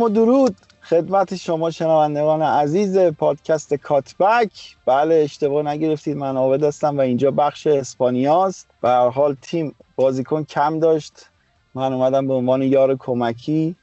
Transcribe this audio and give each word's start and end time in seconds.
سلام 0.00 0.12
و 0.12 0.14
درود. 0.14 0.56
خدمت 0.82 1.36
شما 1.36 1.70
شنوندگان 1.70 2.42
عزیز 2.42 2.98
پادکست 2.98 3.74
کاتبک. 3.74 4.76
بله 4.86 5.14
اشتباه 5.14 5.62
نگرفتید 5.66 6.16
من 6.16 6.36
آبد 6.36 6.64
هستم 6.64 6.98
و 6.98 7.00
اینجا 7.00 7.30
بخش 7.30 7.66
اسپانیاست. 7.66 8.68
به 8.82 8.88
هر 8.88 9.08
حال 9.08 9.36
تیم 9.42 9.74
بازیکن 9.96 10.44
کم 10.44 10.78
داشت. 10.78 11.12
من 11.74 11.92
اومدم 11.92 12.26
به 12.26 12.34
عنوان 12.34 12.62
یار 12.62 12.96
کمکی 12.96 13.76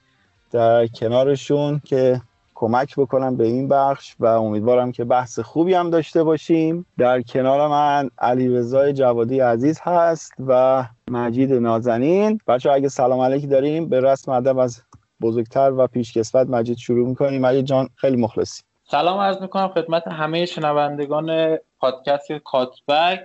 در 0.52 0.88
کنارشون 0.88 1.82
که 1.86 2.22
کمک 2.56 2.96
بکنم 2.96 3.36
به 3.36 3.46
این 3.46 3.68
بخش 3.68 4.16
و 4.20 4.26
امیدوارم 4.26 4.92
که 4.92 5.04
بحث 5.04 5.40
خوبی 5.40 5.74
هم 5.74 5.90
داشته 5.90 6.24
باشیم. 6.24 6.86
در 6.98 7.22
کنار 7.22 7.68
من 7.68 8.10
علی 8.20 8.50
رضای 8.50 8.94
جوادی 8.94 9.40
عزیز 9.40 9.80
هست 9.84 10.34
و 10.48 10.84
مجید 11.12 11.54
نازنین. 11.54 12.40
بچه 12.48 12.72
اگه 12.72 12.90
سلام 12.90 13.20
علیکی 13.20 13.48
داریم 13.48 13.90
به 13.90 14.02
رسم 14.02 14.32
ادب 14.32 14.58
از 14.58 14.82
بزرگتر 15.22 15.72
و 15.78 15.88
پیشکسوت 15.88 16.48
مجید 16.48 16.78
شروع 16.78 17.08
می‌کنیم. 17.08 17.42
مجید 17.42 17.66
جان 17.66 17.90
خیلی 17.96 18.18
مخلصی. 18.18 18.64
سلام 18.84 19.20
عرض 19.20 19.42
می‌کنم 19.42 19.68
خدمت 19.68 20.08
همه 20.08 20.46
شنوندگان 20.46 21.58
پادکست 21.80 22.32
کاتبک. 22.32 23.20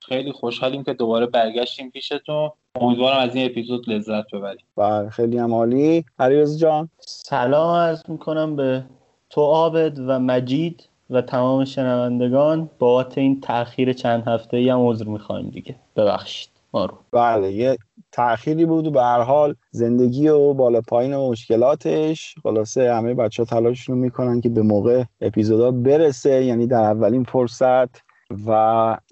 خیلی 0.00 0.32
خوشحالیم 0.32 0.84
که 0.84 0.92
دوباره 0.92 1.26
برگشتیم 1.26 1.90
پیشتون. 1.90 2.50
امیدوارم 2.80 3.18
از 3.18 3.34
این 3.34 3.50
اپیزود 3.50 3.88
لذت 3.90 4.30
ببریم. 4.32 4.64
بله 4.76 5.10
خیلی 5.10 5.38
هم 5.38 5.54
عالی. 5.54 6.04
علیرضا 6.18 6.58
جان. 6.58 6.88
سلام 7.00 7.76
عرض 7.76 8.02
می‌کنم 8.08 8.56
به 8.56 8.84
تو 9.30 9.40
عابد 9.40 9.98
و 9.98 10.18
مجید 10.18 10.88
و 11.10 11.22
تمام 11.22 11.64
شنوندگان. 11.64 12.70
بابت 12.78 13.18
این 13.18 13.40
تاخیر 13.40 13.92
چند 13.92 14.28
هفته 14.28 14.56
ای 14.56 14.68
هم 14.68 14.88
عذر 14.88 15.04
می‌خوایم 15.04 15.48
دیگه. 15.48 15.74
ببخشید 15.96 16.50
ما 16.72 16.84
رو. 16.84 16.98
بله 17.12 17.52
یه 17.52 17.78
تأخیری 18.16 18.66
بود 18.66 18.86
و 18.86 18.90
به 18.90 19.02
هر 19.02 19.20
حال 19.20 19.54
زندگی 19.70 20.28
و 20.28 20.54
بالا 20.54 20.80
پایین 20.80 21.14
و 21.14 21.30
مشکلاتش. 21.30 22.34
خلاصه 22.42 22.94
همه 22.94 23.14
بچه 23.14 23.42
ها 23.42 23.46
تلاششون 23.46 23.98
می‌کنن 23.98 24.40
که 24.40 24.48
به 24.48 24.62
موقع 24.62 25.04
اپیزودا 25.20 25.70
برسه 25.70 26.44
یعنی 26.44 26.66
در 26.66 26.84
اولین 26.84 27.24
فرصت. 27.24 28.06
و 28.46 28.50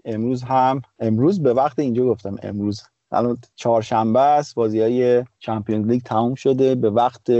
امروز 0.05 0.43
هم 0.43 0.83
امروز 0.99 1.43
به 1.43 1.53
وقت 1.53 1.79
اینجا 1.79 2.05
گفتم 2.05 2.37
امروز. 2.43 2.83
الان 3.13 3.39
چهارشنبه 3.55 4.21
است 4.21 4.55
بازی 4.55 4.81
های 4.81 5.25
چمپیونز 5.39 5.87
لیگ 5.87 6.03
تموم 6.03 6.35
شده. 6.35 6.75
به 6.75 6.91
وقت 6.91 7.31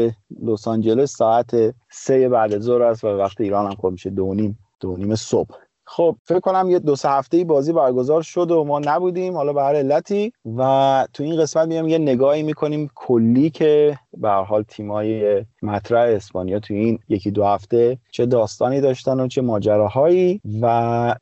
لس 0.43 0.69
آنجلس 0.69 1.17
ساعت 1.17 1.75
سه 1.91 2.29
بعد 2.29 2.59
ظهر 2.59 2.83
است 2.83 3.05
و 3.05 3.09
وقت 3.09 3.41
ایران 3.41 3.67
هم 3.67 3.75
خب 3.75 3.91
میشه 3.91 4.11
دو 4.11 4.35
نیم 4.35 4.59
دو 4.81 4.97
نیم 4.97 5.15
صبح. 5.15 5.64
خب 5.87 6.17
فکر 6.25 6.41
کنم 6.41 6.71
یه 6.71 6.79
دو 6.79 6.97
سه 6.97 7.09
هفته 7.09 7.45
بازی 7.45 7.73
برگزار 7.73 8.23
شد 8.23 8.51
و 8.51 8.65
ما 8.65 8.79
نبودیم 8.79 9.37
حالا 9.37 9.53
به 9.53 9.63
هر 9.63 9.75
علتی. 9.75 10.33
و 10.57 11.07
تو 11.13 11.23
این 11.23 11.41
قسمت 11.41 11.69
میام 11.69 11.89
یه 11.89 11.99
نگاهی 11.99 12.43
می‌کنیم 12.43 12.91
کلی 12.95 13.51
که 13.51 13.99
به 14.17 14.29
هر 14.29 14.43
حال 14.43 14.63
تیمای 14.63 15.45
مطرح 15.63 16.01
اسپانیا 16.01 16.61
تو 16.61 16.75
این 16.75 16.99
یکی 17.09 17.31
دو 17.31 17.45
هفته 17.45 17.99
چه 18.11 18.27
داستانی 18.27 18.81
داشتن 18.81 19.21
و 19.21 19.29
چه 19.29 19.43
ماجراهایی. 19.43 20.41
و 20.63 20.67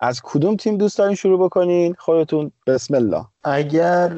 از 0.01 0.21
کدوم 0.25 0.57
تیم 0.57 0.77
دوست 0.77 0.99
دارین 0.99 1.15
شروع 1.15 1.45
بکنین؟ 1.45 1.95
خودتون. 1.99 2.51
بسم 2.67 2.95
الله. 2.95 3.25
اگر 3.45 4.13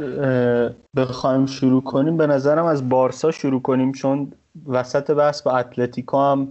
بخوایم 0.97 1.47
شروع 1.47 1.83
کنیم 1.83 2.17
به 2.17 2.27
نظرم 2.27 2.65
از 2.65 2.89
بارسا 2.89 3.31
شروع 3.31 3.63
کنیم 3.63 3.93
چون 3.93 4.33
وسط 4.67 5.11
بحث 5.11 5.43
با 5.43 5.53
اتلتیکو 5.53 6.19
هم 6.19 6.49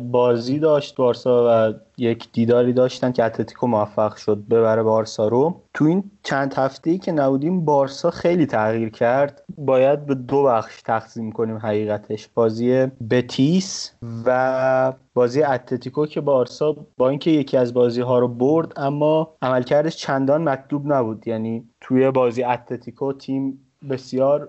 بازی 0.00 0.58
داشت 0.58 0.96
بارسا 0.96 1.46
و 1.48 1.74
یک 1.98 2.32
دیداری 2.32 2.72
داشتن 2.72 3.12
که 3.12 3.24
اتلتیکو 3.24 3.66
موفق 3.66 4.16
شد 4.16 4.38
ببره 4.50 4.82
بارسا 4.82 5.28
رو. 5.28 5.62
تو 5.74 5.84
این 5.84 6.10
چند 6.22 6.54
هفته 6.54 6.90
ای 6.90 6.98
که 6.98 7.12
نبودیم 7.12 7.64
بارسا 7.64 8.10
خیلی 8.10 8.46
تغییر 8.46 8.90
کرد. 8.90 9.42
باید 9.58 10.06
به 10.06 10.14
دو 10.14 10.42
بخش 10.42 10.82
تقسیم 10.82 11.32
کنیم 11.32 11.56
حقیقتش. 11.56 12.28
بازی 12.28 12.86
بتیس 13.10 13.92
و 14.26 14.92
بازی 15.14 15.42
اتلتیکو 15.42 16.06
که 16.06 16.20
بارسا 16.20 16.76
با 16.96 17.08
اینکه 17.08 17.30
یکی 17.30 17.56
از 17.56 17.74
بازی 17.74 18.00
ها 18.00 18.18
رو 18.18 18.28
برد 18.28 18.72
اما 18.76 19.36
عملکردش 19.42 19.96
چندان 19.96 20.42
مطلوب 20.42 20.92
نبود. 20.92 21.28
یعنی 21.28 21.64
توی 21.80 22.10
بازی 22.10 22.42
اتلتیکو 22.42 23.12
تیم 23.12 23.62
بسیار 23.90 24.48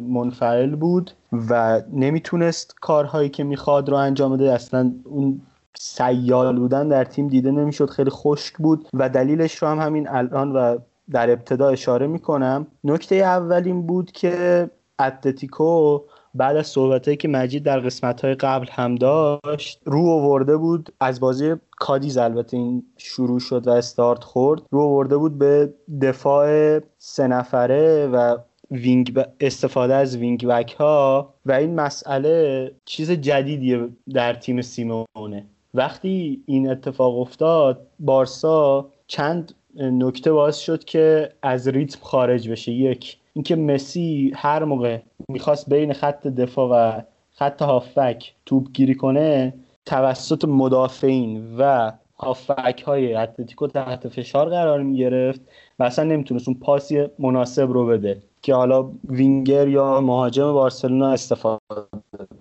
منفعل 0.00 0.76
بود 0.76 1.10
و 1.50 1.82
نمی‌تونست 1.92 2.74
کارهایی 2.80 3.28
که 3.28 3.44
می‌خواد 3.44 3.88
رو 3.88 3.96
انجام 3.96 4.36
بده. 4.36 4.52
اصلا 4.52 4.92
اون 5.04 5.40
سیال 5.78 6.58
بودن 6.58 6.88
در 6.88 7.04
تیم 7.04 7.28
دیده 7.28 7.50
نمی‌شد 7.50 7.90
خیلی 7.90 8.10
خشک 8.10 8.56
بود 8.56 8.88
و 8.94 9.08
دلیلش 9.08 9.56
رو 9.56 9.68
هم 9.68 9.78
همین 9.78 10.08
الان 10.08 10.52
و 10.52 10.78
در 11.10 11.30
ابتدا 11.30 11.68
اشاره 11.68 12.06
می‌کنم. 12.06 12.66
نکته 12.84 13.14
اولین 13.14 13.86
بود 13.86 14.12
که 14.12 14.70
اتلتیکو 15.00 16.00
بعد 16.34 16.56
از 16.56 16.66
صحبتهایی 16.66 17.16
که 17.16 17.28
مجید 17.28 17.62
در 17.62 17.80
قسمت 17.80 18.24
های 18.24 18.34
قبل 18.34 18.66
هم 18.70 18.94
داشت 18.94 19.82
رو 19.84 20.08
آورده 20.08 20.56
بود 20.56 20.92
از 21.00 21.20
بازی 21.20 21.54
کادیز 21.70 22.18
البته 22.18 22.56
این 22.56 22.84
شروع 22.96 23.40
شد 23.40 23.66
و 23.66 23.70
استارت 23.70 24.24
خورد. 24.24 24.62
رو 24.70 24.80
آورده 24.80 25.16
بود 25.16 25.38
به 25.38 25.74
دفاع 26.02 26.78
سه 26.98 27.26
نفره 27.26 28.06
و 28.06 28.36
wing 28.70 29.20
استفاده 29.40 29.94
از 29.94 30.16
wing 30.16 30.46
back 30.46 30.72
ها 30.72 31.34
و 31.46 31.52
این 31.52 31.74
مسئله 31.74 32.70
چیز 32.84 33.10
جدیدیه 33.10 33.88
در 34.14 34.34
تیم 34.34 34.62
سیمونه. 34.62 35.46
وقتی 35.74 36.42
این 36.46 36.70
اتفاق 36.70 37.18
افتاد 37.18 37.86
بارسا 37.98 38.88
چند 39.06 39.54
نکته 39.76 40.32
باعث 40.32 40.58
شد 40.58 40.84
که 40.84 41.32
از 41.42 41.68
ریتم 41.68 41.98
خارج 42.02 42.48
بشه. 42.48 42.72
یک 42.72 43.16
اینکه 43.34 43.56
مسی 43.56 44.32
هر 44.34 44.64
موقع 44.64 44.98
می‌خواست 45.28 45.70
بین 45.70 45.92
خط 45.92 46.26
دفاع 46.26 46.68
و 46.70 47.02
خط 47.32 47.62
هافک 47.62 48.34
توپ 48.46 48.72
گیری 48.72 48.94
کنه 48.94 49.54
توسط 49.86 50.44
مدافعین 50.44 51.56
و 51.58 51.92
هافک 52.16 52.82
های 52.86 53.14
اتلتیکو 53.14 53.66
تحت 53.66 54.08
فشار 54.08 54.48
قرار 54.48 54.82
می 54.82 54.98
گرفت 54.98 55.40
و 55.78 55.82
اصلا 55.82 56.04
نمی‌تونست 56.04 56.48
اون 56.48 56.58
پاسی 56.60 57.06
مناسب 57.18 57.72
رو 57.72 57.86
بده. 57.86 58.22
که 58.42 58.54
حالا 58.54 58.90
وینگر 59.08 59.68
یا 59.68 60.00
مهاجم 60.00 60.52
بارسلونا 60.52 61.08
استفاده 61.08 61.60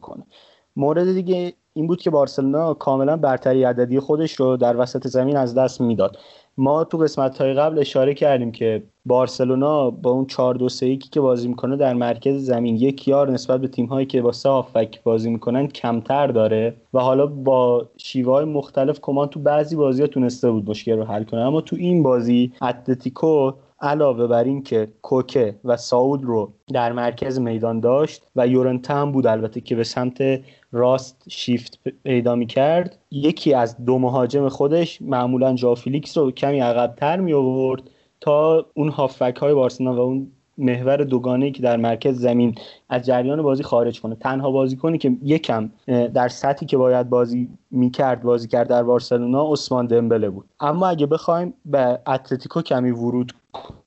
کنه. 0.01 0.23
مورد 0.75 1.13
دیگه 1.13 1.53
این 1.73 1.87
بود 1.87 2.01
که 2.01 2.09
بارسلونا 2.09 2.73
کاملا 2.73 3.17
برتری 3.17 3.63
عددی 3.63 3.99
خودش 3.99 4.35
رو 4.35 4.57
در 4.57 4.77
وسط 4.77 5.07
زمین 5.07 5.38
از 5.38 5.55
دست 5.55 5.81
می‌داد. 5.81 6.17
ما 6.57 6.83
تو 6.83 6.97
قسمت 6.97 7.41
های 7.41 7.53
قبل 7.53 7.79
اشاره 7.79 8.13
کردیم 8.13 8.51
که 8.51 8.83
بارسلونا 9.05 9.89
با 9.89 10.11
اون 10.11 10.25
4 10.25 10.55
2 10.55 10.69
3 10.69 10.97
که 10.97 11.21
بازی 11.21 11.47
می‌کنه 11.47 11.75
در 11.75 11.93
مرکز 11.93 12.45
زمین 12.45 12.75
یک 12.75 13.07
یار 13.07 13.31
نسبت 13.31 13.61
به 13.61 13.67
تیم 13.67 13.85
هایی 13.85 14.05
که 14.05 14.21
با 14.21 14.31
سه 14.31 14.49
هافک 14.49 15.03
بازی 15.03 15.29
می‌کنن 15.29 15.67
کمتر 15.67 16.27
داره 16.27 16.75
و 16.93 16.99
حالا 16.99 17.25
با 17.25 17.88
شیوه 17.97 18.33
های 18.33 18.45
مختلف 18.45 18.99
کمان 19.01 19.27
تو 19.27 19.39
بعضی 19.39 19.75
بازی 19.75 20.01
ها 20.01 20.07
تونسته 20.07 20.51
بود 20.51 20.69
مشکل 20.69 20.97
رو 20.97 21.03
حل 21.03 21.24
کنه. 21.24 21.41
اما 21.41 21.62
تو 21.62 21.75
این 21.75 22.03
بازی 22.03 22.51
اتلتیکو 22.62 23.51
علاوه 23.81 24.27
بر 24.27 24.43
این 24.43 24.63
که 24.63 24.87
کوکه 25.01 25.59
و 25.63 25.77
ساول 25.77 26.24
رو 26.23 26.53
در 26.73 26.91
مرکز 26.91 27.39
میدان 27.39 27.79
داشت 27.79 28.23
و 28.35 28.47
یورنته 28.47 28.93
هم 28.93 29.11
بود 29.11 29.27
البته 29.27 29.61
که 29.61 29.75
به 29.75 29.83
سمت 29.83 30.41
راست 30.71 31.23
شیفت 31.29 31.79
پیدا 32.03 32.35
می 32.35 32.45
کرد 32.45 32.99
یکی 33.11 33.53
از 33.53 33.85
دو 33.85 33.99
مهاجم 33.99 34.49
خودش 34.49 35.01
معمولا 35.01 35.53
ژائو 35.53 35.75
فیلیکس 35.75 36.17
رو 36.17 36.31
کمی 36.31 36.59
عقبتر 36.59 37.19
می 37.19 37.33
آورد 37.33 37.89
تا 38.21 38.65
اون 38.73 38.89
هافک 38.89 39.37
های 39.41 39.53
بارسلونا 39.53 39.95
و 39.95 39.99
اون 39.99 40.31
محور 40.59 40.97
دوگانه 40.97 41.51
که 41.51 41.61
در 41.61 41.77
مرکز 41.77 42.19
زمین 42.19 42.56
از 42.89 43.06
جریان 43.06 43.41
بازی 43.41 43.63
خارج 43.63 44.01
کنه. 44.01 44.15
تنها 44.15 44.51
بازیکنی 44.51 44.97
که 44.97 45.17
یکم 45.23 45.69
در 46.13 46.27
سطحی 46.27 46.65
که 46.65 46.77
باید 46.77 47.09
بازی 47.09 47.50
می‌کرد 47.71 48.23
بازی 48.23 48.47
کرد 48.47 48.67
در 48.67 48.83
بارسلونا 48.83 49.51
عثمان 49.51 49.85
دمبله 49.85 50.29
بود. 50.29 50.45
اما 50.59 50.88
اگه 50.88 51.06
بخوایم 51.06 51.53
به 51.65 52.00
اتلتیکو 52.07 52.61
کمی 52.61 52.91
ورود 52.91 53.31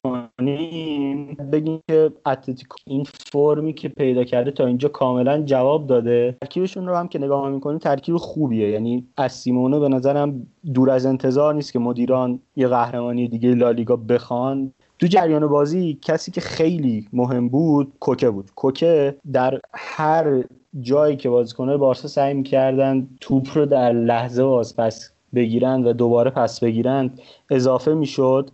کنیم 0.04 1.36
بگیم 1.52 1.80
که 1.88 2.12
اتلتیکو 2.26 2.76
این 2.86 3.04
فرمی 3.04 3.72
که 3.72 3.88
پیدا 3.88 4.24
کرده 4.24 4.50
تا 4.50 4.66
اینجا 4.66 4.88
کاملا 4.88 5.42
جواب 5.42 5.86
داده. 5.86 6.36
ترکیبشون 6.40 6.86
رو 6.86 6.96
هم 6.96 7.08
که 7.08 7.18
نگاه 7.18 7.48
می‌کنیم 7.48 7.78
ترکیب 7.78 8.16
خوبیه. 8.16 8.70
یعنی 8.70 9.06
از 9.16 9.32
سیمونه 9.32 9.78
به 9.78 9.88
نظرم 9.88 10.46
دور 10.74 10.90
از 10.90 11.06
انتظار 11.06 11.54
نیست 11.54 11.72
که 11.72 11.78
مدیران 11.78 12.40
یه 12.56 12.68
قهرمانی 12.68 13.28
دیگه 13.28 13.54
لالیگا 13.54 13.96
بخوان. 13.96 14.72
تو 15.02 15.08
جریان 15.08 15.46
بازی 15.46 15.98
کسی 16.02 16.30
که 16.30 16.40
خیلی 16.40 17.08
مهم 17.12 17.48
بود 17.48 17.92
کوکه 18.00 18.30
بود. 18.30 18.50
کوکه 18.54 19.16
در 19.32 19.60
هر 19.74 20.44
جایی 20.80 21.16
که 21.16 21.30
بازیکن‌های 21.30 21.76
بارسا 21.76 22.08
سعی 22.08 22.34
می‌کردن 22.34 23.08
توپ 23.20 23.48
رو 23.54 23.66
در 23.66 23.92
لحظه 23.92 24.44
باز 24.44 24.76
پس 24.76 25.10
بگیرند 25.34 25.86
و 25.86 25.92
دوباره 25.92 26.30
پس 26.30 26.60
بگیرند 26.60 27.20
اضافه 27.50 27.94
می‌شد 27.94 28.50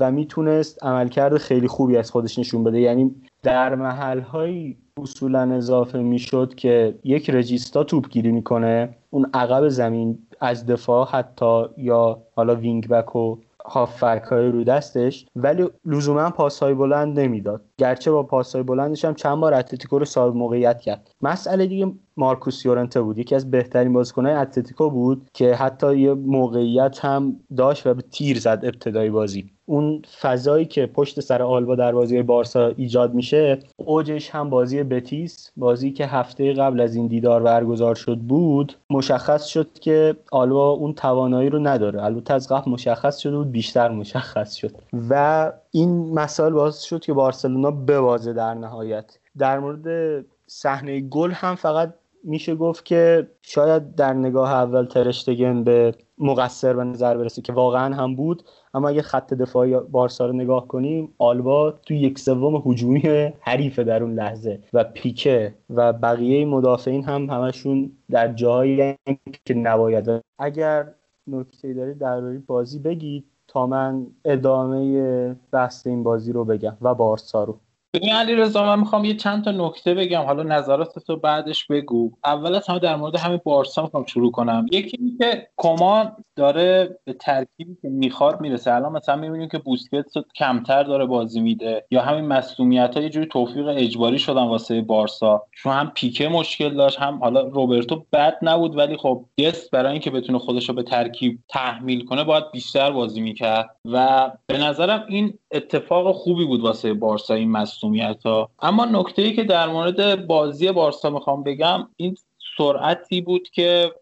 و 0.00 0.10
می‌تونست 0.10 0.84
عملکرد 0.84 1.38
خیلی 1.38 1.68
خوبی 1.68 1.96
از 1.96 2.10
خودش 2.10 2.38
نشون 2.38 2.64
بده. 2.64 2.80
یعنی 2.80 3.14
در 3.42 3.74
محلهایی 3.74 4.76
اصولا 5.02 5.54
اضافه 5.54 5.98
می‌شد 5.98 6.54
که 6.54 6.94
یک 7.04 7.30
regista 7.30 7.84
توپ 7.84 8.08
گیری 8.08 8.32
می‌کنه 8.32 8.88
اون 9.10 9.30
عقب 9.34 9.68
زمین 9.68 10.18
از 10.40 10.66
دفاع 10.66 11.08
حتی 11.08 11.64
یا 11.76 12.22
حالا 12.36 12.54
wing 12.54 12.88
back 12.88 13.16
و 13.16 13.36
هافک 13.66 14.22
های 14.30 14.48
رو 14.48 14.64
دستش 14.64 15.26
ولی 15.36 15.68
لزوما 15.84 16.30
پاس 16.30 16.62
های 16.62 16.74
بلند 16.74 17.20
نمی‌داد. 17.20 17.64
گرچه 17.78 18.10
با 18.10 18.22
پاس 18.22 18.54
های 18.54 18.64
بلندش 18.64 19.04
هم 19.04 19.14
چند 19.14 19.38
بار 19.38 19.54
اتلتیکو 19.54 19.98
رو 19.98 20.04
صاحب 20.04 20.34
موقعیت 20.34 20.80
کرد. 20.80 21.10
مسئله 21.20 21.66
دیگه 21.66 21.92
مارکوس 22.16 22.66
یورنته 22.66 23.02
بود. 23.02 23.18
یکی 23.18 23.34
از 23.34 23.50
بهترین 23.50 23.92
بازیکنهای 23.92 24.34
اتلتیکو 24.34 24.90
بود 24.90 25.28
که 25.34 25.54
حتی 25.54 25.98
یه 25.98 26.14
موقعیت 26.14 27.04
هم 27.04 27.36
داشت 27.56 27.86
و 27.86 27.94
به 27.94 28.02
تیر 28.02 28.38
زد 28.38 28.60
ابتدای 28.62 29.10
بازی. 29.10 29.50
اون 29.72 30.02
فضایی 30.20 30.64
که 30.64 30.86
پشت 30.86 31.20
سر 31.20 31.42
آلبا 31.42 31.74
در 31.74 31.92
بازی 31.92 32.22
بارسا 32.22 32.66
ایجاد 32.76 33.14
میشه 33.14 33.58
اوجش 33.76 34.30
هم 34.30 34.50
بازی 34.50 34.82
بتیس 34.82 35.50
بازی 35.56 35.92
که 35.92 36.06
هفته 36.06 36.52
قبل 36.52 36.80
از 36.80 36.94
این 36.94 37.06
دیدار 37.06 37.42
برگزار 37.42 37.94
شد 37.94 38.18
بود 38.18 38.76
مشخص 38.90 39.44
شد 39.44 39.72
که 39.72 40.16
آلبا 40.32 40.70
اون 40.70 40.92
توانایی 40.92 41.50
رو 41.50 41.58
نداره. 41.58 42.04
البته 42.04 42.34
از 42.34 42.48
قبل 42.48 42.70
مشخص 42.70 43.18
شده 43.18 43.36
بود 43.36 43.52
بیشتر 43.52 43.88
مشخص 43.88 44.54
شد. 44.54 44.70
و 45.10 45.52
این 45.70 46.14
مسائل 46.14 46.52
باعث 46.52 46.82
شد 46.82 47.00
که 47.00 47.12
بارسلونا 47.12 47.70
ببازه 47.70 48.32
در 48.32 48.54
نهایت. 48.54 49.18
در 49.38 49.58
مورد 49.58 50.24
صحنه 50.46 51.00
گل 51.00 51.30
هم 51.30 51.54
فقط 51.54 51.94
میشه 52.24 52.54
گفت 52.54 52.84
که 52.84 53.30
شاید 53.42 53.94
در 53.94 54.12
نگاه 54.12 54.52
اول 54.52 54.86
ترشتگن 54.86 55.64
به 55.64 55.94
مقصر 56.18 56.72
به 56.72 56.84
نظر 56.84 57.16
برسه 57.16 57.42
که 57.42 57.52
واقعا 57.52 57.94
هم 57.94 58.16
بود. 58.16 58.42
اما 58.74 58.88
اگه 58.88 59.02
خط 59.02 59.34
دفاعی 59.34 59.76
بارسا 59.80 60.26
رو 60.26 60.32
نگاه 60.32 60.68
کنیم 60.68 61.14
آلبا 61.18 61.70
تو 61.70 61.94
یک 61.94 62.18
سوم 62.18 62.62
هجومی 62.66 63.32
حریف 63.40 63.78
در 63.78 64.02
اون 64.02 64.14
لحظه 64.14 64.60
و 64.72 64.84
پیکه 64.84 65.54
و 65.70 65.92
بقیه 65.92 66.46
مدافعین 66.46 67.04
هم 67.04 67.30
همشون 67.30 67.92
در 68.10 68.32
جایی 68.32 68.96
که 69.44 69.54
نباید. 69.54 70.22
اگر 70.38 70.94
نکته 71.26 71.74
دارید 71.74 71.98
درباره 71.98 72.38
بازی 72.38 72.78
بگید 72.78 73.24
تا 73.48 73.66
من 73.66 74.06
ادامه 74.24 75.36
بحث 75.52 75.86
این 75.86 76.02
بازی 76.02 76.32
رو 76.32 76.44
بگم 76.44 76.76
و 76.80 76.94
بارسا 76.94 77.44
رو. 77.44 77.58
ببین 77.94 78.12
علی 78.12 78.34
رضا 78.34 78.66
من 78.66 78.78
می‌خوام 78.78 79.04
یه 79.04 79.14
چند 79.14 79.44
تا 79.44 79.50
نکته 79.50 79.94
بگم. 79.94 80.22
حالا 80.22 80.42
نظرات 80.42 80.98
تو 80.98 81.16
بعدش 81.16 81.66
بگو. 81.66 82.12
اول 82.24 82.54
از 82.54 82.68
همه 82.68 82.78
در 82.78 82.96
مورد 82.96 83.16
همین 83.16 83.40
بارسا 83.44 83.82
می‌خوام 83.82 84.04
شروع 84.06 84.30
کنم. 84.30 84.66
یکی 84.72 85.16
که 85.18 85.48
کمان 85.56 86.16
داره 86.36 86.98
به 87.04 87.12
ترکیبی 87.12 87.76
که 87.82 87.88
می‌خواد 87.88 88.40
می‌رسه. 88.40 88.74
الان 88.74 88.92
مثلا 88.92 89.16
می‌بینیم 89.16 89.48
که 89.48 89.58
بوسکتس 89.58 90.12
کمتر 90.36 90.82
داره 90.82 91.06
بازی 91.06 91.40
میده. 91.40 91.86
یا 91.90 92.02
همین 92.02 92.24
مسئولیت 92.24 92.96
ها 92.96 93.02
یه 93.02 93.08
جوری 93.08 93.26
توفیق 93.26 93.66
اجباری 93.68 94.18
شدن 94.18 94.44
واسه 94.44 94.80
بارسا. 94.80 95.42
چون 95.52 95.72
هم 95.72 95.92
پیکه 95.94 96.28
مشکل 96.28 96.74
داشت 96.74 96.98
هم 96.98 97.18
حالا 97.18 97.40
روبرتو 97.40 98.06
بد 98.12 98.38
نبود 98.42 98.76
ولی 98.76 98.96
خب 98.96 99.24
دست 99.38 99.70
برای 99.70 99.92
اینکه 99.92 100.10
بتونه 100.10 100.38
خودش 100.38 100.68
رو 100.68 100.74
به 100.74 100.82
ترکیب 100.82 101.38
تحمیل 101.48 102.04
کنه 102.04 102.24
باید 102.24 102.50
بیشتر 102.52 102.90
بازی 102.90 103.20
می‌کرد. 103.20 103.76
و 103.84 104.30
به 104.46 104.58
نظرم 104.58 105.04
این 105.08 105.38
اتفاق 105.50 106.14
خوبی 106.14 106.44
بود 106.44 106.60
واسه 106.60 106.94
بارسا 106.94 107.34
این 107.34 107.50
مسئولیت 107.82 108.22
ها. 108.22 108.50
اما 108.62 108.84
نکته 108.84 109.22
ای 109.22 109.32
که 109.32 109.44
در 109.44 109.68
مورد 109.68 110.26
بازی 110.26 110.72
بارسا 110.72 111.10
می‌خوام 111.10 111.42
بگم 111.42 111.88
این 111.96 112.16
سرعتی 112.58 113.20
بود 113.20 113.48
که 113.48 113.92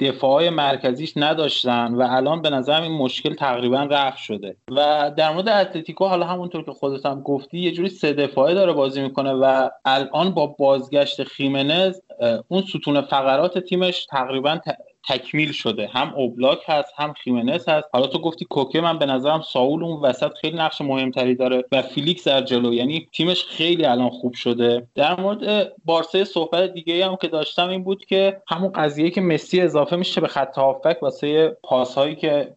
دفاع 0.00 0.48
مرکزیش 0.48 1.12
نداشتن 1.16 1.94
و 1.94 2.06
الان 2.10 2.42
به 2.42 2.50
نظرم 2.50 2.82
این 2.82 2.92
مشکل 2.92 3.34
تقریبا 3.34 3.82
رفع 3.90 4.16
شده. 4.16 4.56
و 4.70 5.10
در 5.16 5.32
مورد 5.32 5.48
اتلتیکو 5.48 6.06
حالا 6.06 6.26
همونطور 6.26 6.64
که 6.64 6.72
خودت 6.72 7.06
هم 7.06 7.22
گفتی 7.22 7.58
یه 7.58 7.72
جوری 7.72 7.88
سه 7.88 8.12
دفاعه 8.12 8.54
داره 8.54 8.72
بازی 8.72 9.02
می‌کنه 9.02 9.32
و 9.32 9.68
الان 9.84 10.30
با 10.30 10.46
بازگشت 10.46 11.24
خیمنز 11.24 12.00
اون 12.48 12.62
ستون 12.62 13.00
فقرات 13.00 13.58
تیمش 13.58 14.06
تقریبا 14.06 14.58
تکمیل 15.08 15.52
شده. 15.52 15.86
هم 15.86 16.14
اوبلاک 16.14 16.58
هست 16.66 16.92
هم 16.96 17.12
خیمنس 17.12 17.68
هست. 17.68 17.88
حالا 17.92 18.06
تو 18.06 18.18
گفتی 18.18 18.44
کوکه 18.44 18.80
من 18.80 18.98
به 18.98 19.06
نظرم 19.06 19.42
ساول 19.42 19.84
اون 19.84 20.00
وسط 20.00 20.32
خیلی 20.40 20.56
نقش 20.56 20.80
مهمتری 20.80 21.34
داره 21.34 21.64
و 21.72 21.82
فیلیکس 21.82 22.28
در 22.28 22.42
جلو. 22.42 22.74
یعنی 22.74 23.08
تیمش 23.12 23.44
خیلی 23.44 23.84
الان 23.84 24.10
خوب 24.10 24.34
شده. 24.34 24.86
در 24.94 25.20
مورد 25.20 25.72
بارسا 25.84 26.24
صحبت 26.24 26.72
دیگه 26.72 27.06
هم 27.06 27.16
که 27.16 27.28
داشتم 27.28 27.68
این 27.68 27.84
بود 27.84 28.04
که 28.04 28.42
همون 28.48 28.72
قضیه 28.72 29.10
که 29.10 29.20
مسی 29.20 29.60
اضافه 29.60 29.96
میشه 29.96 30.20
به 30.20 30.28
خط 30.28 30.58
هافک 30.58 31.02
واسه 31.02 31.56
پاسهایی 31.62 32.16
که 32.16 32.54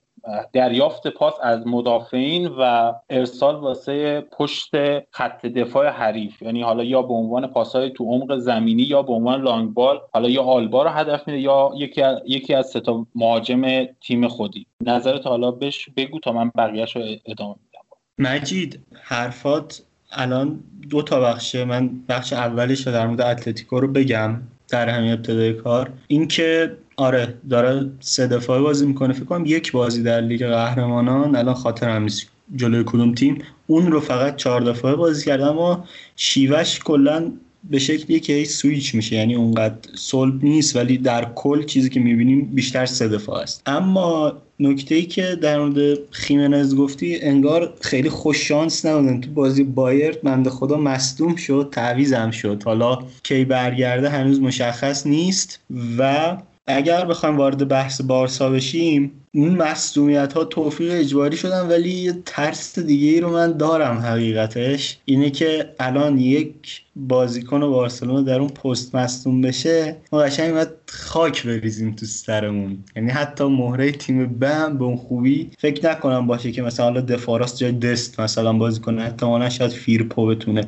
دریافت 0.53 1.07
پاس 1.07 1.33
از 1.44 1.68
مدافعین 1.68 2.47
و 2.47 2.94
ارسال 3.09 3.56
واسه 3.56 4.21
پشت 4.21 4.71
خط 5.12 5.45
دفاع 5.45 5.88
حریف. 5.88 6.41
یعنی 6.41 6.62
حالا 6.62 6.83
یا 6.83 7.01
به 7.01 7.13
عنوان 7.13 7.47
پاسهای 7.47 7.89
تو 7.89 8.03
عمق 8.03 8.38
زمینی 8.38 8.83
یا 8.83 9.01
به 9.01 9.13
عنوان 9.13 9.41
لانگ 9.41 9.74
بال 9.74 10.00
حالا 10.13 10.29
یا 10.29 10.44
آلبا 10.44 10.83
رو 10.83 10.89
هدف 10.89 11.27
میده 11.27 11.39
یا 11.39 11.71
یکی 11.77 12.01
از 12.01 12.21
یکی 12.25 12.53
از 12.53 12.68
سه 12.68 12.79
تا 12.79 13.07
مهاجم 13.15 13.85
تیم 13.85 14.27
خودی. 14.27 14.65
نظرت 14.81 15.27
حالا 15.27 15.51
بش 15.51 15.89
بگو 15.97 16.19
تا 16.19 16.31
من 16.31 16.51
بقیه‌اش 16.57 16.95
رو 16.95 17.01
ادامه 17.25 17.56
میدم. 17.65 17.85
مجید 18.18 18.79
حرفات 19.01 19.81
الان 20.12 20.59
دو 20.89 21.01
تا 21.01 21.19
بخشه 21.19 21.65
من 21.65 21.89
بخش 22.09 22.33
اولش 22.33 22.88
رو 22.88 22.94
در 22.94 23.07
مورد 23.07 23.21
اتلتیکو 23.21 23.79
رو 23.79 23.88
بگم 23.88 24.41
در 24.69 24.89
همین 24.89 25.13
ابتدای 25.13 25.53
کار. 25.53 25.94
اینکه 26.07 26.77
آره 26.99 27.33
داره 27.49 27.89
سه 27.99 28.27
دفعه 28.27 28.59
بازی 28.59 28.85
می‌کنه. 28.85 29.13
فکر 29.13 29.25
کنم 29.25 29.45
یک 29.45 29.71
بازی 29.71 30.03
در 30.03 30.21
لیگ 30.21 30.45
قهرمانان. 30.45 31.35
الان 31.35 31.53
خاطرم 31.53 32.03
نیست. 32.03 32.27
جلوی 32.55 32.83
کدوم 32.85 33.13
تیم. 33.13 33.38
اون 33.67 33.91
رو 33.91 33.99
فقط 33.99 34.35
چهار 34.35 34.61
دفعه 34.61 34.95
بازی 34.95 35.25
کرده 35.25 35.45
اما 35.45 35.85
شیوش 36.15 36.79
کلا 36.79 37.31
به 37.69 37.79
شکلی 37.79 38.19
که 38.19 38.45
سویچ 38.45 38.95
میشه. 38.95 39.15
یعنی 39.15 39.35
اونقدر 39.35 39.75
صلب 39.95 40.44
نیست 40.44 40.75
ولی 40.75 40.97
در 40.97 41.27
کل 41.35 41.63
چیزی 41.63 41.89
که 41.89 41.99
می‌بینیم 41.99 42.45
بیشتر 42.45 42.85
سه 42.85 43.07
دفعه 43.07 43.35
است. 43.35 43.61
اما 43.65 44.33
نکته 44.59 44.95
ای 44.95 45.05
که 45.05 45.38
در 45.41 45.59
مورد 45.59 45.97
خیمنز 46.11 46.75
گفتی 46.75 47.19
انگار 47.22 47.74
خیلی 47.81 48.10
خوش 48.10 48.48
شانس 48.48 48.86
نبودن. 48.86 49.22
تو 49.22 49.31
بازی 49.31 49.63
بایرد 49.63 50.22
بنده 50.22 50.50
خدا 50.50 50.77
مصدوم 50.77 51.36
شد 51.36 51.69
تعویزم 51.72 52.31
شد. 52.31 52.63
حالا 52.63 53.00
کی 53.24 53.45
برگرده 53.45 54.10
هنوز 54.10 54.41
مشخص 54.41 55.07
نیست. 55.07 55.60
و 55.98 56.38
اگر 56.67 57.05
بخوایم 57.05 57.38
وارد 57.38 57.67
بحث 57.67 58.01
بارسا 58.01 58.50
بشیم 58.50 59.12
این 59.31 59.57
مصدومیت 59.57 60.33
ها 60.33 60.43
توفیق 60.43 60.91
اجباری 60.91 61.38
شدن 61.38 61.67
ولی 61.67 61.89
یه 61.89 62.13
ترس 62.25 62.79
دیگه 62.79 63.07
ای 63.07 63.19
رو 63.19 63.29
من 63.29 63.57
دارم 63.57 63.97
حقیقتش. 63.97 64.97
اینه 65.05 65.29
که 65.29 65.69
الان 65.79 66.17
یک 66.17 66.81
بازیکن 66.95 67.59
بارسلونا 67.59 68.21
در 68.21 68.39
اون 68.39 68.50
پست 68.50 68.95
مصدوم 68.95 69.41
بشه 69.41 69.95
ما 70.12 70.19
قشنگ 70.19 70.53
باید 70.53 70.69
خاک 70.88 71.45
بریزیم 71.45 71.95
تو 71.95 72.05
سرمون. 72.05 72.83
یعنی 72.95 73.12
حتی 73.12 73.43
مهره 73.43 73.91
تیم 73.91 74.25
بم 74.25 74.77
به 74.77 74.86
اون 74.86 74.97
خوبی 74.97 75.51
فکر 75.57 75.91
نکنم 75.91 76.27
باشه 76.27 76.51
که 76.51 76.62
مثلا 76.62 76.86
حالا 76.86 77.01
دفاراس 77.01 77.59
جای 77.59 77.71
دست 77.71 78.19
مثلا 78.19 78.53
بازی 78.53 78.79
کنه. 78.79 79.01
احتمالا 79.01 79.50
شاید 79.50 79.71
فیرپو 79.71 80.25
بتونه. 80.25 80.67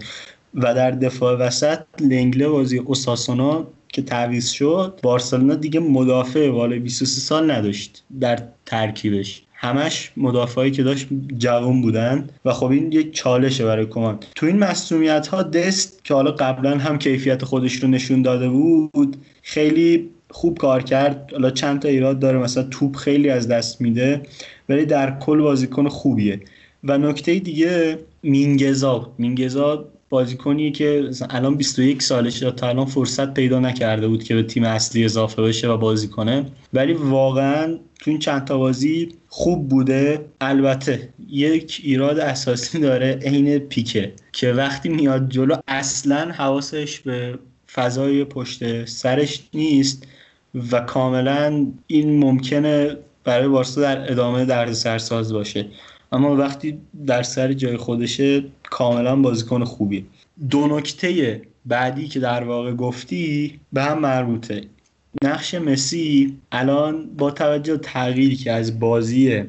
و 0.53 0.75
در 0.75 0.91
دفاع 0.91 1.37
وسط 1.37 1.79
لنگله 2.01 2.47
بازی 2.47 2.77
اوساسونا 2.77 3.67
که 3.93 4.01
تعویض 4.01 4.49
شد 4.49 4.99
بارسلونا 5.03 5.55
دیگه 5.55 5.79
مدافع 5.79 6.49
بالای 6.49 6.79
23 6.79 7.21
سال 7.21 7.51
نداشت 7.51 8.03
در 8.19 8.43
ترکیبش. 8.65 9.43
همش 9.53 10.11
مدافعی 10.17 10.71
که 10.71 10.83
داشت 10.83 11.07
جوان 11.37 11.81
بودن 11.81 12.29
و 12.45 12.53
خب 12.53 12.65
این 12.65 12.91
یک 12.91 13.13
چالشه 13.13 13.65
برای 13.65 13.85
کمان. 13.85 14.19
تو 14.35 14.45
این 14.45 14.57
مسئولیت 14.57 15.27
ها 15.27 15.43
دست 15.43 16.03
که 16.03 16.13
حالا 16.13 16.31
قبلا 16.31 16.77
هم 16.77 16.97
کیفیت 16.97 17.43
خودش 17.45 17.75
رو 17.75 17.89
نشون 17.89 18.21
داده 18.21 18.49
بود 18.49 19.17
خیلی 19.41 20.09
خوب 20.29 20.57
کار 20.57 20.83
کرد. 20.83 21.29
حالا 21.31 21.51
چند 21.51 21.81
تا 21.81 21.87
ایراد 21.87 22.19
داره 22.19 22.37
مثلا 22.37 22.63
توپ 22.63 22.95
خیلی 22.95 23.29
از 23.29 23.47
دست 23.47 23.81
میده 23.81 24.21
ولی 24.69 24.85
در 24.85 25.19
کل 25.19 25.41
بازیکن 25.41 25.87
خوبیه. 25.87 26.39
و 26.83 26.97
نکته 26.97 27.39
دیگه 27.39 27.99
مینگزا. 28.23 29.11
مینگزا 29.17 29.85
بازیکنی 30.09 30.71
که 30.71 31.09
الان 31.29 31.55
21 31.55 32.03
سالشه 32.03 32.51
تا 32.51 32.69
الان 32.69 32.85
فرصت 32.85 33.33
پیدا 33.33 33.59
نکرده 33.59 34.07
بود 34.07 34.23
که 34.23 34.35
به 34.35 34.43
تیم 34.43 34.63
اصلی 34.63 35.05
اضافه 35.05 35.41
بشه 35.41 35.69
و 35.69 35.77
بازی 35.77 36.07
کنه. 36.07 36.45
ولی 36.73 36.93
واقعا 36.93 37.79
تو 37.99 38.11
این 38.11 38.19
چند 38.19 38.45
تا 38.45 38.57
بازی 38.57 39.09
خوب 39.27 39.69
بوده. 39.69 40.25
البته 40.41 41.09
یک 41.29 41.81
ایراد 41.83 42.19
اساسی 42.19 42.79
داره 42.89 43.19
عین 43.25 43.59
پیکه 43.59 44.13
که 44.31 44.53
وقتی 44.53 44.89
میاد 44.89 45.29
جلو 45.29 45.55
اصلا 45.67 46.31
حواسش 46.31 46.99
به 46.99 47.39
فضای 47.71 48.25
پشت 48.25 48.85
سرش 48.85 49.49
نیست 49.53 50.07
و 50.71 50.79
کاملا 50.79 51.67
این 51.87 52.19
ممکنه 52.19 52.97
برای 53.23 53.47
بارسا 53.47 53.81
در 53.81 54.11
ادامه 54.11 54.45
درد 54.45 54.73
سرساز 54.73 55.33
باشه. 55.33 55.65
اما 56.11 56.35
وقتی 56.35 56.77
در 57.07 57.23
سر 57.23 57.53
جای 57.53 57.77
خودشه 57.77 58.43
کاملا 58.69 59.15
بازیکن 59.15 59.63
خوبی. 59.63 60.05
دو 60.49 60.67
نکته 60.67 61.41
بعدی 61.65 62.07
که 62.07 62.19
در 62.19 62.43
واقع 62.43 62.73
گفتی 62.73 63.59
به 63.73 63.83
هم 63.83 63.99
مربوطه. 63.99 64.61
نقش 65.23 65.55
مسی 65.55 66.37
الان 66.51 67.09
با 67.17 67.31
توجه 67.31 67.77
تغییری 67.77 68.35
که 68.35 68.51
از 68.51 68.79
بازی 68.79 69.43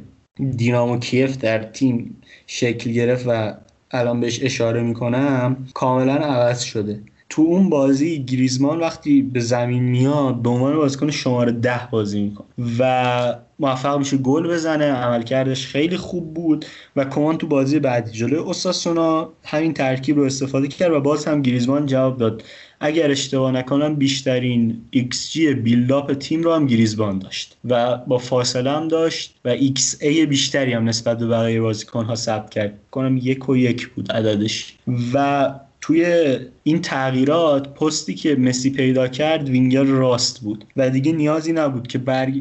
دینامو 0.56 0.98
کیف 0.98 1.36
در 1.36 1.62
تیم 1.62 2.16
شکل 2.46 2.90
گرفت 2.90 3.24
و 3.28 3.54
الان 3.90 4.20
بهش 4.20 4.42
اشاره 4.42 4.82
می‌کنم 4.82 5.66
کاملا 5.74 6.14
عوض 6.14 6.60
شده. 6.60 7.00
تو 7.30 7.42
اون 7.42 7.68
بازی 7.68 8.24
گریزمان 8.24 8.80
وقتی 8.80 9.22
به 9.22 9.40
زمین 9.40 9.82
میاد 9.82 10.42
به 10.42 10.50
عنوان 10.50 10.76
بازیکن 10.76 11.10
شماره 11.10 11.52
ده 11.52 11.88
بازی 11.90 12.22
می‌کنه. 12.22 12.46
و 12.78 13.34
موفق 13.58 13.98
میشه 13.98 14.16
گل 14.16 14.48
بزنه 14.48 14.84
عملکردش 14.84 15.66
خیلی 15.66 15.96
خوب 15.96 16.34
بود 16.34 16.64
و 16.96 17.04
کمان 17.04 17.38
تو 17.38 17.46
بازی 17.46 17.78
بعدی 17.78 18.10
جلوی 18.10 18.38
اوساسونا 18.38 19.28
همین 19.44 19.74
ترکیب 19.74 20.16
رو 20.16 20.24
استفاده 20.24 20.68
کرد 20.68 20.92
و 20.92 21.00
باز 21.00 21.24
هم 21.24 21.42
گریزمان 21.42 21.86
جواب 21.86 22.18
داد. 22.18 22.42
اگر 22.80 23.10
اشتباه 23.10 23.52
نکنم 23.52 23.94
بیشترین 23.94 24.80
XG 24.96 25.38
بیلداپ 25.38 26.12
تیم 26.12 26.42
رو 26.42 26.54
هم 26.54 26.66
گریزمان 26.66 27.18
داشت 27.18 27.56
و 27.64 27.96
با 27.96 28.18
فاصله 28.18 28.70
هم 28.70 28.88
داشت 28.88 29.34
و 29.44 29.56
XA 29.56 30.26
بیشتری 30.28 30.72
هم 30.72 30.88
نسبت 30.88 31.18
به 31.18 31.26
بقیه 31.26 31.60
بازیکن 31.60 32.04
ها 32.04 32.14
ثبت 32.14 32.50
کرد. 32.50 32.78
کنم 32.90 33.16
یک 33.16 33.48
و 33.48 33.56
یک 33.56 33.88
بود 33.88 34.12
عددش. 34.12 34.76
و 35.14 35.54
توی 35.80 36.36
این 36.62 36.80
تغییرات 36.80 37.74
پستی 37.74 38.14
که 38.14 38.34
مسی 38.34 38.70
پیدا 38.70 39.08
کرد 39.08 39.48
وینگر 39.48 39.82
راست 39.82 40.40
بود. 40.40 40.64
و 40.76 40.90
دیگه 40.90 41.12
نیازی 41.12 41.52
نبود 41.52 41.86
که 41.86 41.98
بر 41.98 42.32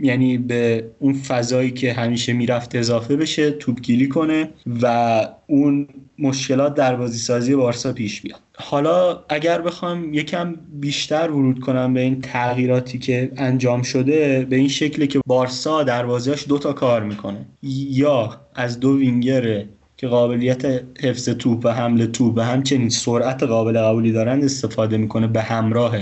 یعنی 0.00 0.38
به 0.38 0.84
اون 0.98 1.14
فضایی 1.14 1.70
که 1.70 1.92
همیشه 1.92 2.32
می‌رفت 2.32 2.74
اضافه 2.74 3.16
بشه 3.16 3.50
توپگیری 3.50 4.08
کنه 4.08 4.48
و 4.82 5.26
اون 5.46 5.88
مشکلات 6.18 6.74
در 6.74 6.96
بازی 6.96 7.18
سازی 7.18 7.54
بارسا 7.54 7.92
پیش 7.92 8.20
بیاد. 8.20 8.40
حالا 8.54 9.24
اگر 9.28 9.60
بخوام 9.60 10.14
یکم 10.14 10.54
بیشتر 10.80 11.30
ورود 11.30 11.60
کنم 11.60 11.94
به 11.94 12.00
این 12.00 12.20
تغییراتی 12.20 12.98
که 12.98 13.32
انجام 13.36 13.82
شده 13.82 14.46
به 14.50 14.56
این 14.56 14.68
شکلی 14.68 15.06
که 15.06 15.20
بارسا 15.26 15.82
دروازهاش 15.82 16.48
دو 16.48 16.58
تا 16.58 16.72
کار 16.72 17.02
می‌کنه. 17.02 17.46
یا 17.62 18.40
از 18.54 18.80
دو 18.80 18.96
وینگر 18.96 19.64
که 20.00 20.06
قابلیت 20.08 20.64
حفظ 21.00 21.28
توپ 21.28 21.64
و 21.64 21.68
حمله 21.68 22.06
توپ 22.06 22.36
و 22.36 22.40
همچنین 22.40 22.88
سرعت 22.88 23.42
قابل 23.42 23.78
قبولی 23.78 24.12
دارند 24.12 24.44
استفاده 24.44 24.96
می‌کنه 24.96 25.26
به 25.26 25.42
همراه 25.42 25.96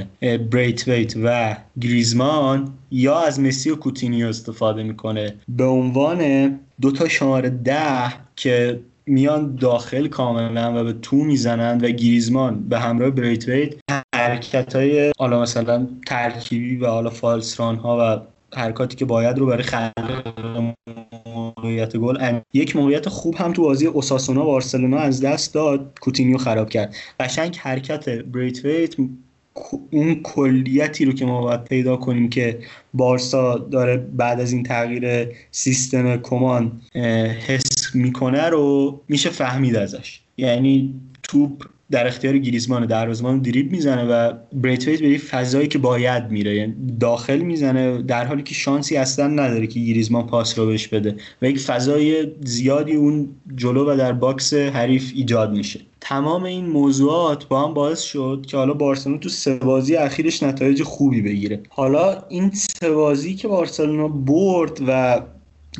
ویت 0.52 1.14
و 1.22 1.56
گریزمان 1.80 2.68
یا 2.90 3.18
از 3.18 3.40
مسی 3.40 3.70
و 3.70 3.76
کوتینیو 3.76 4.26
استفاده 4.26 4.82
می‌کنه. 4.82 5.34
به 5.48 5.64
عنوان 5.64 6.50
دو 6.80 6.92
تا 6.92 7.08
شماره 7.08 7.50
ده 7.50 8.12
که 8.36 8.80
میان 9.06 9.56
داخل 9.56 10.08
کاملا 10.08 10.80
و 10.80 10.84
به 10.84 10.92
تو 10.92 11.16
می‌زنند 11.16 11.84
و 11.84 11.88
گریزمان 11.88 12.68
به 12.68 12.78
همراه 12.78 13.10
ویت 13.10 13.74
حرکت 14.14 14.76
های 14.76 15.12
حالا 15.18 15.42
مثلا 15.42 15.86
ترکیبی 16.06 16.76
و 16.76 16.86
حالا 16.86 17.10
فالسران 17.10 17.76
ها 17.76 17.98
و 18.00 18.20
حرکاتی 18.54 18.96
که 18.96 19.04
باید 19.04 19.38
رو 19.38 19.46
برای 19.46 19.62
خلق 19.62 20.74
موقعیت 21.26 21.96
گل 21.96 22.40
یک 22.52 22.76
موقعیت 22.76 23.08
خوب 23.08 23.34
هم 23.34 23.52
تو 23.52 23.62
بازی 23.62 23.86
اوساسونا 23.86 24.44
بارسلونا 24.44 24.98
از 24.98 25.20
دست 25.20 25.54
داد 25.54 25.98
کوتینیو 26.00 26.38
خراب 26.38 26.68
کرد. 26.70 26.94
قشنگ 27.20 27.56
حرکت 27.56 28.08
ویت 28.34 28.96
اون 29.90 30.22
کلیتی 30.22 31.04
رو 31.04 31.12
که 31.12 31.24
ما 31.24 31.40
باید 31.40 31.64
پیدا 31.64 31.96
کنیم 31.96 32.28
که 32.28 32.58
بارسا 32.94 33.58
داره 33.58 33.96
بعد 33.96 34.40
از 34.40 34.52
این 34.52 34.62
تغییر 34.62 35.28
سیستم 35.50 36.16
کمان 36.16 36.80
حس 37.46 37.94
می‌کنه 37.94 38.48
رو 38.48 39.00
میشه 39.08 39.30
فهمید 39.30 39.76
ازش. 39.76 40.20
یعنی 40.36 40.94
توپ 41.22 41.64
در 41.90 42.06
اختیار 42.06 42.38
گریزمان 42.38 42.86
دروازه‌بان 42.86 43.38
دریب 43.38 43.72
می‌زنه 43.72 44.04
و 44.04 44.32
بریتویت 44.52 45.00
به 45.00 45.18
فضایی 45.18 45.68
که 45.68 45.78
باید 45.78 46.30
میره 46.30 46.54
یعنی 46.54 46.74
داخل 47.00 47.38
می‌زنه 47.38 48.02
در 48.02 48.24
حالی 48.24 48.42
که 48.42 48.54
شانسی 48.54 48.96
اصلا 48.96 49.26
نداره 49.26 49.66
که 49.66 49.80
گریزمان 49.80 50.26
پاس 50.26 50.58
رو 50.58 50.66
بهش 50.66 50.88
بده 50.88 51.16
و 51.42 51.48
یک 51.50 51.58
فضای 51.58 52.26
زیادی 52.44 52.92
اون 52.92 53.28
جلو 53.56 53.92
و 53.92 53.96
در 53.96 54.12
box 54.12 54.54
حریف 54.54 55.12
ایجاد 55.14 55.52
میشه. 55.52 55.80
تمام 56.00 56.44
این 56.44 56.66
موضوعات 56.66 57.48
با 57.48 57.66
هم 57.66 57.74
باعث 57.74 58.00
شد 58.00 58.44
که 58.48 58.56
حالا 58.56 58.74
بارسلونا 58.74 59.18
تو 59.18 59.28
سه 59.28 59.54
بازی 59.54 59.96
اخیرش 59.96 60.42
نتایج 60.42 60.82
خوبی 60.82 61.22
بگیره. 61.22 61.60
حالا 61.68 62.22
این 62.28 62.50
سه 62.50 62.90
بازی 62.90 63.34
که 63.34 63.48
بارسلونا 63.48 64.08
برد 64.08 64.78
و 64.88 65.20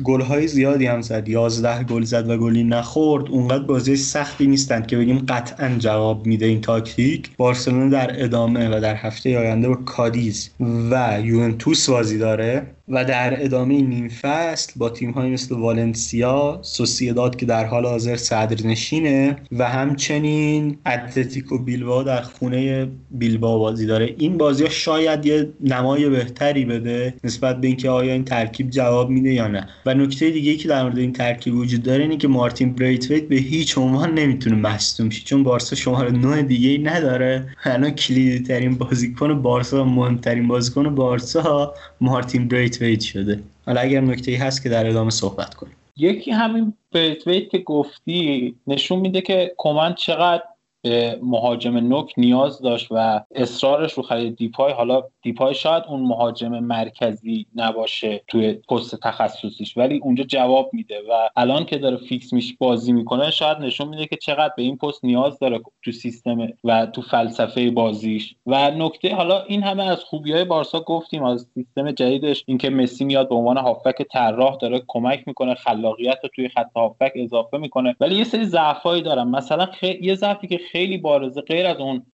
های 0.07 0.47
زیادی 0.47 0.85
هم 0.85 1.01
زد. 1.01 1.27
11 1.27 1.83
گل 1.83 2.03
زد 2.03 2.29
و 2.29 2.37
گلی 2.37 2.63
نخورد. 2.63 3.29
اونقدر 3.29 3.63
بازی 3.63 3.95
سختی 3.95 4.47
نیستند 4.47 4.87
که 4.87 4.97
بگیم 4.97 5.25
قطعا 5.29 5.75
جواب 5.79 6.25
میده 6.25 6.45
این 6.45 6.61
تاکتیک. 6.61 7.37
بارسلونا 7.37 7.89
در 7.89 8.23
ادامه 8.23 8.77
و 8.77 8.79
در 8.79 8.95
هفته 8.95 9.39
آینده 9.39 9.67
با 9.67 9.75
کادیز 9.75 10.49
و 10.91 11.19
یوونتوس 11.23 11.89
بازی 11.89 12.17
داره. 12.17 12.67
و 12.89 13.05
در 13.05 13.43
ادامه 13.43 13.81
نیم 13.81 14.07
فصل 14.07 14.73
با 14.75 14.89
تیم 14.89 15.11
های 15.11 15.29
مثل 15.29 15.55
والنسیا 15.55 16.59
سوسیداد 16.61 17.35
که 17.35 17.45
در 17.45 17.65
حال 17.65 17.85
حاضر 17.85 18.15
صدرنشینه 18.15 19.35
و 19.51 19.69
همچنین 19.69 20.77
اتلتیکو 20.85 21.57
بیلبا 21.57 22.03
در 22.03 22.21
خونه 22.21 22.87
بیلبا 23.11 23.57
بازی 23.57 23.85
داره. 23.85 24.15
این 24.17 24.37
بازی 24.37 24.63
ها 24.63 24.69
شاید 24.69 25.25
یه 25.25 25.49
نمای 25.61 26.09
بهتری 26.09 26.65
بده 26.65 27.13
نسبت 27.23 27.61
به 27.61 27.67
اینکه 27.67 27.89
آیا 27.89 28.13
این 28.13 28.25
ترکیب 28.25 28.69
جواب 28.69 29.09
میده 29.09 29.33
یا 29.33 29.47
نه. 29.47 29.67
و 29.85 29.93
نکته 29.93 30.29
دیگه 30.29 30.55
که 30.55 30.67
در 30.67 30.83
مورد 30.83 30.97
این 30.97 31.13
ترکیب 31.13 31.55
وجود 31.55 31.83
داره 31.83 32.03
اینه 32.03 32.17
که 32.17 32.27
مارتین 32.27 32.73
بریتویت 32.73 33.27
به 33.27 33.35
هیچ 33.35 33.77
عنوان 33.77 34.13
نمی‌تونه 34.13 34.55
مصدوم 34.55 35.09
شه 35.09 35.23
چون 35.23 35.43
بارسا 35.43 35.75
شماره 35.75 36.11
9 36.11 36.41
دیگه 36.41 36.69
ای 36.69 36.77
نداره. 36.77 37.47
الان 37.63 37.91
کلیدی 37.91 38.39
ترین 38.39 38.75
بازیکن 38.75 39.41
بارسا 39.41 39.83
مهمترین 39.83 40.47
بازیکن 40.47 40.95
بارسا 40.95 41.73
مارتین 42.01 42.47
بریتویت 42.79 43.01
شده. 43.01 43.39
حالا 43.65 43.81
اگر 43.81 44.01
نکته 44.01 44.37
هست 44.37 44.63
که 44.63 44.69
در 44.69 44.87
ادامه 44.87 45.09
صحبت 45.09 45.55
کنیم. 45.55 45.75
یکی 45.97 46.31
همین 46.31 46.73
بریتویت 46.91 47.49
که 47.49 47.57
گفتی 47.57 48.55
نشون 48.67 48.99
میده 48.99 49.21
که 49.21 49.53
کمان 49.57 49.95
چقدر 49.95 50.43
به 50.81 51.19
مهاجم 51.23 51.77
نوک 51.77 52.13
نیاز 52.17 52.61
داشت 52.61 52.87
و 52.91 53.21
اصرارش 53.35 53.93
رو 53.93 54.03
خرید 54.03 54.35
دیپای. 54.35 54.73
حالا 54.73 55.03
دیپای 55.21 55.53
شاید 55.53 55.83
اون 55.89 56.01
مهاجم 56.01 56.59
مرکزی 56.59 57.45
نباشه 57.55 58.21
توی 58.27 58.53
پست 58.53 58.95
تخصصیش 58.95 59.77
ولی 59.77 59.97
اونجا 59.97 60.23
جواب 60.23 60.69
میده 60.73 60.95
و 61.09 61.29
الان 61.35 61.65
که 61.65 61.77
داره 61.77 61.97
fix 61.97 62.33
میشه 62.33 62.55
بازی 62.57 62.91
می‌کنه 62.91 63.31
شاید 63.31 63.57
نشون 63.57 63.87
میده 63.87 64.05
که 64.05 64.15
چقدر 64.15 64.53
به 64.57 64.63
این 64.63 64.77
پست 64.77 65.05
نیاز 65.05 65.39
داره 65.39 65.59
تو 65.83 65.91
سیستم 65.91 66.47
و 66.63 66.85
تو 66.85 67.01
فلسفه 67.01 67.71
بازیش. 67.71 68.35
و 68.45 68.71
نکته 68.71 69.15
حالا 69.15 69.43
این 69.43 69.63
همه 69.63 69.83
از 69.83 70.03
خوبی 70.03 70.33
های 70.33 70.43
بارسا 70.43 70.79
گفتیم 70.79 71.23
از 71.23 71.47
سیستم 71.53 71.91
جدیدش 71.91 72.43
اینکه 72.47 72.69
مسی 72.69 73.05
میاد 73.05 73.29
به 73.29 73.35
عنوان 73.35 73.57
هافبک 73.57 74.01
طراح 74.11 74.57
داره 74.61 74.81
کمک 74.87 75.23
می‌کنه 75.27 75.55
خلاقیت 75.55 76.17
رو 76.23 76.29
توی 76.35 76.49
خط 76.49 76.69
هافبک 76.75 77.11
اضافه 77.15 77.57
می‌کنه. 77.57 77.95
ولی 77.99 78.15
یه 78.15 78.23
سری 78.23 78.45
ضعفایی 78.45 79.01
داره 79.01 79.31
مثلا 79.31 79.67
یه 80.01 80.15
ضعفی 80.15 80.47
که 80.47 80.59
خیلی 80.71 80.97
بارزه 80.97 81.41
غیر 81.41 81.67
از 81.67 81.77
اون 81.77 82.05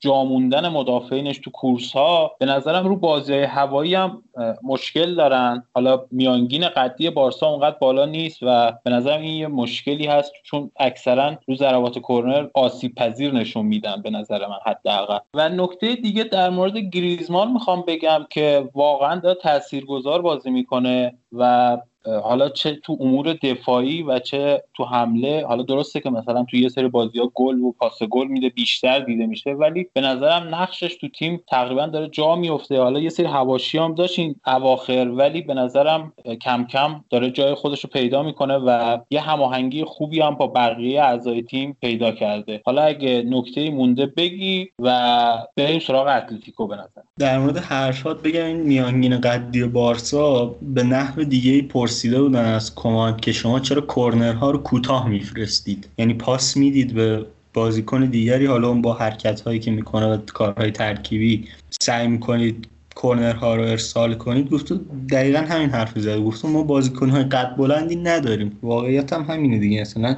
جاموندن 0.00 0.68
مدافعینش 0.68 1.38
تو 1.38 1.50
کورس 1.50 1.92
ها 1.92 2.36
به 2.38 2.46
نظرم 2.46 2.86
رو 2.86 2.96
بازی 2.96 3.32
های 3.32 3.42
هوایی 3.42 3.94
هم 3.94 4.22
مشکل 4.62 5.14
دارن. 5.14 5.64
حالا 5.74 6.04
میانگین 6.10 6.68
قدی 6.68 7.10
بارسا 7.10 7.48
اونقدر 7.48 7.76
بالا 7.80 8.06
نیست 8.06 8.38
و 8.42 8.72
به 8.84 8.90
نظرم 8.90 9.20
این 9.20 9.34
یه 9.34 9.46
مشکلی 9.46 10.06
هست 10.06 10.32
چون 10.42 10.70
اکثرا 10.76 11.38
رو 11.46 11.54
ضربات 11.54 11.98
کرنر 11.98 12.46
آسیب 12.54 12.94
پذیر 12.94 13.32
نشون 13.32 13.66
میدن 13.66 14.02
به 14.02 14.10
نظر 14.10 14.46
من 14.46 14.58
حداقل. 14.66 15.18
و 15.34 15.48
نکته 15.48 15.94
دیگه 15.94 16.24
در 16.24 16.50
مورد 16.50 16.76
گریزمان 16.76 17.52
می‌خوام 17.52 17.84
بگم 17.86 18.26
که 18.30 18.68
واقعا 18.74 19.20
داره 19.20 19.38
تاثیرگذار 19.42 20.22
بازی 20.22 20.50
می‌کنه 20.50 21.14
و 21.32 21.78
حالا 22.06 22.48
چه 22.48 22.74
تو 22.74 22.96
امور 23.00 23.32
دفاعی 23.32 24.02
و 24.02 24.18
چه 24.18 24.62
تو 24.74 24.84
حمله 24.84 25.46
حالا 25.46 25.62
درسته 25.62 26.00
که 26.00 26.10
مثلا 26.10 26.44
تو 26.50 26.56
یه 26.56 26.68
سری 26.68 26.88
بازی 26.88 27.18
ها 27.18 27.30
گل 27.34 27.58
و 27.60 27.72
پاس 27.72 28.02
گل 28.02 28.26
میده 28.26 28.48
بیشتر 28.48 28.98
دیده 28.98 29.26
میشه 29.26 29.50
ولی 29.50 29.86
به 29.92 30.00
نظرم 30.00 30.54
نقشش 30.54 30.96
تو 30.96 31.08
تیم 31.08 31.40
تقریبا 31.48 31.86
داره 31.86 32.08
جا 32.08 32.36
میفته 32.36 32.80
حالا 32.80 33.00
یه 33.00 33.10
سری 33.10 33.26
هواشی 33.26 33.78
هم 33.78 33.94
داشت 33.94 34.20
اواخر 34.46 35.08
ولی 35.16 35.42
به 35.42 35.54
نظرم 35.54 36.12
کم 36.42 36.64
کم 36.64 37.04
داره 37.10 37.30
جای 37.30 37.54
خودش 37.54 37.84
رو 37.84 37.90
پیدا 37.90 38.22
می‌کنه 38.22 38.54
و 38.54 38.98
یه 39.10 39.20
هماهنگی 39.20 39.84
خوبی 39.84 40.20
هم 40.20 40.34
با 40.34 40.46
بقیه 40.46 41.02
اعضای 41.02 41.42
تیم 41.42 41.76
پیدا 41.80 42.12
کرده. 42.12 42.60
حالا 42.64 42.82
اگه 42.82 43.24
نکته 43.26 43.70
مونده 43.70 44.06
بگی 44.06 44.68
و 44.78 45.38
بریم 45.56 45.80
سراغ 45.80 46.06
اتلتیکو 46.06 46.66
به 46.66 46.74
نظر. 46.74 47.00
در 47.18 47.38
مورد 47.38 47.56
حرفات 47.56 48.22
بگم 48.22 48.44
این 48.44 48.56
میانگین 48.56 49.20
قدی 49.20 49.64
بارسا 49.64 50.54
به 50.62 50.82
نحو 50.82 51.24
دیگه 51.24 51.50
پرسیده 51.94 52.22
بودن 52.22 52.44
از 52.44 52.74
کماند 52.74 53.20
که 53.20 53.32
شما 53.32 53.60
چرا 53.60 53.80
کورنرها 53.80 54.50
رو 54.50 54.58
کوتاه 54.58 55.08
میفرستید؟ 55.08 55.88
یعنی 55.98 56.14
پاس 56.14 56.56
می‌دید 56.56 56.94
به 56.94 57.26
بازیکن 57.52 58.04
دیگری؟ 58.04 58.46
حالا 58.46 58.68
اون 58.68 58.82
با 58.82 58.92
حرکت 58.92 59.40
هایی 59.40 59.58
که 59.58 59.70
می‌کنه 59.70 60.06
و 60.06 60.16
کارهای 60.16 60.70
ترکیبی 60.70 61.48
سعی 61.80 62.08
می‌کنید 62.08 62.68
کورنرها 62.94 63.54
رو 63.54 63.62
ارسال 63.62 64.14
کنید؟ 64.14 64.50
گفتو 64.50 64.80
دقیقا 65.10 65.38
همین 65.38 65.70
حرف 65.70 65.98
زد 65.98 66.18
گفتو 66.18 66.48
ما 66.48 66.62
بازیکن 66.62 67.10
های 67.10 67.24
قد 67.24 67.56
بلندی 67.56 67.96
نداریم. 67.96 68.58
واقعیت 68.62 69.12
هم 69.12 69.22
همینه 69.22 69.58
دیگه. 69.58 69.80
مثلا 69.80 70.16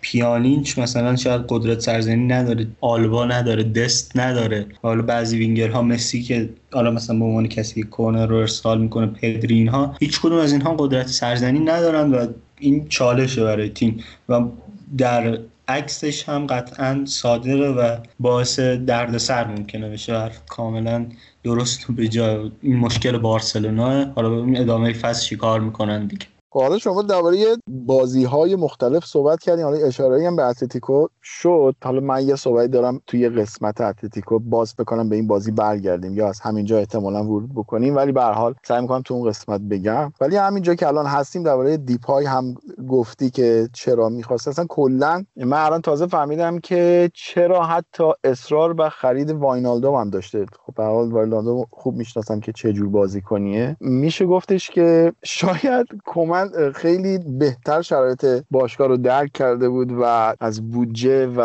پیانینچ 0.00 0.78
مثلا 0.78 1.16
شاید 1.16 1.44
قدرت 1.48 1.80
سرزنی 1.80 2.26
نداره 2.26 2.66
آلبا 2.80 3.24
نداره 3.24 3.62
دست 3.62 4.16
نداره. 4.16 4.66
حالا 4.82 5.02
بعضی 5.02 5.38
وینگرها 5.38 5.82
مسی 5.82 6.22
که 6.22 6.48
حالا 6.72 6.90
مثلا 6.90 7.18
به 7.18 7.24
عنوان 7.24 7.48
کسی 7.48 7.82
کورنر 7.82 8.26
رو 8.26 8.36
ارسال 8.36 8.80
می‌کنه 8.80 9.06
پدری 9.06 9.54
اینها 9.54 9.96
هیچ 10.00 10.20
کدوم 10.20 10.38
از 10.38 10.52
اینها 10.52 10.74
قدرت 10.74 11.06
سرزنی 11.06 11.58
ندارن 11.58 12.10
و 12.10 12.26
این 12.58 12.88
چالشه 12.88 13.44
برای 13.44 13.68
تیم 13.68 14.04
و 14.28 14.44
در 14.98 15.38
عکسش 15.68 16.28
هم 16.28 16.46
قطعا 16.46 17.02
صادره 17.04 17.68
و 17.68 17.96
باعث 18.20 18.60
دردسر 18.60 19.46
ممکنه 19.46 19.88
بشه 19.88 20.30
کاملا 20.48 21.06
درست 21.44 21.86
به 21.96 22.08
جای 22.08 22.50
این 22.62 22.76
مشکل 22.76 23.18
بارسلونا 23.18 24.04
حالا 24.04 24.30
ببینیم 24.30 24.60
ادامه 24.60 24.92
فصل 24.92 25.26
چیکار 25.26 25.60
می‌کنن 25.60 26.06
دیگه. 26.06 26.26
حالا 26.52 26.78
شما 26.78 27.02
درباره 27.02 27.56
بازی 27.68 28.24
های 28.24 28.56
مختلف 28.56 29.04
صحبت 29.04 29.40
کردیم 29.40 29.64
حالا 29.64 29.86
اشاره 29.86 30.26
هم 30.26 30.36
به 30.36 30.42
اتلتیکو 30.42 31.06
شد. 31.22 31.74
حالا 31.84 32.00
من 32.00 32.28
یه 32.28 32.36
صحبتی 32.36 32.68
دارم 32.68 33.00
توی 33.06 33.28
قسمت 33.28 33.80
اتلتیکو. 33.80 34.38
باز 34.38 34.74
بکنم 34.78 35.08
به 35.08 35.16
این 35.16 35.26
بازی 35.26 35.50
برگردیم 35.50 36.14
یا 36.14 36.28
از 36.28 36.40
همینجا 36.40 36.78
احتمالا 36.78 37.24
ورود 37.24 37.54
بکنیم. 37.54 37.96
ولی 37.96 38.12
به 38.12 38.22
حال 38.22 38.54
سعی 38.64 38.82
می‌کنم 38.82 39.02
تو 39.02 39.14
اون 39.14 39.28
قسمت 39.28 39.60
بگم. 39.60 40.12
ولی 40.20 40.36
همینجا 40.36 40.74
که 40.74 40.86
الان 40.86 41.06
هستیم 41.06 41.42
درباره 41.42 41.76
دیپای 41.76 42.26
هم 42.26 42.54
گفتی 42.88 43.30
که 43.30 43.68
چرا 43.72 44.08
می‌خواست 44.08 44.48
اصلا 44.48 44.66
کلا 44.68 45.24
من 45.36 45.58
الان 45.64 45.80
تازه 45.80 46.06
فهمیدم 46.06 46.58
که 46.58 47.10
چرا 47.14 47.62
حتی 47.62 48.04
اصرار 48.24 48.74
به 48.74 48.88
خرید 48.88 49.30
واینالدو 49.30 49.96
هم 49.96 50.10
داشته. 50.10 50.46
خب 50.66 50.74
به 50.74 50.84
حال 50.84 51.12
واینالدو 51.12 51.64
خوب 51.70 51.96
می‌شناسم 51.96 52.40
که 52.40 52.52
چه 52.52 52.72
جور 52.72 52.88
بازیکنیه 52.88 53.76
میشه 53.80 54.26
گفتش 54.26 54.70
که 54.70 55.12
شاید 55.24 55.86
کمک 56.06 56.39
خیلی 56.74 57.18
بهتر 57.18 57.82
شرایط 57.82 58.26
باشگاه 58.50 58.88
رو 58.88 58.96
درک 58.96 59.32
کرده 59.32 59.68
بود 59.68 59.92
و 60.00 60.34
از 60.40 60.70
بودجه 60.70 61.26
و 61.36 61.40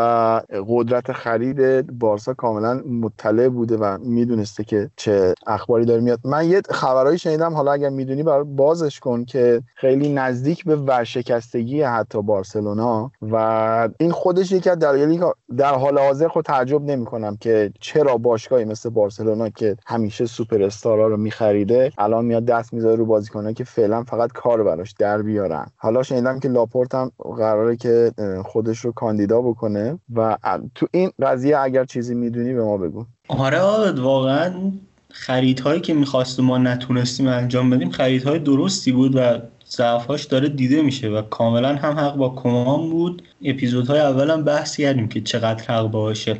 قدرت 0.67 1.11
خرید 1.11 1.87
بارسا 1.99 2.33
کاملا 2.33 2.81
مطلع 2.89 3.49
بوده 3.49 3.77
و 3.77 3.97
می‌دونسته 3.97 4.63
که 4.63 4.89
چه 4.95 5.33
اخباری 5.47 5.85
داره 5.85 6.01
میاد. 6.01 6.19
من 6.23 6.49
یه 6.49 6.61
خبرهایی 6.69 7.17
شنیدم 7.17 7.53
حالا 7.53 7.71
اگر 7.71 7.89
می‌دونی 7.89 8.23
برای 8.23 8.43
بازش 8.43 8.99
کن 8.99 9.25
که 9.25 9.61
خیلی 9.75 10.13
نزدیک 10.13 10.63
به 10.63 10.75
ورشکستگی 10.75 11.81
حتی 11.81 12.21
بارسلونا 12.21 13.11
و 13.21 13.89
این 13.99 14.11
خودش 14.11 14.51
یکی 14.51 14.69
از 14.69 14.79
دلایلی 14.79 15.19
در 15.57 15.73
حال 15.73 15.99
حاضر 15.99 16.27
خود 16.27 16.45
تعجب 16.45 16.81
نمی 16.81 17.05
کنم 17.05 17.37
که 17.37 17.71
چرا 17.79 18.17
باشگاهی 18.17 18.65
مثل 18.65 18.89
بارسلونا 18.89 19.49
که 19.49 19.77
همیشه 19.85 20.25
سوپر 20.25 20.63
استارا 20.63 21.07
رو 21.07 21.17
میخریده 21.17 21.91
الان 21.97 22.25
میاد 22.25 22.45
دست 22.45 22.73
می‌ذاره 22.73 22.95
رو 22.95 23.05
بازیکنایی 23.05 23.55
که 23.55 23.63
فعلا 23.63 24.03
فقط 24.03 24.31
کار 24.31 24.63
براش 24.63 24.84
در 24.93 25.21
بیارن. 25.21 25.65
حالا 25.75 26.03
شنیدم 26.03 26.39
که 26.39 26.47
لاپورت 26.47 26.95
هم 26.95 27.11
قراره 27.17 27.75
که 27.75 28.11
خودش 28.45 28.79
رو 28.79 28.91
کاندیدا 28.91 29.41
بکنه 29.41 29.99
و 30.15 30.37
تو 30.75 30.87
این 30.91 31.11
قضیه 31.21 31.57
اگر 31.57 31.85
چیزی 31.85 32.15
می‌دونی 32.15 32.53
به 32.53 32.63
ما 32.63 32.77
بگو. 32.77 33.05
آره 33.27 33.91
واقعا 33.91 34.53
خریدهایی 35.11 35.81
که 35.81 35.93
می‌خواست 35.93 36.39
ما 36.39 36.57
نتونستیم 36.57 37.27
انجام 37.27 37.69
بدیم 37.69 37.89
خریدهای 37.89 38.39
درستی 38.39 38.91
بود 38.91 39.15
و 39.15 39.39
ضعفهاش 39.69 40.23
داره 40.23 40.49
دیده 40.49 40.81
میشه 40.81 41.09
و 41.09 41.21
کاملا 41.21 41.75
هم 41.75 41.93
حق 41.93 42.15
با 42.15 42.29
کمان 42.29 42.89
بود. 42.89 43.23
اپیزودهای 43.43 43.99
اول 43.99 44.31
هم 44.31 44.43
بحث 44.43 44.77
کردیم 44.77 45.07
که 45.07 45.21
چقدر 45.21 45.63
حق 45.63 45.87
باشه. 45.87 46.37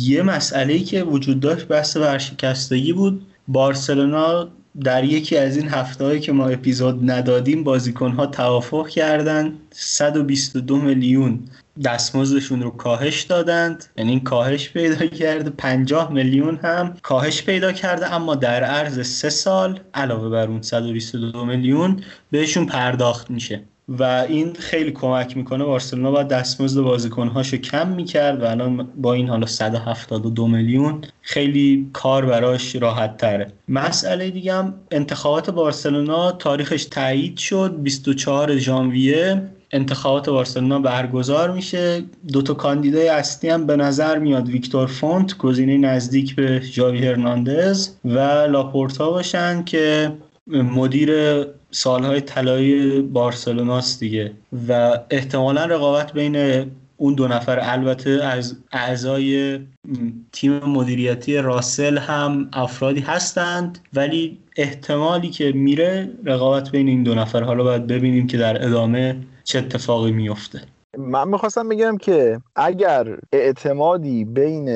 یه 0.00 0.22
مسئله 0.22 0.78
که 0.78 1.02
وجود 1.02 1.40
داشت 1.40 1.68
بحث 1.68 1.96
ورشکستگی 1.96 2.92
بود. 2.92 3.26
بارسلونا 3.48 4.48
در 4.84 5.04
یکی 5.04 5.36
از 5.36 5.56
این 5.56 5.68
هفته 5.68 6.20
که 6.20 6.32
ما 6.32 6.46
اپیزود 6.48 7.10
ندادیم 7.10 7.64
بازیکن 7.64 8.10
ها 8.10 8.26
توافق 8.26 8.88
کردند 8.88 9.58
122 9.70 10.76
میلیون 10.76 11.40
دستمزدشون 11.84 12.62
رو 12.62 12.70
کاهش 12.70 13.22
دادند. 13.22 13.84
یعنی 13.96 14.10
این 14.10 14.20
کاهش 14.20 14.68
پیدا 14.68 15.06
کرده. 15.06 15.50
50 15.50 16.12
میلیون 16.12 16.56
هم 16.56 16.96
کاهش 17.02 17.42
پیدا 17.42 17.72
کرده. 17.72 18.14
اما 18.14 18.34
در 18.34 18.64
عرض 18.64 19.06
سه 19.06 19.30
سال 19.30 19.80
علاوه 19.94 20.28
بر 20.28 20.46
اون 20.46 20.62
122 20.62 21.44
میلیون 21.44 22.02
بهشون 22.30 22.66
پرداخت 22.66 23.30
میشه. 23.30 23.62
و 23.98 24.02
این 24.28 24.52
خیلی 24.52 24.92
کمک 24.92 25.36
می‌کنه 25.36 25.64
بارسلونا 25.64 26.10
باید 26.10 26.28
دستمزد 26.28 26.80
بازیکنهاشو 26.80 27.56
کم 27.56 27.88
می‌کرد 27.88 28.42
و 28.42 28.46
الان 28.46 28.88
با 28.96 29.12
این 29.12 29.28
حالا 29.28 29.46
172 29.46 30.46
میلیون 30.46 31.00
خیلی 31.22 31.90
کار 31.92 32.26
براش 32.26 32.76
راحت 32.76 33.16
تره 33.16 33.52
مسئله 33.68 34.30
دیگه 34.30 34.54
هم 34.54 34.74
انتخابات 34.90 35.50
بارسلونا 35.50 36.32
تاریخش 36.32 36.84
تایید 36.84 37.36
شد 37.36 37.76
24 37.82 38.58
ژانویه. 38.58 39.42
انتخابات 39.72 40.30
بارسلونا 40.30 40.78
برگزار 40.78 41.50
میشه. 41.50 42.02
دو 42.32 42.42
تا 42.42 42.54
کاندیدای 42.54 43.08
اصلی 43.08 43.50
هم 43.50 43.66
به 43.66 43.76
نظر 43.76 44.18
میاد 44.18 44.48
ویکتور 44.48 44.86
فونت 44.86 45.38
گزینه 45.38 45.78
نزدیک 45.78 46.36
به 46.36 46.60
ژاوی 46.60 47.06
هرناندز 47.06 47.88
و 48.04 48.18
لاپورتا 48.50 49.10
باشن 49.10 49.64
که 49.64 50.12
مدیر 50.46 51.10
سالهای 51.70 52.20
طلایی 52.20 53.00
بارسلوناست 53.02 54.00
دیگه. 54.00 54.32
و 54.68 54.98
احتمالا 55.10 55.64
رقابت 55.64 56.12
بین 56.12 56.66
اون 56.96 57.14
دو 57.14 57.28
نفر 57.28 57.58
البته 57.62 58.10
از 58.10 58.56
اعضای 58.72 59.58
تیم 60.32 60.58
مدیریتی 60.58 61.36
راسل 61.36 61.98
هم 61.98 62.48
افرادی 62.52 63.00
هستند 63.00 63.78
ولی 63.94 64.38
احتمالی 64.56 65.30
که 65.30 65.52
میره 65.52 66.10
رقابت 66.24 66.70
بین 66.70 66.88
این 66.88 67.02
دو 67.02 67.14
نفر. 67.14 67.42
حالا 67.42 67.64
باید 67.64 67.86
ببینیم 67.86 68.26
که 68.26 68.38
در 68.38 68.66
ادامه 68.66 69.16
چه 69.44 69.58
اتفاقی 69.58 70.12
میفته 70.12 70.62
من 70.98 71.28
می‌خواستم 71.28 71.68
بگم 71.68 71.96
که 71.96 72.40
اگر 72.56 73.18
اعتمادی 73.32 74.24
بین 74.24 74.68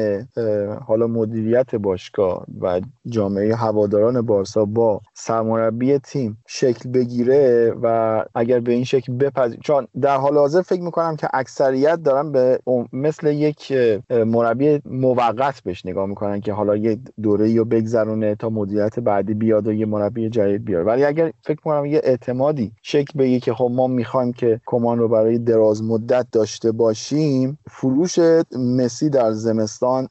حالا 0.87 1.07
مدیریت 1.07 1.75
باشگاه 1.75 2.47
و 2.61 2.81
جامعه 3.07 3.55
هواداران 3.55 4.21
بارسا 4.21 4.65
با 4.65 5.01
سرمربی 5.15 5.99
تیم 5.99 6.39
شکل 6.47 6.91
بگیره 6.91 7.75
و 7.83 8.25
اگر 8.35 8.61
به 8.61 8.73
این 8.73 8.85
شکل 8.85 9.13
بپذیر 9.13 9.61
چون 9.61 9.87
در 10.01 10.17
حال 10.17 10.39
حاضر 10.39 10.63
فکر 10.63 10.83
می‌کنم 10.83 11.17
که 11.17 11.29
اکثریت 11.35 12.03
دارن 12.03 12.33
به 12.33 12.59
مثل 12.93 13.27
یک 13.27 13.73
مربی 14.11 14.81
موقت 14.85 15.61
بهش 15.65 15.87
نگاه 15.87 16.07
می‌کنن 16.07 16.41
که 16.41 16.53
حالا 16.53 16.77
یه 16.77 16.99
دوره 17.23 17.57
رو 17.57 17.65
بگذرونه 17.65 18.35
تا 18.35 18.51
مدیریت 18.51 19.01
بعدی 19.01 19.35
بیاد 19.35 19.67
و 19.67 19.73
یه 19.73 19.87
مربی 19.87 20.31
جدید 20.31 20.65
بیاره 20.65 20.85
ولی 20.85 21.05
اگر 21.05 21.33
فکر 21.43 21.59
می‌کنم 21.65 21.85
یه 21.85 22.01
اعتمادی 22.05 22.73
شکل 22.83 23.19
بگیره 23.19 23.41
که 23.41 23.55
خب 23.55 23.71
ما 23.73 23.87
می‌خوایم 23.87 24.33
که 24.33 24.61
کمان 24.67 24.99
رو 24.99 25.09
برای 25.09 25.39
دراز 25.39 25.83
مدت 25.83 26.04
داشته 26.07 26.73
باشیم 26.73 27.59
فروش 27.71 28.19
مسی 28.59 29.11
در 29.11 29.33
زمستان 29.33 30.09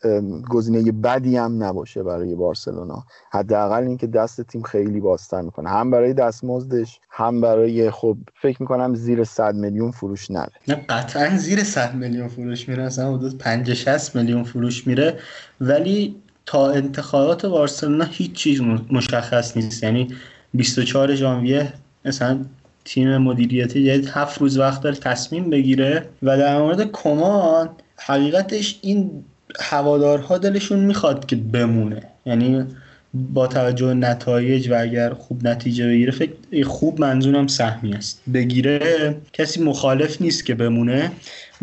گزینه 0.49 0.91
بدی 0.91 1.37
هم 1.37 1.63
نباشه 1.63 2.03
برای 2.03 2.35
بارسلونا. 2.35 3.03
حداقل 3.31 3.83
اینکه 3.83 4.07
دست 4.07 4.41
تیم 4.41 4.61
خیلی 4.61 4.99
بازتر 4.99 5.41
می‌کنه. 5.41 5.69
هم 5.69 5.91
برای 5.91 6.13
دستمزدش 6.13 6.99
هم 7.09 7.41
برای 7.41 7.91
خب 7.91 8.17
فکر 8.41 8.57
می‌کنم 8.61 8.95
زیر 8.95 9.23
100 9.23 9.55
میلیون 9.55 9.91
فروش 9.91 10.31
نره. 10.31 10.51
نه 10.67 10.75
قطعا 10.89 11.37
زیر 11.37 11.63
100 11.63 11.95
میلیون 11.95 12.27
فروش 12.27 12.69
میره. 12.69 12.83
اصلا 12.83 13.13
حدود 13.13 13.37
50 13.37 13.75
60 13.75 14.15
میلیون 14.15 14.43
فروش 14.43 14.87
میره. 14.87 15.19
ولی 15.61 16.15
تا 16.45 16.71
انتخابات 16.71 17.45
بارسلونا 17.45 18.03
هیچ 18.03 18.33
چیز 18.33 18.61
مشخص 18.91 19.57
نیست. 19.57 19.83
یعنی 19.83 20.07
24 20.53 21.15
ژانویه 21.15 21.73
مثلا 22.05 22.45
تیم 22.85 23.17
مدیریتی 23.17 23.85
جدید 23.85 24.09
هفت 24.13 24.41
روز 24.41 24.57
وقت 24.57 24.81
داره 24.81 24.95
تصمیم 24.95 25.49
بگیره 25.49 26.05
و 26.23 26.37
در 26.37 26.57
مورد 26.57 26.91
کمان 26.91 27.69
حقیقتش 27.97 28.79
این 28.81 29.11
هوادارها 29.59 30.37
دلشون 30.37 30.79
می‌خواد 30.79 31.25
که 31.25 31.35
بمونه. 31.35 32.03
یعنی 32.25 32.65
با 33.13 33.47
توجه 33.47 33.93
نتایج 33.93 34.69
و 34.69 34.75
اگر 34.81 35.13
خوب 35.13 35.47
نتیجه 35.47 35.87
بگیره 35.87 36.11
فکر 36.11 36.63
خوب 36.63 36.99
منظورم 37.01 37.47
سهمی 37.47 37.93
است. 37.93 38.21
بگیره 38.33 39.15
کسی 39.33 39.63
مخالف 39.63 40.21
نیست 40.21 40.45
که 40.45 40.55
بمونه. 40.55 41.11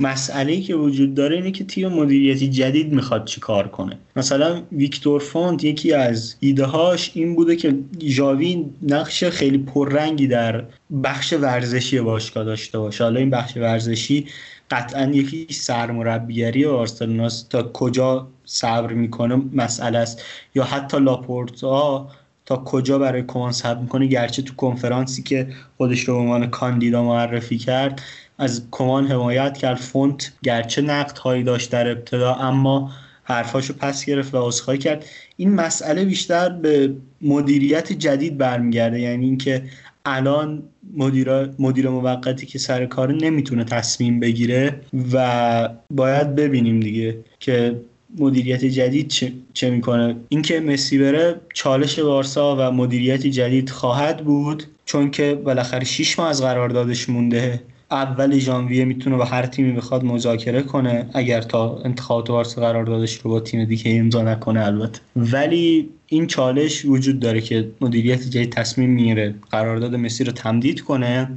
مسئله 0.00 0.60
که 0.60 0.74
وجود 0.74 1.14
داره 1.14 1.36
اینه 1.36 1.50
که 1.50 1.64
تیم 1.64 1.88
مدیریتی 1.88 2.48
جدید 2.48 2.92
می‌خواد 2.92 3.24
چی 3.24 3.40
کار 3.40 3.68
کنه. 3.68 3.98
مثلا 4.16 4.62
ویکتور 4.72 5.20
فونت 5.20 5.64
یکی 5.64 5.92
از 5.92 6.36
ایده 6.40 6.64
هاش 6.64 7.10
این 7.14 7.36
بوده 7.36 7.56
که 7.56 7.78
جاوی 7.98 8.64
نقش 8.82 9.24
خیلی 9.24 9.58
پررنگی 9.58 10.26
در 10.26 10.64
بخش 11.04 11.32
ورزشی 11.32 12.00
باشگاه 12.00 12.44
داشته 12.44 12.78
باشه. 12.78 13.04
حالا 13.04 13.20
این 13.20 13.30
بخش 13.30 13.56
ورزشی 13.56 14.26
قطعا 14.70 15.10
یکی 15.12 15.46
سرمربیگری 15.50 16.64
آرسنال 16.64 17.30
تا 17.50 17.62
کجا 17.62 18.28
صبر 18.44 18.92
می‌کنه 18.92 19.42
مسئله 19.52 19.98
است. 19.98 20.22
یا 20.54 20.64
حتی 20.64 20.98
لاپورتا 20.98 22.08
تا 22.46 22.56
کجا 22.56 22.98
برای 22.98 23.22
کمان 23.26 23.52
صبر 23.52 23.80
می‌کنه؟ 23.80 24.06
گرچه 24.06 24.42
تو 24.42 24.54
کنفرانسی 24.54 25.22
که 25.22 25.48
خودش 25.76 26.00
رو 26.00 26.14
به 26.14 26.20
عنوان 26.20 26.46
کاندیدا 26.46 27.04
معرفی 27.04 27.58
کرد 27.58 28.02
از 28.40 28.62
کمان 28.70 29.07
حمایت 29.07 29.59
کرد. 29.59 29.76
فونت 29.76 30.33
گرچه 30.42 30.83
نقد 30.83 31.18
هایی 31.18 31.42
داشت 31.42 31.70
در 31.70 31.90
ابتدا 31.90 32.35
اما 32.35 32.90
حرفاشو 33.24 33.74
پس 33.79 34.05
گرفت 34.05 34.35
و 34.35 34.48
عذرخواهی 34.48 34.79
کرد. 34.79 35.05
این 35.37 35.55
مسئله 35.55 36.05
بیشتر 36.05 36.48
به 36.48 36.94
مدیریت 37.22 37.92
جدید 37.92 38.38
برمیگرده 38.38 39.00
یعنی 39.00 39.24
اینکه 39.24 39.62
الان 40.05 40.62
مدیر 40.96 41.29
مدیر 41.59 41.88
موقتی 41.88 42.46
که 42.46 42.59
سر 42.59 42.87
کار 42.87 43.12
نمی‌تونه 43.12 43.64
تصمیم 43.64 44.20
بگیره 44.20 44.81
و 45.12 45.68
باید 45.90 46.35
ببینیم 46.35 46.81
دیگه 46.81 47.18
که 47.40 47.81
مدیریت 48.18 48.64
جدید 48.64 49.09
چه, 49.09 49.33
چه 49.53 49.70
می‌کنه. 49.70 50.16
اینکه 50.29 50.61
مسی 50.61 50.98
بره 50.98 51.40
چالش 51.55 51.98
بارسا 51.98 52.57
و 52.59 52.72
مدیریت 52.72 53.26
جدید 53.26 53.70
خواهد 53.70 54.24
بود 54.24 54.64
چون 54.85 55.11
که 55.11 55.35
بالاخره 55.35 55.85
6 55.85 56.18
ماه 56.18 56.29
از 56.29 56.42
قراردادش 56.42 57.09
مونده. 57.09 57.61
اول 57.90 58.38
ژانویه 58.38 58.85
می‌تونه 58.85 59.16
با 59.16 59.24
هر 59.24 59.46
تیمی 59.46 59.72
بخواد 59.72 60.05
مذاکره 60.05 60.62
کنه 60.62 61.11
اگر 61.14 61.40
تا 61.42 61.79
انتخابات 61.85 62.31
بارسا 62.31 62.61
قرار 62.61 62.85
دادش 62.85 63.14
رو 63.14 63.31
با 63.31 63.40
تیم 63.40 63.64
دیگه 63.64 63.96
امضا 63.96 64.22
نکنه 64.22 64.66
البته. 64.66 65.00
ولی 65.16 65.88
این 66.07 66.26
چالش 66.26 66.85
وجود 66.85 67.20
داره 67.20 67.40
که 67.40 67.70
مدیریت 67.81 68.22
جدید 68.22 68.53
تصمیم 68.53 68.90
می‌گیره. 68.90 69.35
قرارداد 69.50 69.94
مسی 69.94 70.24
رو 70.24 70.33
تمدید 70.33 70.81
کنه 70.81 71.31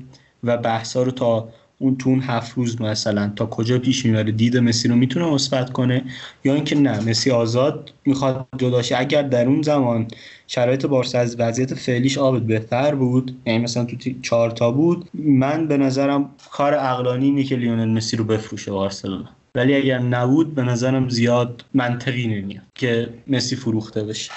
و 0.44 0.58
بحثا 0.58 1.04
رو 1.04 1.12
تا 1.12 1.50
اون 1.84 1.98
تو 1.98 2.10
اون 2.10 2.22
هفت 2.22 2.54
روز 2.56 2.82
مثلا 2.82 3.32
تا 3.36 3.46
کجا 3.46 3.80
پیش 3.80 4.06
می‌بره 4.06 4.32
دید 4.32 4.58
مسی 4.58 4.88
رو 4.88 4.96
می‌تونه 4.96 5.26
مثبت 5.26 5.72
کنه؟ 5.72 6.04
یا 6.44 6.54
اینکه 6.54 6.76
نه 6.76 7.00
مسی 7.00 7.32
آزاد 7.32 7.94
می‌خواد 8.06 8.48
جداشه 8.58 8.96
اگر 9.00 9.22
در 9.22 9.48
اون 9.48 9.62
زمان 9.62 10.08
شرایط 10.48 10.86
بارسا 10.86 11.20
از 11.20 11.40
وضعیت 11.40 11.74
فعلیش 11.74 12.18
آبت 12.18 12.42
بهتر 12.42 12.96
بود 12.96 13.38
یعنی 13.46 13.60
مثلا 13.60 13.86
تو 13.86 13.96
چهار 14.22 14.52
تا 14.52 14.72
بود 14.72 15.10
من 15.14 15.68
به 15.68 15.78
نظرم 15.78 16.30
کار 16.52 16.74
عقلانی 16.74 17.26
اینه 17.26 17.44
که 17.44 17.56
لیونل 17.56 17.90
مسی 17.90 18.18
رو 18.18 18.24
بفروشه 18.24 18.72
بارسلونا. 18.72 19.30
ولی 19.56 19.76
اگر 19.76 20.00
نبود 20.00 20.56
به 20.56 20.62
نظرم 20.62 21.10
زیاد 21.10 21.66
منطقی 21.74 22.28
نمیاد 22.28 22.64
که 22.76 23.10
مسی 23.28 23.56
فروخته 23.56 24.04
بشه. 24.04 24.32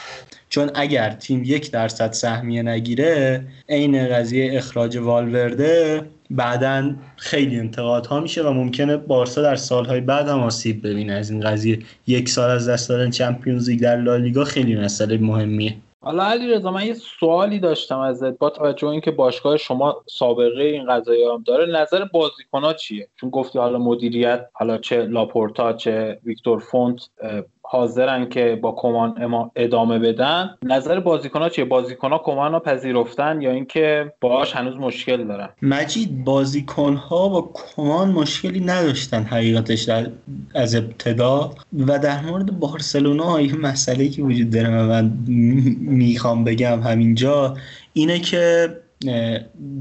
چون 0.48 0.70
اگر 0.74 1.10
تیم 1.10 1.42
یک 1.44 1.70
درصد 1.70 2.12
سهمیه 2.12 2.62
نگیره 2.62 3.46
عین 3.68 4.08
قضیه 4.08 4.56
اخراج 4.56 4.96
والورده 4.96 6.02
بعدا 6.30 6.94
خیلی 7.16 7.58
انتقاد 7.58 8.06
ها 8.06 8.20
میشه 8.20 8.42
و 8.42 8.52
ممکنه 8.52 8.96
بارسا 8.96 9.42
در 9.42 9.56
سالهای 9.56 10.00
بعد 10.00 10.28
هم 10.28 10.40
آسیب 10.40 10.86
ببینه. 10.86 11.12
از 11.12 11.30
این 11.30 11.40
قضیه 11.40 11.78
یک 12.06 12.28
سال 12.28 12.50
از 12.50 12.68
دست 12.68 12.88
دادن 12.88 13.10
Champions 13.10 13.70
League 13.70 13.80
در 13.80 13.96
لالیگا 13.96 14.44
خیلی 14.44 14.76
مسئله 14.76 15.18
مهمیه. 15.18 15.76
حالا 16.06 16.24
علی 16.24 16.48
رضا 16.48 16.70
من 16.70 16.86
یه 16.86 16.94
سوالی 16.94 17.58
داشتم 17.58 17.98
ازت 17.98 18.38
با 18.38 18.50
توجه 18.50 18.88
اینکه 18.88 19.10
باشگاه 19.10 19.56
شما 19.56 20.02
سابقه 20.06 20.62
این 20.62 20.92
قضایا 20.92 21.24
هم 21.24 21.42
داره 21.46 21.80
نظر 21.80 22.04
بازیکن 22.04 22.72
چیه؟ 22.72 23.08
چون 23.16 23.30
گفتی 23.30 23.58
حالا 23.58 23.78
مدیریت 23.78 24.48
حالا 24.52 24.78
چه 24.78 25.02
لاپورتا 25.02 25.72
چه 25.72 26.18
ویکتور 26.24 26.58
فونت 26.58 27.10
حاضرن 27.68 28.28
که 28.28 28.58
با 28.62 28.72
کمان 28.72 29.14
ادامه 29.56 29.98
بدن. 29.98 30.50
نظر 30.62 31.00
بازیکن 31.00 31.42
ها 31.42 31.48
چیه؟ 31.48 31.64
بازیکن 31.64 32.10
ها 32.10 32.18
کمان 32.18 32.52
رو 32.52 32.58
پذیرفتن 32.58 33.42
یا 33.42 33.50
اینکه 33.50 34.12
باهاش 34.20 34.56
هنوز 34.56 34.76
مشکل 34.76 35.24
دارن؟ 35.24 35.48
مجید 35.62 36.24
بازیکن 36.24 36.94
ها 36.94 37.28
با 37.28 37.50
کمان 37.54 38.10
مشکلی 38.10 38.60
نداشتن 38.60 39.22
حقیقتش 39.22 39.82
در 39.82 40.06
از 40.54 40.74
ابتدا 40.74 41.50
و 41.86 41.98
در 41.98 42.20
مورد 42.20 42.58
بارسلونا 42.58 43.40
یه 43.40 43.56
مسئله 43.56 44.08
که 44.08 44.22
وجود 44.22 44.50
داره 44.50 44.70
من 44.70 45.12
می‌خوام 45.80 46.44
بگم 46.44 46.80
همینجا 46.80 47.56
اینه 47.92 48.18
که 48.18 48.68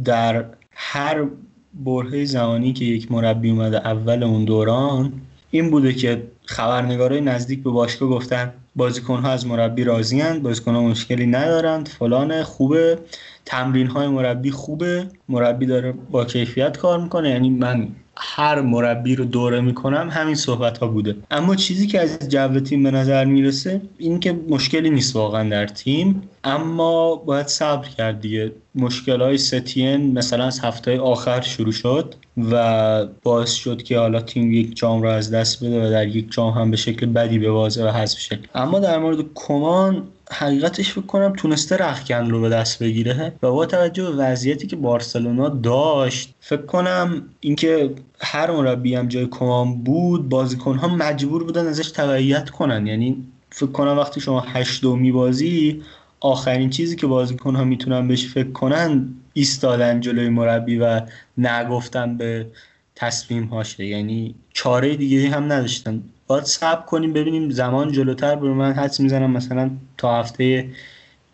در 0.06 0.46
هر 0.72 1.26
برهه 1.74 2.26
زمانی 2.26 2.74
که 2.74 2.86
یک 2.86 3.12
مربی 3.12 3.50
اومده 3.50 3.88
اول 3.88 4.24
اون 4.24 4.46
دوران 4.46 5.14
این 5.52 5.72
بوده 5.72 5.94
که 5.94 6.24
خبرنگارای 6.46 7.22
نزدیک 7.22 7.64
به 7.64 7.70
باشگاه 7.70 8.10
گفتن 8.10 8.54
بازیکن 8.76 9.20
ها 9.20 9.32
از 9.32 9.48
مربی 9.48 9.84
راضی 9.84 10.22
اند 10.22 10.44
بازیکن 10.44 10.76
ها 10.76 10.82
مشکلی 10.82 11.28
ندارند 11.28 11.88
فلان 11.88 12.44
خوبه 12.44 13.00
تمرین 13.46 13.88
های 13.88 14.08
مربی 14.08 14.52
خوبه 14.52 15.08
مربی 15.30 15.66
داره 15.66 15.92
با 16.12 16.26
کیفیت 16.26 16.78
کار 16.78 17.04
می‌کنه. 17.04 17.30
یعنی 17.30 17.50
من 17.50 17.88
هر 18.18 18.62
مربی 18.62 19.16
رو 19.16 19.26
دوره 19.26 19.62
می‌کنم 19.62 20.10
همین 20.12 20.36
صحبت 20.36 20.78
ها 20.78 20.88
بوده. 20.88 21.16
اما 21.32 21.56
چیزی 21.56 21.88
که 21.88 22.02
از 22.02 22.30
جو 22.30 22.60
تیم 22.60 22.84
به 22.84 22.92
نظر 22.92 23.26
می‌رسه 23.26 23.82
این 23.98 24.20
که 24.20 24.40
مشکلی 24.50 24.90
نیست 24.90 25.16
واقعا 25.16 25.50
در 25.50 25.68
تیم 25.68 26.30
اما 26.44 27.16
باید 27.16 27.48
صبر 27.48 27.88
کرد 27.88 28.22
دیگه. 28.22 28.52
مشکل 28.76 29.22
های 29.22 29.38
ستین 29.38 30.14
مثلا 30.14 30.46
از 30.46 30.60
هفته 30.60 31.00
آخر 31.00 31.42
شروع 31.42 31.72
شد 31.72 32.16
و 32.52 33.06
باعث 33.24 33.52
شد 33.54 33.84
که 33.84 34.00
حالا 34.00 34.22
تیم 34.22 34.52
یک 34.52 34.76
جام 34.76 35.02
رو 35.02 35.10
از 35.10 35.32
دست 35.32 35.64
بده 35.64 35.88
و 35.88 35.90
در 35.90 36.08
یک 36.08 36.32
جام 36.32 36.54
هم 36.54 36.72
به 36.72 36.78
شکل 36.78 37.06
بدی 37.06 37.40
به 37.40 37.52
بازه 37.52 37.86
و 37.86 37.92
حذف 37.92 38.20
شه. 38.20 38.40
اما 38.56 38.80
در 38.80 39.00
مورد 39.00 39.26
کمان 39.36 40.04
حقیقتش 40.32 40.92
فکر 40.92 41.06
کنم 41.06 41.34
تونسته 41.34 41.78
رخکن 41.78 42.30
رو 42.30 42.42
به 42.42 42.50
دست 42.50 42.84
بگیره 42.84 43.34
و 43.44 43.52
با 43.52 43.66
توجه 43.66 44.04
به 44.04 44.12
وضعیتی 44.12 44.68
که 44.68 44.76
بارسلونا 44.76 45.50
داشت 45.50 46.34
فکر 46.40 46.66
کنم 46.66 47.24
اینکه 47.40 47.90
هر 48.20 48.52
مربی 48.52 48.96
هم 48.96 49.08
جای 49.08 49.28
کمان 49.32 49.84
بود 49.84 50.30
بازیکن 50.30 50.78
ها 50.78 50.88
مجبور 50.88 51.44
بودن 51.44 51.68
ازش 51.68 51.92
تبعیت 51.92 52.50
کنن. 52.50 52.88
یعنی 52.88 53.24
فکر 53.50 53.72
کنم 53.72 53.98
وقتی 53.98 54.22
شما 54.22 54.40
هشتمی 54.40 55.12
بازی 55.12 55.82
آخرین 56.26 56.70
چیزی 56.70 56.96
که 56.96 57.08
بازیکن 57.08 57.56
ها 57.56 57.64
می‌تونن 57.64 58.08
بهش 58.08 58.26
فکر 58.26 58.52
کنن 58.52 59.08
ایستادن 59.34 60.00
جلوی 60.00 60.30
مربی 60.30 60.78
و 60.78 61.02
نگفتن 61.38 62.18
به 62.18 62.48
تصمیم 62.96 63.44
هاشه 63.44 63.86
یعنی 63.86 64.36
چاره 64.54 64.96
دیگه 64.96 65.30
هم 65.30 65.44
نداشتن. 65.44 66.04
باید 66.28 66.44
صبر 66.44 66.82
کنیم 66.82 67.14
ببینیم 67.14 67.50
زمان 67.50 67.92
جلوتر 67.92 68.36
برو 68.36 68.54
من 68.54 68.74
حدس 68.74 69.00
می‌زنم 69.00 69.32
مثلا 69.32 69.72
تا 69.98 70.20
هفته 70.20 70.70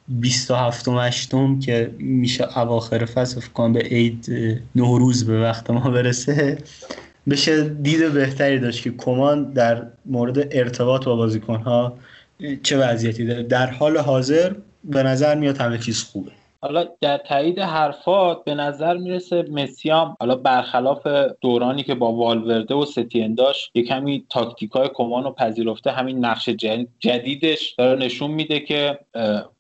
27 0.08 0.88
و 0.88 1.00
هشتم 1.00 1.60
که 1.60 1.92
میشه 2.00 2.60
اواخر 2.60 3.06
فصل 3.06 3.42
کنم 3.42 3.74
به 3.74 3.80
عید 3.80 4.32
نوروز 4.76 5.26
به 5.26 5.42
وقت 5.42 5.70
ما 5.70 5.90
برسه 5.90 6.58
بشه 7.30 7.70
دید 7.70 8.14
بهتری 8.14 8.60
داشت 8.60 8.84
که 8.84 8.92
کمان 8.92 9.54
در 9.54 9.88
مورد 10.06 10.48
ارتباط 10.52 11.06
با 11.06 11.16
بازیکن 11.16 11.60
ها 11.62 11.98
چه 12.64 12.78
وضعیتی 12.78 13.26
داره. 13.26 13.44
در 13.44 13.72
حال 13.72 13.98
حاضر 13.98 14.54
به 14.84 15.04
نظر 15.04 15.36
میاد 15.36 15.58
همه 15.58 15.78
چیز 15.78 16.04
خوبه. 16.04 16.32
حالا 16.62 16.86
در 17.02 17.18
تایید 17.18 17.60
حرفات 17.60 18.44
به 18.44 18.56
نظر 18.56 18.98
می‌رسه 18.98 19.46
مسیام 19.52 20.16
حالا 20.20 20.36
برخلاف 20.36 21.08
دورانی 21.42 21.84
که 21.84 21.96
با 21.96 22.12
والورده 22.12 22.76
و 22.76 22.86
ستین 22.86 23.36
داشت 23.36 23.72
یه 23.76 23.84
کمی 23.84 24.26
تاکتیک 24.30 24.72
های 24.72 24.90
کمان 24.94 25.24
رو 25.24 25.32
پذیرفته 25.32 25.92
همین 25.92 26.26
نقش 26.26 26.50
جدیدش 27.00 27.76
داره 27.78 28.00
نشون 28.00 28.32
میده 28.32 28.60
که 28.60 29.00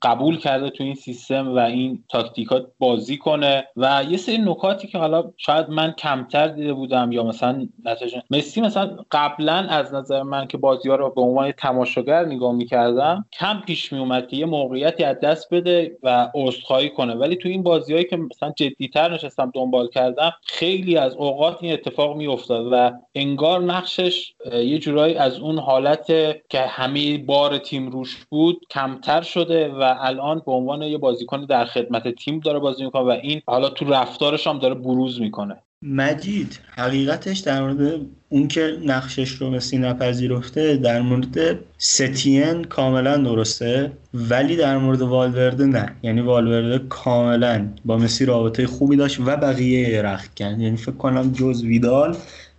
قبول 0.01 0.37
کرده 0.37 0.69
تو 0.69 0.83
این 0.83 0.95
سیستم 0.95 1.55
و 1.55 1.59
این 1.59 2.03
تاکتیکات 2.09 2.67
بازی 2.79 3.17
کنه. 3.17 3.67
و 3.77 4.03
یه 4.09 4.17
سری 4.17 4.37
نکاتی 4.37 4.87
که 4.87 4.97
حالا 4.97 5.31
شاید 5.37 5.69
من 5.69 5.91
کمتر 5.91 6.47
دیده 6.47 6.73
بودم 6.73 7.11
یا 7.11 7.23
مثلا 7.23 7.67
نتیجه 7.85 8.23
مسی 8.31 8.61
مثلا 8.61 8.97
قبلا 9.11 9.53
از 9.53 9.93
نظر 9.93 10.23
من 10.23 10.47
که 10.47 10.57
بازی 10.57 10.89
ها 10.89 10.95
رو 10.95 11.09
به 11.09 11.21
عنوان 11.21 11.51
تماشاگر 11.51 12.25
نگاه 12.25 12.53
می‌کردم 12.53 13.25
کم 13.39 13.61
پیش 13.65 13.93
میومد 13.93 14.27
که 14.27 14.37
یه 14.37 14.45
موقعیتی 14.45 15.03
از 15.03 15.19
دست 15.19 15.53
بده 15.53 15.97
و 16.03 16.29
عذرخواهی 16.35 16.90
کنه 16.93 17.15
ولی 17.15 17.35
تو 17.35 17.49
این 17.49 17.63
بازیهایی 17.63 18.05
که 18.05 18.17
مثلا 18.17 18.53
جدیتر 18.57 19.13
نشستم 19.13 19.51
دنبال 19.55 19.87
کردم 19.87 20.31
خیلی 20.43 20.97
از 20.97 21.15
اوقات 21.15 21.57
این 21.61 21.73
اتفاق 21.73 22.17
میافتاد 22.17 22.67
و 22.71 22.91
انگار 23.15 23.61
نقشش 23.61 24.33
یه 24.53 24.79
جورایی 24.79 25.15
از 25.15 25.39
اون 25.39 25.59
حالت 25.59 26.05
که 26.49 26.59
همه 26.59 27.17
بار 27.17 27.57
تیم 27.57 27.89
روش 27.89 28.25
بود 28.29 28.65
کمتر 28.69 29.21
شده 29.21 29.67
و 29.67 29.95
الان 29.99 30.41
به 30.45 30.51
عنوان 30.51 30.81
یه 30.81 30.97
بازیکن 30.97 31.45
در 31.45 31.65
خدمت 31.65 32.15
تیم 32.15 32.39
داره 32.39 32.59
بازی 32.59 32.83
می‌کنه 32.83 33.03
و 33.03 33.19
این 33.23 33.41
حالا 33.47 33.69
تو 33.69 33.85
رفتارش 33.85 34.47
هم 34.47 34.59
داره 34.59 34.75
بروز 34.75 35.21
می‌کنه. 35.21 35.63
مجید 35.83 36.59
حقیقتش 36.75 37.39
در 37.39 37.61
مورد 37.61 38.01
اون 38.29 38.47
که 38.47 38.77
نقشش 38.85 39.31
رو 39.31 39.49
مسی 39.49 39.77
نپذیرفته 39.77 40.77
در 40.77 41.01
مورد 41.01 41.59
ستین 41.77 42.63
کاملا 42.63 43.17
درسته 43.17 43.91
ولی 44.13 44.55
در 44.55 44.77
مورد 44.77 45.01
والورده 45.01 45.65
نه. 45.65 45.95
یعنی 46.03 46.21
والورده 46.21 46.85
کاملا 46.89 47.67
با 47.85 47.97
مسی 47.97 48.25
رابطه 48.25 48.67
خوبی 48.67 48.95
داشت 48.95 49.19
و 49.19 49.23
بقیه 49.23 50.01
رخکن 50.01 50.59
یعنی 50.59 50.77
فکر 50.77 50.91
کنم 50.91 51.31
جز 51.31 51.63
ویدال 51.63 52.17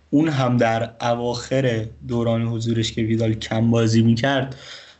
اون 0.09 0.29
هم 0.29 0.57
در 0.57 0.89
اواخر 1.01 1.85
دوران 2.07 2.41
حضورش 2.41 2.91
که 2.91 3.01
ویدال 3.01 3.33
کم 3.33 3.71
بازی 3.71 4.01
می‌کرد 4.01 4.55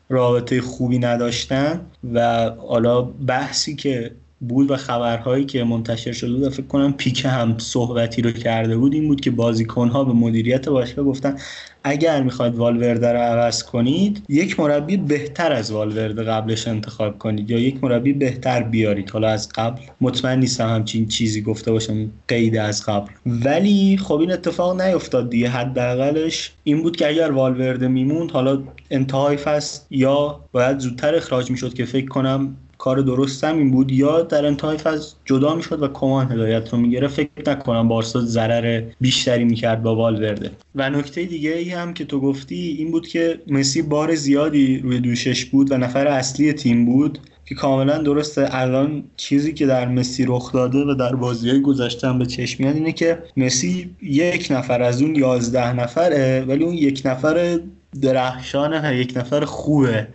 رابطه 0.10 0.62
خوبی 0.62 1.00
نداشتن 1.00 1.82
و 2.14 2.50
حالا 2.50 3.02
بحثی 3.02 3.76
که 3.76 4.12
بود 4.48 4.72
و 4.72 4.78
خبرهایی 4.78 5.46
که 5.46 5.64
منتشر 5.64 6.12
شده 6.12 6.34
بود 6.34 6.50
فکر 6.50 6.68
کنم 6.68 6.94
پیک 6.94 7.26
هم 7.26 7.58
صحبتی 7.58 8.22
رو 8.22 8.32
کرده 8.32 8.78
بود 8.78 8.94
این 8.94 9.08
بود 9.08 9.22
که 9.22 9.32
بازیکنها 9.32 10.04
به 10.04 10.14
مدیریت 10.14 10.70
باشگاه 10.70 11.06
گفتن 11.06 11.38
اگر 11.84 12.24
می‌خواید 12.24 12.56
والورده 12.56 13.12
رو 13.12 13.20
عوض 13.20 13.64
کنید 13.64 14.24
یک 14.30 14.60
مربی 14.60 14.98
بهتر 14.98 15.54
از 15.54 15.72
والورده 15.72 16.24
قبلش 16.24 16.68
انتخاب 16.68 17.18
کنید 17.20 17.52
یا 17.52 17.60
یک 17.60 17.84
مربی 17.84 18.14
بهتر 18.14 18.64
بیارید. 18.64 19.10
حالا 19.10 19.30
از 19.30 19.50
قبل 19.56 19.82
مطمئن 20.02 20.40
نیستم 20.40 20.70
همچین 20.70 21.08
چیزی 21.08 21.42
گفته 21.42 21.72
باشم 21.72 22.12
قید 22.28 22.58
از 22.58 22.86
قبل. 22.86 23.12
ولی 23.26 23.98
خب 23.98 24.20
این 24.20 24.32
اتفاق 24.32 24.82
نیفتاد 24.82 25.30
دیگه. 25.30 25.50
حداقلش 25.50 26.52
این 26.64 26.84
بود 26.84 26.96
که 26.96 27.08
اگر 27.08 27.32
والورده 27.32 27.88
میموند 27.88 28.32
حالا 28.32 28.64
انتهای 28.92 29.38
فصل 29.38 29.82
یا 29.90 30.40
باید 30.52 30.80
زودتر 30.80 31.16
اخراج 31.16 31.52
می‌شد 31.52 31.74
که 31.74 31.86
فکر 31.86 32.08
کنم 32.08 32.58
کار 32.84 33.02
درست 33.02 33.44
هم 33.44 33.58
این 33.58 33.72
بود. 33.72 33.92
یا 33.92 34.22
در 34.22 34.46
انتهای 34.46 34.78
فصل 34.78 35.16
جدا 35.26 35.56
می‌شد 35.56 35.84
و 35.84 35.88
کمان 35.88 36.32
هدایت 36.32 36.74
رو 36.74 36.80
می‌گرفت. 36.80 37.16
فکر 37.16 37.30
نکنم 37.48 37.88
بارسا 37.88 38.22
ضرر 38.22 38.84
بیشتری 39.02 39.44
می‌کرد 39.44 39.84
با 39.84 39.96
والورده. 39.96 40.52
و 40.76 40.90
نکته 40.90 41.26
دیگه 41.26 41.54
ای 41.54 41.70
هم 41.70 41.94
که 41.94 42.06
تو 42.06 42.20
گفتی 42.20 42.76
این 42.80 42.92
بود 42.92 43.08
که 43.08 43.40
مسی 43.48 43.82
بار 43.82 44.16
زیادی 44.16 44.80
روی 44.80 45.00
دوشش 45.00 45.46
بود 45.46 45.72
و 45.72 45.78
نفر 45.78 46.08
اصلی 46.08 46.54
تیم 46.54 46.86
بود 46.86 47.20
که 47.46 47.56
کاملا 47.56 47.98
درسته. 47.98 48.48
الان 48.52 49.04
چیزی 49.18 49.54
که 49.54 49.66
در 49.66 49.88
مسی 49.88 50.26
رخ 50.28 50.52
داده 50.52 50.80
و 50.80 50.94
در 50.94 51.16
بازی 51.16 51.50
های 51.50 51.62
گذشته 51.62 52.14
به 52.14 52.26
چشم 52.26 52.64
میاد 52.64 52.76
اینه 52.76 52.92
که 52.92 53.20
مسی 53.38 53.96
یک 54.02 54.48
نفر 54.52 54.82
از 54.82 55.02
اون 55.02 55.16
یازده 55.16 55.74
نفره 55.74 56.46
ولی 56.48 56.64
اون 56.64 56.74
یک 56.74 57.02
نفر 57.06 57.60
درخشانه 58.02 58.90
و 58.90 58.94
یک 58.94 59.14
نفر 59.16 59.46
خوبه. 59.46 60.08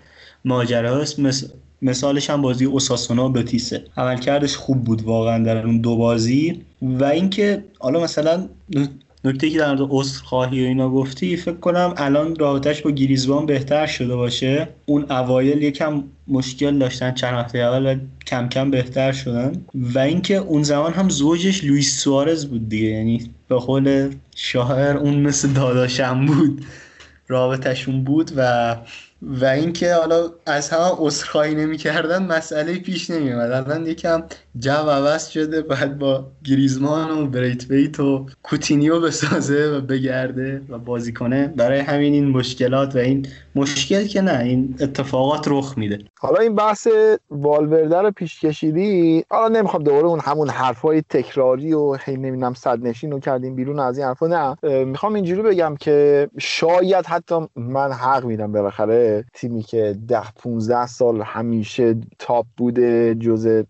ماجراست 0.44 1.18
مثل 1.18 1.46
مثالش 1.82 2.30
هم 2.30 2.42
بازی 2.42 2.64
اوساسونا 2.64 3.28
بتیسه 3.28 3.84
عملکردش 3.96 4.56
خوب 4.56 4.84
بود 4.84 5.02
واقعا 5.02 5.44
در 5.44 5.66
اون 5.66 5.80
دو 5.80 5.96
بازی. 5.96 6.62
و 6.82 7.04
اینکه 7.04 7.64
حالا 7.78 8.00
مثلا 8.00 8.48
نکته 9.24 9.50
که 9.50 9.58
در 9.58 9.74
مورد 9.74 10.06
خواهی 10.06 10.64
و 10.64 10.66
اینا 10.66 10.90
گفتی 10.90 11.36
فکر 11.36 11.56
کنم 11.56 11.94
الان 11.96 12.36
رابطش 12.36 12.82
با 12.82 12.90
گریزبان 12.90 13.46
بهتر 13.46 13.86
شده 13.86 14.16
باشه. 14.16 14.68
اون 14.86 15.06
اوایل 15.10 15.62
یکم 15.62 16.04
مشکل 16.28 16.78
داشتن 16.78 17.14
چند 17.14 17.34
هفته 17.34 17.58
اول 17.58 17.86
و 17.86 17.98
کم 18.26 18.48
کم 18.48 18.70
بهتر 18.70 19.12
شدن. 19.12 19.52
و 19.74 19.98
اینکه 19.98 20.34
اون 20.36 20.62
زمان 20.62 20.92
هم 20.92 21.08
زوجش 21.08 21.64
لوئیس 21.64 22.00
سوارز 22.00 22.46
بود 22.46 22.68
دیگه. 22.68 22.88
یعنی 22.88 23.30
به 23.48 23.56
قول 23.56 24.10
شاعر 24.36 24.96
اون 24.96 25.20
مثل 25.20 25.48
داداشم 25.48 26.26
بود. 26.26 26.64
رابطشون 27.28 28.04
بود 28.04 28.30
و 28.36 28.76
و 29.22 29.44
اینکه 29.44 29.94
حالا 29.94 30.30
از 30.46 30.70
همه 30.70 30.90
عذرخواهی 30.98 31.54
نمی‌کردن 31.54 32.22
مسئله 32.22 32.78
پیش 32.78 33.10
نمیومد 33.10 33.50
الان 33.50 33.86
یکم 33.86 34.22
جو 34.58 34.70
عوض 34.70 35.28
شده 35.28 35.62
بعد 35.62 35.98
با 35.98 36.24
گریزمان 36.44 37.10
و 37.10 37.26
بریت 37.26 38.00
و 38.00 38.26
کوتینیو 38.42 39.00
بسازه 39.00 39.76
و 39.76 39.80
بگرده 39.80 40.62
و 40.68 40.78
بازی 40.78 41.12
کنه. 41.12 41.46
برای 41.46 41.78
همین 41.78 42.12
این 42.12 42.28
مشکلات 42.28 42.96
و 42.96 42.98
این 42.98 43.26
مشکل 43.54 44.06
که 44.06 44.20
نه 44.20 44.38
این 44.38 44.76
اتفاقات 44.80 45.44
رخ 45.48 45.74
میده. 45.78 45.98
حالا 46.18 46.40
این 46.40 46.54
بحث 46.54 46.88
والورده 47.30 47.96
رو 47.96 48.10
پیش 48.10 48.40
کشیدی؟ 48.40 49.24
حالا 49.30 49.48
نمی‌خوام 49.48 49.82
دوباره 49.82 50.06
اون 50.06 50.20
همون 50.20 50.48
حرفای 50.48 51.02
تکراری 51.10 51.72
و 51.72 51.94
هی 51.94 52.16
نمی‌دونم 52.16 52.54
صد 52.54 52.78
نشین 52.82 53.10
رو 53.10 53.20
کردیم 53.20 53.54
بیرون 53.54 53.80
از 53.80 53.98
این 53.98 54.06
حرفا. 54.06 54.26
نه 54.26 54.56
می‌خوام 54.84 55.14
اینجوری 55.14 55.42
بگم 55.42 55.76
که 55.80 56.28
شاید 56.38 57.06
حتی 57.06 57.34
من 57.56 57.92
حق 57.92 58.24
میدم 58.24 58.52
بالاخره 58.52 59.07
تیمی 59.34 59.62
که 59.62 59.96
ده 60.08 60.32
15 60.36 60.86
سال 60.86 61.22
همیشه 61.22 61.94
تاپ 62.18 62.46
بوده 62.56 63.14
جز 63.14 63.64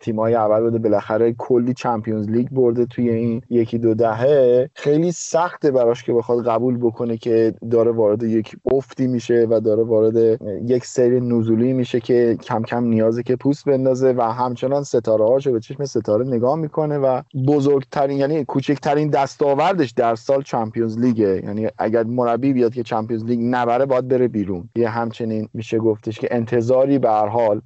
تیمای 0.00 0.34
اول 0.34 0.60
بوده 0.60 0.78
بالاخره 0.78 1.32
کلی 1.32 1.74
چمپیونز 1.74 2.28
لیگ 2.28 2.48
برده 2.48 2.86
توی 2.86 3.10
این 3.10 3.42
یکی 3.50 3.78
دو 3.78 3.94
دهه. 3.94 4.70
خیلی 4.74 5.12
سخته 5.12 5.70
براش 5.70 6.04
که 6.04 6.12
بخواد 6.12 6.46
قبول 6.46 6.76
بکنه 6.76 7.16
که 7.16 7.54
داره 7.70 7.90
وارد 7.90 8.22
یک 8.22 8.56
افتی 8.72 9.06
میشه 9.06 9.46
و 9.50 9.60
داره 9.60 9.82
وارد 9.82 10.40
یک 10.66 10.84
سری 10.84 11.20
نزولی 11.20 11.72
میشه 11.72 12.00
که 12.00 12.36
کم 12.42 12.62
کم 12.62 12.84
نیازه 12.84 13.22
که 13.22 13.36
پوست 13.36 13.64
بندازه 13.64 14.14
و 14.16 14.22
همچنان 14.22 14.82
ستاره 14.82 15.24
هاشو 15.24 15.52
به 15.52 15.60
چشم 15.60 15.84
ستاره 15.84 16.26
نگاه 16.26 16.56
می‌کنه 16.56 16.98
و 16.98 17.22
بزرگترین 17.48 18.18
یعنی 18.18 18.44
کوچکترین 18.44 19.10
دستاوردش 19.10 19.90
در 19.90 20.14
سال 20.14 20.42
چمپیونز 20.42 20.98
لیگه. 20.98 21.42
یعنی 21.44 21.68
اگر 21.78 22.04
مربی 22.04 22.52
بیاد 22.52 22.74
که 22.74 22.82
چمپیونز 22.82 23.24
لیگ 23.24 23.40
نبره 23.42 23.86
باید 23.86 24.08
بره 24.08 24.28
بیرون. 24.28 24.67
یه 24.76 24.88
همچنین 24.88 25.48
میشه 25.54 25.78
گفتش 25.78 26.18
که 26.18 26.28
انتظاری 26.30 26.98
به 26.98 27.10
هر 27.10 27.26
حال 27.26 27.60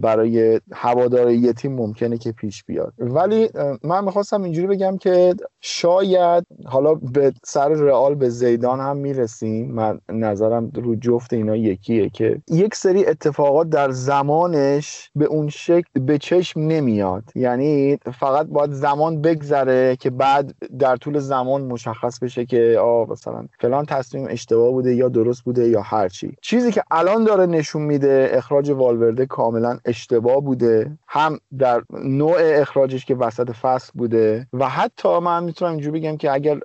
برای 0.00 0.60
هوادار 0.72 1.30
یه 1.30 1.52
تیم 1.52 1.72
ممکنه 1.72 2.18
که 2.18 2.32
پیش 2.32 2.64
بیاد. 2.64 2.92
ولی 2.98 3.48
من 3.82 4.04
می‌خواستم 4.04 4.42
اینجوری 4.42 4.66
بگم 4.66 4.98
که 4.98 5.34
شاید 5.60 6.46
حالا 6.66 6.94
به 6.94 7.32
سر 7.44 7.68
رئال 7.68 8.14
به 8.14 8.28
زیدان 8.28 8.80
هم 8.80 8.96
می‌رسیم. 8.96 9.70
من 9.70 9.98
نظرم 10.08 10.70
رو 10.74 10.96
جفت 10.96 11.32
اینا 11.32 11.56
یکیه 11.56 12.08
که 12.08 12.40
یک 12.48 12.74
سری 12.74 13.06
اتفاقات 13.06 13.68
در 13.68 13.90
زمانش 13.90 15.10
به 15.16 15.24
اون 15.24 15.48
شکل 15.48 16.00
به 16.00 16.18
چشم 16.18 16.60
نمیاد. 16.60 17.24
یعنی 17.34 17.98
فقط 18.18 18.46
باید 18.46 18.72
زمان 18.72 19.20
بگذره 19.20 19.96
که 19.96 20.10
بعد 20.10 20.54
در 20.78 20.96
طول 20.96 21.18
زمان 21.18 21.62
مشخص 21.62 22.18
بشه 22.18 22.44
که 22.44 22.78
آ 22.78 23.04
مثلا 23.04 23.46
فلان 23.60 23.86
تصمیم 23.86 24.26
اشتباه 24.30 24.70
بوده 24.70 24.94
یا 24.94 25.08
درست 25.08 25.42
بوده 25.42 25.68
یا 25.68 25.80
هرچی 25.80 26.29
چیزی 26.42 26.72
که 26.72 26.82
الان 26.90 27.24
داره 27.24 27.46
نشون 27.46 27.82
میده 27.82 28.30
اخراج 28.32 28.70
والورده 28.70 29.26
کاملا 29.26 29.78
اشتباه 29.84 30.40
بوده. 30.40 30.98
هم 31.08 31.38
در 31.58 31.82
نوع 32.04 32.36
اخراجش 32.40 33.04
که 33.04 33.14
وسط 33.14 33.50
فصل 33.50 33.92
بوده. 33.94 34.46
و 34.52 34.68
حتی 34.68 35.18
من 35.18 35.44
می‌تونم 35.44 35.70
اینجوری 35.70 36.00
بگم 36.00 36.16
که 36.16 36.32
اگر 36.32 36.60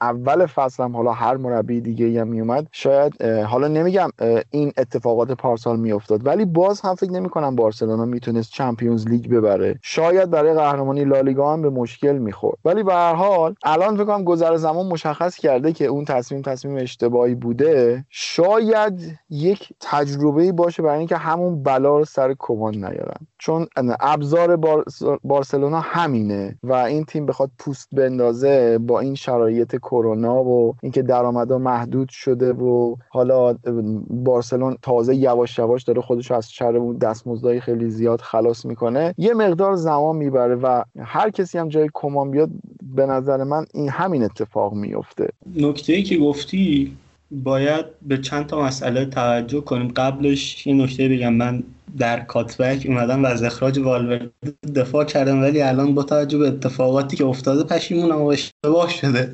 اول 0.00 0.46
فصل 0.46 0.82
هم 0.82 0.96
حالا 0.96 1.12
هر 1.12 1.36
مربی 1.36 1.80
دیگه 1.80 2.20
هم 2.20 2.28
میومد 2.28 2.66
شاید 2.72 3.22
حالا 3.22 3.68
نمیگم 3.68 4.10
این 4.50 4.72
اتفاقات 4.78 5.32
پارسال 5.32 5.80
میافتاد. 5.80 6.26
ولی 6.26 6.44
باز 6.44 6.80
هم 6.80 6.94
فکر 6.94 7.10
نمی‌کنم 7.10 7.56
بارسلونا 7.56 8.04
می‌تونست 8.04 8.52
چمپیونز 8.52 9.08
لیگ 9.08 9.30
ببره. 9.30 9.78
شاید 9.82 10.30
برای 10.30 10.54
قهرمانی 10.54 11.04
لالیگا 11.04 11.52
هم 11.52 11.62
به 11.62 11.70
مشکل 11.70 12.18
می‌خورد. 12.18 12.58
ولی 12.64 12.82
به 12.82 12.92
هر 12.92 13.14
حال 13.14 13.54
الان 13.64 13.96
فکر 13.96 14.04
کنم 14.04 14.24
گذر 14.24 14.56
زمان 14.56 14.86
مشخص 14.86 15.36
کرده 15.36 15.72
که 15.72 15.86
اون 15.86 16.04
تصمیم 16.04 16.42
تصمیم 16.42 16.76
اشتباهی 16.76 17.34
بوده. 17.34 18.04
شاید 18.10 19.09
یک 19.30 19.72
تجربه 19.80 20.52
باشه 20.52 20.82
برای 20.82 20.98
اینکه 20.98 21.16
همون 21.16 21.62
بلا 21.62 21.98
رو 21.98 22.04
سر 22.04 22.34
کمان 22.38 22.74
نیارن. 22.74 23.26
چون 23.38 23.66
ابزار 24.00 24.56
بارسلونا 25.24 25.80
همینه 25.80 26.58
و 26.62 26.72
این 26.72 27.04
تیم 27.04 27.26
بخواد 27.26 27.50
پوست 27.58 27.88
بندازه 27.92 28.78
با 28.78 29.00
این 29.00 29.14
شرایط 29.14 29.76
کرونا 29.76 30.44
و 30.44 30.76
اینکه 30.82 31.02
درآمدها 31.02 31.58
محدود 31.58 32.08
شده 32.08 32.52
و 32.52 32.96
حالا 33.08 33.54
بارسلون 34.10 34.76
تازه 34.82 35.14
یواش 35.14 35.58
یواش 35.58 35.82
داره 35.82 36.00
خودش 36.00 36.30
از 36.30 36.52
شر 36.52 36.76
اون 36.76 36.98
دستمزدهای 36.98 37.60
خیلی 37.60 37.90
زیاد 37.90 38.20
خلاص 38.20 38.64
می‌کنه. 38.64 39.14
یه 39.18 39.34
مقدار 39.34 39.74
زمان 39.74 40.16
می‌بره 40.16 40.54
و 40.54 40.82
هر 40.98 41.30
کسی 41.30 41.58
هم 41.58 41.68
جای 41.68 41.88
کمان 41.94 42.30
بیاد 42.30 42.50
به 42.82 43.06
نظر 43.06 43.44
من 43.44 43.66
این 43.74 43.88
همین 43.88 44.22
اتفاق 44.22 44.74
میفته 44.74 45.28
نکته 45.56 45.92
ای 45.92 46.02
که 46.02 46.18
گفتی 46.18 46.96
باید 47.30 47.86
به 48.02 48.18
چند 48.18 48.46
تا 48.46 48.62
مسئله 48.62 49.04
توجه 49.04 49.60
کنیم. 49.60 49.88
قبلش 49.88 50.66
یه 50.66 50.74
نکته 50.74 51.08
بگم. 51.08 51.32
من 51.32 51.62
در 51.98 52.20
کاتبک 52.20 52.86
اومدم 52.86 53.22
و 53.24 53.26
از 53.26 53.42
اخراج 53.42 53.78
والورده 53.78 54.30
دفاع 54.74 55.04
کردم 55.04 55.42
ولی 55.42 55.62
الان 55.62 55.94
با 55.94 56.02
توجه 56.02 56.38
به 56.38 56.48
اتفاقاتی 56.48 57.16
که 57.16 57.24
افتاده 57.24 57.64
پشیمونم 57.64 58.22
و 58.22 58.26
اشتباه 58.26 58.90
شده. 58.90 59.32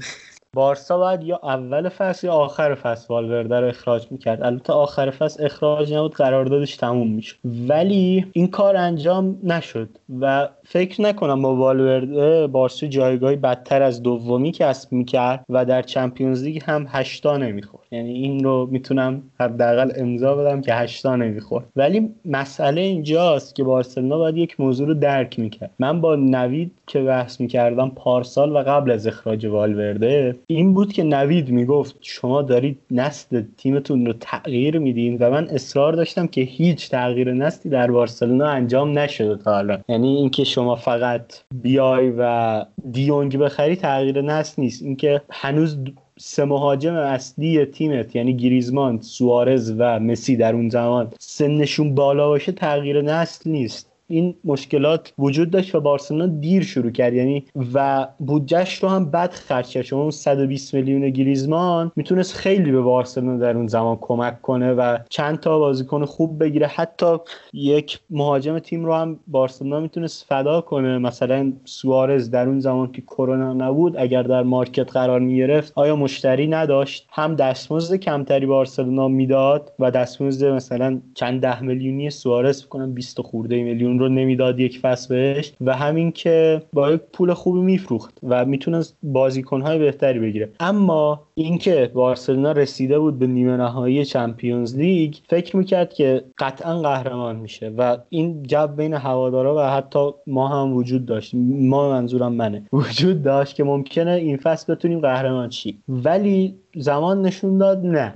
بارسا 0.56 0.98
باید 0.98 1.22
یا 1.22 1.40
اول 1.42 1.88
فصل 1.88 2.26
یا 2.26 2.32
آخر 2.32 2.74
فصل 2.74 3.06
والورده 3.14 3.60
رو 3.60 3.66
اخراج 3.66 4.06
می‌کرد. 4.10 4.42
البته 4.42 4.72
آخر 4.72 5.10
فصل 5.10 5.44
اخراج 5.44 5.94
نبود 5.94 6.14
قراردادش 6.14 6.76
تموم 6.76 7.08
می‌شد. 7.08 7.36
ولی 7.68 8.26
این 8.32 8.48
کار 8.48 8.76
انجام 8.76 9.36
نشد 9.44 9.88
و 10.20 10.48
فکر 10.64 11.02
نکنم 11.02 11.42
با 11.42 11.56
والورده 11.56 12.46
بارسا 12.46 12.86
جایگاهی 12.86 13.36
بدتر 13.36 13.82
از 13.82 14.02
دومی 14.02 14.52
کسب 14.52 14.92
می‌کرد 14.92 15.44
و 15.48 15.64
در 15.64 15.82
چمپیونز 15.82 16.42
لیگ 16.42 16.62
هم 16.64 16.86
هشتا 16.90 17.36
نمی‌خورد. 17.36 17.86
یعنی 17.90 18.12
این 18.12 18.44
رو 18.44 18.68
می‌تونم 18.70 19.22
حداقل 19.40 19.92
امضا 19.96 20.34
بدم 20.34 20.60
که 20.60 20.74
هشتا 20.74 21.16
نمی‌خورد. 21.16 21.64
ولی 21.76 22.10
مسئله 22.24 22.80
اینجاست 22.80 23.54
که 23.54 23.64
بارسلونا 23.64 24.18
باید 24.18 24.36
یک 24.36 24.60
موضوع 24.60 24.86
رو 24.88 24.94
درک 24.94 25.38
می‌کرد. 25.38 25.70
من 25.78 26.00
با 26.00 26.16
نوید 26.16 26.72
که 26.86 27.02
بحث 27.02 27.40
می‌کردم 27.40 27.92
پارسال 27.96 28.56
و 28.56 28.58
قبل 28.58 28.90
از 28.90 29.06
اخراج 29.06 29.46
والورده 29.46 30.36
این 30.48 30.74
بود 30.74 30.92
که 30.92 31.02
نوید 31.02 31.50
می‌گفت 31.50 31.96
شما 32.00 32.42
دارید 32.42 32.78
نسل 32.90 33.42
تیمتون 33.56 34.06
رو 34.06 34.12
تغییر 34.12 34.78
میدین 34.78 35.18
و 35.20 35.30
من 35.30 35.48
اصرار 35.48 35.92
داشتم 35.92 36.26
که 36.26 36.40
هیچ 36.40 36.90
تغییر 36.90 37.32
نسلی 37.32 37.70
در 37.70 37.90
بارسلونا 37.90 38.48
انجام 38.48 38.98
نشده 38.98 39.36
تا 39.36 39.54
حالا. 39.54 39.78
یعنی 39.88 40.16
اینکه 40.16 40.44
شما 40.44 40.76
فقط 40.76 41.40
بیای 41.54 42.12
و 42.18 42.64
دیونگ 42.92 43.38
بخری 43.38 43.76
تغییر 43.76 44.22
نسل 44.22 44.62
نیست. 44.62 44.82
اینکه 44.82 45.20
هنوز 45.30 45.78
سه 46.18 46.44
مهاجم 46.44 46.94
اصلی 46.94 47.64
تیمت 47.64 48.16
یعنی 48.16 48.36
گریزمان، 48.36 49.00
سوارز 49.00 49.74
و 49.78 50.00
مسی 50.00 50.36
در 50.36 50.54
اون 50.54 50.68
زمان 50.68 51.12
سنشون 51.18 51.94
بالا 51.94 52.28
باشه 52.28 52.52
تغییر 52.52 53.02
نسل 53.02 53.50
نیست. 53.50 53.95
این 54.08 54.34
مشکلات 54.44 55.12
وجود 55.18 55.50
داشت 55.50 55.74
و 55.74 55.80
بارسلونا 55.80 56.26
دیر 56.26 56.62
شروع 56.62 56.90
کرد. 56.90 57.14
یعنی 57.14 57.44
و 57.74 58.08
بودجهش 58.18 58.82
رو 58.82 58.88
هم 58.88 59.10
بد 59.10 59.30
خرج 59.30 59.68
کرد. 59.68 59.84
شما 59.84 60.10
120 60.10 60.74
میلیون 60.74 61.10
گریزمان 61.10 61.92
می‌تونست 61.96 62.34
خیلی 62.34 62.72
به 62.72 62.80
بارسلونا 62.80 63.36
در 63.36 63.56
اون 63.56 63.66
زمان 63.66 63.98
کمک 64.00 64.42
کنه 64.42 64.72
و 64.72 64.98
چند 65.10 65.40
تا 65.40 65.58
بازیکن 65.58 66.04
خوب 66.04 66.44
بگیره. 66.44 66.66
حتی 66.66 67.16
یک 67.52 67.98
مهاجم 68.10 68.58
تیم 68.58 68.84
رو 68.84 68.94
هم 68.94 69.18
بارسلونا 69.26 69.80
می‌تونست 69.80 70.26
فدا 70.28 70.60
کنه. 70.60 70.98
مثلا 70.98 71.52
سوارز 71.64 72.30
در 72.30 72.48
اون 72.48 72.60
زمان 72.60 72.92
که 72.92 73.02
کرونا 73.02 73.52
نبود 73.52 73.96
اگر 73.96 74.22
در 74.22 74.42
مارکت 74.42 74.92
قرار 74.92 75.20
می‌گرفت 75.20 75.72
آیا 75.74 75.96
مشتری 75.96 76.46
نداشت؟ 76.46 77.06
هم 77.10 77.34
دستمزد 77.34 77.96
کمتری 77.96 78.46
بارسلونا 78.46 79.08
می‌داد 79.08 79.72
و 79.78 79.90
دستمزد 79.90 80.46
مثلا 80.46 81.00
چند 81.14 81.40
ده 81.40 81.62
میلیونی 81.62 82.10
سوارز 82.10 82.66
کنم 82.66 82.94
20 82.94 83.20
خورده 83.20 83.62
میلیون 83.62 83.95
رو 83.98 84.08
نمی‌داد 84.08 84.60
یک 84.60 84.78
فصل 84.78 85.14
بهش 85.14 85.52
و 85.60 85.76
همین 85.76 86.12
که 86.12 86.62
با 86.72 86.90
یک 86.90 87.00
پول 87.12 87.32
خوبی 87.34 87.60
میفروخت 87.60 88.18
و 88.22 88.44
می‌تونست 88.44 88.96
بازیکنهای 89.02 89.78
بهتری 89.78 90.18
بگیره. 90.18 90.48
اما 90.60 91.22
اینکه 91.34 91.90
بارسلونا 91.94 92.52
رسیده 92.52 92.98
بود 92.98 93.18
به 93.18 93.26
نیمه 93.26 93.56
نهایی 93.56 94.04
چمپیونز 94.04 94.76
لیگ 94.76 95.14
فکر 95.28 95.56
می‌کرد 95.56 95.92
که 95.92 96.24
قطعا 96.38 96.80
قهرمان 96.82 97.36
میشه 97.36 97.68
و 97.68 97.96
این 98.08 98.42
جب 98.42 98.74
بین 98.76 98.94
هوادارا 98.94 99.56
و 99.56 99.60
حتی 99.60 100.10
ما 100.26 100.48
هم 100.48 100.76
وجود 100.76 101.06
داشت. 101.06 101.34
ما 101.34 101.90
منظورم 101.90 102.32
منه. 102.32 102.62
وجود 102.72 103.22
داشت 103.22 103.56
که 103.56 103.64
ممکنه 103.64 104.10
این 104.10 104.36
فصل 104.36 104.74
بتونیم 104.74 105.00
قهرمان 105.00 105.50
شیم. 105.50 105.82
ولی 105.88 106.54
زمان 106.76 107.22
نشون 107.22 107.58
داد 107.58 107.86
نه. 107.86 108.14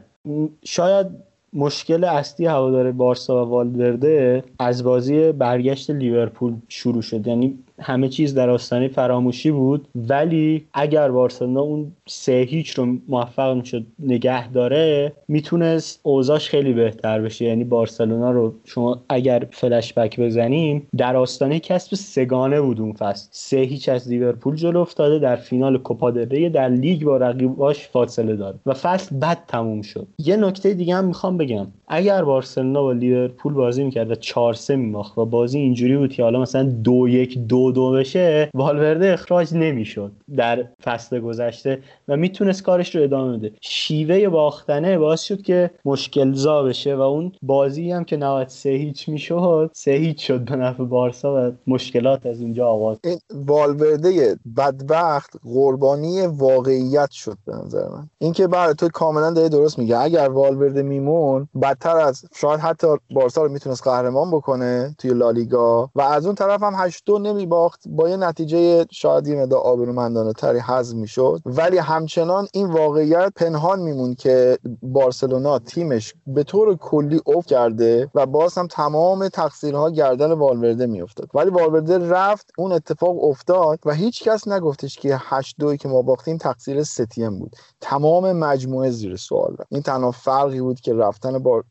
شاید 0.65 1.07
مشکل 1.53 2.05
اصلی 2.05 2.47
هوادار 2.47 2.93
بارسا 2.93 3.47
و 3.47 3.49
والورده 3.49 4.45
از 4.59 4.85
بازی 4.85 5.33
برگشت 5.33 5.91
لیورپول 5.91 6.55
شروع 6.69 7.03
شد. 7.03 7.27
یعنی 7.27 7.59
همه 7.81 8.09
چیز 8.09 8.35
در 8.35 8.51
آستانه 8.51 8.89
فراموشی 8.89 9.51
بود. 9.51 9.89
ولی 9.95 10.67
اگر 10.75 11.11
بارسلونا 11.11 11.61
اون 11.61 11.93
سه 12.11 12.33
هیچ 12.33 12.71
رو 12.71 12.87
موفق 13.09 13.57
می‌شد 13.57 13.87
نگه 13.99 14.49
داره 14.49 15.13
می‌تونست 15.29 16.01
اوضاش 16.03 16.49
خیلی 16.49 16.73
بهتر 16.73 17.21
بشه. 17.21 17.45
یعنی 17.45 17.65
بارسلونا 17.65 18.31
رو 18.31 18.55
شما 18.65 19.01
اگر 19.09 19.47
فلش 19.51 19.95
بک 19.95 20.21
بزنیم 20.21 20.87
در 20.97 21.17
آستانه 21.17 21.61
کسب 21.61 21.95
سگانه 21.95 22.61
بود 22.61 22.81
اون 22.81 22.93
فصل. 22.93 23.29
سه 23.31 23.57
هیچ 23.57 23.89
از 23.89 24.09
لیورپول 24.09 24.57
جلو 24.57 24.81
افتاده 24.81 25.19
در 25.19 25.37
فینال 25.37 25.79
کوپا 25.79 26.11
در 26.11 26.69
لیگ 26.69 27.05
با 27.05 27.17
رقیباش 27.17 27.89
فاصله 27.89 28.37
داره. 28.37 28.59
و 28.67 28.75
فصل 28.75 29.17
بد 29.17 29.39
تموم 29.49 29.83
شد. 29.83 30.07
یه 30.19 30.37
نکته 30.37 30.75
دیگه 30.75 30.95
هم 30.95 31.05
می‌خوام 31.05 31.37
بگم. 31.37 31.67
اگر 31.89 32.25
بارسلونا 32.25 32.83
با 32.83 32.93
لیورپول 32.93 33.53
بازی 33.53 33.85
می‌کرد 33.85 34.11
و 34.11 34.15
4 34.15 34.55
3 34.55 34.77
میماخت 34.77 35.19
و 35.19 35.25
بازی 35.25 35.59
اینجوری 35.59 35.97
بود 35.97 36.13
که 36.13 36.23
حالا 36.23 36.41
مثلا 36.41 36.63
دو 36.63 37.09
یک 37.09 37.39
دو 37.39 37.73
دو 37.73 37.91
بشه 37.91 38.51
والورده 38.55 39.13
اخراج 39.13 39.55
نمی‌شد. 39.55 40.13
در 40.37 40.65
فصل 40.85 41.21
گذشته 41.21 41.79
و 42.11 42.17
می‌تونست 42.17 42.63
کارش 42.63 42.97
رو 42.97 43.03
ادامه 43.03 43.39
بده. 43.39 43.53
شیوه 43.61 44.29
باختنه 44.29 44.99
باعث 44.99 45.23
شد 45.23 45.43
که 45.43 45.71
مشکل 45.85 46.33
زا 46.33 46.63
بشه 46.63 46.97
و 46.97 47.01
اون 47.01 47.33
بازی 47.43 47.91
هم 47.91 48.05
که 48.05 48.17
93 48.17 48.71
هیچ 48.71 49.09
می‌شد 49.09 49.71
سه 49.75 49.91
هیچ 49.91 50.27
شد 50.27 50.41
به 50.41 50.57
نفع 50.57 50.85
بارسا 50.85 51.35
و 51.35 51.53
مشکلات 51.67 52.27
از 52.27 52.41
اونجا 52.41 52.69
آغاز 52.69 52.99
این 53.05 53.19
والورده 53.35 54.37
بدبخت 54.57 55.31
قربانی 55.45 56.27
واقعیت 56.27 57.11
شد 57.11 57.37
به 57.47 57.53
نظر 57.53 57.89
من. 57.89 58.09
اینکه 58.19 58.47
بعد 58.47 58.77
تو 58.77 58.89
کاملا 58.89 59.31
داری 59.31 59.49
درست 59.49 59.79
میگه 59.79 59.99
اگر 59.99 60.29
والورده 60.29 60.83
میمون 60.83 61.49
بدتر 61.63 61.97
از 61.97 62.25
شاید 62.35 62.61
حتی 62.61 62.87
بارسا 63.11 63.43
رو 63.43 63.53
می‌تونست 63.53 63.83
قهرمان 63.83 64.31
بکنه 64.31 64.95
توی 64.99 65.11
لالیگا 65.11 65.91
و 65.95 66.03
از 66.03 66.27
اون 66.27 66.35
طرف 66.35 66.63
هم 66.63 66.73
8 66.77 67.03
2 67.07 67.19
نمیباخت 67.19 67.81
با 67.89 68.09
یه 68.09 68.17
نتیجه 68.17 68.87
شاید 68.91 69.27
یه 69.27 69.37
مقدار 69.43 69.61
آبرومندانه 69.61 70.33
تری 70.33 70.59
حذف 70.59 70.95
می‌شد. 70.95 71.41
ولی 71.47 71.79
همچنان 72.01 72.49
این 72.53 72.67
واقعیت 72.67 73.33
پنهان 73.37 73.81
میمون 73.81 74.15
که 74.15 74.59
بارسلونا 74.83 75.59
تیمش 75.59 76.15
به 76.27 76.43
طور 76.43 76.77
کلی 76.77 77.21
افت 77.27 77.49
کرده 77.49 78.11
و 78.15 78.27
باز 78.27 78.59
هم 78.59 78.67
تمام 78.67 79.29
تقصیرها 79.29 79.91
گردن 79.91 80.33
والورده 80.33 80.87
میافتاد. 80.87 81.31
ولی 81.35 81.51
والورده 81.51 81.99
رفت 81.99 82.51
اون 82.59 82.73
اتفاق 82.73 83.25
افتاد 83.25 83.79
و 83.85 83.95
هیچ 83.95 84.23
کس 84.25 84.49
نگفتش 84.49 84.99
که 84.99 85.17
8 85.21 85.57
2 85.59 85.77
که 85.77 85.89
ما 85.89 86.03
باختیم 86.03 86.37
تقصیر 86.37 86.83
ستیم 86.85 87.39
بود. 87.39 87.57
تمام 87.81 88.33
مجموعه 88.33 88.91
زیر 88.91 89.17
سوال 89.17 89.57
رفت. 89.59 89.69
این 89.73 89.83
تنها 89.83 90.11
فرقی 90.11 90.61
بود 90.61 90.81
که 90.81 90.95
رفتن 90.95 91.39
بار... 91.39 91.65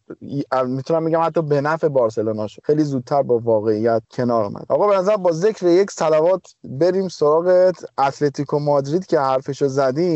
می‌تونم 0.67 1.05
بگم 1.05 1.21
حتی 1.23 1.41
به 1.41 1.61
نفع 1.61 1.87
بارسلونا 1.87 2.47
شد. 2.47 2.61
خیلی 2.63 2.83
زودتر 2.83 3.21
با 3.21 3.39
واقعیت 3.39 4.03
کنار 4.11 4.43
اومد. 4.43 4.65
آقا 4.69 4.87
به 4.87 4.97
نظر 4.97 5.17
با 5.17 5.31
ذکر 5.31 5.67
یک 5.67 5.91
صلوات 5.91 6.41
بریم 6.63 7.07
سراغ 7.07 7.73
اتلتیکو 7.97 8.59
مادرید 8.59 9.05
که 9.05 9.19
حرفشو 9.19 9.67
زدیم. 9.67 10.08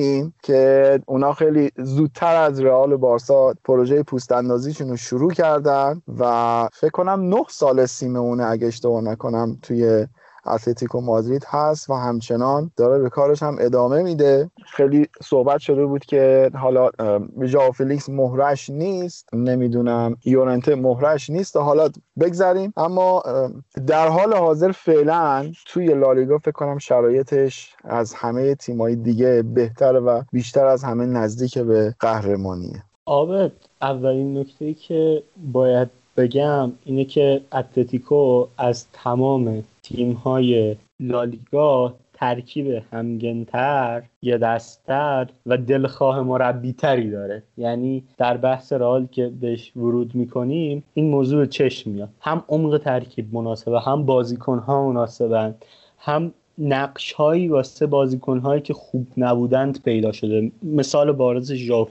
که 0.44 1.00
اونا 1.06 1.34
خیلی 1.34 1.72
زودتر 1.78 2.36
از 2.36 2.62
رئال 2.62 2.96
بارسا 2.96 3.54
پروژه 3.64 4.04
پوست 4.04 4.32
اندازیشون 4.32 4.90
رو 4.90 4.98
شروع 4.98 5.34
کردن 5.34 6.02
و 6.20 6.70
فکر 6.74 6.92
کنم 6.92 7.30
نه 7.30 7.44
سال 7.50 7.86
سیمونه 7.86 8.46
اگه 8.46 8.68
اشتباه 8.68 9.02
نکنم 9.02 9.58
توی 9.62 10.08
اتلتیکو 10.46 11.02
مادرید 11.02 11.46
هست 11.48 11.90
و 11.90 11.94
همچنان 11.94 12.72
داره 12.78 13.00
به 13.04 13.10
کارش 13.10 13.44
هم 13.44 13.58
ادامه 13.60 14.04
میده. 14.04 14.50
خیلی 14.66 15.08
صحبت 15.24 15.60
شده 15.60 15.86
بود 15.86 16.06
که 16.06 16.52
حالا 16.54 16.90
ژائو 17.44 17.72
فلیکس 17.72 18.10
مهرش 18.10 18.70
نیست. 18.70 19.34
نمی‌دونم 19.34 20.18
یورنته 20.26 20.76
مهرش 20.76 21.30
نیست. 21.30 21.56
حالا 21.56 21.90
بگذریم. 22.20 22.74
اما 22.78 23.24
در 23.88 24.08
حال 24.08 24.34
حاضر 24.34 24.72
فعلا 24.72 25.52
توی 25.66 25.94
لالیگا 25.94 26.38
فکر 26.38 26.52
کنم 26.52 26.78
شرایطش 26.78 27.76
از 27.84 28.14
همه 28.14 28.56
تیمایی 28.56 28.96
دیگه 28.96 29.42
بهتره 29.42 30.00
و 30.00 30.22
بیشتر 30.32 30.66
از 30.66 30.84
همه 30.84 31.06
نزدیک 31.06 31.58
به 31.58 31.96
قهرمانیه. 32.00 32.84
آبد 33.06 33.52
اولین 33.82 34.38
نکته 34.38 34.74
که 34.74 35.24
باید 35.54 35.90
بگم 36.18 36.72
اینه 36.86 37.06
که 37.06 37.42
اتلتیکو 37.54 38.48
از 38.58 38.88
تمام 38.94 39.64
تیم 39.84 40.12
های 40.14 40.76
لالیگا 41.00 41.94
ترکیب 42.14 42.84
همگنتر 42.92 44.04
یه 44.22 44.38
دستتر 44.38 45.30
و 45.46 45.58
دلخواه 45.58 46.22
مربی 46.22 46.74
تری 46.74 47.10
داره. 47.10 47.44
یعنی 47.58 48.04
در 48.18 48.38
بحث 48.38 48.74
رئال 48.74 49.06
که 49.12 49.28
بهش 49.42 49.72
ورود 49.76 50.16
می‌کنیم 50.16 50.84
این 50.94 51.10
موضوع 51.10 51.46
چشم 51.46 51.92
میاد. 51.92 52.10
هم 52.22 52.44
عمق 52.50 52.78
ترکیب 52.78 53.36
مناسبه 53.36 53.82
هم 53.82 54.06
بازیکن 54.06 54.60
ها 54.60 54.92
مناسبن 54.92 55.56
هم 55.98 56.34
نقش 56.58 57.14
هایی 57.14 57.48
واسه 57.48 57.86
بازیکن 57.86 58.40
هایی 58.40 58.62
که 58.62 58.74
خوب 58.74 59.08
نبودند 59.18 59.84
پیدا 59.84 60.12
شده. 60.12 60.52
مثال 60.64 61.12
بارز 61.12 61.54
ژاو 61.54 61.88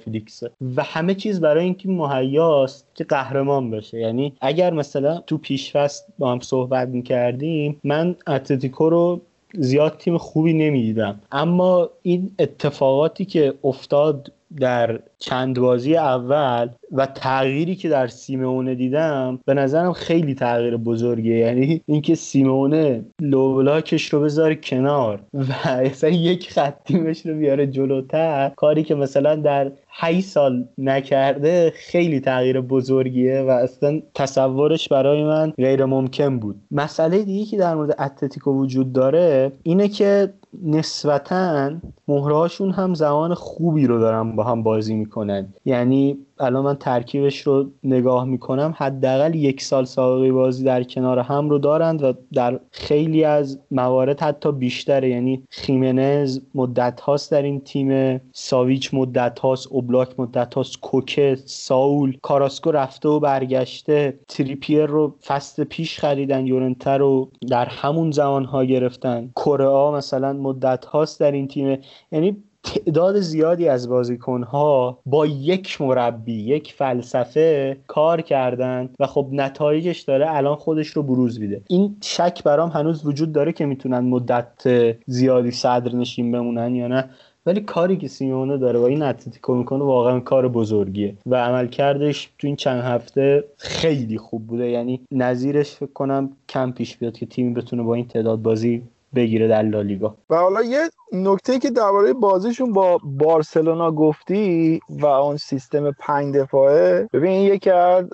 و 0.77 0.83
همه 0.83 1.15
چیز 1.15 1.41
برای 1.41 1.65
اینکه 1.65 1.89
مهیاست 1.89 2.87
که 2.95 3.05
قهرمان 3.05 3.71
بشه. 3.71 4.01
یعنی 4.01 4.33
اگر 4.41 4.73
مثلا 4.73 5.19
تو 5.27 5.39
پیشفست 5.39 6.07
با 6.19 6.33
هم 6.33 6.41
صحبت 6.41 6.89
می‌کردیم 6.89 7.81
من 7.85 8.17
اتلتیکو 8.27 8.91
رو 8.91 9.21
زیاد 9.55 9.97
تیم 9.99 10.19
خوبی 10.19 10.53
نمی‌دیدم. 10.53 11.21
اما 11.33 11.91
این 12.03 12.31
اتفاقاتی 12.39 13.25
که 13.25 13.55
افتاد 13.65 14.33
در 14.61 15.01
چند 15.19 15.59
بازی 15.59 15.97
اول 15.97 16.69
و 16.93 17.07
تغییری 17.07 17.77
که 17.77 17.89
در 17.89 18.07
سیمونه 18.07 18.75
دیدم 18.75 19.41
به 19.47 19.55
نظرم 19.55 19.93
خیلی 19.93 20.35
تغییر 20.35 20.77
بزرگیه. 20.77 21.37
یعنی 21.39 21.83
اینکه 21.87 22.15
سیمونه 22.15 23.05
لوبلاکش 23.21 24.13
رو 24.13 24.21
بذاره 24.21 24.55
کنار 24.55 25.21
و 25.35 25.69
اصلا 25.69 26.11
یک 26.11 26.51
خطیمش 26.53 27.27
رو 27.27 27.35
بیاره 27.35 27.67
جلوتر 27.67 28.53
کاری 28.57 28.83
که 28.83 28.95
مثلا 28.95 29.37
در 29.37 29.73
8 29.95 30.21
سال 30.21 30.65
نکرده 30.79 31.73
خیلی 31.77 32.21
تغییر 32.21 32.61
بزرگیه 32.61 33.43
و 33.43 33.51
اصلا 33.51 34.01
تصورش 34.15 34.89
برای 34.89 35.25
من 35.25 35.51
غیر 35.51 35.85
ممکن 35.85 36.39
بود. 36.39 36.57
مسئله 36.71 37.23
دیگه 37.23 37.45
که 37.45 37.57
در 37.57 37.75
مورد 37.75 37.97
اتلتیکو 37.99 38.53
وجود 38.53 38.93
داره 38.93 39.53
اینه 39.63 39.89
که 39.89 40.33
نسبتا 40.63 41.71
مهرهاشون 42.09 42.71
هم 42.71 42.95
زمان 42.95 43.35
خوبی 43.35 43.87
رو 43.87 43.99
دارن 43.99 44.37
با 44.37 44.45
هم 44.45 44.63
بازی 44.63 44.95
می‌کنن. 44.95 45.49
یعنی 45.65 46.19
الان 46.39 46.65
من 46.65 46.75
ترکیبش 46.75 47.41
رو 47.41 47.71
نگاه 47.85 48.25
می‌کنم 48.25 48.75
حداقل 48.77 49.35
یک 49.35 49.63
سال 49.63 49.85
سابقه 49.85 50.33
بازی 50.33 50.65
در 50.65 50.83
کنار 50.83 51.19
هم 51.19 51.51
رو 51.51 51.59
دارند 51.59 52.03
و 52.03 52.13
در 52.33 52.61
خیلی 52.71 53.25
از 53.25 53.59
موارد 53.71 54.21
حتی 54.21 54.53
بیشتره. 54.53 55.09
یعنی 55.09 55.43
خیمنز 55.51 56.41
مدت 56.55 57.01
هاست 57.01 57.31
در 57.31 57.43
این 57.43 57.61
تیم 57.61 58.21
ساویچ 58.33 58.95
مدت 58.95 59.39
هاست 59.39 59.67
اوبلاک 59.71 60.21
مدت 60.21 60.55
هاست 60.55 60.81
کوکه 60.81 61.39
ساول 61.45 62.17
کاراسکو 62.23 62.71
رفته 62.71 63.09
و 63.09 63.21
برگشته. 63.21 64.19
تریپیر 64.29 64.87
رو 64.87 65.15
فست 65.25 65.61
پیش 65.61 65.99
خریدن 65.99 66.47
یورنتر 66.47 66.99
رو 66.99 67.29
در 67.49 67.67
همون 67.67 68.11
زمان 68.11 68.45
ها 68.45 68.65
گرفتن. 68.65 69.31
کره 69.37 69.91
مثلا 69.91 70.33
مدت 70.33 70.85
هاست 70.85 71.21
در 71.21 71.33
این 71.33 71.49
تیم. 71.49 71.79
یعنی 72.13 72.37
تعداد 72.65 73.21
زیادی 73.21 73.69
از 73.69 73.89
بازیکنها 73.89 74.99
با 75.07 75.27
یک 75.27 75.81
مربی 75.81 76.43
یک 76.43 76.73
فلسفه 76.73 77.77
کار 77.87 78.21
کردن 78.21 78.91
و 79.01 79.07
خب 79.07 79.29
نتایجش 79.33 80.01
داره 80.01 80.37
الان 80.37 80.57
خودش 80.57 80.89
رو 80.89 81.03
بروز 81.03 81.41
میده. 81.41 81.61
این 81.69 81.97
شک 82.03 82.43
برام 82.43 82.69
هنوز 82.69 83.07
وجود 83.07 83.33
داره 83.33 83.53
که 83.53 83.67
می‌تونن 83.67 83.99
مدت 83.99 84.67
زیادی 85.07 85.51
صدر 85.51 85.95
نشین 85.95 86.33
بمونن 86.33 86.75
یا 86.75 86.89
نه. 86.89 87.11
ولی 87.47 87.61
کاری 87.61 87.97
که 87.97 88.09
سیمونه 88.09 88.59
داره 88.59 88.79
و 88.79 88.83
این 88.83 89.03
اتلتیکو 89.03 89.55
می‌کنه 89.55 89.85
واقعا 89.85 90.21
کار 90.21 90.49
بزرگیه 90.49 91.15
و 91.27 91.45
عملکردش 91.45 92.31
تو 92.39 92.47
این 92.47 92.57
چند 92.57 92.83
هفته 92.83 93.45
خیلی 93.57 94.19
خوب 94.19 94.47
بوده. 94.47 94.69
یعنی 94.69 95.01
نظیرش 95.11 95.71
فکر 95.71 95.93
کنم 95.93 96.31
کم 96.49 96.73
پیش 96.73 96.97
بیاد 96.97 97.17
که 97.19 97.27
تیمی 97.27 97.55
بتونه 97.55 97.83
با 97.83 97.95
این 97.95 98.09
تعداد 98.09 98.43
بازی 98.43 98.83
بگیره 99.15 99.49
در 99.49 99.63
لالیگا. 99.63 100.15
و 100.31 100.37
حالا 100.37 100.63
یه 100.63 100.79
نکته 101.15 101.59
که 101.59 101.71
درباره 101.71 102.13
بازیشون 102.13 102.73
با 102.73 102.99
بارسلونا 103.05 103.91
گفتی 103.91 104.81
و 104.89 105.07
اون 105.07 105.37
سیستم 105.37 105.91
پنج 105.91 106.35
دفاعه 106.37 107.09
ببین 107.13 107.31
این 107.31 107.55
یکی 107.55 107.71
از 107.71 108.05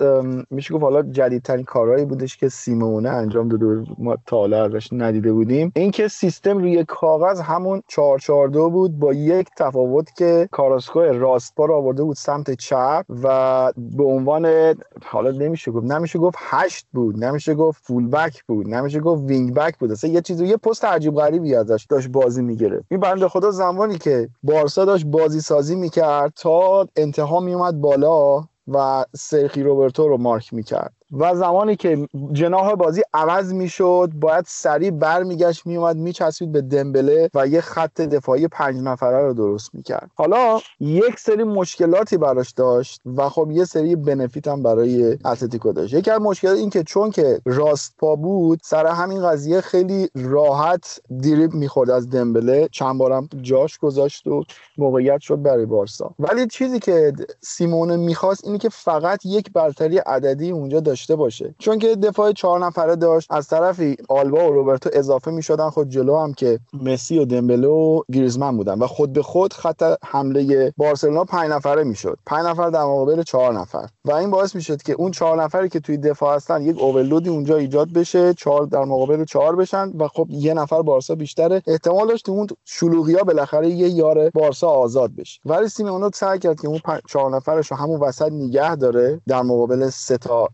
میشه 0.51 0.73
گفت 0.73 0.83
حالا 0.83 1.01
جدیدترین 1.01 1.65
کارهایی 1.65 2.05
بودش 2.05 2.37
که 2.37 2.49
سیمونه 2.49 3.09
انجام 3.09 3.49
داده 3.49 3.83
ما 3.97 4.17
تا 4.25 4.37
حالا 4.37 4.65
ازش 4.65 4.89
ندیده 4.91 5.33
بودیم. 5.33 5.71
اینکه 5.75 6.07
سیستم 6.07 6.57
روی 6.57 6.85
کاغذ 6.87 7.41
همون 7.41 7.81
442 7.87 8.69
بود 8.69 8.99
با 8.99 9.13
یک 9.13 9.47
تفاوت 9.57 10.15
که 10.15 10.49
کاراسکو 10.51 10.99
راستبار 10.99 11.71
آورده 11.71 12.03
بود 12.03 12.15
سمت 12.15 12.51
چپ 12.51 13.05
و 13.23 13.71
به 13.77 14.03
عنوان 14.03 14.75
حالا 15.05 15.31
نمیشه 15.31 15.71
گفت 15.71 15.85
نمیشه 15.85 16.19
گفت 16.19 16.37
هشت 16.39 16.87
بود 16.93 17.23
نمیشه 17.23 17.55
گفت 17.55 17.83
فول 17.83 18.07
بک 18.07 18.43
بود 18.43 18.67
نمیشه 18.67 18.99
گفت 18.99 19.23
وینگ 19.23 19.53
بک 19.53 19.77
بود 19.77 19.91
اصلا 19.91 20.09
یه 20.09 20.21
چیزی 20.21 20.45
یه 20.45 20.57
پست 20.57 20.85
عجیب 20.85 21.15
غریبی 21.15 21.55
ازش 21.55 21.85
داشت 21.89 22.07
بازی 22.07 22.41
می‌گرفت. 22.41 22.88
این 22.91 22.99
بنده 22.99 23.27
خدا 23.27 23.51
زمانی 23.51 23.97
که 23.97 24.29
بارسا 24.43 24.85
داشت 24.85 25.05
بازی 25.05 25.41
سازی 25.41 25.75
می‌کرد 25.75 26.33
تا 26.35 26.87
انتها 26.95 27.39
میومد 27.39 27.81
بالا 27.81 28.43
و 28.67 29.05
سرخی 29.15 29.63
روبرتو 29.63 30.07
رو 30.07 30.17
مارک 30.17 30.53
می‌کرد. 30.53 30.98
و 31.11 31.35
زمانی 31.35 31.75
که 31.75 32.07
جناح 32.31 32.75
بازی 32.75 33.01
عوض 33.13 33.53
می‌شد 33.53 34.09
باید 34.15 34.45
سریع 34.47 34.91
برمیگشت 34.91 35.65
میومد 35.65 35.95
میچسبید 35.95 36.51
به 36.51 36.61
دمبله 36.61 37.29
و 37.33 37.47
یه 37.47 37.61
خط 37.61 38.01
دفاعی 38.01 38.47
پنج 38.47 38.81
نفره 38.81 39.21
رو 39.27 39.33
درست 39.33 39.75
می‌کرد. 39.75 40.11
حالا 40.15 40.59
یک 40.79 41.19
سری 41.19 41.43
مشکلاتی 41.43 42.17
براش 42.17 42.51
داشت 42.51 43.01
و 43.17 43.29
خب 43.29 43.51
یه 43.51 43.65
سری 43.65 43.95
بنفیت 43.95 44.47
هم 44.47 44.63
برای 44.63 45.17
اتلتیکو 45.25 45.71
داشت. 45.71 45.93
یکی 45.93 46.11
از 46.11 46.21
مشکلات 46.21 46.57
این 46.57 46.69
که 46.69 46.83
چون 46.83 47.11
که 47.11 47.41
راست 47.45 47.95
پا 47.97 48.15
بود 48.15 48.59
سر 48.63 48.87
همین 48.87 49.23
قضیه 49.23 49.61
خیلی 49.61 50.09
راحت 50.15 50.99
دیریب 51.21 51.53
می‌خورد 51.53 51.89
از 51.89 52.09
دمبله. 52.09 52.69
چند 52.71 52.97
بارم 52.97 53.29
جاش 53.41 53.77
گذاشت 53.77 54.27
و 54.27 54.43
موقعیت 54.77 55.21
شد 55.21 55.41
برای 55.41 55.65
بارسا. 55.65 56.11
ولی 56.19 56.47
چیزی 56.47 56.79
که 56.79 57.13
سیمونه 57.41 57.97
می‌خواست 57.97 58.45
اینه 58.45 58.57
که 58.57 58.69
فقط 58.69 59.25
یک 59.25 59.53
برتری 59.53 59.97
عددی 59.97 60.51
اونجا 60.51 60.79
داشت. 60.79 60.98
داشته 60.99 61.15
باشه. 61.15 61.55
چون 61.59 61.79
که 61.79 61.95
دفاع 61.95 62.31
چهار 62.31 62.65
نفره 62.65 62.95
داشت 62.95 63.27
از 63.31 63.47
طرفی 63.47 63.97
آلبا 64.09 64.49
و 64.49 64.53
روبرتو 64.53 64.89
اضافه 64.93 65.31
می‌شدن. 65.31 65.69
خود 65.69 65.89
جلو 65.89 66.17
هم 66.17 66.33
که 66.33 66.59
مسی 66.73 67.19
و 67.19 67.25
دمبله 67.25 67.67
و 67.67 68.01
گریزمن 68.13 68.57
بودن 68.57 68.79
و 68.79 68.87
خود 68.87 69.13
به 69.13 69.21
خود 69.21 69.53
خط 69.53 69.95
حمله 70.03 70.73
بارسلونا 70.77 71.23
پنج 71.23 71.51
نفره 71.51 71.83
می‌شد. 71.83 72.17
پنج 72.25 72.45
نفر 72.45 72.69
در 72.69 72.83
مقابل 72.83 73.23
چهار 73.23 73.53
نفر. 73.53 73.87
و 74.05 74.11
این 74.13 74.31
باعث 74.31 74.55
می‌شد 74.55 74.81
که 74.81 74.93
اون 74.93 75.11
چهار 75.11 75.43
نفری 75.43 75.69
که 75.69 75.79
توی 75.79 75.97
دفاع 75.97 76.35
هستن 76.35 76.61
یک 76.61 76.81
اوورلودی 76.81 77.29
اونجا 77.29 77.57
ایجاد 77.57 77.93
بشه 77.93 78.33
چهار 78.33 78.65
در 78.65 78.83
مقابل 78.83 79.25
چهار 79.25 79.55
بشن 79.55 79.91
و 79.99 80.07
خب 80.07 80.27
یه 80.29 80.53
نفر 80.53 80.81
بارسا 80.81 81.15
بیشتره. 81.15 81.61
احتمال 81.67 82.07
داشت 82.07 82.29
اون 82.29 82.47
شلوغیا 82.65 83.23
بالاخره 83.23 83.69
یه 83.69 83.89
یار 83.89 84.29
بارسا 84.29 84.67
آزاد 84.67 85.11
بشه. 85.15 85.39
ولی 85.45 85.67
سیمئونو 85.67 86.09
سعی 86.13 86.39
کرد 86.39 86.61
که 86.61 86.67
اون 86.67 86.79
چهار 87.07 87.35
نفرش 87.35 87.71
رو 87.71 87.77
همون 87.77 87.99
وسط 87.99 88.31
نگه 88.31 88.75
داره. 88.75 89.21
در 89.27 89.41
مقابل 89.41 89.89
سه 89.89 90.17
تا 90.17 90.47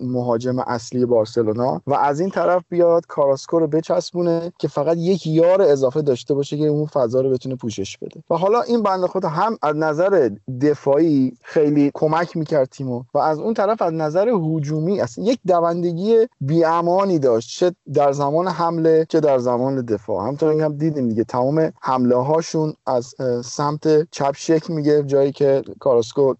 مهاجم 0.00 0.58
اصلی 0.58 1.06
بارسلونا 1.06 1.82
و 1.86 1.94
از 1.94 2.20
این 2.20 2.30
طرف 2.30 2.64
بیاد 2.68 3.06
کاراسکو 3.06 3.58
رو 3.58 3.66
بچسبونه 3.66 4.52
که 4.58 4.68
فقط 4.68 4.96
یک 4.96 5.26
یار 5.26 5.62
اضافه 5.62 6.02
داشته 6.02 6.34
باشه 6.34 6.56
که 6.56 6.66
اون 6.66 6.86
فضا 6.86 7.20
رو 7.20 7.30
بتونه 7.30 7.56
پوشش 7.56 7.98
بده. 7.98 8.22
و 8.30 8.36
حالا 8.36 8.60
این 8.60 8.82
بنده 8.82 9.06
خود 9.06 9.24
هم 9.24 9.58
از 9.62 9.76
نظر 9.76 10.30
دفاعی 10.62 11.32
خیلی 11.42 11.90
کمک 11.94 12.36
می‌کرد 12.36 12.68
تیمو 12.68 13.02
و 13.14 13.18
از 13.18 13.38
اون 13.38 13.54
طرف 13.54 13.82
از 13.82 13.92
نظر 13.92 14.28
هجومی 14.28 15.00
اصلا 15.00 15.24
یک 15.24 15.38
دوندگی 15.46 16.28
بیامانی 16.40 17.18
داشت 17.18 17.58
چه 17.58 17.74
در 17.94 18.12
زمان 18.12 18.48
حمله 18.48 19.06
چه 19.08 19.20
در 19.20 19.38
زمان 19.38 19.84
دفاع. 19.84 20.22
همونطور 20.22 20.62
هم 20.62 20.76
دیدیم 20.76 21.08
دیگه 21.08 21.24
تمام 21.24 21.72
حمله 21.80 22.16
هاشون 22.16 22.74
از 22.86 23.14
سمت 23.44 24.10
چپ 24.10 24.32
شکل 24.36 24.74
می‌گیره 24.74 25.02
جایی 25.02 25.32
که 25.32 25.62
کاراسکو 25.80 26.34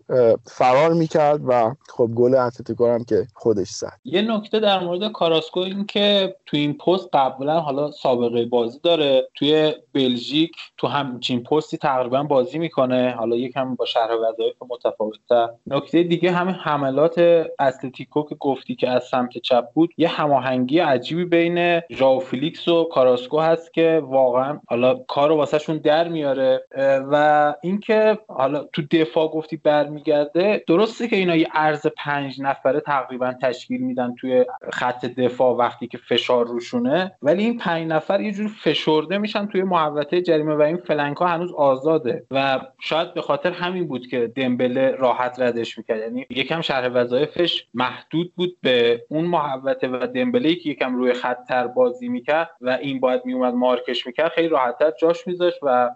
فرار 0.47 0.93
می‌کرد 0.93 1.41
و 1.49 1.75
خب 1.89 2.11
گل 2.15 2.35
اتلتیکو 2.35 2.87
هم 2.87 3.05
که 3.05 3.27
خودش 3.43 3.69
زد. 3.69 3.93
یه 4.05 4.23
نکته 4.23 4.61
در 4.61 4.79
مورد 4.79 5.13
کاراسکو 5.13 5.61
این 5.61 5.87
که 5.87 6.37
تو 6.47 6.57
این 6.57 6.79
پست 6.79 7.09
قبلا 7.13 7.61
حالا 7.61 7.91
سابقه 7.91 8.45
بازی 8.45 8.81
داره. 8.83 9.29
توی 9.35 9.75
بلژیک 9.95 10.53
تو 10.79 10.87
همچین 10.87 11.43
پستی 11.43 11.77
تقریبا 11.77 12.23
بازی 12.23 12.59
می‌کنه. 12.59 13.15
حالا 13.19 13.37
یکم 13.37 13.75
با 13.75 13.85
شرح 13.85 14.11
وظایف 14.17 14.57
متفاوتتر. 14.71 15.49
نکته 15.67 16.03
دیگه 16.03 16.33
همین 16.33 16.55
حملات 16.55 17.19
اتلتیکو 17.61 18.23
که 18.23 18.35
گفتی 18.35 18.75
که 18.75 18.89
از 18.89 19.05
سمت 19.05 19.39
چپ 19.39 19.65
بود 19.75 19.91
یه 19.97 20.09
هماهنگی 20.09 20.79
عجیبی 20.79 21.25
بین 21.25 21.81
ژاو 21.91 22.21
فیلیکس 22.21 22.69
و 22.69 22.85
کاراسکو 22.85 23.41
هست 23.41 23.75
که 23.75 24.03
واقعا 24.05 24.61
حالا 24.69 24.95
کارو 24.95 25.37
واسهشون 25.37 25.79
در 25.79 26.09
میاره. 26.09 26.65
و 27.11 27.55
اینکه 27.63 28.19
حالا 28.29 28.65
تو 28.73 28.83
دفاع 28.91 29.29
گفتی 29.29 29.57
برمیگرده 29.57 30.65
درسته 30.67 31.09
که 31.09 31.17
اینا 31.17 31.37
یه 31.37 31.49
ارز 31.55 31.87
پنج 31.97 32.41
نفره 32.41 32.81
تقریبا 32.81 33.32
تشکیل 33.33 33.81
میدن 33.81 34.15
توی 34.15 34.45
خط 34.73 35.07
دفاع 35.07 35.57
وقتی 35.57 35.87
که 35.87 35.99
فشار 35.99 36.47
روشونه. 36.47 37.13
ولی 37.23 37.45
این 37.45 37.59
پنج 37.59 37.89
نفر 37.89 38.21
یه 38.21 38.33
جور 38.33 38.51
فشرده 38.65 39.19
میشن 39.19 39.47
توی 39.47 39.63
محوطه 39.63 40.23
جریمه 40.23 40.55
و 40.55 40.63
این 40.63 40.77
فلنک 40.77 41.17
ها 41.17 41.27
هنوز 41.27 41.53
آزاده. 41.53 42.27
و 42.31 42.61
شاید 42.81 43.15
به 43.15 43.23
خاطر 43.23 43.51
همین 43.51 43.87
بود 43.89 44.07
که 44.07 44.33
دمبله 44.37 44.91
راحت 44.91 45.41
ردش 45.41 45.79
می‌کرد. 45.79 46.01
یعنی 46.01 46.27
یکم 46.31 46.61
شرح 46.61 46.89
وظایفش 46.89 47.67
محدود 47.75 48.33
بود 48.37 48.57
به 48.63 49.05
اون 49.09 49.25
محوطه 49.25 49.89
و 49.89 50.07
دمبله 50.07 50.55
که 50.55 50.71
یکم 50.71 50.97
روی 50.97 51.13
خطر 51.13 51.67
بازی 51.67 52.09
می‌کرد 52.09 52.51
و 52.61 52.79
این 52.83 53.01
باید 53.01 53.23
میومد 53.25 53.55
مارکش 53.55 54.07
می‌کرد. 54.07 54.31
خیلی 54.31 54.49
راحتتر 54.49 54.91
جاش 55.01 55.27
میذاشت 55.27 55.59
و 55.63 55.91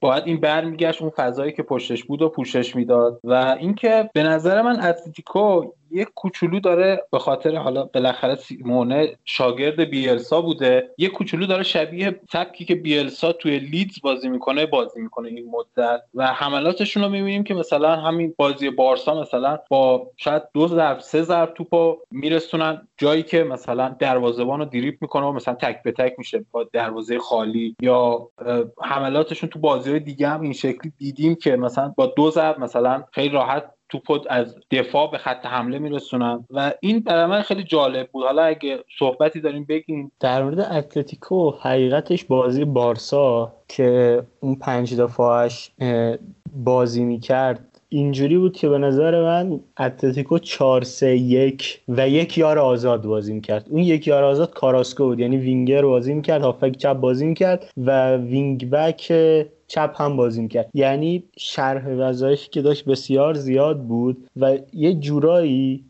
باید 0.00 0.22
این 0.26 0.40
برمیگشت 0.40 1.02
اون 1.02 1.10
فضایی 1.10 1.52
که 1.52 1.62
پشتش 1.62 2.04
بود 2.04 2.22
و 2.22 2.28
پوشش 2.28 2.76
می‌داد. 2.76 3.20
و 3.24 3.56
اینکه 3.60 4.10
به 4.14 4.22
نظر 4.22 4.62
من 4.62 4.80
اتلتیکو 4.80 5.72
یه 5.90 6.04
کوچولو 6.04 6.60
داره 6.60 7.04
به 7.12 7.18
خاطر 7.18 7.56
حالا 7.56 7.84
بالاخره 7.84 8.34
سیمونه 8.34 9.16
شاگرد 9.24 9.80
بیلسا 9.80 10.40
بوده. 10.40 10.90
یه 10.98 11.08
کوچولو 11.08 11.46
داره 11.46 11.62
شبیه 11.62 12.20
سبکی 12.32 12.64
که 12.64 12.74
بیلسا 12.74 13.32
توی 13.32 13.58
لیدز 13.58 14.00
بازی 14.02 14.28
می‌کنه 14.28 14.66
بازی 14.66 15.00
می‌کنه 15.00 15.28
این 15.28 15.50
مدت. 15.50 16.02
و 16.14 16.26
حملاتشون 16.26 17.02
رو 17.02 17.08
می‌بینیم 17.08 17.44
که 17.44 17.54
مثلا 17.54 17.96
همین 17.96 18.34
بازی 18.36 18.70
بارسا 18.70 19.20
مثلا 19.20 19.58
با 19.70 20.10
شاید 20.16 20.42
دو 20.54 20.68
ضرب 20.68 20.98
سه 20.98 21.22
ضرب 21.22 21.54
توپو 21.54 21.96
میرسونن. 22.10 22.88
جایی 22.98 23.22
که 23.22 23.44
مثلا 23.44 23.96
دروازه‌بان 23.98 24.58
رو 24.58 24.64
دریپ 24.64 24.98
می‌کنه 25.00 25.26
و 25.26 25.32
مثلا 25.32 25.54
تک 25.54 25.82
به 25.82 25.92
تک 25.92 26.14
میشه 26.18 26.44
با 26.52 26.64
دروازه 26.72 27.18
خالی. 27.18 27.76
یا 27.82 28.28
حملاتشون 28.82 29.48
تو 29.50 29.58
بازی 29.58 30.00
دیگه 30.00 30.28
هم 30.28 30.40
این 30.40 30.52
شکلی 30.52 30.92
دیدیم 30.98 31.34
که 31.34 31.56
مثلا 31.56 31.94
با 31.96 32.06
دو 32.06 32.30
ضرب 32.30 32.60
مثلا 32.60 33.04
خیلی 33.12 33.28
راحت 33.28 33.70
توپو 33.90 34.18
از 34.30 34.56
دفاع 34.70 35.10
به 35.10 35.18
خط 35.18 35.46
حمله 35.46 35.78
میرسونن. 35.78 36.44
و 36.50 36.72
این 36.80 37.00
برای 37.00 37.26
من 37.26 37.42
خیلی 37.42 37.62
جالب 37.62 38.08
بود. 38.12 38.24
حالا 38.24 38.42
اگه 38.42 38.78
صحبتی 38.98 39.40
داریم 39.40 39.64
بگیم 39.68 40.12
در 40.20 40.42
مورد 40.42 40.60
اتلتیکو 40.60 41.50
حقیقتش 41.50 42.24
بازی 42.24 42.64
بارسا 42.64 43.52
که 43.68 44.22
اون 44.40 44.54
پنج 44.54 45.00
دفاعش 45.00 45.70
بازی 46.64 47.04
می‌کرد 47.04 47.66
اینجوری 47.92 48.38
بود 48.38 48.56
که 48.56 48.68
به 48.68 48.78
نظر 48.78 49.22
من 49.22 49.60
اتلتیکو 49.78 50.38
4 50.38 50.82
3 50.82 51.16
1 51.16 51.80
و 51.88 52.08
یک 52.08 52.38
یار 52.38 52.58
آزاد 52.58 53.06
بازی 53.06 53.32
می‌کرد. 53.32 53.66
اون 53.70 53.82
یک 53.82 54.06
یار 54.06 54.24
آزاد 54.24 54.54
کاراسکو 54.54 55.04
بود 55.04 55.20
یعنی 55.20 55.36
وینگر 55.36 55.82
بازی 55.82 56.14
می‌کرد 56.14 56.42
هافبک 56.42 56.76
چپ 56.76 56.92
بازی 56.92 57.26
می‌کرد 57.26 57.70
و 57.76 58.16
wing 58.16 58.70
back 58.70 59.12
چپ 59.70 59.94
هم 59.96 60.16
بازی 60.16 60.42
می‌کرد. 60.42 60.70
یعنی 60.74 61.24
شرح 61.38 61.88
وظایفی 61.88 62.48
که 62.48 62.62
داشت 62.62 62.84
بسیار 62.84 63.34
زیاد 63.34 63.82
بود 63.82 64.30
و 64.36 64.58
یه 64.72 64.94
جورایی 64.94 65.84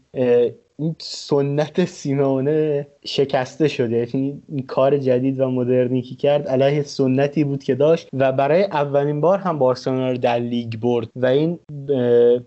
این 0.78 0.97
سنت 0.99 1.85
سیمونه 1.85 2.87
شکسته 3.05 3.69
شده 3.69 3.97
یعنی 3.97 4.43
این 4.49 4.67
کار 4.67 4.99
جدید 4.99 5.41
و 5.41 5.51
مدرنی 5.51 6.03
که 6.03 6.15
کرد 6.15 6.49
علیه 6.49 6.83
سنتی 6.83 7.45
بود 7.45 7.63
که 7.63 7.75
داشت 7.75 8.09
و 8.13 8.33
برای 8.33 8.63
اولین 8.63 9.21
بار 9.21 9.39
هم 9.39 9.59
بارسلونا 9.59 10.11
رو 10.11 10.17
در 10.17 10.39
لیگ 10.39 10.77
برد 10.77 11.09
و 11.17 11.27
این 11.27 11.59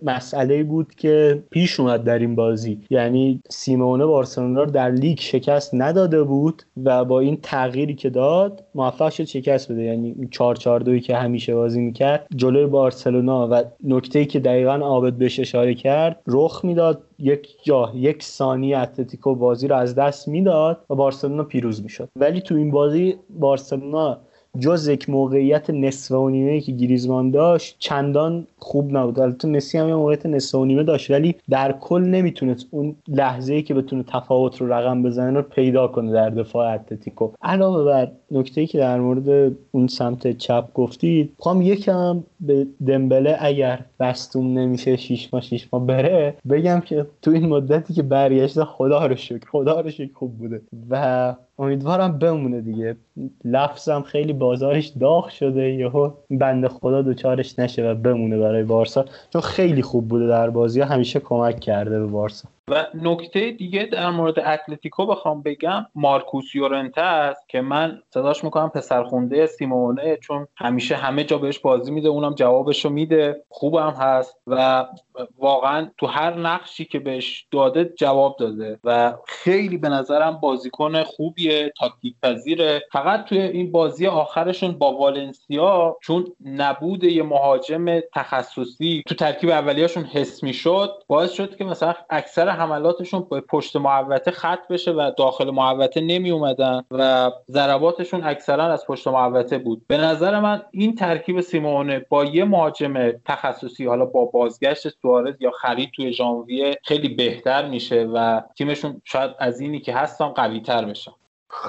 مسئله 0.03 0.63
بود 0.63 0.95
که 0.95 1.43
پیش 1.51 1.79
اومد 1.79 2.03
در 2.03 2.19
این 2.19 2.35
بازی. 2.35 2.79
یعنی 2.89 3.41
سیمونه 3.49 4.05
بارسلونا 4.05 4.63
رو 4.63 4.71
در 4.71 4.91
لیگ 4.91 5.19
شکست 5.19 5.69
نداده 5.73 6.23
بود 6.23 6.63
و 6.83 7.05
با 7.05 7.19
این 7.19 7.37
تغییری 7.41 7.95
که 7.95 8.09
داد 8.09 8.63
موفق 8.75 9.09
شد 9.09 9.23
شکست 9.23 9.71
بده. 9.71 9.83
یعنی 9.83 10.15
4 10.31 10.55
4 10.55 10.79
2 10.79 10.99
که 10.99 11.15
همیشه 11.15 11.55
بازی 11.55 11.81
می‌کرد 11.81 12.27
جلوی 12.35 12.65
بارسلونا 12.65 13.47
و 13.51 13.63
نکته 13.83 14.25
که 14.25 14.39
دقیقا 14.39 14.75
عابد 14.75 15.13
بهش 15.13 15.39
اشاره 15.39 15.73
کرد 15.73 16.19
رخ 16.27 16.65
می‌داد. 16.65 17.03
یک 17.19 17.47
جا 17.63 17.91
یک 17.95 18.23
ثانیه 18.23 18.77
اتلتیکو 18.77 19.35
بازی 19.35 19.67
رو 19.67 19.75
از 19.75 19.95
دست 19.95 20.27
می‌داد 20.43 20.85
و 20.89 20.95
بارسلونا 20.95 21.43
پیروز 21.43 21.83
می‌شد. 21.83 22.09
ولی 22.15 22.41
تو 22.41 22.55
این 22.55 22.71
بازی 22.71 23.15
بارسلونا 23.39 24.17
جز 24.59 24.87
یک 24.87 25.09
موقعیت 25.09 25.69
نصف 25.69 26.11
و 26.11 26.29
نیمه 26.29 26.61
که 26.61 26.71
گریزمان 26.71 27.31
داشت 27.31 27.75
چندان 27.79 28.47
خوب 28.57 28.97
نبود. 28.97 29.19
البته 29.19 29.47
مسی 29.47 29.77
هم 29.77 29.87
یه 29.87 29.95
موقعیت 29.95 30.25
نصف 30.25 30.55
و 30.55 30.65
نیمه 30.65 30.83
داشت 30.83 31.11
ولی 31.11 31.35
در 31.49 31.71
کل 31.71 32.01
نمی‌تونست 32.01 32.67
اون 32.71 32.95
لحظه 33.07 33.53
ای 33.53 33.63
که 33.63 33.73
بتونه 33.73 34.03
تفاوت 34.07 34.61
رو 34.61 34.73
رقم 34.73 35.03
بزنه 35.03 35.31
رو 35.31 35.41
پیدا 35.41 35.87
کنه 35.87 36.11
در 36.11 36.29
دفاع 36.29 36.73
اتلتیکو. 36.73 37.31
علاوه 37.41 37.83
بر 37.83 38.11
نکته 38.33 38.61
ای 38.61 38.67
که 38.67 38.77
در 38.77 38.99
مورد 38.99 39.55
اون 39.71 39.87
سمت 39.87 40.37
چپ 40.37 40.73
گفتید 40.73 41.33
می‌خوام 41.37 41.61
یکم 41.61 42.23
به 42.39 42.67
دمبله 42.87 43.37
اگر 43.39 43.85
بستون 43.99 44.53
نمیشه 44.53 44.95
شیش 44.95 45.33
ماه 45.33 45.41
شیش 45.41 45.67
ماه 45.73 45.85
بره 45.85 46.35
بگم 46.49 46.79
که 46.79 47.05
تو 47.21 47.31
این 47.31 47.49
مدتی 47.49 47.93
که 47.93 48.03
برگشته 48.03 48.65
خدا 48.65 49.05
رو 49.05 49.15
شکر 49.15 49.49
خدا 49.51 49.81
رو 49.81 49.89
شکر 49.89 50.13
خوب 50.13 50.37
بوده 50.37 50.61
و 50.89 51.35
امیدوارم 51.59 52.19
بمونه 52.19 52.61
دیگه. 52.61 52.95
لفظم 53.45 54.01
خیلی 54.01 54.33
بازارش 54.33 54.87
داغ 54.87 55.29
شده 55.29 55.71
یهو 55.71 56.11
بنده 56.29 56.67
خدا 56.67 57.01
دوچارش 57.01 57.59
نشه 57.59 57.91
و 57.91 57.95
بمونه 57.95 58.37
برای 58.37 58.63
بارسا. 58.63 59.05
چون 59.29 59.41
خیلی 59.41 59.81
خوب 59.81 60.07
بوده 60.07 60.27
در 60.27 60.49
بازی 60.49 60.81
همیشه 60.81 61.19
کمک 61.19 61.59
کرده 61.59 61.99
به 61.99 62.05
بارسا. 62.05 62.49
و 62.69 62.87
نکته 62.93 63.51
دیگه 63.51 63.85
در 63.85 64.09
مورد 64.09 64.39
اتلتیکو 64.39 65.05
بخوام 65.05 65.41
بگم 65.41 65.85
مارکوس 65.95 66.55
یورنته 66.55 67.01
است 67.01 67.49
که 67.49 67.61
من 67.61 68.01
صداش 68.09 68.43
می‌کنم 68.43 68.69
پسرخونده 68.69 69.45
سیمونه 69.45 70.17
چون 70.17 70.47
همیشه 70.55 70.95
همه 70.95 71.23
جا 71.23 71.37
بهش 71.37 71.59
بازی 71.59 71.91
میده 71.91 72.09
اونم 72.09 72.33
جوابشو 72.33 72.89
میده. 72.89 73.43
خوبم 73.49 73.89
هست 73.99 74.37
و 74.47 74.85
واقعا 75.37 75.89
تو 75.97 76.07
هر 76.07 76.33
نقشی 76.33 76.85
که 76.85 76.99
بهش 76.99 77.47
داده 77.51 77.93
جواب 77.97 78.35
داده 78.39 78.79
و 78.83 79.13
خیلی 79.27 79.77
به 79.77 79.89
نظرم 79.89 80.37
بازیکن 80.37 81.03
خوبیه 81.03 81.73
تاکتیک 81.79 82.15
پذیره. 82.23 82.81
فقط 82.91 83.25
توی 83.25 83.41
این 83.41 83.71
بازی 83.71 84.07
آخرشون 84.07 84.71
با 84.71 84.93
والنسیا 84.93 85.97
چون 86.01 86.25
نبود 86.45 87.03
یه 87.03 87.23
مهاجم 87.23 87.99
تخصصی 87.99 89.03
تو 89.07 89.15
ترکیب 89.15 89.49
اولیاشون 89.49 90.03
حس 90.03 90.43
می‌شد 90.43 91.03
باعث 91.07 91.31
شد 91.31 91.55
که 91.55 91.63
مثلا 91.63 91.93
اکثر 92.09 92.52
حملاتشون 92.53 93.21
پشت 93.21 93.75
محوطه 93.75 94.31
خط 94.31 94.67
بشه 94.67 94.91
و 94.91 95.11
داخل 95.17 95.51
محوطه 95.51 96.01
نمی 96.01 96.31
اومدن 96.31 96.83
و 96.91 97.31
ضرباتشون 97.49 98.23
اکثرا 98.23 98.73
از 98.73 98.85
پشت 98.85 99.07
محوطه 99.07 99.57
بود. 99.57 99.87
به 99.87 99.97
نظر 99.97 100.39
من 100.39 100.61
این 100.71 100.95
ترکیب 100.95 101.41
سیمونه 101.41 102.05
با 102.09 102.25
یه 102.25 102.45
مهاجم 102.45 103.11
تخصصی 103.11 103.85
حالا 103.85 104.05
با 104.05 104.25
بازگشت 104.25 104.89
سوارز 104.89 105.35
یا 105.39 105.51
خرید 105.51 105.91
توی 105.95 106.13
ژانویه 106.13 106.77
خیلی 106.83 107.09
بهتر 107.09 107.69
میشه 107.69 108.09
و 108.13 108.41
تیمشون 108.57 109.01
شاید 109.03 109.31
از 109.39 109.61
اینی 109.61 109.79
که 109.79 109.93
هستن 109.93 110.27
قوی 110.27 110.61
تر 110.61 110.85
بشن. 110.85 111.11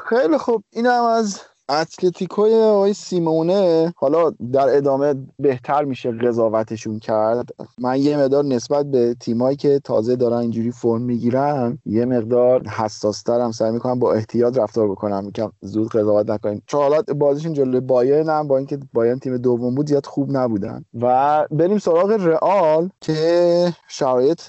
خیلی 0.08 0.38
خوب. 0.38 0.64
این 0.72 0.86
از 0.86 1.53
اتلتیکوی 1.68 2.54
آقای 2.54 2.92
سیمونه 2.92 3.94
حالا 3.96 4.30
در 4.52 4.76
ادامه 4.76 5.14
بهتر 5.38 5.84
میشه 5.84 6.12
قضاوتشون 6.12 6.98
کرد. 6.98 7.48
من 7.78 8.00
یه 8.00 8.16
مقدار 8.16 8.44
نسبت 8.44 8.86
به 8.86 9.16
تیمایی 9.20 9.56
که 9.56 9.80
تازه 9.84 10.16
دارن 10.16 10.36
اینجوری 10.36 10.70
فرم 10.70 11.02
می‌گیرن 11.02 11.78
یه 11.86 12.04
مقدار 12.04 12.68
حساسترم 12.68 13.52
سعی 13.52 13.72
می‌کنم 13.72 13.98
با 13.98 14.12
احتیاط 14.12 14.58
رفتار 14.58 14.88
بکنم. 14.88 15.24
میگم 15.24 15.52
زود 15.60 15.88
قضاوت 15.88 16.30
نکنیم 16.30 16.62
چون 16.66 16.80
حالا 16.80 17.02
بازیشون 17.02 17.52
جلوی 17.52 17.80
بایرن 17.80 18.28
هم 18.28 18.48
با 18.48 18.56
اینکه 18.56 18.78
بایرن 18.92 19.18
تیم 19.18 19.36
دوم 19.36 19.74
بود 19.74 19.88
زیاد 19.88 20.06
خوب 20.06 20.36
نبودن. 20.36 20.84
و 21.00 21.46
بریم 21.50 21.78
سراغ 21.78 22.10
رئال 22.10 22.90
که 23.00 23.72
شرایط 23.88 24.42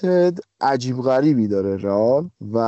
عجیب 0.60 0.96
غریبی 0.96 1.48
داره 1.48 1.76
رئال 1.76 2.30
و 2.52 2.58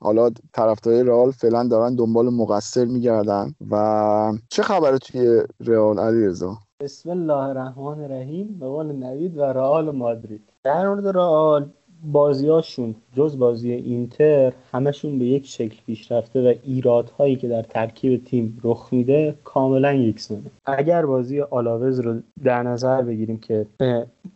حالا 0.00 0.30
طرفدارای 0.52 1.02
رئال 1.02 1.30
فعلا 1.30 1.68
دارن 1.68 1.94
دنبال 1.94 2.28
مقصر 2.28 2.84
میگردن 2.84 3.54
و 3.70 4.32
چه 4.48 4.62
خبره 4.62 4.98
توی 4.98 5.42
رئال 5.60 5.98
علیرضا؟ 5.98 6.58
بسم 6.80 7.10
الله 7.10 7.32
الرحمن 7.48 8.00
الرحیم. 8.00 8.58
به 8.60 8.66
قول 8.66 8.86
نوید 8.86 9.38
و 9.38 9.42
رئال 9.42 9.90
مادرید. 9.90 10.42
در 10.64 10.88
مورد 10.88 11.06
رئال 11.06 11.70
بازیاشون 12.04 12.94
جز 13.14 13.38
بازی 13.38 13.72
اینتر 13.72 14.52
همشون 14.72 15.18
به 15.18 15.24
یک 15.24 15.46
شکل 15.46 15.76
پیش 15.86 16.12
رفته 16.12 16.50
و 16.50 16.54
ایرادهایی 16.64 17.36
که 17.36 17.48
در 17.48 17.62
ترکیب 17.62 18.24
تیم 18.24 18.60
رخ 18.64 18.88
میده 18.92 19.34
کاملا 19.44 19.92
یکسانه. 19.92 20.50
اگر 20.66 21.06
بازی 21.06 21.40
آلاوز 21.40 22.00
رو 22.00 22.20
در 22.44 22.62
نظر 22.62 23.02
بگیریم 23.02 23.38
که 23.38 23.66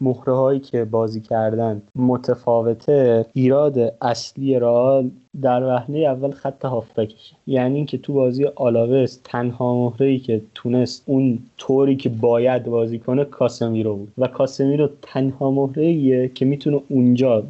مهره 0.01 0.35
هایی 0.35 0.61
که 0.61 0.85
بازی 0.85 1.21
کردن 1.21 1.83
متفاوته 1.97 3.27
ایراد 3.33 3.79
اصلی 4.03 4.59
رئال 4.59 5.11
در 5.43 5.65
وهله 5.65 5.99
اول 5.99 6.31
خط 6.31 6.65
هافبکش. 6.65 7.35
یعنی 7.47 7.77
اینکه 7.77 7.99
تو 7.99 8.13
بازی 8.13 8.45
آلاوز 8.45 9.21
تنها 9.25 9.85
مهره 9.85 10.07
ای 10.07 10.19
که 10.19 10.43
تونست 10.55 11.03
اون 11.07 11.39
طوری 11.59 11.97
که 11.97 12.09
باید 12.09 12.65
بازی 12.65 12.99
کنه 12.99 13.25
کاسمیرو 13.25 13.97
بود. 13.97 14.13
و 14.19 14.27
کاسمیرو 14.27 14.89
تنها 15.03 15.51
مهره 15.51 16.29
که 16.29 16.45
می‌تونه 16.45 16.81
اونجا 16.89 17.43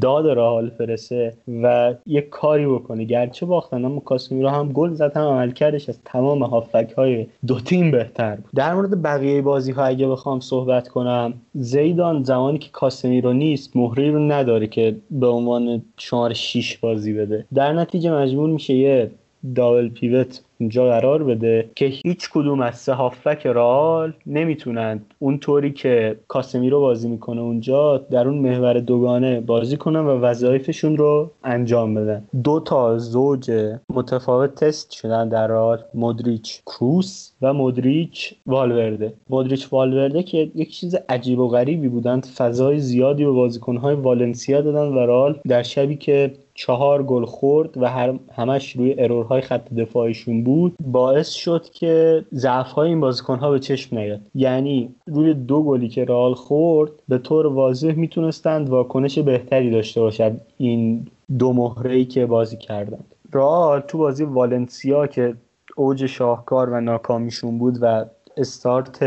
داد 0.00 0.26
رئال 0.26 0.70
فرسه 0.70 1.34
و 1.62 1.94
یه 2.06 2.20
کاری 2.20 2.66
بکنه. 2.66 3.04
گرچه 3.04 3.46
باختن 3.46 3.84
اما 3.84 4.00
کاسمیرو 4.00 4.48
هم 4.48 4.72
گل 4.72 4.94
زد 4.94 5.16
هم 5.16 5.22
عملکردش 5.22 5.88
از 5.88 5.98
تمام 6.04 6.42
هافبک 6.42 6.92
های 6.92 7.26
دو 7.46 7.60
تیم 7.60 7.90
بهتر 7.90 8.36
بود. 8.36 8.50
در 8.54 8.74
مورد 8.74 9.02
بقیه 9.02 9.42
بازی 9.42 9.72
ها 9.72 9.84
اگه 9.84 10.08
بخوام 10.08 10.40
صحبت 10.40 10.88
کنم 10.88 11.34
زیدان 11.58 12.22
زمانی 12.22 12.58
که 12.58 12.68
کاسمیرو 12.72 13.32
نیست 13.32 13.76
مهره 13.76 14.10
رو 14.10 14.18
نداره 14.18 14.66
که 14.66 14.96
به 15.10 15.26
عنوان 15.26 15.82
شماره 15.96 16.34
6 16.34 16.76
بازی 16.76 17.12
بده. 17.12 17.46
در 17.54 17.72
نتیجه 17.72 18.12
مجبور 18.12 18.50
میشه 18.50 18.74
یه 18.74 19.10
دابل 19.54 19.88
پیوت 19.88 20.40
اونجا 20.60 20.86
قرار 20.88 21.24
بده 21.24 21.70
که 21.74 21.86
هیچ 21.86 22.30
کدوم 22.30 22.60
از 22.60 22.78
سه 22.78 22.92
هافک 22.92 23.46
رال 23.46 24.12
نمی‌تونن 24.26 25.00
اونطوری 25.18 25.72
که 25.72 26.16
کاسمی 26.28 26.70
رو 26.70 26.80
بازی 26.80 27.08
می‌کنه 27.08 27.40
اونجا 27.40 27.98
در 27.98 28.28
اون 28.28 28.38
محور 28.38 28.80
دوگانه 28.80 29.40
بازی 29.40 29.76
کنن 29.76 30.00
و 30.00 30.20
وظایفشون 30.20 30.96
رو 30.96 31.30
انجام 31.44 31.94
بدن. 31.94 32.24
دو 32.44 32.60
تا 32.60 32.98
زوج 32.98 33.50
متفاوت 33.90 34.54
تست 34.54 34.90
شدن 34.90 35.28
در 35.28 35.46
رال 35.46 35.78
مدریچ 35.94 36.62
کروس 36.66 37.32
و 37.42 37.54
مدریچ 37.54 38.34
والورده. 38.46 39.12
مدریچ 39.30 39.72
والورده 39.72 40.22
که 40.22 40.50
یک 40.54 40.70
چیز 40.70 40.96
عجیب 41.08 41.38
و 41.38 41.48
غریبی 41.48 41.88
بودن 41.88 42.20
فضای 42.20 42.78
زیادی 42.78 43.24
به 43.24 43.30
بازیکنهای 43.30 43.94
والنسیا 43.94 44.60
دادن 44.60 44.94
و 44.94 45.06
رال 45.06 45.40
در 45.48 45.62
شبی 45.62 45.96
که 45.96 46.32
چهار 46.56 47.02
گل 47.02 47.24
خورد 47.24 47.76
و 47.76 47.90
هر 47.90 48.14
همش 48.32 48.76
روی 48.76 48.94
ارورهای 48.98 49.40
خط 49.40 49.74
دفاعشون 49.74 50.44
بود. 50.44 50.76
باعث 50.80 51.30
شد 51.30 51.70
که 51.72 52.24
ضعف 52.34 52.72
های 52.72 52.88
این 52.88 53.00
بازیکن 53.00 53.38
ها 53.38 53.50
به 53.50 53.58
چشم 53.58 53.98
نیاد. 53.98 54.20
یعنی 54.34 54.94
روی 55.06 55.34
دو 55.34 55.62
گلی 55.62 55.88
که 55.88 56.04
رئال 56.04 56.34
خورد 56.34 56.90
به 57.08 57.18
طور 57.18 57.46
واضح 57.46 57.92
می‌تونستند 57.92 58.70
واکنش 58.70 59.18
بهتری 59.18 59.70
داشته 59.70 60.00
باشد 60.00 60.40
این 60.58 61.06
دو 61.38 61.52
مهره 61.52 61.94
ای 61.94 62.04
که 62.04 62.26
بازی 62.26 62.56
کردند. 62.56 63.14
رئال 63.32 63.80
تو 63.80 63.98
بازی 63.98 64.24
والنسیا 64.24 65.06
که 65.06 65.34
اوج 65.76 66.06
شاهکار 66.06 66.70
و 66.70 66.80
ناکامیشون 66.80 67.58
بود 67.58 67.78
و 67.80 68.04
استارت 68.36 69.02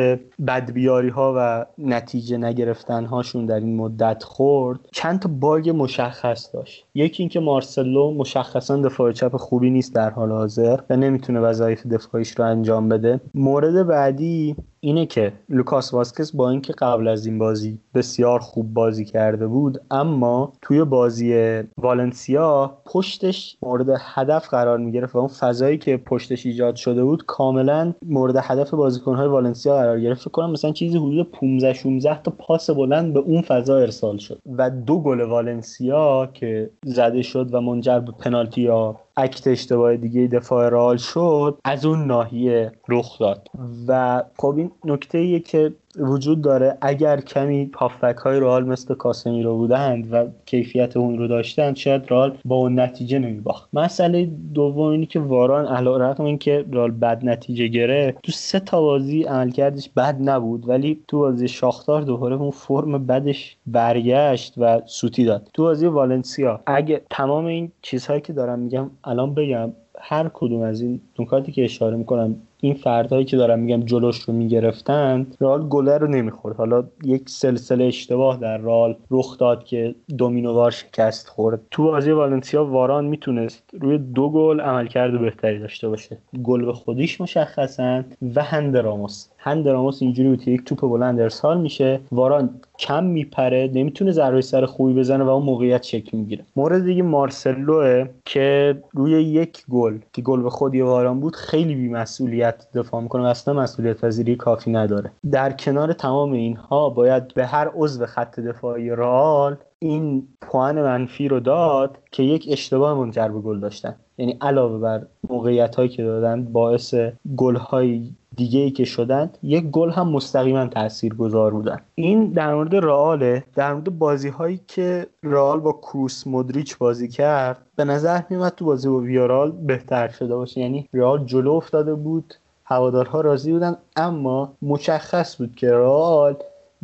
بدبیاری 0.48 1.10
ها 1.10 1.34
و 1.38 1.66
نتیجه 1.78 2.38
نگرفتن 2.38 3.06
هاشون 3.06 3.46
در 3.46 3.60
این 3.60 3.76
مدت 3.76 4.24
خورد 4.24 4.80
چند 4.92 5.20
تا 5.20 5.30
bug 5.39 5.70
مشخص 5.70 6.54
داشت. 6.54 6.86
یکی 6.96 7.24
اینکه 7.24 7.40
مارسلو 7.40 8.14
مشخصا 8.14 8.78
دفاع 8.78 9.12
چپ 9.12 9.38
خوبی 9.38 9.70
نیست 9.70 9.96
در 9.96 10.10
حال 10.10 10.32
حاضر 10.32 10.80
و 10.90 10.96
نمی‌تونه 10.96 11.40
وظایف 11.40 11.88
دفاعیش 11.88 12.32
رو 12.40 12.46
انجام 12.46 12.90
بده. 12.90 13.20
مورد 13.34 13.88
بعدی 13.88 14.56
اینه 14.82 15.06
که 15.06 15.34
لوکاس 15.50 15.94
واسکس 15.94 16.36
با 16.36 16.50
اینکه 16.50 16.74
قبل 16.74 17.08
از 17.08 17.26
این 17.26 17.40
بازی 17.40 17.80
بسیار 17.94 18.40
خوب 18.40 18.74
بازی 18.74 19.06
کرده 19.06 19.48
بود 19.48 19.82
اما 19.92 20.54
توی 20.62 20.84
بازی 20.84 21.60
والنسیا 21.78 22.78
پشتش 22.86 23.58
مورد 23.62 23.88
هدف 24.00 24.50
قرار 24.50 24.78
می‌گرفت 24.78 25.16
و 25.16 25.18
اون 25.18 25.28
فضایی 25.28 25.78
که 25.78 25.98
پشتش 25.98 26.46
ایجاد 26.46 26.76
شده 26.76 27.04
بود 27.04 27.26
کاملا 27.26 27.94
مورد 28.06 28.36
هدف 28.36 28.74
بازیکنهای 28.74 29.28
والنسیا 29.28 29.76
قرار 29.76 30.00
گرفت. 30.00 30.22
فکر 30.22 30.32
کنم 30.32 30.52
مثلا 30.52 30.72
چیزی 30.72 30.98
حدود 30.98 31.32
15 31.32 31.74
16 31.74 32.22
تا 32.22 32.34
پاس 32.38 32.70
بلند 32.70 33.14
به 33.14 33.20
اون 33.20 33.42
فضا 33.42 33.78
ارسال 33.78 34.18
شد. 34.18 34.40
و 34.58 34.70
دو 34.70 35.00
گل 35.00 35.22
والنسیا 35.22 36.30
که 36.34 36.70
زده 36.86 37.22
شد 37.22 37.54
و 37.54 37.62
منجر 37.62 38.00
به 38.00 38.12
پنالتی 38.12 38.62
یا 38.62 38.96
اکت 39.22 39.47
اشتباه 39.47 39.97
دیگه 39.97 40.28
دفاع 40.28 40.70
رال 40.70 40.97
شد 40.97 41.59
از 41.65 41.86
اون 41.86 42.05
ناحیه 42.05 42.72
رخ 42.88 43.20
داد. 43.20 43.47
و 43.88 44.24
خب 44.38 44.53
این 44.57 44.72
نکته 44.86 45.39
که 45.39 45.74
وجود 45.98 46.42
داره. 46.42 46.78
اگر 46.82 47.22
کمی 47.22 47.72
هافبک 47.76 48.16
های 48.16 48.40
رئال 48.40 48.66
مثل 48.66 48.96
کاسمیرو 48.96 49.58
بودند 49.58 50.14
و 50.14 50.26
کیفیت 50.46 50.98
اون 50.98 51.18
رو 51.18 51.28
داشتند 51.28 51.76
شاید 51.76 52.04
رئال 52.10 52.38
با 52.46 52.56
اون 52.56 52.80
نتیجه 52.80 53.20
نمیباخت. 53.20 53.70
مسئله 53.74 54.26
دوم 54.54 54.88
اینی 54.88 55.06
که 55.06 55.20
واران 55.20 55.66
علیرغم 55.66 56.24
اینکه 56.26 56.66
رئال 56.72 56.92
بد 56.92 57.26
نتیجه 57.26 57.68
گرفت 57.68 58.22
تو 58.24 58.32
سه 58.32 58.60
تا 58.60 58.82
بازی 58.82 59.24
عملکردش 59.24 59.90
بد 59.90 60.18
نبود 60.22 60.70
ولی 60.70 61.04
تو 61.08 61.20
بازی 61.20 61.48
شاختار 61.48 62.02
دوباره 62.02 62.36
اون 62.36 62.52
فرم 62.52 63.06
بدش 63.06 63.58
برگشت 63.68 64.54
و 64.58 64.82
سوتی 64.86 65.26
داد. 65.26 65.50
تو 65.54 65.64
بازی 65.64 65.86
والنسیا 65.86 66.62
اگه 66.66 67.02
تمام 67.10 67.46
این 67.46 67.72
چیزهایی 67.82 68.22
که 68.22 68.34
دارم 68.34 68.60
میگم 68.60 68.92
الان 69.04 69.34
بگم 69.34 69.72
هر 70.00 70.30
کدوم 70.34 70.62
از 70.62 70.82
این 70.82 71.02
نکاتی 71.20 71.52
که 71.52 71.64
اشاره 71.64 71.97
می‌کنم 71.97 72.36
این 72.62 72.74
فردهایی 72.74 73.26
که 73.26 73.38
دارم 73.38 73.60
میگم 73.60 73.86
جلوش 73.86 74.20
رو 74.20 74.34
می‌گرفتند 74.34 75.38
رال 75.39 75.68
گله 75.68 75.97
رو 75.97 76.08
نمی‌خورد. 76.08 76.56
حالا 76.56 76.84
یک 77.04 77.30
سلسله 77.30 77.86
اشتباه 77.86 78.38
در 78.38 78.58
رال 78.58 78.95
رخ 79.12 79.38
داد 79.38 79.64
که 79.64 79.95
دومینووار 80.18 80.72
شکست 80.72 81.28
خورد. 81.28 81.62
تو 81.72 81.84
بازی 81.84 82.12
والنسیا 82.12 82.66
واران 82.66 83.06
می‌تونست 83.06 83.64
روی 83.80 83.97
دو 83.97 84.30
گل 84.30 84.60
عملکرد 84.60 85.22
بهتری 85.22 85.60
داشته 85.60 85.89
باشه. 85.89 86.18
گل 86.43 86.66
به 86.66 86.74
خودیش 86.74 87.22
مشخصا 87.22 88.04
و 88.36 88.43
هند 88.43 88.78
راموس. 88.78 89.28
هند 89.42 89.68
راموس 89.68 90.02
اینجوری 90.02 90.30
بود 90.30 90.48
یک 90.48 90.64
توپ 90.64 90.80
بلند 90.80 91.20
ارسال 91.20 91.62
میشه. 91.62 92.00
واران 92.12 92.50
کم 92.80 93.04
میپره 93.04 93.72
نمی‌تونه 93.74 94.12
ضربه 94.12 94.42
سر 94.42 94.66
خوبی 94.66 94.94
بزنه 94.94 95.24
و 95.24 95.30
اون 95.30 95.44
موقعیت 95.44 95.84
شکل 95.84 96.18
می‌گیره. 96.18 96.46
مورد 96.56 96.84
دیگه 96.84 97.04
مارسلوه 97.04 98.06
که 98.26 98.78
روی 98.94 99.12
یک 99.12 99.64
گل 99.70 99.98
که 100.14 100.22
گل 100.22 100.42
به 100.42 100.50
خودی 100.50 100.82
واران 100.82 101.20
بود 101.20 101.36
خیلی 101.36 101.76
بیمسئولیت 101.76 102.68
دفاع 102.76 103.02
می‌کنه 103.02 103.24
و 103.24 103.26
اصلا 103.26 103.54
مسئولیت 103.54 104.02
پذیری 104.02 104.36
کافی 104.36 104.72
نداره. 104.72 105.12
در 105.32 105.52
کنار 105.52 105.94
تمام 105.94 106.32
اینها 106.32 106.90
باید 106.90 107.34
به 107.34 107.46
هر 107.46 107.72
عضو 107.76 108.06
خط 108.06 108.40
دفاعی 108.40 108.90
رئال 108.90 109.56
این 109.80 110.28
پوان 110.42 110.82
منفی 110.82 111.28
رو 111.28 111.40
داد 111.40 111.98
که 112.12 112.24
یک 112.24 112.48
اشتباه 112.52 113.00
منجر 113.00 113.28
به 113.28 113.40
گل 113.40 113.60
داشتن. 113.60 113.96
یعنی 114.18 114.38
علاوه 114.42 114.80
بر 114.80 115.06
موقعیت 115.30 115.76
هایی 115.76 115.90
که 115.90 116.04
دادن 116.04 116.44
باعث 116.44 116.96
گل 117.36 117.56
های 117.56 118.10
دیگه 118.40 118.60
ای 118.60 118.72
که 118.72 118.86
شدند 118.86 119.38
یک 119.44 119.64
گل 119.64 119.92
هم 119.92 120.10
مستقیما 120.10 120.68
تأثیر 120.68 121.14
گذار 121.14 121.52
بودن. 121.52 121.80
این 121.96 122.32
در 122.32 122.56
مورد 122.56 122.76
رئاله. 122.76 123.44
در 123.56 123.74
مورد 123.74 124.00
بازی 124.00 124.30
هایی 124.30 124.60
که 124.68 125.08
رئال 125.24 125.60
با 125.60 125.72
کروس 125.72 126.28
مدریچ 126.28 126.78
بازی 126.78 127.08
کرد 127.08 127.58
به 127.76 127.84
نظر 127.86 128.22
میومد 128.30 128.54
تو 128.56 128.66
بازی 128.66 128.90
با 128.90 128.98
ویارال 128.98 129.52
بهتر 129.52 130.08
شده 130.08 130.36
باشه. 130.36 130.62
یعنی 130.62 130.90
رئال 130.94 131.26
جلو 131.26 131.52
افتاده 131.52 131.94
بود 131.94 132.34
هوادارها 132.66 133.22
راضی 133.22 133.52
بودن 133.52 133.78
اما 133.96 134.54
مشخص 134.62 135.38
بود 135.38 135.56
که 135.56 135.72
رئال 135.72 136.36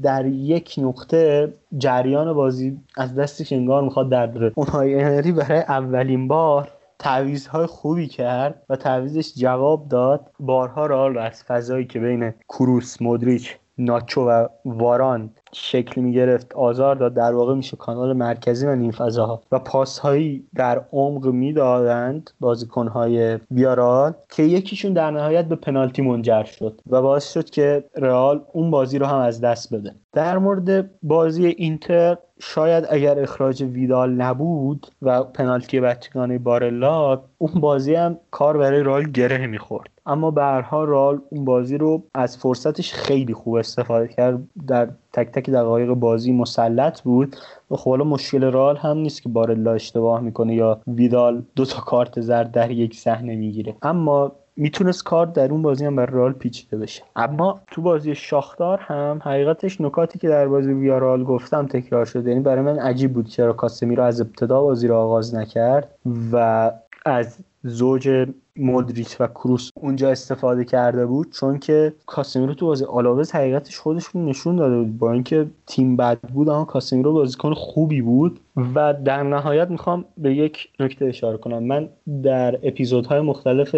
در 0.02 0.26
یک 0.26 0.76
نقطه 0.78 1.54
جریان 1.78 2.34
بازی 2.34 2.78
از 2.98 3.16
دستش 3.16 3.54
انگار 3.54 3.84
می‌خواد 3.84 4.10
در 4.10 4.28
بره 4.28 4.52
اونهای 4.56 5.32
برای 5.32 5.60
اولین 5.60 6.28
بار 6.28 6.72
تعویزهای 7.00 7.66
خوبی 7.66 8.08
کرد 8.08 8.64
و 8.70 8.76
تعویزش 8.76 9.34
جواب 9.36 9.88
داد. 9.88 10.32
بارها 10.40 10.86
رئال 10.86 11.18
از 11.18 11.44
فضایی 11.44 11.86
که 11.86 12.00
بین 12.00 12.34
کروس 12.50 13.02
مودریچ 13.02 13.58
ناچو 13.78 14.22
و 14.22 14.48
واران 14.66 15.30
شکل 15.58 16.02
می 16.02 16.14
گرفت 16.14 16.56
آزار 16.56 16.96
داد. 16.96 17.14
در 17.14 17.34
واقع 17.34 17.56
میشه 17.56 17.78
کانال 17.78 18.14
مرکزی 18.14 18.66
و 18.66 18.76
نیم 18.76 18.92
فضاها 18.92 19.42
و 19.52 19.60
پاسهایی 19.60 20.48
در 20.56 20.82
عمق 20.92 21.26
می‌دادند 21.26 22.30
بازیکنهای 22.40 23.40
بیارال 23.52 24.14
که 24.30 24.44
یکیشون 24.44 24.94
در 24.94 25.12
نهایت 25.12 25.46
به 25.46 25.56
پنالتی 25.56 26.02
منجر 26.02 26.44
شد 26.44 26.82
و 26.90 27.02
باعث 27.02 27.34
شد 27.34 27.50
که 27.50 27.84
رئال 27.96 28.42
اون 28.54 28.72
بازی 28.72 29.00
رو 29.00 29.06
هم 29.06 29.20
از 29.20 29.42
دست 29.42 29.74
بده. 29.74 29.96
در 30.14 30.38
مورد 30.38 30.90
بازی 31.04 31.46
اینتر 31.46 32.18
شاید 32.40 32.86
اگر 32.90 33.20
اخراج 33.20 33.64
ویدال 33.64 34.12
نبود 34.12 34.88
و 35.02 35.24
پنالتی 35.24 35.80
بچگانه 35.80 36.38
بارلا 36.38 37.22
اون 37.38 37.62
بازی 37.62 37.96
هم 37.96 38.18
کار 38.32 38.58
برای 38.58 38.84
رال 38.84 39.04
گره 39.04 39.48
می‌خورد. 39.48 39.90
اما 40.06 40.32
به 40.32 40.42
رال 40.72 41.22
اون 41.30 41.46
بازی 41.46 41.78
رو 41.78 42.04
از 42.14 42.38
فرصتش 42.38 42.94
خیلی 42.94 43.34
خوب 43.34 43.54
استفاده 43.54 44.08
کرد. 44.08 44.40
در 44.68 44.90
تک 45.16 45.32
تک 45.32 45.50
دقایق 45.50 45.94
بازی 45.94 46.32
مسلط 46.32 47.02
بود. 47.02 47.36
و 47.72 47.76
خب 47.76 47.90
حالا 47.90 48.04
مشکل 48.04 48.52
رال 48.52 48.78
هم 48.78 48.98
نیست 48.98 49.22
که 49.22 49.30
بارلا 49.30 49.74
اشتباه 49.74 50.22
می‌کنه 50.22 50.56
یا 50.56 50.82
ویدال 50.88 51.44
دو 51.56 51.66
تا 51.66 51.80
کارت 51.80 52.22
زرد 52.22 52.52
در 52.52 52.72
یک 52.72 52.96
صحنه 52.96 53.36
می‌گیره. 53.36 53.76
اما 53.82 54.32
می‌تونست 54.58 55.04
کار 55.04 55.26
در 55.26 55.52
اون 55.52 55.62
بازی 55.62 55.86
هم 55.86 55.96
بر 55.96 56.06
رال 56.06 56.34
پیچیده 56.34 56.78
بشه. 56.78 57.04
اما 57.16 57.60
تو 57.72 57.82
بازی 57.82 58.16
شاختار 58.16 58.80
هم 58.82 59.20
حقیقتش 59.24 59.82
نکاتی 59.82 60.20
که 60.20 60.28
در 60.28 60.48
بازی 60.48 60.74
ویارال 60.74 61.24
گفتم 61.24 61.66
تکرار 61.66 62.06
شده. 62.06 62.30
یعنی 62.30 62.42
برای 62.42 62.62
من 62.62 62.80
عجیب 62.80 63.14
بود 63.14 63.28
چرا 63.28 63.54
کاسمی 63.54 63.96
رو 63.96 64.04
از 64.04 64.22
ابتدا 64.22 64.62
بازی 64.62 64.88
رو 64.88 64.96
آغاز 64.96 65.36
نکرد 65.36 65.96
و 66.32 66.72
از 67.06 67.38
زوج 67.64 68.28
مودریچ 68.58 69.22
و 69.22 69.28
کروس 69.28 69.70
اونجا 69.76 70.10
استفاده 70.10 70.66
کرده 70.66 71.06
بود 71.06 71.32
چون 71.32 71.60
که 71.60 71.94
کاسمیرو 72.06 72.54
تو 72.54 72.66
بازی 72.66 72.86
آلاوز 72.86 73.32
حقیقتش 73.32 73.80
خودشون 73.80 74.26
نشون 74.26 74.56
داده 74.56 74.78
بود 74.78 74.98
با 74.98 75.12
اینکه 75.12 75.48
تیم 75.68 75.98
بد 75.98 76.20
بود 76.20 76.50
اما 76.50 76.66
کاسمیرو 76.66 77.14
بازیکن 77.14 77.54
خوبی 77.54 78.02
بود 78.02 78.40
و 78.76 78.94
در 78.94 79.24
نهایت 79.24 79.70
می‌خوام 79.70 80.06
به 80.18 80.36
یک 80.36 80.70
نکته 80.80 81.06
اشاره 81.06 81.38
کنم. 81.38 81.64
من 81.64 81.90
در 82.24 82.60
اپیزودهای 82.64 83.22
مختلف 83.22 83.76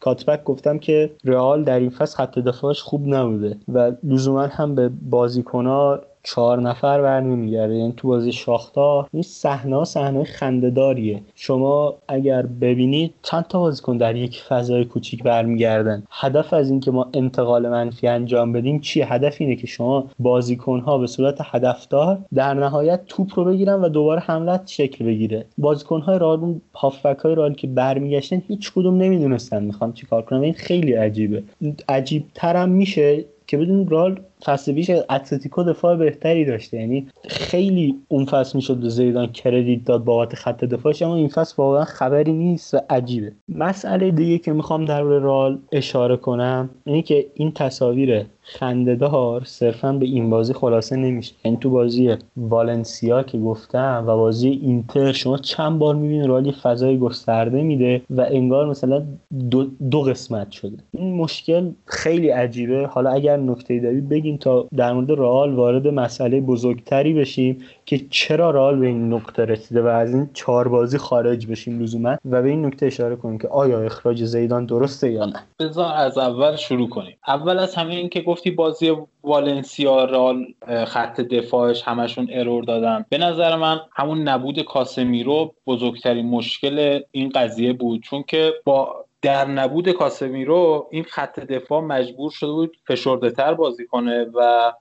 کاتبک 0.00 0.44
گفتم 0.44 0.78
که 0.78 1.10
رئال 1.24 1.64
در 1.64 1.80
این 1.80 1.90
فصل 1.90 2.16
خط 2.16 2.38
دفاعش 2.38 2.82
خوب 2.82 3.06
نبوده 3.06 3.56
و 3.68 3.92
لزوما 4.02 4.42
هم 4.42 4.74
به 4.74 4.88
بازیکنها 4.88 6.00
چهار 6.22 6.60
نفر 6.60 7.02
بر 7.02 7.20
نمیگرده 7.20 7.74
یعنی 7.74 7.94
تو 7.96 8.08
بازی 8.08 8.32
شاختا 8.32 9.06
این 9.12 9.22
صحنه 9.22 9.84
صحنه 9.84 10.24
خندهداریه. 10.24 11.22
شما 11.34 11.94
اگر 12.08 12.42
ببینید 12.42 13.14
چند 13.22 13.46
تا 13.48 13.58
بازیکن 13.58 13.96
در 13.96 14.16
یک 14.16 14.42
فضای 14.42 14.84
کوچیک 14.84 15.22
برمیگردن؟ 15.22 16.02
هدف 16.10 16.52
از 16.52 16.70
اینکه 16.70 16.90
ما 16.90 17.08
انتقال 17.14 17.68
منفی 17.68 18.08
انجام 18.08 18.52
بدیم 18.52 18.80
چیه؟ 18.80 19.12
هدف 19.12 19.36
اینه 19.38 19.56
که 19.56 19.66
شما 19.66 20.04
بازیکن 20.18 20.80
ها 20.80 20.98
به 20.98 21.06
صورت 21.06 21.38
هدفدار 21.40 22.18
در 22.34 22.54
نهایت 22.54 23.00
توپ 23.06 23.38
رو 23.38 23.44
بگیرن 23.44 23.80
و 23.80 23.88
دوباره 23.88 24.20
حملت 24.20 24.68
شکل 24.68 25.04
بگیره. 25.04 25.44
بازیکن 25.58 26.00
های 26.00 26.18
رال 26.18 26.54
هافبک 26.74 27.18
های 27.18 27.34
رال 27.34 27.54
که 27.54 27.66
برمیگشتن 27.66 28.42
هیچ 28.48 28.72
کدوم 28.72 28.98
نمی‌دونستن 28.98 29.62
می‌خوان 29.64 29.92
چیکار 29.92 30.22
کنن 30.22 30.40
این 30.40 30.52
خیلی 30.52 30.92
عجیبه. 30.92 31.42
عجیب 31.88 32.24
ترم 32.34 32.68
میشه 32.68 33.24
که 33.46 33.56
بدون 33.56 33.88
رال 33.88 34.20
فصل 34.44 34.72
پیش 34.72 34.90
اتلتیکو 34.90 35.62
دفاع 35.62 35.96
بهتری 35.96 36.44
داشته. 36.44 36.80
یعنی 36.80 37.06
خیلی 37.28 37.94
اون 38.08 38.24
فصل 38.24 38.52
می‌شد 38.58 38.76
به 38.76 38.88
زیدان 38.88 39.26
کردیت 39.26 39.84
داد 39.84 40.04
بابت 40.04 40.34
خط 40.34 40.64
دفاعش 40.64 41.02
اما 41.02 41.16
این 41.16 41.28
فصل 41.28 41.54
واقعا 41.58 41.84
خبری 41.84 42.32
نیست 42.32 42.74
و 42.74 42.80
عجیبه. 42.90 43.32
مسئله 43.48 44.10
دیگه 44.10 44.38
که 44.38 44.52
می‌خوام 44.52 44.84
در 44.84 45.02
رال 45.02 45.58
اشاره 45.72 46.16
کنم 46.16 46.70
اینه 46.84 47.02
که 47.02 47.26
این 47.34 47.52
تصاویر 47.52 48.24
خندهدار 48.44 49.42
صرفا 49.44 49.92
به 49.92 50.06
این 50.06 50.30
بازی 50.30 50.52
خلاصه 50.52 50.96
نمیشه. 50.96 51.34
یعنی 51.44 51.58
تو 51.60 51.70
بازی 51.70 52.16
والنسیا 52.36 53.22
که 53.22 53.38
گفتم 53.38 54.04
و 54.06 54.16
بازی 54.16 54.48
اینتر 54.48 55.12
شما 55.12 55.38
چند 55.38 55.78
بار 55.78 55.94
می‌بینید 55.94 56.26
رالی 56.26 56.52
فضای 56.52 56.98
گسترده 56.98 57.62
میده 57.62 58.02
و 58.10 58.20
انگار 58.20 58.66
مثلا 58.66 59.02
دو, 59.50 59.64
دو 59.90 60.00
قسمت 60.00 60.50
شده. 60.50 60.76
این 60.92 61.14
مشکل 61.14 61.70
خیلی 61.86 62.28
عجیبه. 62.28 62.86
حالا 62.86 63.10
اگر 63.10 63.36
نکته 63.36 63.80
دارید 63.80 64.08
بگیم 64.32 64.36
تا 64.36 64.68
در 64.76 64.92
مورد 64.92 65.10
رئال 65.10 65.54
وارد 65.54 65.88
مسئله 65.88 66.40
بزرگتری 66.40 67.12
بشیم 67.12 67.58
که 67.86 67.98
چرا 68.10 68.50
رئال 68.50 68.78
به 68.78 68.86
این 68.86 69.12
نقطه 69.12 69.44
رسیده 69.44 69.82
و 69.82 69.86
از 69.86 70.14
این 70.14 70.30
چهار 70.34 70.68
بازی 70.68 70.98
خارج 70.98 71.46
بشیم 71.46 71.80
لزوما 71.80 72.16
و 72.30 72.42
به 72.42 72.48
این 72.48 72.66
نکته 72.66 72.86
اشاره 72.86 73.16
کنیم 73.16 73.38
که 73.38 73.48
آیا 73.48 73.82
اخراج 73.82 74.24
زیدان 74.24 74.66
درسته 74.66 75.10
یا 75.10 75.24
نه. 75.24 75.42
بذار 75.60 75.94
از 75.94 76.18
اول 76.18 76.56
شروع 76.56 76.88
کنیم. 76.88 77.16
اول 77.28 77.58
از 77.58 77.74
همه 77.74 77.94
این 77.94 78.08
که 78.08 78.20
گفتی 78.20 78.50
بازی 78.50 78.92
والنسیا 79.24 80.04
رال 80.04 80.46
خط 80.86 81.20
دفاعش 81.20 81.82
همشون 81.82 82.28
ارور 82.32 82.64
دادن. 82.64 83.04
به 83.08 83.18
نظر 83.18 83.56
من 83.56 83.80
همون 83.92 84.28
نبود 84.28 84.62
کاسمیرو 84.62 85.54
بزرگترین 85.66 86.26
مشکل 86.26 87.00
این 87.10 87.28
قضیه 87.28 87.72
بود. 87.72 88.02
چون 88.02 88.22
که 88.22 88.52
با 88.64 89.04
در 89.22 89.48
نبود 89.48 89.90
کاسمیرو 89.90 90.88
این 90.90 91.04
خط 91.04 91.40
دفاع 91.40 91.80
مجبور 91.80 92.30
شده 92.30 92.52
بود 92.52 92.76
فشرده 92.86 93.30
تر 93.30 93.54
بازی 93.54 93.86
کنه 93.86 94.26
و 94.34 94.72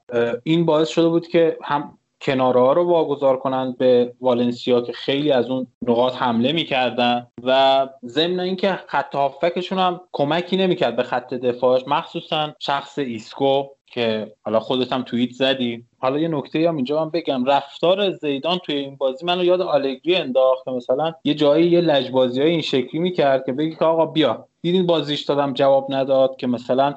این 0.43 0.65
باعث 0.65 0.89
شده 0.89 1.09
بود 1.09 1.27
که 1.27 1.57
هم 1.63 1.97
کناره 2.21 2.59
ها 2.59 2.73
رو 2.73 2.83
واگذار 2.83 3.37
کنند 3.37 3.77
به 3.77 4.13
والنسیا 4.21 4.81
که 4.81 4.93
خیلی 4.93 5.31
از 5.31 5.49
اون 5.49 5.67
نقاط 5.87 6.15
حمله 6.15 6.51
می‌کردن 6.51 7.27
و 7.43 7.87
ضمن 8.05 8.39
اینکه 8.39 8.79
خط 8.87 9.15
هافبکشون 9.15 9.77
هم 9.77 10.01
کمکی 10.11 10.57
نمی‌کرد 10.57 10.95
به 10.95 11.03
خط 11.03 11.33
دفاعش. 11.33 11.83
مخصوصا 11.87 12.53
شخص 12.59 12.99
ایسکو 12.99 13.63
که 13.93 14.31
حالا 14.45 14.59
خودت 14.59 14.93
هم 14.93 15.01
توییت 15.01 15.31
زدی. 15.31 15.83
حالا 15.99 16.19
یه 16.19 16.27
نکته 16.27 16.69
هم 16.69 16.75
اینجا 16.75 17.03
من 17.03 17.09
بگم. 17.11 17.45
رفتار 17.45 18.11
زیدان 18.11 18.57
توی 18.57 18.75
این 18.75 18.95
بازی 18.95 19.25
منو 19.25 19.43
یاد 19.43 19.61
آلگری 19.61 20.15
انداخت. 20.15 20.67
مثلا 20.67 21.13
یه 21.23 21.33
جایی 21.33 21.67
یه 21.67 21.81
لجبازی 21.81 22.41
های 22.41 22.49
این 22.49 22.61
شکلی 22.61 22.99
می‌کرد 22.99 23.45
که 23.45 23.53
بگی 23.53 23.75
که 23.75 23.85
آقا 23.85 24.05
بیا. 24.05 24.47
دیدین 24.63 24.85
بازیش 24.85 25.21
دادم 25.21 25.53
جواب 25.53 25.87
نداد 25.89 26.35
که 26.35 26.47
مثلا 26.47 26.95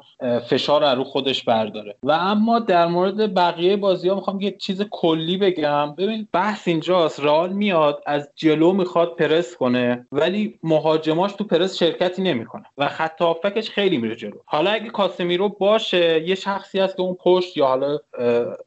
فشار 0.49 0.95
رو 0.95 1.05
خودش 1.05 1.45
برداره. 1.45 1.97
و 2.03 2.12
اما 2.12 2.59
در 2.59 2.86
مورد 2.86 3.34
بقیه 3.34 3.76
بازی 3.76 4.09
ها 4.09 4.14
می‌خوام 4.14 4.40
یه 4.40 4.51
چیز 4.51 4.82
کلی 4.90 5.36
بگم. 5.36 5.95
ببین 5.95 6.28
بحث 6.32 6.68
اینجاست. 6.68 7.20
رال 7.20 7.53
میاد 7.53 8.03
از 8.07 8.28
جلو 8.36 8.72
می‌خواد 8.72 9.16
پرس 9.16 9.57
کنه 9.57 10.07
ولی 10.12 10.59
مهاجماش 10.62 11.32
تو 11.32 11.45
پرس 11.45 11.78
شرکتی 11.78 12.22
نمی‌کنه. 12.22 12.64
و 12.78 12.88
خط 12.88 13.22
خیلی 13.70 13.97
میره 13.97 14.16
جلو. 14.16 14.36
حالا 14.45 14.70
اگه 14.70 14.90
کاسمیرو 14.90 15.49
باشه 15.49 16.28
یه 16.28 16.34
شخصی 16.34 16.80
هست 16.85 16.97
که 16.97 17.03
اون 17.03 17.14
پشت 17.14 17.57
یا 17.57 17.66
حالا 17.66 17.99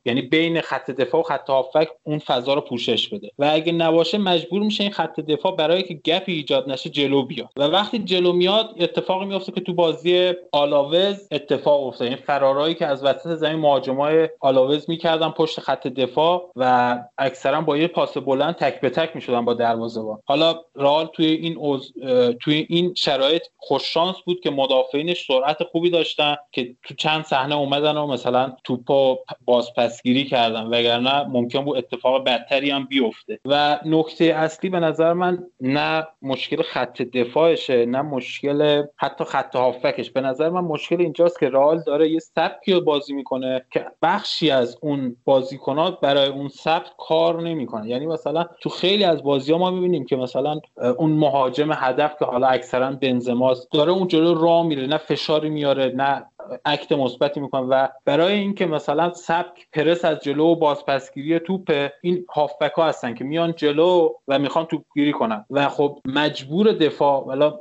یعنی 0.06 0.22
بین 0.22 0.62
خط 0.62 0.92
دفاع 0.92 1.22
و 1.22 1.24
خط 1.24 1.50
هافک 1.50 1.90
اون 2.04 2.20
فضا 2.20 2.54
رو 2.54 2.62
پوشش 2.62 3.08
بده. 3.08 3.32
و 3.40 3.50
اگه 3.54 3.72
نباشه 3.72 4.18
مجبور 4.18 4.62
میشه 4.62 4.84
این 4.84 4.94
خط 4.94 5.20
دفاع 5.20 5.56
برای 5.56 5.84
که 5.84 5.94
گپی 5.94 6.32
ایجاد 6.32 6.70
نشه 6.70 6.90
جلو 6.90 7.24
بیاد. 7.24 7.50
و 7.58 7.64
وقتی 7.64 8.00
جلو 8.00 8.34
میاد 8.34 8.76
اتفاقی 8.80 9.26
میفته 9.26 9.52
که 9.52 9.62
تو 9.62 9.74
بازی 9.74 10.34
آلاوز 10.52 11.28
اتفاق 11.32 11.84
افتاد. 11.88 12.08
این 12.08 12.18
فرارایی 12.18 12.76
که 12.76 12.86
از 12.86 13.04
وسط 13.04 13.36
زمین 13.36 13.60
مهاجمای 13.60 14.30
آلاوز 14.40 14.90
می‌کردن 14.90 15.30
پشت 15.30 15.60
خط 15.60 15.88
دفاع 15.88 16.52
و 16.56 16.98
اکثرا 17.18 17.62
با 17.62 17.78
یه 17.78 17.88
پاس 17.88 18.18
بلند 18.18 18.56
تک 18.56 18.82
به 18.82 18.90
تک 18.90 19.16
می‌شدن 19.16 19.46
با 19.46 19.54
دروازه‌بان. 19.54 20.22
حالا 20.26 20.62
رئال 20.76 21.06
توی 21.06 21.26
این 21.26 21.58
اوز... 21.58 21.94
توی 22.42 22.66
این 22.70 22.94
شرایط 22.94 23.44
خوش 23.58 23.94
شانس 23.94 24.16
بود 24.26 24.40
که 24.40 24.50
مدافعینش 24.50 25.26
سرعت 25.28 25.64
خوبی 25.64 25.90
داشتن 25.90 26.36
که 26.52 26.76
تو 26.84 26.94
چند 26.94 27.26
صحنه 27.26 27.56
اومدن 27.56 27.98
و 27.98 28.07
مثلا 28.08 28.54
توپو 28.64 29.18
بازپسگیری 29.46 30.26
کردن 30.26 30.64
وگرنه 30.64 31.24
ممکن 31.24 31.66
بود 31.66 31.78
اتفاق 31.78 32.24
بدتری 32.24 32.72
هم 32.72 32.86
بیفته. 32.86 33.40
و 33.46 33.80
نکته 33.86 34.26
اصلی 34.26 34.70
به 34.70 34.80
نظر 34.80 35.14
من 35.14 35.44
نه 35.62 36.08
مشکل 36.22 36.62
خط 36.62 37.02
دفاعشه 37.02 37.86
نه 37.86 38.02
مشکل 38.02 38.84
حتی 38.96 39.24
خط 39.24 39.56
هافکش. 39.56 40.12
به 40.12 40.22
نظر 40.22 40.50
من 40.50 40.62
مشکل 40.62 41.02
اینجاست 41.02 41.40
که 41.40 41.50
رئال 41.50 41.84
داره 41.86 42.10
یه 42.10 42.20
سبکی 42.20 42.74
رو 42.74 42.82
بازی 42.82 43.14
می‌کنه 43.14 43.66
که 43.72 43.86
بخشی 44.02 44.52
از 44.52 44.78
اون 44.82 45.16
بازیکنات 45.26 46.00
برای 46.00 46.28
اون 46.28 46.48
سبک 46.48 46.92
کار 46.98 47.42
نمی‌کنه. 47.42 47.90
یعنی 47.90 48.06
مثلا 48.06 48.46
تو 48.62 48.70
خیلی 48.70 49.04
از 49.04 49.24
بازی 49.24 49.52
ها 49.52 49.58
ما 49.58 49.72
می‌بینیم 49.72 50.06
که 50.06 50.16
مثلا 50.16 50.60
اون 50.98 51.12
مهاجم 51.12 51.72
هدف 51.72 52.16
که 52.20 52.26
حالا 52.26 52.48
اکثرا 52.48 52.92
بنزماست 52.92 53.72
داره 53.72 53.92
اون 53.92 54.08
جلو 54.08 54.42
راه 54.42 54.66
میره 54.66 54.88
نه 54.88 54.98
فشاری 54.98 55.50
میاره 55.50 55.94
نه 55.96 56.26
اکت 56.66 56.92
مثبتی 56.92 57.40
می‌کنه 57.40 57.62
و 57.62 57.88
برای 58.06 58.34
اینکه 58.34 58.66
مثلا 58.66 59.14
سبک 59.14 59.68
پرس 59.74 60.06
از 60.06 60.20
جلو 60.20 60.44
و 60.44 60.56
بازپسگیری 60.56 61.40
توپ 61.40 61.90
این 62.02 62.26
هافبک 62.36 62.72
ها 62.72 62.86
هستن 62.86 63.14
که 63.14 63.24
میان 63.24 63.54
جلو 63.58 64.10
و 64.28 64.40
می‌خوان 64.40 64.66
توپ 64.66 64.82
گیری 64.96 65.12
کنن. 65.12 65.46
و 65.50 65.70
خب 65.70 66.00
مجبور 66.06 66.72
دفاع 66.72 67.26
ولی 67.26 67.52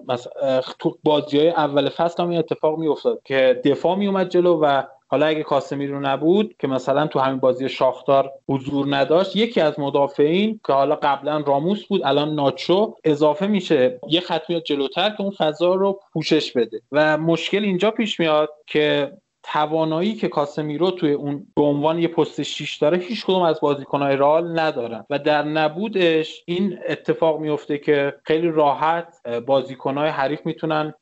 تو 0.78 0.98
بازی 1.04 1.38
های 1.38 1.50
اول 1.50 1.88
فصل 1.88 2.22
هم 2.22 2.28
این 2.28 2.38
اتفاق 2.38 2.78
میافتاد 2.78 3.20
که 3.24 3.60
دفاع 3.64 3.96
میومد 3.96 4.28
جلو 4.28 4.60
و 4.62 4.82
حالا 5.08 5.26
اگه 5.26 5.44
رو 5.86 6.00
نبود 6.00 6.54
که 6.58 6.66
مثلا 6.66 7.06
تو 7.06 7.18
همین 7.18 7.40
بازی 7.40 7.68
شاختار 7.68 8.32
حضور 8.48 8.96
نداشت 8.96 9.36
یکی 9.36 9.60
از 9.60 9.80
مدافعین 9.80 10.60
که 10.66 10.72
حالا 10.72 10.96
قبلا 10.96 11.44
راموس 11.46 11.86
بود 11.86 12.00
الان 12.04 12.34
ناچو 12.34 12.94
اضافه 13.04 13.46
میشه. 13.46 14.00
یه 14.08 14.20
خط 14.20 14.42
میاد 14.48 14.62
جلوتر 14.62 15.10
که 15.10 15.20
اون 15.20 15.30
فضا 15.30 15.74
رو 15.74 16.00
پوشش 16.12 16.52
بده. 16.52 16.80
و 16.92 17.18
مشکل 17.18 17.64
اینجا 17.64 17.90
پیش 17.90 18.20
میاد 18.20 18.48
که 18.66 19.12
توانایی 19.52 20.14
که 20.14 20.28
کاسمیرو 20.28 20.90
توی 20.90 21.12
اون 21.12 21.46
به 21.56 21.62
عنوان 21.62 21.98
یه 21.98 22.08
پست 22.08 22.42
6 22.42 22.76
داره 22.76 22.98
هیچ 22.98 23.26
کدوم 23.26 23.42
از 23.42 23.60
بازیکنهای 23.60 24.16
رال 24.16 24.60
ندارن. 24.60 25.04
و 25.10 25.18
در 25.18 25.42
نبودش 25.42 26.42
این 26.46 26.78
اتفاق 26.88 27.40
میفته 27.40 27.78
که 27.78 28.14
خیلی 28.24 28.48
راحت 28.48 29.08
بازیکنهای 29.46 30.08
حریف 30.08 30.46
می‌تونن 30.46 30.94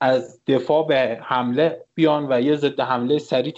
از 0.00 0.44
دفاع 0.46 0.86
به 0.86 1.18
حمله 1.22 1.84
بیان 1.94 2.26
و 2.32 2.40
یه 2.40 2.56
ضد 2.56 2.80
حمله 2.80 3.18
سریع 3.18 3.54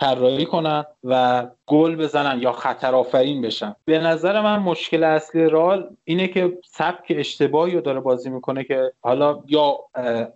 طراحی 0.00 0.44
کنن 0.44 0.84
و 1.04 1.46
گل 1.66 1.96
بزنن 1.96 2.42
یا 2.42 2.52
خطر 2.52 2.94
آفرین 2.94 3.42
بشن. 3.42 3.74
به 3.84 3.98
نظر 3.98 4.40
من 4.40 4.58
مشکل 4.58 5.04
اصلی 5.04 5.48
رال 5.48 5.90
اینه 6.04 6.28
که 6.28 6.58
سبک 6.64 7.06
اشتباهی 7.16 7.74
رو 7.74 7.80
داره 7.80 8.00
بازی 8.00 8.30
می‌کنه 8.30 8.64
که 8.64 8.92
حالا 9.00 9.38
یا 9.48 9.78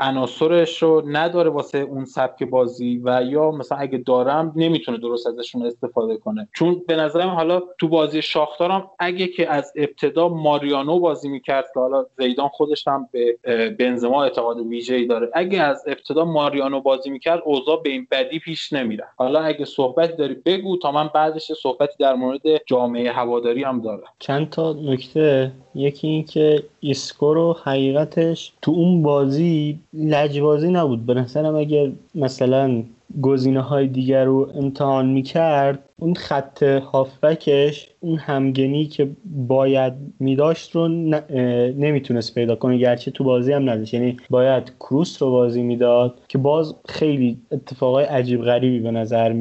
عناصرش 0.01 0.83
رو 0.83 1.03
نداره 1.07 1.51
واسه 1.51 1.79
اون 1.79 2.05
سبک 2.05 2.43
بازی 2.43 3.01
و 3.05 3.23
یا 3.23 3.51
مثلا 3.51 3.79
اگه 3.79 3.99
داره 3.99 4.53
نمی‌تونه 4.57 4.99
درست 4.99 5.27
ازشون 5.27 5.67
استفاده 5.67 6.17
کنه. 6.17 6.49
چون 6.55 6.83
به 6.87 6.97
نظرم 6.97 7.29
حالا 7.29 7.63
تو 7.79 7.89
بازی 7.89 8.23
شاختارم 8.23 8.91
اگه 8.99 9.27
که 9.27 9.51
از 9.51 9.73
ابتدا 9.77 10.29
ماریانو 10.29 11.01
بازی 11.01 11.29
می‌کرد 11.29 11.65
که 11.75 11.81
حالا 11.81 12.07
زیدان 12.19 12.49
خودش 12.49 12.89
هم 12.89 13.09
به 13.13 13.39
بنزما 13.79 14.25
اعتقاد 14.25 14.59
ویژه‌ای 14.59 15.07
داره. 15.07 15.31
اگه 15.35 15.63
از 15.63 15.85
ابتدا 15.87 16.25
ماریانو 16.25 16.81
بازی 16.81 17.11
می‌کرد 17.11 17.43
اوضاع 17.45 17.83
به 17.83 17.91
این 17.91 18.07
بدی 18.11 18.39
پیش 18.39 18.73
نمیره 18.73 19.05
حالا 19.17 19.52
اگه 19.55 19.65
صحبتی 19.65 20.17
داری 20.17 20.35
بگو 20.35 20.77
تا 20.77 20.93
من 20.93 21.11
بعدش 21.15 21.53
صحبتی 21.53 21.93
در 21.99 22.15
مورد 22.15 22.41
جامعه 22.67 23.13
هواداری 23.13 23.65
هم 23.65 23.81
داره 23.81 24.03
چند 24.19 24.51
تا 24.51 24.73
نکته. 24.73 25.53
یکی 25.75 26.09
این 26.09 26.25
که 26.25 26.63
ایسکو 26.81 27.35
رو 27.35 27.57
حقیقتش 27.65 28.53
تو 28.63 28.71
اون 28.71 29.03
بازی 29.03 29.79
لجبازی 29.93 30.69
نبود. 30.69 31.07
به 31.07 31.15
نظرم 31.15 31.57
اگر 31.57 31.91
مثلا 32.15 32.83
گزینه 33.23 33.61
های 33.61 33.89
دیگر 33.89 34.25
رو 34.25 34.51
امتحان 34.55 35.07
می‌کرد 35.07 35.89
اون 36.03 36.15
خط 36.15 36.63
هافبکش 36.63 37.89
اون 38.01 38.19
همگنی 38.19 38.87
که 38.87 39.09
باید 39.25 39.93
میداشت 40.21 40.77
رو 40.77 40.89
نمی‌تونست 40.89 42.35
پیدا 42.35 42.57
کنه. 42.57 42.79
گرچه 42.79 43.11
تو 43.11 43.25
بازی 43.25 43.53
هم 43.53 43.71
نداشت. 43.71 43.95
یعنی 43.95 44.17
باید 44.31 44.73
کروس 44.81 45.23
رو 45.23 45.31
بازی 45.31 45.63
می‌داد 45.63 46.21
که 46.29 46.39
باز 46.39 46.75
خیلی 46.89 47.39
اتفاقای 47.53 48.05
عجیب 48.05 48.43
غریبی 48.43 48.81
به 48.81 48.91
نظر 48.91 49.33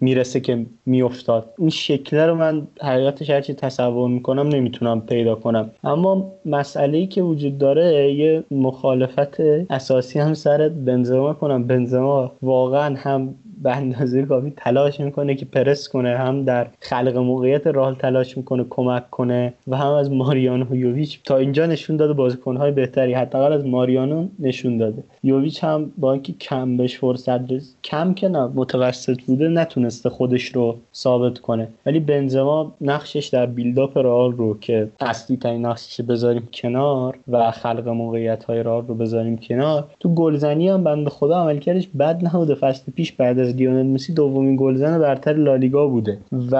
می‌رسه 0.00 0.40
که 0.40 0.66
میافتاد. 0.86 1.54
این 1.58 1.70
شکله 1.70 2.26
رو 2.26 2.34
من 2.34 2.66
حقیقتش 2.82 3.30
هرچی 3.30 3.54
تصور 3.54 4.08
می‌کنم 4.08 4.48
نمی‌تونم 4.48 5.00
پیدا 5.00 5.34
کنم. 5.34 5.70
اما 5.84 6.32
مسئله 6.46 6.98
ای 6.98 7.06
که 7.06 7.22
وجود 7.22 7.58
داره 7.58 8.12
یه 8.12 8.44
مخالفت 8.50 9.40
اساسی 9.70 10.18
هم 10.18 10.34
سر 10.34 10.68
بنزما 10.68 11.32
کنم. 11.32 11.66
بنزما 11.66 12.32
واقعا 12.42 12.94
هم 12.96 13.34
به 13.62 13.76
اندازه 13.76 14.22
کافی 14.22 14.52
تلاش 14.56 15.00
می‌کنه 15.00 15.34
که 15.34 15.44
پرس 15.44 15.88
کنه 15.88 16.16
هم 16.16 16.44
در 16.44 16.66
خلق 16.80 17.16
موقعیت 17.16 17.66
رال 17.66 17.94
تلاش 17.94 18.36
می‌کنه 18.36 18.64
کمک 18.70 19.10
کنه 19.10 19.54
و 19.68 19.76
هم 19.76 19.92
از 19.92 20.10
ماریانو 20.10 20.76
یوویچ 20.76 21.22
تا 21.24 21.36
اینجا 21.36 21.66
نشون 21.66 21.96
داده 21.96 22.12
بازیکنهای 22.12 22.72
بهتری 22.72 23.14
حداقل 23.14 23.52
از 23.52 23.66
ماریانو 23.66 24.28
نشون 24.38 24.76
داده. 24.76 25.04
یوویچ 25.24 25.64
هم 25.64 25.92
با 25.98 26.12
اینکه 26.12 26.32
کم 26.32 26.76
بهش 26.76 26.98
فرصت 26.98 27.52
رس... 27.52 27.74
کم 27.84 28.14
که 28.14 28.28
نه 28.28 28.50
متوسط 28.54 29.22
بوده 29.22 29.48
نتونسته 29.48 30.10
خودش 30.10 30.44
رو 30.44 30.76
ثابت 30.94 31.38
کنه. 31.38 31.68
ولی 31.86 32.00
بنزما 32.00 32.72
نقشش 32.80 33.26
در 33.26 33.46
بیلداپ 33.46 33.98
رال 33.98 34.32
رو 34.32 34.58
که 34.58 34.88
اصلی 35.00 35.36
ترین 35.36 35.66
نقشش 35.66 36.00
بذاریم 36.00 36.48
کنار 36.52 37.18
و 37.28 37.50
خلق 37.50 37.88
موقعیت 37.88 38.44
های 38.44 38.62
رال 38.62 38.86
رو 38.86 38.94
بذاریم 38.94 39.36
کنار 39.36 39.84
تو 40.00 40.14
گلزنی 40.14 40.68
هم 40.68 40.84
بنده 40.84 41.10
خدا 41.10 41.42
عملکردش 41.42 41.88
بد 41.98 42.26
نبوده. 42.26 42.54
فصل 42.54 42.92
پیش 42.92 43.12
بعد 43.12 43.38
از 43.38 43.56
لیونل 43.56 43.86
مسی 43.86 44.12
دومین 44.12 44.56
گلزن 44.56 44.98
برتر 44.98 45.32
لالیگا 45.32 45.86
بوده 45.86 46.18
و 46.50 46.56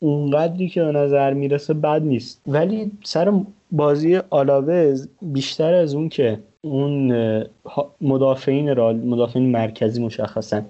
اونقدری 0.00 0.68
که 0.68 0.84
به 0.84 0.92
نظر 0.92 1.34
می‌رسه 1.34 1.74
بد 1.74 2.02
نیست. 2.02 2.42
ولی 2.46 2.90
سر 3.04 3.32
بازی 3.74 4.20
آلاوز 4.30 5.08
بیشتر 5.22 5.74
از 5.74 5.94
اون 5.94 6.08
که 6.08 6.38
اون 6.62 7.12
مدافعین 8.00 8.76
رال 8.76 8.96
مدافعین 8.96 9.50
مرکزی 9.50 10.04
مشخصا 10.04 10.62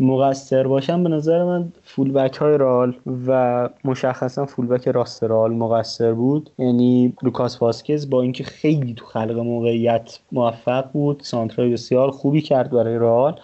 مقصر 0.00 0.66
باشن 0.66 1.02
به 1.02 1.08
نظر 1.08 1.44
من 1.44 1.72
فولبک 1.82 2.36
های 2.36 2.58
رال 2.58 2.96
و 3.26 3.68
مشخصا 3.84 4.46
فولبک 4.46 4.88
راست 4.88 5.24
رال 5.24 5.52
مقصر 5.52 6.12
بود. 6.12 6.50
یعنی 6.58 7.12
لوکاس 7.22 7.62
واسکز 7.62 8.10
با 8.10 8.22
اینکه 8.22 8.44
خیلی 8.44 8.94
تو 8.94 9.04
خلق 9.06 9.38
موقعیت 9.38 10.18
موفق 10.32 10.92
بود 10.92 11.20
سانترای 11.24 11.72
بسیار 11.72 12.10
خوبی 12.10 12.40
کرد 12.40 12.70
برای 12.70 12.98
رال 12.98 13.40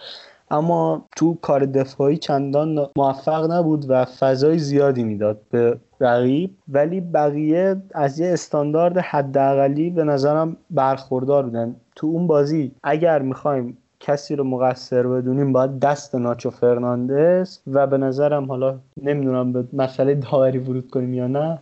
اما 0.51 1.05
تو 1.15 1.37
کار 1.41 1.65
دفاعی 1.65 2.17
چندان 2.17 2.89
موفق 2.97 3.51
نبود 3.51 3.85
و 3.87 4.05
فضای 4.05 4.59
زیادی 4.59 5.03
می‌داد. 5.03 5.41
به 5.51 5.77
رقیب 5.99 6.51
ولی 6.67 7.01
بقیه 7.01 7.75
از 7.93 8.19
یه 8.19 8.33
استاندارد 8.33 8.97
حداقلی 8.97 9.89
به 9.89 10.03
نظرم 10.03 10.57
برخوردار 10.71 11.43
بودن. 11.43 11.75
تو 11.95 12.07
اون 12.07 12.27
بازی 12.27 12.71
اگر 12.83 13.21
می‌خوایم 13.21 13.77
کسی 13.99 14.35
رو 14.35 14.43
مقصر 14.43 15.07
بدونیم 15.07 15.53
باید 15.53 15.79
دست 15.79 16.15
ناچو 16.15 16.49
فرناندز 16.49 17.59
و 17.67 17.87
به 17.87 17.97
نظرم 17.97 18.45
حالا 18.45 18.75
نمی‌دونم 19.03 19.53
به 19.53 19.63
مسئله 19.73 20.15
داوری 20.15 20.57
ورود 20.57 20.89
کنیم 20.89 21.13
یا 21.13 21.27
نه 21.27 21.57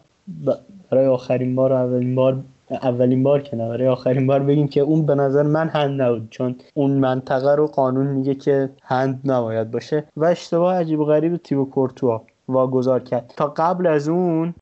برای 0.91 1.07
آخرین 1.07 1.55
بار 1.55 1.71
و 1.71 1.75
اولین 1.75 2.15
بار 2.15 2.37
اولین 2.71 3.23
بار 3.23 3.41
که 3.41 3.57
نه 3.57 3.89
آخرین 3.89 4.27
بار 4.27 4.39
بگیم 4.39 4.67
که 4.67 4.81
اون 4.81 5.05
به 5.05 5.15
نظر 5.15 5.43
من 5.43 5.67
هند 5.67 6.01
نبود 6.01 6.27
چون 6.29 6.55
اون 6.73 6.91
منطقه 6.91 7.55
رو 7.55 7.67
قانون 7.67 8.07
میگه 8.07 8.35
که 8.35 8.69
هند 8.83 9.21
نباید 9.25 9.71
باشه. 9.71 10.03
و 10.17 10.25
اشتباه 10.25 10.75
عجیب 10.75 10.99
و 10.99 11.05
غریب 11.05 11.37
تیبو 11.37 11.65
کورتوا. 11.65 12.21
واگذار 12.47 12.99
کرد. 12.99 13.33
تا 13.37 13.53
قبل 13.57 13.87
از 13.87 14.09
اون 14.09 14.53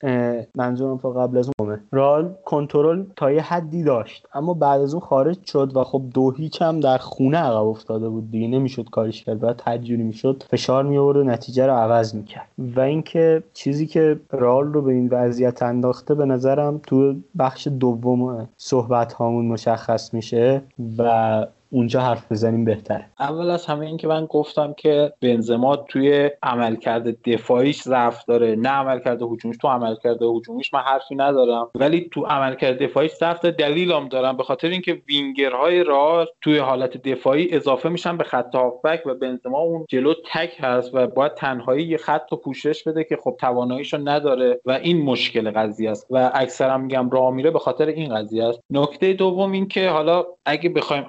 منظورم 0.55 0.97
تا 0.97 1.11
قبل 1.11 1.37
از 1.37 1.49
اون 1.59 1.79
رال 1.91 2.35
کنترل 2.45 3.03
تا 3.15 3.31
یه 3.31 3.41
حدی 3.41 3.83
داشت. 3.83 4.27
اما 4.33 4.53
بعد 4.53 4.81
از 4.81 4.93
اون 4.93 5.01
خارج 5.01 5.37
شد 5.45 5.77
و 5.77 5.83
خب 5.83 6.01
دو 6.13 6.31
هیچ 6.31 6.61
هم 6.61 6.79
در 6.79 6.97
خونه 6.97 7.37
عقب 7.37 7.65
افتاده 7.65 8.09
بود 8.09 8.31
دیگه. 8.31 8.47
نمی‌شد 8.47 8.89
کارش 8.89 9.23
کرد. 9.23 9.39
بعد 9.39 9.61
تجوری 9.65 10.03
می‌شد. 10.03 10.43
فشار 10.49 10.83
می 10.83 10.97
و 10.97 11.23
نتیجه 11.23 11.65
رو 11.65 11.73
عوض 11.73 12.15
می‌کرد. 12.15 12.47
و 12.75 12.79
اینکه 12.79 13.43
چیزی 13.53 13.87
که 13.87 14.19
رال 14.31 14.73
رو 14.73 14.81
به 14.81 14.93
این 14.93 15.09
وضعیت 15.11 15.63
انداخته 15.63 16.15
به 16.15 16.25
نظرم 16.25 16.79
تو 16.87 17.15
بخش 17.39 17.67
دوم 17.67 18.49
صحبت 18.57 19.13
هامون 19.13 19.45
مشخص 19.45 20.13
میشه 20.13 20.61
و 20.97 21.45
اونجا 21.71 22.01
حرف 22.01 22.31
بزنیم 22.31 22.65
بهتره. 22.65 23.05
اول 23.19 23.49
از 23.49 23.65
همه 23.65 23.85
این 23.85 23.97
که 23.97 24.07
من 24.07 24.25
گفتم 24.25 24.73
که 24.73 25.13
بنزما 25.21 25.75
توی 25.75 26.29
عملکرد 26.43 27.21
دفاعیش 27.21 27.81
ضعف 27.81 28.25
داره. 28.25 28.55
نه 28.55 28.69
عملکرد 28.69 29.21
هجومیش 29.21 29.57
تو 29.57 29.67
عملکرد 29.67 30.23
هجومیش 30.23 30.73
من 30.73 30.79
حرفی 30.79 31.15
ندارم. 31.15 31.69
ولی 31.75 32.09
تو 32.11 32.25
عملکرد 32.25 32.83
دفاعیش 32.83 33.11
ضعف 33.11 33.39
داره 33.39 33.55
دلیلم 33.55 34.07
دارم. 34.07 34.37
به 34.37 34.43
خاطر 34.43 34.67
اینکه 34.67 35.01
وینگرهای 35.07 35.83
راه 35.83 36.27
توی 36.41 36.57
حالت 36.57 36.97
دفاعی 36.97 37.55
اضافه 37.55 37.89
میشن 37.89 38.17
به 38.17 38.23
خط 38.23 38.55
هافبک 38.55 39.01
و 39.05 39.13
بنزما 39.13 39.59
اون 39.59 39.85
جلو 39.89 40.13
تک 40.33 40.57
هست 40.59 40.89
و 40.93 41.07
باید 41.07 41.33
تنهایی 41.33 41.85
یه 41.87 41.97
خط 41.97 42.31
رو 42.31 42.37
پوشش 42.37 42.83
بده 42.83 43.03
که 43.03 43.17
خب 43.23 43.35
تواناییشو 43.39 43.97
نداره 43.97 44.61
و 44.65 44.71
این 44.71 45.01
مشکل 45.01 45.51
قضیه 45.51 45.91
است. 45.91 46.07
و 46.09 46.31
اکثرا 46.33 46.77
میگم 46.77 47.09
راه 47.09 47.33
میره 47.33 47.51
به 47.51 47.59
خاطر 47.59 47.85
این 47.85 48.15
قضیه 48.15 48.43
است. 48.43 48.59
نکته 48.69 49.13
دوم 49.13 49.51
این 49.51 49.67
که 49.67 49.89
حالا 49.89 50.25
اگه 50.45 50.69
بخوایم 50.69 51.05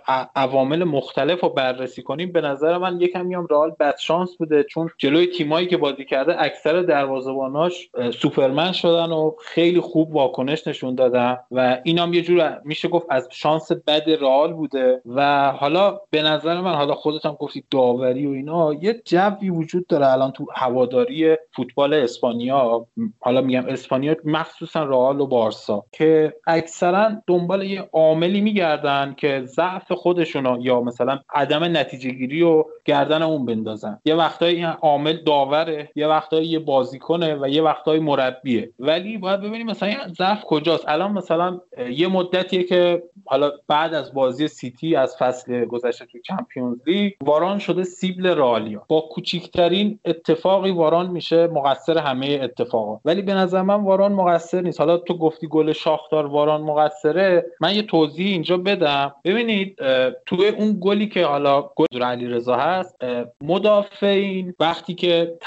عوامل 0.53 0.84
مختلف 0.84 1.40
رو 1.40 1.48
بررسی 1.48 2.03
کنیم 2.03 2.32
به 2.32 2.40
نظر 2.40 2.78
من 2.78 3.00
یکم 3.00 3.26
میام 3.26 3.46
رئال 3.50 3.70
بد 3.80 3.98
شانس 3.98 4.36
بوده 4.36 4.64
چون 4.64 4.90
جلوی 4.98 5.26
تیمایی 5.26 5.66
که 5.66 5.76
بازی 5.76 6.05
کرده 6.05 6.42
اکثر 6.42 6.82
دروازه‌باناش 6.82 7.90
سوپرمن 8.18 8.72
شدن 8.72 9.12
و 9.12 9.32
خیلی 9.44 9.80
خوب 9.80 10.14
واکنش 10.14 10.66
نشون 10.66 10.94
دادن 10.94 11.38
و 11.50 11.78
اینام 11.84 12.12
یه 12.14 12.22
جور 12.22 12.61
میشه 12.64 12.88
گفت 12.88 13.07
از 13.11 13.28
شانس 13.32 13.72
بد 13.72 14.11
رئال 14.20 14.53
بوده 14.53 15.03
و 15.07 15.50
حالا 15.53 16.00
به 16.11 16.22
نظر 16.22 16.61
من 16.61 16.74
حالا 16.74 16.94
خودت 16.94 17.26
هم 17.26 17.32
گفتی 17.32 17.64
داوری 17.70 18.26
و 18.26 18.30
اینا 18.30 18.74
یه 18.74 19.03
جوی 19.05 19.50
وجود 19.50 19.86
داره 19.86 20.12
الان 20.12 20.30
تو 20.30 20.46
هواداری 20.55 21.36
فوتبال 21.57 21.94
اسپانیا. 21.94 22.86
حالا 23.20 23.40
میگم 23.40 23.66
اسپانیا 23.66 24.16
مخصوصا 24.24 24.84
رئال 24.84 25.20
و 25.20 25.26
بارسا 25.26 25.84
که 25.92 26.34
اکثرا 26.46 27.11
دنبال 27.26 27.62
یه 27.62 27.88
عاملی 27.92 28.40
میگردن 28.40 29.14
که 29.16 29.42
ضعف 29.44 29.92
خودشون 29.92 30.41
یا 30.61 30.80
مثلا 30.80 31.18
عدم 31.34 31.64
نتیجه 31.64 32.11
گیری 32.11 32.43
و 32.43 32.64
گردن 32.84 33.22
اون 33.22 33.47
بندازن. 33.47 33.99
یه 34.05 34.14
وقتایی 34.14 34.57
این 34.57 34.64
عامل 34.64 35.16
داوره 35.16 35.90
یه 35.95 36.07
وقتایی 36.07 36.47
یه 36.49 36.59
بازیکنه 36.59 37.34
و 37.34 37.49
یه 37.49 37.62
وقتایی 37.62 38.01
مربیه. 38.01 38.70
ولی 38.78 39.18
باید 39.18 39.40
ببینیم 39.40 39.66
مثلا 39.66 39.95
ضعف 40.18 40.45
کجاست. 40.45 40.84
الان 40.88 41.12
مثلا 41.12 41.61
یه 41.90 42.09
مدتیه 42.09 42.62
که 42.62 43.03
حالا 43.24 43.53
بعد 43.68 43.95
از 43.95 44.14
بازی 44.14 44.49
سیتی 44.49 44.97
از 44.97 45.16
فصل 45.16 45.64
گذشته 45.64 46.07
تو 46.07 46.18
چمپیونز 46.18 46.76
لیگ 46.86 47.12
واران 47.20 47.59
شده 47.59 47.84
سیبل 47.84 48.34
رالیا 48.34 48.84
با 48.88 49.01
کوچیکترین 49.01 49.99
اتفاقی 50.05 50.70
واران 50.70 51.11
میشه 51.11 51.47
مقصر 51.47 51.99
همه 51.99 52.40
اتفاقا. 52.43 53.01
ولی 53.05 53.22
به 53.22 53.34
نظر 53.34 53.62
من 53.62 53.84
واران 53.84 54.12
مقصر 54.12 54.61
نیست. 54.61 54.80
حالا 54.80 54.97
تو 54.97 55.18
گفتی 55.18 55.47
گل 55.47 55.72
شاختار 55.72 56.26
واران 56.26 56.61
مقصره. 56.61 57.47
من 57.61 57.74
یه 57.74 57.82
توضیح 57.82 58.26
اینجا 58.26 58.57
بدم. 58.57 59.14
ببینید 59.24 59.78
توی 60.37 60.49
اون 60.49 60.78
گلی 60.80 61.09
که 61.09 61.26
حالا 61.26 61.70
گل 61.76 62.03
علی 62.03 62.26
رضا 62.26 62.57
هست 62.57 62.97
مدافعین 63.43 64.55
وقتی 64.61 64.95
که 64.95 65.39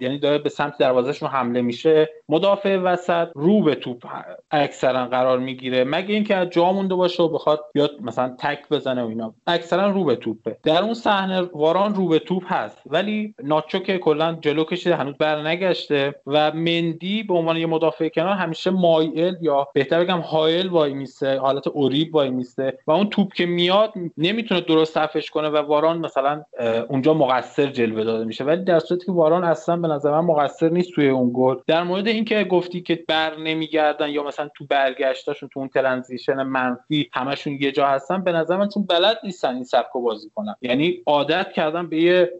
یعنی 0.00 0.18
داره 0.18 0.38
به 0.38 0.48
سمت 0.48 0.78
دروازهشون 0.78 1.28
حمله 1.28 1.62
میشه 1.62 2.08
مدافع 2.28 2.76
وسط 2.76 3.28
رو 3.34 3.62
به 3.62 3.74
توپ 3.74 4.06
اکثرا 4.50 5.06
قرار 5.06 5.38
می‌گیره. 5.38 5.84
مگه 5.84 6.14
اینکه 6.14 6.36
از 6.36 6.50
جا 6.50 6.72
مونده 6.72 6.94
باشه 6.94 7.22
و 7.22 7.28
بخواد 7.28 7.64
بیاد 7.72 7.90
مثلا 8.00 8.36
تک 8.38 8.68
بزنه 8.68 9.02
و 9.02 9.08
اینا. 9.08 9.34
اکثرا 9.46 9.90
رو 9.90 10.04
به 10.04 10.16
توپه. 10.16 10.56
در 10.62 10.82
اون 10.82 10.94
صحنه 10.94 11.40
واران 11.40 11.94
رو 11.94 12.08
به 12.08 12.18
توپ 12.18 12.52
هست. 12.52 12.78
ولی 12.86 13.34
ناچو 13.42 13.78
که 13.78 13.98
کلا 13.98 14.38
جلو 14.40 14.64
کشیده 14.64 14.96
هنوز 14.96 15.14
بر 15.18 15.42
نگشته 15.48 16.14
و 16.26 16.52
مندی 16.52 17.22
به 17.22 17.34
عنوان 17.34 17.56
یه 17.56 17.66
مدافع 17.66 18.08
کنار 18.08 18.34
همیشه 18.34 18.70
مایل 18.70 19.36
یا 19.40 19.68
بهتر 19.74 20.04
بگم 20.04 20.20
حائل 20.20 20.68
وای 20.68 20.94
میسته 20.94 21.38
حالت 21.38 21.66
اوریب 21.66 22.14
وای 22.14 22.30
میسته 22.30 22.78
و 22.86 22.92
اون 22.92 23.10
توپ 23.10 23.32
که 23.32 23.46
میاد 23.46 23.92
نمی‌تونه 24.18 24.60
درست 24.60 24.94
صفش 24.94 25.30
کنه 25.30 25.48
و 25.48 25.56
واران 25.56 25.98
مثلا 25.98 26.44
اونجا 26.88 27.14
مقصر 27.14 27.66
جلوه 27.66 28.04
داده 28.04 28.24
میشه. 28.24 28.44
ولی 28.44 28.64
در 28.64 28.78
صورتی 28.78 29.06
که 29.06 29.12
واران 29.12 29.44
اصلا 29.44 29.76
به 29.76 29.88
نظر 29.88 30.10
من 30.10 30.20
مقصر 30.20 30.68
نیست 30.68 30.90
توی 30.94 31.08
اون 31.08 31.30
گل. 31.34 31.54
در 31.66 31.82
مورد 31.82 32.08
اینکه 32.08 32.44
گفتی 32.44 32.80
که 32.82 33.04
بر 33.08 33.36
نمیگردن 33.36 34.08
یا 34.08 34.22
مثلا 34.22 34.50
تو 34.56 34.66
برگشتاشون 34.66 35.48
تو 35.52 35.60
اون 35.60 35.68
ترانزیشن 35.68 36.42
منفی 36.42 37.10
همشون 37.12 37.58
یه 37.60 37.72
جا 37.72 37.86
هستن 37.86 38.24
به 38.24 38.32
نظر 38.32 38.56
من 38.56 38.68
چون 38.68 38.86
بلد 38.86 39.18
نیستن 39.24 39.54
این 39.54 39.64
سبکو 39.64 40.02
بازی 40.02 40.30
کنن. 40.34 40.54
یعنی 40.62 41.02
عادت 41.06 41.52
کردن 41.52 41.88
به 41.88 41.96
یه 41.96 42.32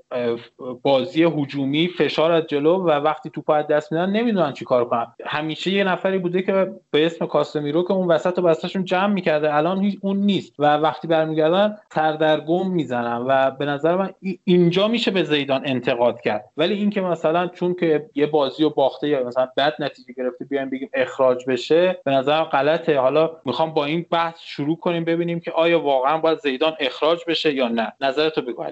بازی 0.82 1.24
هجومی 1.24 1.88
فشار 1.88 2.32
از 2.32 2.46
جلو 2.46 2.76
و 2.76 2.90
وقتی 2.90 3.30
توپ 3.30 3.50
از 3.50 3.66
دست 3.66 3.92
میدن 3.92 4.10
نمی‌دونن 4.10 4.52
چی 4.52 4.64
کار 4.64 4.84
کنن. 4.84 5.06
همیشه 5.24 5.70
یه 5.70 5.84
نفری 5.84 6.18
بوده 6.18 6.42
که 6.42 6.72
به 6.90 7.06
اسم 7.06 7.26
کاسمیرو 7.26 7.82
که 7.82 7.92
اون 7.92 8.08
وسط 8.08 8.38
و 8.38 8.42
بستشون 8.42 8.84
جمع 8.84 9.12
می‌کرده. 9.12 9.54
الان 9.54 9.80
هیچ 9.80 9.98
اون 10.00 10.16
نیست. 10.16 10.52
و 10.58 10.76
وقتی 10.76 11.08
برمیگردن 11.08 11.63
سردرگم 11.94 12.70
می‌زنن 12.70 13.24
و 13.28 13.50
به 13.50 13.64
نظر 13.64 13.96
من 13.96 14.10
اینجا 14.44 14.88
میشه 14.88 15.10
به 15.10 15.22
زیدان 15.22 15.62
انتقاد 15.64 16.20
کرد. 16.20 16.44
ولی 16.56 16.74
اینکه 16.74 17.00
مثلا 17.00 17.46
چون 17.46 17.74
که 17.74 18.10
یه 18.14 18.26
بازی 18.26 18.62
رو 18.62 18.70
باخته 18.70 19.08
یا 19.08 19.24
مثلا 19.24 19.48
بد 19.56 19.74
نتیجه 19.78 20.14
گرفته 20.16 20.44
بیایم 20.44 20.70
بگیم 20.70 20.90
اخراج 20.94 21.44
بشه 21.48 22.00
به 22.04 22.10
نظر 22.10 22.44
غلطه. 22.44 22.98
حالا 22.98 23.30
می‌خوام 23.44 23.74
با 23.74 23.84
این 23.84 24.06
بحث 24.10 24.38
شروع 24.40 24.76
کنیم 24.76 25.04
ببینیم 25.04 25.40
که 25.40 25.52
آیا 25.52 25.80
واقعا 25.80 26.18
باید 26.18 26.38
زیدان 26.38 26.72
اخراج 26.80 27.18
بشه 27.28 27.54
یا 27.54 27.68
نه. 27.68 27.92
نظرتو 28.00 28.42
بگو 28.42 28.64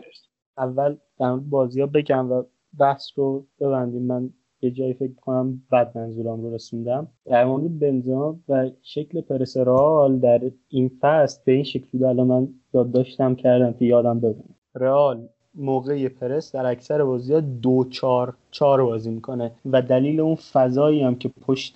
اول 0.58 0.96
در 1.18 1.36
بازی 1.36 1.80
ها 1.80 1.86
بگم 1.86 2.32
و 2.32 2.42
بحث 2.78 3.06
رو 3.16 3.46
ببندیم. 3.60 4.02
من 4.02 4.30
یه 4.62 4.70
جایی 4.70 4.94
فکر 4.94 5.14
کنم 5.14 5.62
بد 5.72 5.98
منظورم 5.98 6.42
رو 6.42 6.54
رسوندم. 6.54 7.08
در 7.24 7.44
مورد 7.44 7.78
بنزما 7.78 8.36
و 8.48 8.70
شکل 8.82 9.20
پرسرال 9.20 10.18
در 10.18 10.40
این 10.68 10.90
فصل 11.00 11.40
به 11.44 11.52
این 11.52 11.64
شکل 11.64 11.86
بوده 11.92 12.08
الان 12.08 12.26
من 12.26 12.48
داشتم 12.92 13.34
کردم 13.34 13.72
که 13.72 13.84
یادم 13.84 14.20
ببینم. 14.20 14.54
رئال 14.74 15.28
موقع 15.54 16.08
پرس 16.08 16.52
در 16.52 16.66
اکثر 16.66 17.04
بازی 17.04 17.34
ها 17.34 17.40
دو 17.40 17.84
چار 17.90 18.34
چار 18.50 18.84
بازی 18.84 19.10
می‌کنه 19.10 19.52
و 19.66 19.82
دلیل 19.82 20.20
اون 20.20 20.34
فضایی 20.34 21.02
هم 21.02 21.14
که 21.14 21.28
پشت 21.28 21.74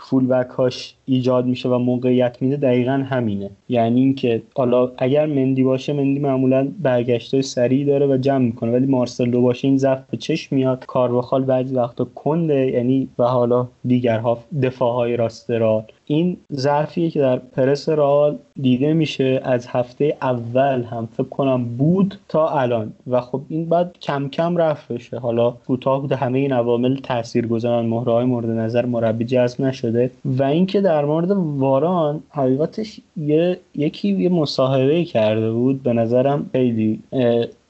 فول 0.00 0.44
هاش 0.56 0.94
ایجاد 1.04 1.46
میشه 1.46 1.68
و 1.68 1.78
موقعیت 1.78 2.42
میده 2.42 2.56
دقیقا 2.56 2.92
همینه. 2.92 3.50
یعنی 3.68 4.00
اینکه 4.00 4.42
حالا 4.56 4.92
اگر 4.98 5.26
مندی 5.26 5.62
باشه 5.62 5.92
مندی 5.92 6.20
معمولا 6.20 6.68
برگشت 6.78 7.40
سریع 7.40 7.86
داره 7.86 8.06
و 8.06 8.16
جمع 8.16 8.44
می‌کنه. 8.44 8.72
ولی 8.72 8.86
مارسلو 8.86 9.42
باشه 9.42 9.68
این 9.68 9.78
ضعف 9.78 9.98
به 10.10 10.16
چشم 10.16 10.56
میاد. 10.56 10.84
کارواخال 10.86 11.44
بعضی 11.44 11.74
وقتا 11.74 12.04
کنده 12.04 12.70
یعنی 12.70 13.08
و 13.18 13.24
حالا 13.24 13.68
دیگرها 13.86 14.38
دفاع 14.62 14.94
های 14.94 15.16
راست 15.16 15.50
این 16.10 16.36
ظرفیه 16.54 17.10
که 17.10 17.20
در 17.20 17.36
پرس 17.38 17.88
رئال 17.88 18.38
دیده 18.60 18.92
میشه. 18.92 19.40
از 19.44 19.66
هفته 19.66 20.16
اول 20.22 20.82
هم 20.82 21.08
فکر 21.12 21.28
کنم 21.28 21.64
بود 21.64 22.18
تا 22.28 22.48
الان. 22.48 22.92
و 23.06 23.20
خب 23.20 23.40
این 23.48 23.68
بعد 23.68 23.96
کم 24.02 24.28
کم 24.28 24.56
رفت 24.56 24.92
بشه. 24.92 25.18
حالا 25.18 25.50
کوتاه 25.50 26.00
بوده. 26.00 26.16
همه 26.16 26.38
این 26.38 26.52
عوامل 26.52 26.96
تاثیر 26.96 27.46
گذارن 27.46 27.86
مهره 27.86 28.12
های 28.12 28.24
مورد 28.24 28.50
نظر 28.50 28.86
مربی 28.86 29.24
جذب 29.24 29.60
نشده. 29.60 30.10
و 30.24 30.42
اینکه 30.42 30.80
در 30.80 31.04
مورد 31.04 31.30
واران 31.30 32.22
حقیقتش 32.30 33.00
یه 33.16 33.58
یکی 33.74 34.08
یه 34.08 34.28
مصاحبه 34.28 35.04
کرده 35.04 35.52
بود. 35.52 35.82
به 35.82 35.92
نظرم 35.92 36.50
خیلی 36.52 37.00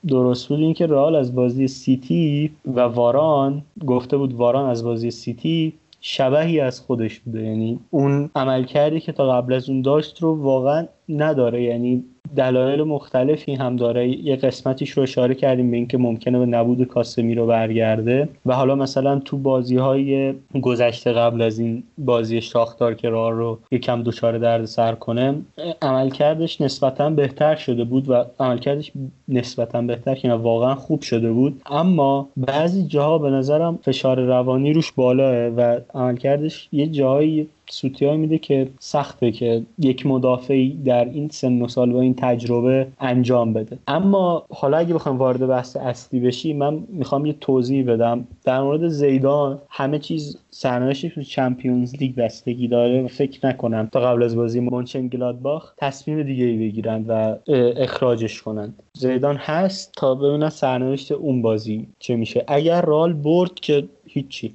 درست 0.08 0.48
بود. 0.48 0.60
اینکه 0.60 0.86
رئال 0.86 1.16
از 1.16 1.34
بازی 1.34 1.68
سیتی 1.68 2.50
و 2.74 2.80
واران 2.80 3.62
گفته 3.86 4.16
بود 4.16 4.34
واران 4.34 4.70
از 4.70 4.84
بازی 4.84 5.10
سیتی 5.10 5.72
شبهی 6.00 6.60
از 6.60 6.80
خودش 6.80 7.20
بوده. 7.20 7.42
یعنی 7.42 7.80
اون 7.90 8.30
عملکردی 8.34 9.00
که 9.00 9.12
تا 9.12 9.32
قبل 9.32 9.52
از 9.52 9.68
اون 9.68 9.82
داشت 9.82 10.22
رو 10.22 10.42
واقعا 10.42 10.86
نداره. 11.08 11.62
یعنی 11.62 12.04
دلایل 12.36 12.82
مختلفی 12.82 13.54
هم 13.54 13.76
داره. 13.76 14.08
یه 14.08 14.36
قسمتیش 14.36 14.90
رو 14.90 15.02
اشاره 15.02 15.34
کردیم 15.34 15.70
به 15.70 15.76
اینکه 15.76 15.98
ممکنه 15.98 16.38
به 16.38 16.46
نبود 16.46 16.84
کاسمی 16.84 17.34
رو 17.34 17.46
برگرده. 17.46 18.28
و 18.46 18.54
حالا 18.54 18.74
مثلا 18.74 19.18
تو 19.18 19.38
بازی 19.38 19.76
های 19.76 20.34
گذشته 20.62 21.12
قبل 21.12 21.42
از 21.42 21.58
این 21.58 21.82
بازی 21.98 22.40
شاختار 22.40 22.94
که 22.94 23.08
راه 23.08 23.32
رو 23.32 23.58
یکم 23.70 24.02
دچار 24.02 24.38
درد 24.38 24.64
سر 24.64 24.94
کنه 24.94 25.34
عملکردش 25.82 26.60
نسبتا 26.60 27.10
بهتر 27.10 27.56
شده 27.56 27.84
بود 27.84 28.10
و 28.10 28.24
عملکردش 28.40 28.92
نسبتا 29.28 29.82
بهتر 29.82 30.14
که 30.14 30.32
واقعا 30.32 30.74
خوب 30.74 31.02
شده 31.02 31.32
بود. 31.32 31.62
اما 31.66 32.28
بعضی 32.36 32.86
جاها 32.86 33.18
به 33.18 33.30
نظرم 33.30 33.78
فشار 33.82 34.20
روانی 34.20 34.72
روش 34.72 34.92
بالاه 34.92 35.48
و 35.48 35.80
عملکردش 35.94 36.68
یه 36.72 36.86
جایی 36.86 37.48
سوتیای 37.70 38.16
میده 38.16 38.38
که 38.38 38.68
سخته 38.78 39.32
که 39.32 39.62
یک 39.78 40.06
مدافعی 40.06 40.78
در 40.84 41.04
این 41.04 41.28
سن 41.28 41.62
و 41.62 41.68
سال 41.68 41.92
با 41.92 42.00
این 42.00 42.14
تجربه 42.14 42.86
انجام 43.00 43.52
بده. 43.52 43.78
اما 43.86 44.46
حالا 44.50 44.76
اگه 44.76 44.94
بخوام 44.94 45.18
وارد 45.18 45.46
بحث 45.46 45.76
اصلی 45.76 46.20
بشی 46.20 46.52
من 46.52 46.78
می‌خوام 46.88 47.26
یه 47.26 47.34
توضیح 47.40 47.84
بدم. 47.84 48.26
در 48.44 48.60
مورد 48.60 48.88
زیدان 48.88 49.58
همه 49.68 49.98
چیز 49.98 50.38
سرنوشتش 50.50 51.14
تو 51.14 51.22
Champions 51.22 51.96
League 51.96 52.14
بستگی 52.14 52.68
داره. 52.68 53.02
و 53.02 53.08
فکر 53.08 53.46
نکنم 53.46 53.88
تا 53.92 54.00
قبل 54.00 54.22
از 54.22 54.36
بازی 54.36 54.60
مونچن 54.60 55.08
گلادباخ 55.08 55.72
تصمیم 55.76 56.22
دیگه 56.22 56.44
ای 56.44 56.58
بگیرند 56.58 57.04
و 57.08 57.36
اخراجش 57.76 58.42
کنند. 58.42 58.82
زیدان 58.92 59.36
هست 59.36 59.92
تا 59.96 60.14
ببینن 60.14 60.48
سرنوشت 60.48 61.12
اون 61.12 61.42
بازی 61.42 61.86
چه 61.98 62.16
میشه. 62.16 62.44
اگر 62.46 62.82
رئال 62.82 63.12
برد 63.12 63.54
که 63.54 63.84
هیچی. 64.08 64.54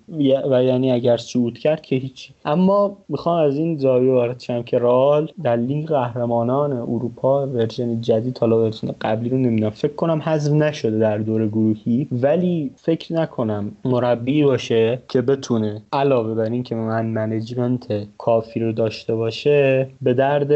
و 0.52 0.64
یعنی 0.64 0.92
اگر 0.92 1.18
صعود 1.18 1.58
کرد 1.58 1.82
که 1.82 1.96
هیچی. 1.96 2.34
اما 2.46 2.98
می‌خوام 3.10 3.46
از 3.46 3.58
این 3.58 3.78
زاویه 3.78 4.12
وارد 4.12 4.40
شم 4.40 4.64
که 4.64 4.78
رئال 4.78 5.32
در 5.44 5.56
لیگ 5.56 5.88
قهرمانان 5.88 6.72
اروپا 6.72 7.48
version 7.48 8.02
جدید 8.02 8.38
حالا 8.38 8.64
version 8.64 8.96
قبلی 9.02 9.30
رو 9.30 9.38
نمی‌دونم 9.38 9.70
فکر 9.70 9.94
کنم 9.94 10.22
حذف 10.22 10.54
نشده 10.54 11.00
در 11.00 11.18
دور 11.18 11.48
گروهی. 11.48 12.08
ولی 12.12 12.72
فکر 12.76 13.14
نکنم 13.14 13.72
مربی 13.86 14.44
باشه 14.44 15.00
که 15.10 15.22
بتونه 15.22 15.82
علاوه 15.94 16.34
بر 16.34 16.44
این 16.52 16.64
که 16.64 16.76
man 16.76 17.06
management 17.06 18.08
کافی 18.18 18.60
رو 18.60 18.72
داشته 18.72 19.16
باشه 19.16 19.88
به 20.02 20.14
درد 20.14 20.52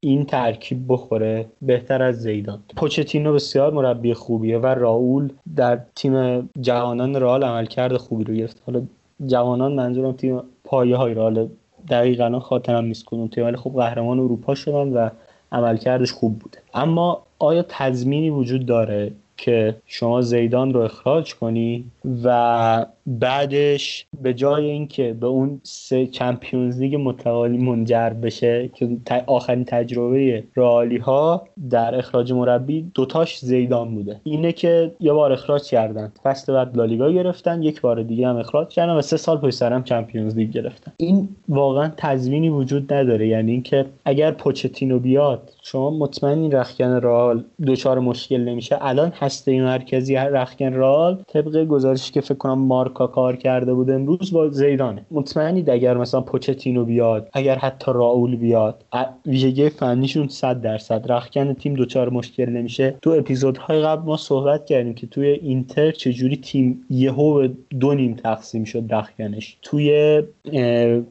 این 0.00 0.24
ترکیب 0.24 0.78
بخوره. 0.88 1.46
بهتر 1.62 2.02
از 2.02 2.22
زیدان. 2.22 2.58
پوچتینو 2.76 3.32
بسیار 3.32 3.72
مربی 3.72 4.14
خوبیه 4.14 4.58
و 4.58 4.66
راول 4.66 5.28
در 5.56 5.78
تیم 5.94 6.48
جوانان 6.60 7.16
رئال 7.16 7.44
عملکرد 7.44 7.96
خوبی 7.96 8.24
رو 8.24 8.33
گرفت. 8.34 8.62
حالا 8.66 8.82
جوانان 9.26 9.72
منظورم 9.72 10.12
تیم 10.12 10.40
پایه 10.64 10.96
های 10.96 11.14
رئال 11.14 11.48
دقیقا 11.88 12.38
خاطرم 12.38 12.84
نیست 12.84 13.04
کنون 13.04 13.28
تیم 13.28 13.44
ولی 13.44 13.56
خوب 13.56 13.76
قهرمان 13.76 14.18
اروپا 14.18 14.54
شدن 14.54 14.92
و 14.92 15.08
عملکردش 15.52 16.12
خوب 16.12 16.38
بوده. 16.38 16.58
اما 16.74 17.22
آیا 17.38 17.64
تضمینی 17.68 18.30
وجود 18.30 18.66
داره 18.66 19.12
که 19.36 19.76
شما 19.86 20.20
زیدان 20.22 20.74
رو 20.74 20.80
اخراج 20.80 21.34
کنی؟ 21.34 21.84
و 22.24 22.86
بعدش 23.06 24.06
به 24.22 24.34
جای 24.34 24.70
اینکه 24.70 25.12
به 25.12 25.26
اون 25.26 25.60
سه 25.62 26.06
چمپیونز 26.06 26.80
لیگ 26.80 26.94
متوالی 26.94 27.58
منجر 27.58 28.10
بشه 28.10 28.70
که 28.74 28.98
آخرین 29.26 29.64
تجربه 29.64 30.44
رئالی 30.56 30.96
ها 30.96 31.48
در 31.70 31.94
اخراج 31.94 32.32
مربی 32.32 32.90
دوتاش 32.94 33.38
زیدان 33.38 33.94
بوده. 33.94 34.20
اینه 34.24 34.52
که 34.52 34.92
یه 35.00 35.12
بار 35.12 35.32
اخراج 35.32 35.62
کردن. 35.62 36.12
فصل 36.22 36.52
بعد 36.52 36.76
لالیگا 36.76 37.12
گرفتن 37.12 37.62
یک 37.62 37.80
بار 37.80 38.02
دیگه 38.02 38.28
هم 38.28 38.36
اخراج 38.36 38.68
کردن 38.68 38.92
و 38.92 39.02
سه 39.02 39.16
سال 39.16 39.38
پشت 39.38 39.54
سرم 39.54 39.84
چمپیونز 39.84 40.36
لیگ 40.36 40.50
گرفتن. 40.50 40.92
این 40.96 41.28
واقعا 41.48 41.92
تضمینی 41.96 42.48
وجود 42.48 42.92
نداره. 42.92 43.28
یعنی 43.28 43.52
اینکه 43.52 43.86
اگر 44.04 44.30
پوچتینو 44.30 44.98
بیاد 44.98 45.52
شما 45.62 45.90
مطمئن 45.90 46.38
این 46.38 46.52
رخکن 46.52 47.00
رال 47.00 47.44
دچار 47.66 47.98
مشکل 47.98 48.40
نمیشه؟ 48.40 48.78
الان 48.80 49.12
هسته 49.16 49.62
مرکزی 49.62 50.14
رخکن 50.14 50.72
رال 50.72 51.22
طبق 51.26 51.64
گزارشی 51.94 52.12
که 52.12 52.20
فکر 52.20 52.34
کنم 52.34 52.58
مارکا 52.58 53.06
کار 53.06 53.36
کرده 53.36 53.74
بود 53.74 53.90
امروز 53.90 54.32
با 54.32 54.48
زیدانه. 54.48 55.06
مطمئنید 55.10 55.70
اگر 55.70 55.96
مثلا 55.96 56.20
پوچتینو 56.20 56.84
بیاد 56.84 57.28
اگر 57.32 57.58
حتی 57.58 57.92
راول 57.94 58.36
بیاد 58.36 58.84
ویژگی 59.26 59.68
فنیشون 59.68 60.28
100 60.28 60.60
درصد 60.60 61.12
رخکن 61.12 61.54
تیم 61.54 61.74
دچار 61.74 62.10
مشکل 62.10 62.48
نمیشه. 62.50 62.94
تو 63.02 63.10
اپیزودهای 63.10 63.82
قبل 63.82 64.02
ما 64.06 64.16
صحبت 64.16 64.66
کردیم 64.66 64.94
که 64.94 65.06
توی 65.06 65.26
اینتر 65.26 65.90
چجوری 65.90 66.36
تیم 66.36 66.84
یهو 66.90 67.34
به 67.34 67.50
دو 67.80 67.94
نیم 67.94 68.14
تقسیم 68.14 68.64
شد 68.64 68.84
رخکنش. 68.90 69.56
توی 69.62 70.22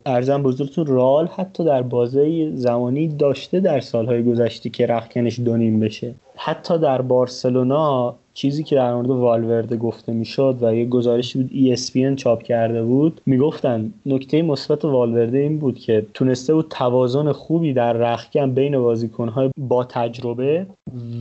ارزم 0.06 0.44
بزرگتون 0.44 0.86
رال 0.86 1.28
حتی 1.28 1.66
در 1.66 1.82
بازه 1.82 2.52
زمانی 2.56 3.08
داشته 3.08 3.60
در 3.60 3.80
سالهای 3.80 4.24
گذشته 4.24 4.70
که 4.70 4.86
رخکنش 4.86 5.40
دو 5.40 5.58
نیم 5.58 5.80
بشه. 5.80 6.16
حتی 6.36 6.80
در 6.80 7.02
بارسلونا 7.02 8.16
چیزی 8.34 8.64
که 8.64 8.76
در 8.76 8.94
مورد 8.94 9.10
والورده 9.10 9.78
گفته 9.78 10.14
می‌شد 10.14 10.58
و 10.62 10.76
یه 10.76 10.86
گزارشی 10.86 11.44
بود 11.44 11.52
ESPN 11.52 12.16
چاپ 12.16 12.44
کرده 12.44 12.84
بود 12.84 13.22
می‌گفتن 13.26 13.94
نکته 14.06 14.42
مثبت 14.42 14.86
والورده 14.86 15.38
این 15.38 15.60
بود 15.60 15.80
که 15.80 16.06
تونسته 16.14 16.54
بود 16.54 16.68
توازن 16.70 17.32
خوبی 17.32 17.74
در 17.74 17.94
رخکن 17.94 18.54
بین 18.54 18.78
بازیکنهای 18.78 19.50
با 19.58 19.84
تجربه 19.84 20.68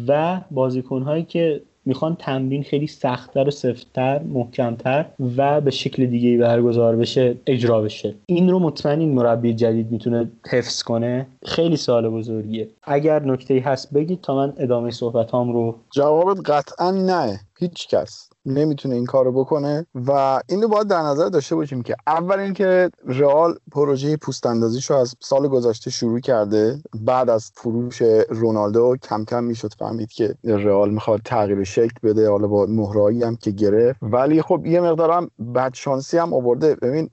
و 0.09 0.41
بازیکنهایی 0.51 1.23
که 1.23 1.61
می‌خوان 1.85 2.17
تمرین 2.19 2.63
خیلی 2.63 2.87
سختتر 2.87 3.49
و 3.49 3.51
سفتتر 3.51 4.23
محکمتر 4.23 5.07
و 5.37 5.61
به 5.61 5.71
شکل 5.71 6.07
دیگه 6.07 6.39
برگزار 6.39 6.97
بشه 6.97 7.37
اجرا 7.47 7.81
بشه. 7.81 8.15
این 8.27 8.51
رو 8.51 8.59
مطمئن 8.59 9.01
این 9.01 9.15
مربی 9.15 9.55
جدید 9.55 9.91
می‌تونه 9.91 10.31
حفظ 10.51 10.83
کنه. 10.83 11.27
خیلی 11.45 11.77
سال 11.77 12.09
بزرگیه. 12.09 12.69
اگر 12.83 13.23
نکته 13.23 13.63
هست 13.65 13.95
بگید 13.95 14.21
تا 14.21 14.37
من 14.37 14.53
ادامه 14.57 14.91
صحبت 14.91 15.35
هم 15.35 15.53
رو 15.53 15.79
جوابت 15.95 16.51
قطعا 16.51 16.91
نه. 16.91 17.41
هیچ 17.59 17.89
کس. 17.89 18.32
نمی‌تونه 18.47 18.95
این 18.95 19.07
کارو 19.07 19.33
بکنه 19.33 19.87
و 19.95 20.41
اینو 20.49 20.69
باید 20.69 20.87
در 20.87 21.03
نظر 21.03 21.29
داشته 21.29 21.57
باشیم 21.57 21.83
که 21.83 21.97
اول 22.07 22.39
اینکه 22.39 22.91
رئال 23.07 23.55
پروژه 23.73 24.17
پوست 24.17 24.47
رو 24.47 24.97
از 24.97 25.15
سال 25.21 25.49
گذشته 25.49 25.91
شروع 25.91 26.21
کرده. 26.21 26.83
بعد 27.01 27.31
از 27.31 27.51
فروش 27.55 28.03
رونالدو 28.29 28.97
کم 29.03 29.25
کم 29.25 29.45
می‌شد 29.45 29.75
فهمید 29.79 30.13
که 30.13 30.35
رئال 30.45 30.91
می‌خواد 30.91 31.21
تغییر 31.25 31.65
شکل 31.65 31.95
بده. 32.03 32.31
حالا 32.31 32.47
با 32.47 32.67
مهرایی 32.67 33.23
هم 33.23 33.37
که 33.37 33.51
گرفت. 33.51 33.99
ولی 34.03 34.43
خب 34.43 34.67
یه 34.67 34.81
مقدارم 34.81 35.31
بد 35.55 35.75
شانسی 35.75 36.19
هم 36.19 36.35
آورده. 36.35 36.75
ببین 36.75 37.11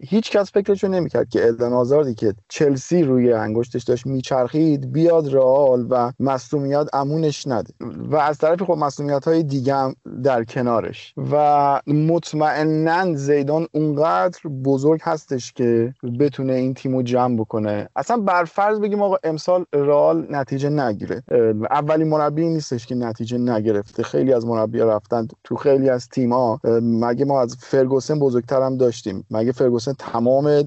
هیچ 0.00 0.30
کس 0.30 0.52
فکرشو 0.52 0.88
نمی‌کرد 0.88 1.28
که 1.28 1.48
ادن 1.48 1.72
آزاردی 1.72 2.14
که 2.14 2.34
چلسی 2.48 3.02
روی 3.02 3.32
انگشتش 3.32 3.84
داشت 3.84 4.06
میچرخید 4.06 4.92
بیاد 4.92 5.34
رئال 5.34 5.86
و 5.90 6.12
مصونیت 6.20 6.86
امونش 6.92 7.46
نده. 7.46 7.72
و 8.10 8.16
از 8.16 8.38
طرف 8.38 8.62
خب 8.62 8.72
مصونیت 8.78 9.24
های 9.24 9.42
دیگه 9.42 9.74
هم 9.74 9.94
در 10.24 10.44
کنارش. 10.64 11.14
و 11.32 11.80
مطمئنا 11.86 13.14
زیدان 13.14 13.66
اونقدر 13.72 14.38
بزرگ 14.64 15.00
هستش 15.02 15.52
که 15.52 15.94
بتونه 16.20 16.52
این 16.52 16.74
تیمو 16.74 17.02
جمع 17.02 17.36
بکنه. 17.36 17.88
اصلا 17.96 18.16
بر 18.16 18.44
فرض 18.44 18.80
بگیم 18.80 19.02
آقا 19.02 19.16
امسال 19.24 19.64
رئال 19.72 20.26
نتیجه 20.30 20.68
نگیره. 20.68 21.22
اولین 21.70 22.08
مربی 22.08 22.48
نیستش 22.48 22.86
که 22.86 22.94
نتیجه 22.94 23.38
نگرفته. 23.38 24.02
خیلی 24.02 24.32
از 24.32 24.46
مربی 24.46 24.78
رفتن 24.78 25.28
تو 25.44 25.56
خیلی 25.56 25.88
از 25.88 26.08
تیم‌ها. 26.08 26.60
مگه 26.82 27.24
ما 27.24 27.40
از 27.40 27.56
فرگوسن 27.60 28.18
بزرگتر 28.18 28.62
هم 28.62 28.76
داشتیم؟ 28.76 29.26
مگه 29.30 29.52
فرگوسن 29.52 29.92
تمام 29.98 30.62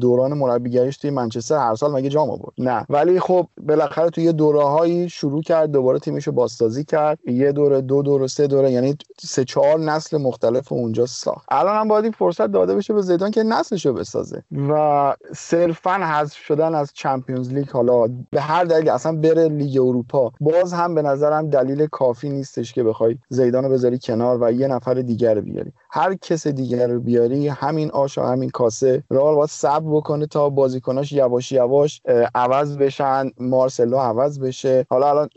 دوران 0.00 0.32
مربیگریش 0.32 0.96
توی 0.96 1.10
منچستر 1.10 1.58
هر 1.58 1.74
سال 1.74 1.92
مگه 1.92 2.08
جام 2.08 2.30
آورد؟ 2.30 2.52
نه. 2.58 2.86
ولی 2.88 3.20
خب 3.20 3.46
بالاخره 3.66 4.10
توی 4.10 4.32
دوره‌هایی 4.32 5.08
شروع 5.08 5.42
کرد 5.42 5.70
دوباره 5.70 5.98
تیمشو 5.98 6.32
بازسازی 6.32 6.84
کرد. 6.84 7.18
یه 7.26 7.52
دوره 7.52 7.80
دو 7.80 8.02
دوره 8.02 8.26
سه 8.26 8.46
دوره 8.46 8.72
یعنی 8.72 8.96
سه 9.28 9.44
چهار 9.44 9.78
نسل 9.78 10.16
مختلف 10.16 10.72
اونجا 10.72 11.06
ساخت. 11.06 11.46
الان 11.50 11.76
هم 11.76 11.88
باید 11.88 12.04
این 12.04 12.12
فرصت 12.12 12.46
داده 12.46 12.74
بشه 12.74 12.94
به 12.94 13.02
زیدان 13.02 13.30
که 13.30 13.42
نسلش 13.42 13.86
رو 13.86 13.92
بسازه. 13.92 14.42
و 14.68 15.14
صرفا 15.36 15.92
حذف 15.92 16.36
شدن 16.36 16.74
از 16.74 16.92
Champions 16.94 17.52
League 17.52 17.68
حالا 17.70 18.08
به 18.30 18.40
هر 18.40 18.64
دلیل 18.64 18.88
اصلا 18.90 19.16
بره 19.16 19.48
لیگ 19.48 19.80
اروپا 19.80 20.32
باز 20.40 20.72
هم 20.72 20.94
به 20.94 21.02
نظرم 21.02 21.50
دلیل 21.50 21.86
کافی 21.86 22.28
نیستش 22.28 22.72
که 22.72 22.82
بخوای 22.82 23.18
زیدان 23.28 23.64
رو 23.64 23.70
بذاری 23.70 23.98
کنار 23.98 24.42
و 24.42 24.52
یه 24.52 24.66
نفر 24.66 24.94
دیگر 24.94 25.34
رو 25.34 25.40
بیاری. 25.40 25.72
هر 25.90 26.14
کس 26.14 26.46
دیگر 26.46 26.86
رو 26.86 27.00
بیاری 27.00 27.48
همین 27.48 27.90
آش 27.90 28.18
و 28.18 28.22
همین 28.22 28.50
کاسه. 28.50 29.02
رئال 29.10 29.34
باید 29.34 29.48
صبر 29.48 29.96
بکنه 29.96 30.26
تا 30.26 30.50
بازیکناش 30.50 31.12
یواش 31.12 31.52
یواش 31.52 32.02
عوض 32.34 32.76
بشن 32.76 33.30
مارسلو 33.40 33.96
عوض 33.96 34.40
بشه. 34.40 34.86
حالا 34.90 35.10
الان 35.10 35.28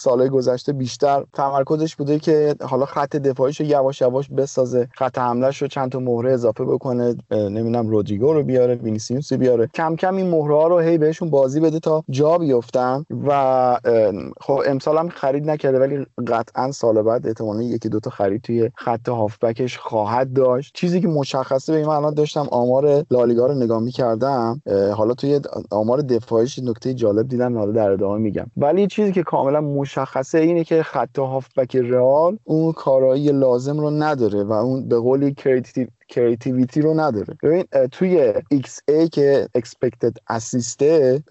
سالهای 0.00 0.28
گذشته 0.28 0.72
بیشتر 0.72 1.24
تمرکزش 1.32 1.96
بوده 1.96 2.18
که 2.18 2.54
حالا 2.60 2.86
خط 2.86 3.16
دفاعیشو 3.20 3.64
یواش 3.64 4.00
یواش 4.00 4.28
بسازه 4.28 4.88
خط 4.94 5.18
حملهش 5.18 5.62
رو 5.62 5.68
چند 5.68 5.92
تا 5.92 6.00
مهره 6.00 6.32
اضافه 6.32 6.64
بکنه 6.64 7.14
نمی‌دونم 7.30 7.88
رودریگو 7.88 8.32
رو 8.32 8.42
بیاره 8.42 8.74
وینیسیوس 8.74 9.32
بیاره. 9.32 9.70
کم 9.74 9.96
کم 9.96 10.16
این 10.16 10.30
مهره 10.30 10.54
ها 10.54 10.66
رو 10.66 10.78
هی 10.78 10.98
بهشون 10.98 11.30
بازی 11.30 11.60
بده 11.60 11.78
تا 11.78 12.04
جا 12.10 12.38
بیفتن 12.38 13.04
و 13.26 13.78
خب 14.40 14.62
امسال 14.66 14.98
هم 14.98 15.08
خرید 15.08 15.50
نکرده 15.50 15.78
ولی 15.78 16.06
قطعا 16.26 16.70
سال 16.70 17.02
بعد 17.02 17.26
احتمالاً 17.26 17.62
یکی 17.62 17.88
دو 17.88 18.00
تا 18.00 18.10
خرید 18.10 18.42
توی 18.42 18.70
خط 18.74 19.08
هافبکش 19.08 19.78
خواهد 19.78 20.32
داشت. 20.32 20.74
چیزی 20.74 21.00
که 21.00 21.08
مشخصه 21.08 21.72
به 21.72 21.86
من 21.86 21.94
الان 21.94 22.14
داشتم 22.14 22.46
آمار 22.50 23.04
لالیگا 23.10 23.46
رو 23.46 23.54
نگاه 23.54 23.80
می‌کردم 23.80 24.62
حالا 24.96 25.14
توی 25.14 25.40
آمار 25.70 26.00
دفاعیش 26.00 26.58
نکته 26.58 26.94
جالب 26.94 27.28
دیدم 27.28 27.58
حالا 27.58 27.72
در 27.72 27.90
ادامه 27.90 28.18
میگم. 28.18 28.46
ولی 28.56 28.86
چیزی 28.86 29.12
که 29.12 29.22
کاملا 29.22 29.60
مشخصه 29.60 30.38
اینه 30.38 30.64
که 30.64 30.82
خط 30.82 31.18
هافبک 31.18 31.76
رئال 31.76 32.38
اون 32.44 32.72
کارایی 33.10 33.32
لازم 33.32 33.80
رو 33.80 33.90
نداره 33.90 34.44
و 34.44 34.52
اون 34.52 34.88
به 34.88 34.98
قولی 34.98 35.34
کریتیویتی 36.10 36.80
رو 36.80 37.00
نداره. 37.00 37.36
ببین 37.42 37.64
توی 37.92 38.32
XA 38.34 39.08
که 39.12 39.48
expected 39.58 40.12
اسیسته 40.28 41.22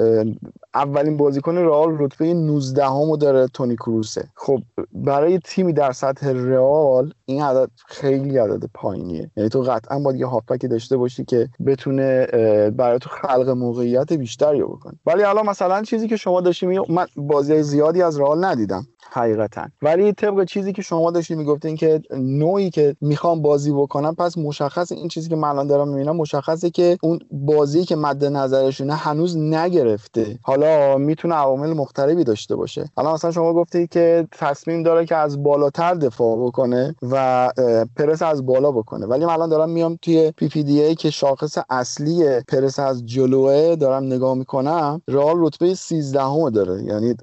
اولین 0.74 1.18
بازیکن 1.18 1.58
رئال 1.58 1.96
رتبه 2.00 2.34
19 2.34 2.86
همو 2.86 3.18
داره 3.18 3.48
تونی 3.48 3.76
کروسه. 3.76 4.28
خب 4.36 4.60
برای 4.94 5.40
تیمی 5.40 5.74
در 5.74 5.92
سطح 5.92 6.30
رئال 6.30 7.14
این 7.26 7.44
عدد 7.44 7.70
خیلی 7.88 8.38
عدد 8.38 8.64
پایینیه. 8.74 9.32
یعنی 9.38 9.50
تو 9.50 9.62
قطعا 9.62 10.00
باید 10.00 10.20
یه 10.20 10.26
هافبک 10.26 10.66
داشته 10.66 10.98
باشی 10.98 11.26
که 11.26 11.50
بتونه 11.66 12.26
برای 12.70 13.00
تو 13.00 13.10
خلق 13.10 13.50
موقعیت 13.50 14.14
بیشتری 14.14 14.64
بکنه. 14.64 14.94
ولی 15.06 15.24
الان 15.24 15.50
مثلا 15.50 15.82
چیزی 15.82 16.08
که 16.08 16.16
شما 16.16 16.42
داشتی 16.42 16.80
من 16.90 17.06
بازی 17.16 17.64
زیادی 17.64 18.02
از 18.02 18.20
رئال 18.20 18.46
ندیدم 18.46 18.88
حقیقتا. 19.12 19.66
ولی 19.82 20.14
طبق 20.14 20.44
چیزی 20.44 20.74
که 20.74 20.82
شما 20.82 21.12
داشتی 21.12 21.36
می‌گفتین 21.36 21.76
که 21.76 22.02
نوعی 22.18 22.70
که 22.70 22.96
می‌خوام 23.02 23.42
بازی 23.42 23.72
بکنم 23.72 24.16
پس 24.16 24.38
مشخص 24.38 24.69
این 24.92 25.08
چیزی 25.08 25.30
که 25.30 25.36
من 25.36 25.48
الان 25.48 25.68
دارم 25.68 25.88
می‌بینم 25.88 26.16
مشخصه 26.16 26.70
که 26.70 26.98
اون 27.04 27.20
بازی 27.32 27.86
که 27.86 27.96
مد 27.96 28.26
نظرشونه 28.26 28.94
هنوز 28.94 29.38
نگرفته. 29.38 30.40
حالا 30.42 30.98
می‌تونه 30.98 31.36
عوامل 31.36 31.74
مختلفی 31.74 32.24
داشته 32.24 32.56
باشه. 32.56 32.90
حالا 32.96 33.14
مثلا 33.14 33.32
شما 33.32 33.54
گفتی 33.54 33.88
که 33.88 34.28
تصمیم 34.32 34.84
داره 34.84 35.06
که 35.06 35.16
از 35.16 35.44
بالاتر 35.44 35.94
دفاع 35.94 36.48
بکنه 36.48 36.96
و 37.12 37.50
پرس 37.98 38.22
از 38.22 38.46
بالا 38.46 38.72
بکنه. 38.72 39.06
ولی 39.06 39.26
من 39.26 39.34
الان 39.34 39.50
دارم 39.50 39.70
میام 39.70 39.98
توی 40.02 40.32
PPDA 40.32 40.96
که 40.96 41.10
شاخص 41.10 41.58
اصلی 41.70 42.42
پرس 42.48 42.80
از 42.80 43.06
جلوئه 43.06 43.76
دارم 43.76 44.04
نگاه 44.04 44.36
می‌کنم 44.36 45.02
رئال 45.08 45.36
رتبه 45.46 45.74
13 45.74 46.50
داره. 46.50 46.84
یعنی 46.84 47.16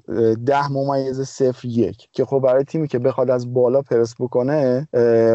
10 0.45 0.71
ممیز 0.71 1.21
0 1.21 1.65
یک. 1.65 2.07
که 2.13 2.25
خب 2.25 2.39
برای 2.39 2.63
تیمی 2.63 2.87
که 2.87 2.99
بخواد 2.99 3.29
از 3.29 3.53
بالا 3.53 3.81
پرس 3.81 4.15
بکنه 4.19 4.87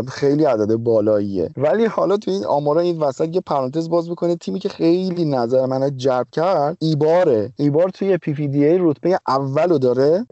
خیلی 0.09 0.45
عدد 0.45 0.77
بالاییه. 0.77 1.51
ولی 1.57 1.89
حالا 2.03 2.16
تو 2.16 2.30
این 2.30 2.44
آمارا 2.46 2.80
این 2.80 2.98
وسط 2.98 3.34
یه 3.34 3.40
پرانتز 3.40 3.88
باز 3.88 4.11
بکنم. 4.11 4.37
تیمی 4.36 4.59
که 4.59 4.68
خیلی 4.68 5.24
نظر 5.24 5.66
من 5.66 5.96
جلب 5.96 6.26
کرد 6.32 6.76
ایباره. 6.80 7.53
ایبار 7.57 7.88
توی 7.88 8.18
PPDA 8.18 8.78
رتبه 8.80 9.18
اولو 9.28 9.78
داره. 9.78 10.26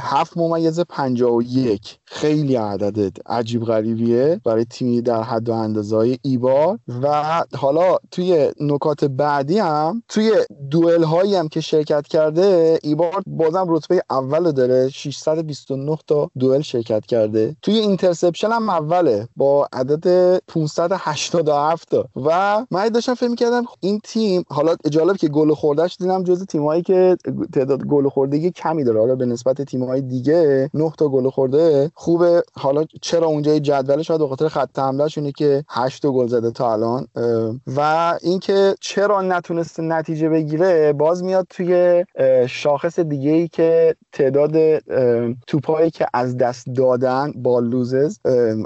هفت 0.00 0.36
ممیز 0.36 0.80
51 0.80 1.98
خیلی 2.04 2.56
عدد 2.56 3.16
عجیب 3.26 3.64
غریبیه 3.64 4.40
برای 4.44 4.64
تیمی 4.64 5.02
در 5.02 5.22
حد 5.22 5.48
و 5.48 5.52
اندازه 5.52 6.18
ایبار. 6.22 6.78
و 7.02 7.24
حالا 7.56 7.96
توی 8.10 8.52
نکات 8.60 9.04
بعدی 9.04 9.58
هم 9.58 10.02
توی 10.08 10.32
دوئل 10.70 11.02
هایی 11.04 11.34
هم 11.34 11.48
که 11.48 11.60
شرکت 11.60 12.08
کرده 12.08 12.78
ایبار 12.82 13.22
بازم 13.26 13.66
رتبه 13.68 14.02
اول 14.10 14.52
داره. 14.52 14.88
629 14.88 15.98
تا 16.06 16.30
دوئل 16.38 16.60
شرکت 16.60 17.06
کرده. 17.06 17.56
توی 17.62 17.78
اینترسپشن 17.78 18.48
هم 18.50 18.70
اوله. 18.70 19.28
با 19.36 19.68
عدد 19.72 20.38
587 20.98 21.90
تا 21.90 22.08
و 22.16 22.66
من 22.70 22.88
داشتم 22.88 23.14
فکر 23.14 23.34
کردم 23.34 23.64
این 23.80 24.00
تیم 24.04 24.44
حالا 24.48 24.76
جالب 24.90 25.16
که 25.16 25.28
گل 25.28 25.54
خوردهش 25.54 25.96
دیدم 26.00 26.24
جز 26.24 26.46
تیمایی 26.46 26.82
که 26.82 27.16
تعداد 27.52 27.84
گل 27.84 28.08
خوردگی 28.08 28.50
کمی 28.50 28.84
داره. 28.84 29.00
حالا 29.00 29.14
به 29.14 29.26
نسبت 29.26 29.62
تیم‌های 29.62 30.00
دیگه 30.00 30.70
9 30.74 30.92
تا 30.98 31.08
گل 31.08 31.30
خورده 31.30 31.90
خوبه. 31.94 32.42
حالا 32.52 32.84
چرا 33.02 33.26
اونجای 33.26 33.60
جدول 33.60 34.02
شاید 34.02 34.20
به 34.20 34.28
خاطر 34.28 34.48
خط 34.48 34.78
حملهشونه 34.78 35.32
که 35.32 35.64
8 35.68 36.02
تا 36.02 36.12
گل 36.12 36.26
زده 36.26 36.50
تا 36.50 36.72
الان. 36.72 37.08
و 37.76 38.18
اینکه 38.22 38.74
چرا 38.80 39.22
نتونسته 39.22 39.82
نتیجه 39.82 40.28
بگیره 40.28 40.92
باز 40.92 41.24
میاد 41.24 41.46
توی 41.50 42.04
شاخص 42.48 42.98
دیگه 42.98 43.30
ای 43.30 43.48
که 43.48 43.96
تعداد 44.12 44.78
توپایی 45.46 45.90
که 45.90 46.06
از 46.14 46.36
دست 46.36 46.66
دادن 46.66 47.32
با 47.36 47.60
لوزز 47.60 48.18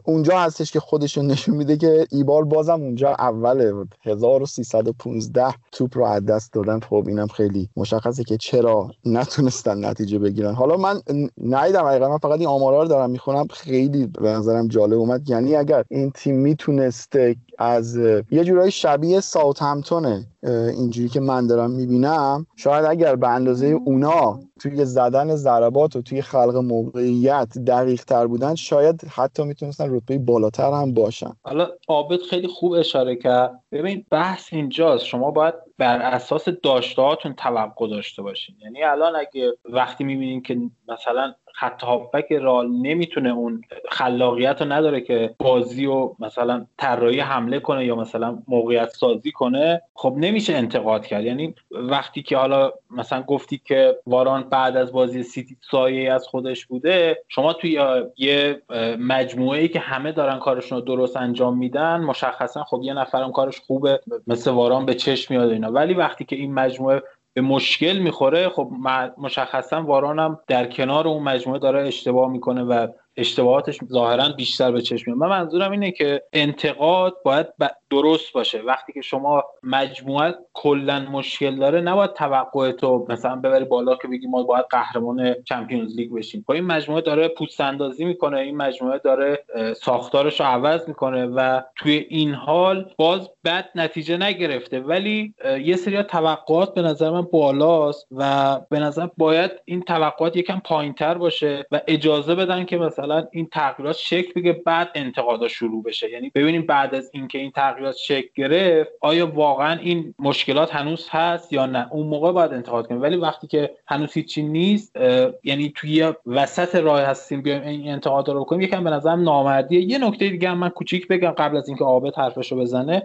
اونجا 0.04 0.38
هستش 0.38 0.72
که 0.72 0.80
خودشون 0.80 1.26
نشون 1.26 1.56
میده 1.56 1.76
که 1.76 2.06
ایبار 2.22 2.44
بازم 2.44 2.80
اونجا 2.82 3.10
اوله 3.18 3.72
1315 4.02 5.54
توپ 5.72 5.98
رو 5.98 6.04
از 6.04 6.24
دست 6.24 6.52
دادن. 6.52 6.80
خب 6.80 7.04
اینم 7.06 7.26
خیلی 7.26 7.68
مشخصه 7.76 8.24
که 8.24 8.36
چرا 8.36 8.90
نتونستن 9.04 9.84
نتیجه 9.84 10.18
بگیرن. 10.18 10.54
حالا 10.54 10.76
من 10.76 11.00
نیدم 11.36 11.84
حقیقتا 11.84 12.08
من 12.08 12.18
فقط 12.18 12.38
این 12.38 12.48
آمارا 12.48 12.82
رو 12.82 12.88
دارم 12.88 13.10
می‌خونم. 13.10 13.46
خیلی 13.50 14.06
به 14.06 14.30
نظرم 14.30 14.68
جالب 14.68 14.98
اومد. 14.98 15.30
یعنی 15.30 15.56
اگر 15.56 15.84
این 15.88 16.10
تیم 16.10 16.36
می‌تونسته 16.36 17.36
از 17.58 17.96
یه 18.30 18.44
جورایی 18.44 18.70
شبیه 18.70 19.20
ساوت 19.20 19.62
همتونه 19.62 20.26
اینجوری 20.48 21.08
که 21.08 21.20
من 21.20 21.46
دارم 21.46 21.70
می‌بینم 21.70 22.46
شاید 22.56 22.84
اگر 22.84 23.16
به 23.16 23.28
اندازه 23.28 23.66
اونا 23.66 24.40
توی 24.60 24.84
زدن 24.84 25.34
ضربات 25.34 25.96
و 25.96 26.02
توی 26.02 26.22
خلق 26.22 26.56
موقعیت 26.56 27.58
دقیق 27.66 28.04
تر 28.04 28.26
بودن 28.26 28.54
شاید 28.54 29.04
حتی 29.04 29.44
می‌تونستن 29.44 29.94
رتبه 29.94 30.18
بالاتر 30.18 30.70
هم 30.70 30.94
باشن. 30.94 31.32
حالا 31.42 31.68
عابد 31.88 32.20
خیلی 32.30 32.48
خوب 32.48 32.72
اشاره 32.72 33.16
کرد. 33.16 33.60
ببین 33.72 34.04
بحث 34.10 34.52
اینجاست. 34.52 35.04
شما 35.04 35.30
باید 35.30 35.54
بر 35.78 35.98
اساس 35.98 36.48
داشته 36.48 37.16
توقع 37.38 37.88
داشته 37.88 38.22
باشین. 38.22 38.56
یعنی 38.62 38.82
الان 38.82 39.12
اگه 39.16 39.52
وقتی 39.64 40.04
می‌بینین 40.04 40.42
که 40.42 40.58
مثلا 40.88 41.34
خط 41.54 41.84
هافبک 41.84 42.32
رال 42.32 42.68
نمی‌تونه 42.68 43.30
اون 43.30 43.62
خلاقیت 43.90 44.62
رو 44.62 44.72
نداره 44.72 45.00
که 45.00 45.34
بازی 45.38 45.86
و 45.86 46.14
مثلا 46.18 46.66
طراحی 46.78 47.20
حمله 47.20 47.60
کنه 47.60 47.86
یا 47.86 47.96
مثلا 47.96 48.38
موقعیت 48.48 48.88
سازی 48.88 49.32
کنه 49.32 49.82
خب 49.94 50.14
نمیشه 50.16 50.54
انتقاد 50.54 51.06
کرد. 51.06 51.24
یعنی 51.24 51.54
وقتی 51.70 52.22
که 52.22 52.36
حالا 52.36 52.72
مثلا 52.90 53.22
گفتی 53.22 53.60
که 53.64 53.98
واران 54.06 54.42
بعد 54.42 54.76
از 54.76 54.92
بازی 54.92 55.22
سیتی 55.22 55.56
سایه 55.70 56.12
از 56.12 56.26
خودش 56.26 56.66
بوده 56.66 57.22
شما 57.28 57.52
توی 57.52 57.80
یه 58.16 58.62
مجموعه 58.98 59.60
ای 59.60 59.68
که 59.68 59.78
همه 59.78 60.12
دارن 60.12 60.38
کارشون 60.38 60.78
رو 60.78 60.84
درست 60.84 61.16
انجام 61.16 61.58
میدن 61.58 62.00
مشخصا 62.00 62.64
خب 62.64 62.80
یه 62.82 62.94
نفرم 62.94 63.32
کارش 63.32 63.60
خوبه 63.60 64.00
مثل 64.26 64.50
واران 64.50 64.86
به 64.86 64.94
چشم 64.94 65.34
میاد 65.34 65.50
اینا. 65.50 65.72
ولی 65.72 65.94
وقتی 65.94 66.24
که 66.24 66.36
این 66.36 66.54
مجموعه 66.54 67.02
به 67.34 67.40
مشکل 67.40 67.98
می‌خوره 67.98 68.48
خب 68.48 68.70
مشخصا 69.18 69.82
وارانم 69.82 70.40
در 70.46 70.66
کنار 70.66 71.08
اون 71.08 71.22
مجموعه 71.22 71.58
داره 71.58 71.88
اشتباه 71.88 72.30
می‌کنه 72.30 72.62
و 72.62 72.86
اشتباهاتش 73.16 73.78
ظاهرا 73.92 74.28
بیشتر 74.28 74.72
به 74.72 74.80
چشم 74.80 75.10
میاد. 75.10 75.18
من 75.18 75.28
منظورم 75.28 75.70
اینه 75.70 75.90
که 75.90 76.22
انتقاد 76.32 77.16
باید 77.24 77.46
درست 77.90 78.32
باشه. 78.32 78.60
وقتی 78.60 78.92
که 78.92 79.00
شما 79.00 79.44
مجموعه 79.62 80.34
کلا 80.52 81.00
مشکل 81.00 81.56
داره 81.56 81.80
نباید 81.80 82.12
توقع 82.12 82.72
تو 82.72 83.06
مثلا 83.08 83.36
ببری 83.36 83.64
بالا 83.64 83.96
که 83.96 84.08
بگی 84.08 84.26
ما 84.26 84.42
باید 84.42 84.64
قهرمان 84.70 85.34
چمپیونز 85.44 85.96
لیگ 85.96 86.12
بشیم. 86.12 86.44
خب 86.46 86.52
این 86.52 86.64
مجموعه 86.64 87.02
داره 87.02 87.28
پوست 87.28 87.60
اندازی 87.60 88.04
می‌کنه 88.04 88.38
این 88.38 88.56
مجموعه 88.56 88.98
داره 88.98 89.44
ساختارش 89.76 90.40
رو 90.40 90.46
عوض 90.46 90.88
می‌کنه 90.88 91.26
و 91.26 91.60
توی 91.76 92.06
این 92.08 92.34
حال 92.34 92.90
باز 92.96 93.30
بد 93.44 93.68
نتیجه 93.74 94.16
نگرفته. 94.16 94.80
ولی 94.80 95.34
یه 95.64 95.76
سری 95.76 96.02
توقعات 96.02 96.74
به 96.74 96.82
نظر 96.82 97.10
من 97.10 97.22
بالاست 97.22 98.06
و 98.10 98.60
به 98.70 98.78
نظر 98.78 99.08
باید 99.16 99.50
این 99.64 99.82
توقعات 99.82 100.36
یکم 100.36 100.60
پایینتر 100.64 101.14
باشه 101.14 101.66
و 101.70 101.80
اجازه 101.86 102.34
بدن 102.34 102.64
که 102.64 102.76
مثلا 102.76 103.01
مثلا 103.02 103.26
این 103.32 103.48
تغییرات 103.52 103.96
شکل 103.96 104.32
بگه 104.40 104.52
بعد 104.52 104.90
انتقادا 104.94 105.48
شروع 105.48 105.82
بشه. 105.82 106.10
یعنی 106.10 106.32
ببینیم 106.34 106.62
بعد 106.62 106.94
از 106.94 107.10
اینکه 107.14 107.38
این 107.38 107.50
تغییرات 107.50 107.96
شکل 107.96 108.28
گرفت 108.34 108.90
آیا 109.00 109.26
واقعا 109.26 109.78
این 109.78 110.14
مشکلات 110.18 110.74
هنوز 110.74 111.08
هست 111.10 111.52
یا 111.52 111.66
نه؟ 111.66 111.88
اون 111.92 112.06
موقع 112.06 112.32
باید 112.32 112.52
انتقاد 112.52 112.86
کنیم. 112.86 113.02
ولی 113.02 113.16
وقتی 113.16 113.46
که 113.46 113.70
هنوز 113.88 114.12
هیچی 114.12 114.42
نیست 114.42 114.96
یعنی 115.44 115.72
توی 115.76 116.12
وسط 116.26 116.74
راه 116.74 117.00
هستیم 117.00 117.42
بیایم 117.42 117.62
این 117.62 117.88
انتقاد 117.88 118.28
رو 118.28 118.44
کنیم 118.44 118.60
یکم 118.60 118.84
به 118.84 118.90
نظرم 118.90 119.22
نامردیه. 119.22 119.80
یه 119.80 119.98
نکته 119.98 120.28
دیگه 120.28 120.54
من 120.54 120.68
کوچیک 120.68 121.08
بگم 121.08 121.30
قبل 121.30 121.56
از 121.56 121.68
اینکه 121.68 121.84
عابد 121.84 122.14
حرفشو 122.16 122.56
بزنه. 122.56 123.02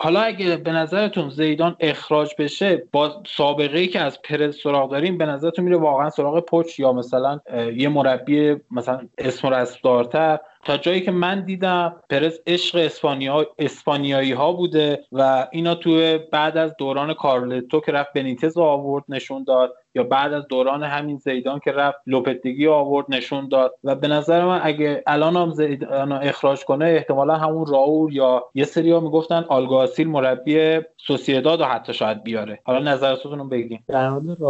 حالا 0.00 0.20
اگه 0.20 0.56
به 0.56 0.72
نظرتون 0.72 1.30
زیدان 1.30 1.76
اخراج 1.80 2.34
بشه 2.38 2.82
با 2.92 3.22
سابقه 3.26 3.78
ای 3.78 3.86
که 3.86 4.00
از 4.00 4.22
پرز 4.22 4.60
سراغ 4.60 4.90
داریم 4.90 5.18
به 5.18 5.26
نظرتون 5.26 5.64
میره 5.64 5.76
واقعا 5.76 6.10
سراغ 6.10 6.44
پچ 6.44 6.78
یا 6.78 6.92
مثلا 6.92 7.40
یه 7.76 7.88
مربی 7.88 8.56
مثلا 8.70 9.08
اسم 9.30 9.48
رسمدارتر 9.48 10.38
تا 10.64 10.76
جایی 10.76 11.00
که 11.00 11.10
من 11.10 11.44
دیدم 11.44 11.96
پرز 12.10 12.38
عشق 12.46 12.78
اسپانیا 12.78 13.46
اسپانیایی 13.58 14.32
ها 14.32 14.52
بوده 14.52 15.04
و 15.12 15.48
اینا 15.52 15.74
تو 15.74 16.18
بعد 16.32 16.56
از 16.56 16.74
دوران 16.78 17.14
کارلتو 17.14 17.80
که 17.80 17.92
رفت 17.92 18.12
بنیتز 18.12 18.58
آورد 18.58 19.04
نشون 19.08 19.44
داد 19.44 19.74
یا 19.94 20.02
بعد 20.02 20.32
از 20.32 20.46
دوران 20.48 20.82
همین 20.82 21.18
زیدان 21.18 21.60
که 21.64 21.72
رفت 21.72 21.98
لوپتگی 22.06 22.66
آورد 22.68 23.06
نشون 23.08 23.48
داد. 23.48 23.74
و 23.84 23.94
به 23.94 24.08
نظر 24.08 24.44
من 24.44 24.60
اگه 24.62 25.02
الان 25.06 25.36
هم 25.36 25.50
زیدان 25.50 26.12
اخراج 26.12 26.64
کنه 26.64 26.84
احتمالا 26.84 27.36
همون 27.36 27.66
راول 27.66 28.12
یا 28.12 28.44
یه 28.54 28.64
سری 28.64 28.90
ها 28.90 29.00
می‌گفتن 29.00 29.44
آلگاسیل 29.48 30.08
مربی 30.08 30.80
سوسیداد 31.06 31.60
حتی 31.60 31.94
شاید 31.94 32.22
بیاره. 32.22 32.58
حالا 32.64 32.92
نظرتون 32.92 33.38
رو 33.38 33.44
بگیم 33.44 33.84
در 33.88 34.10
مورد 34.10 34.42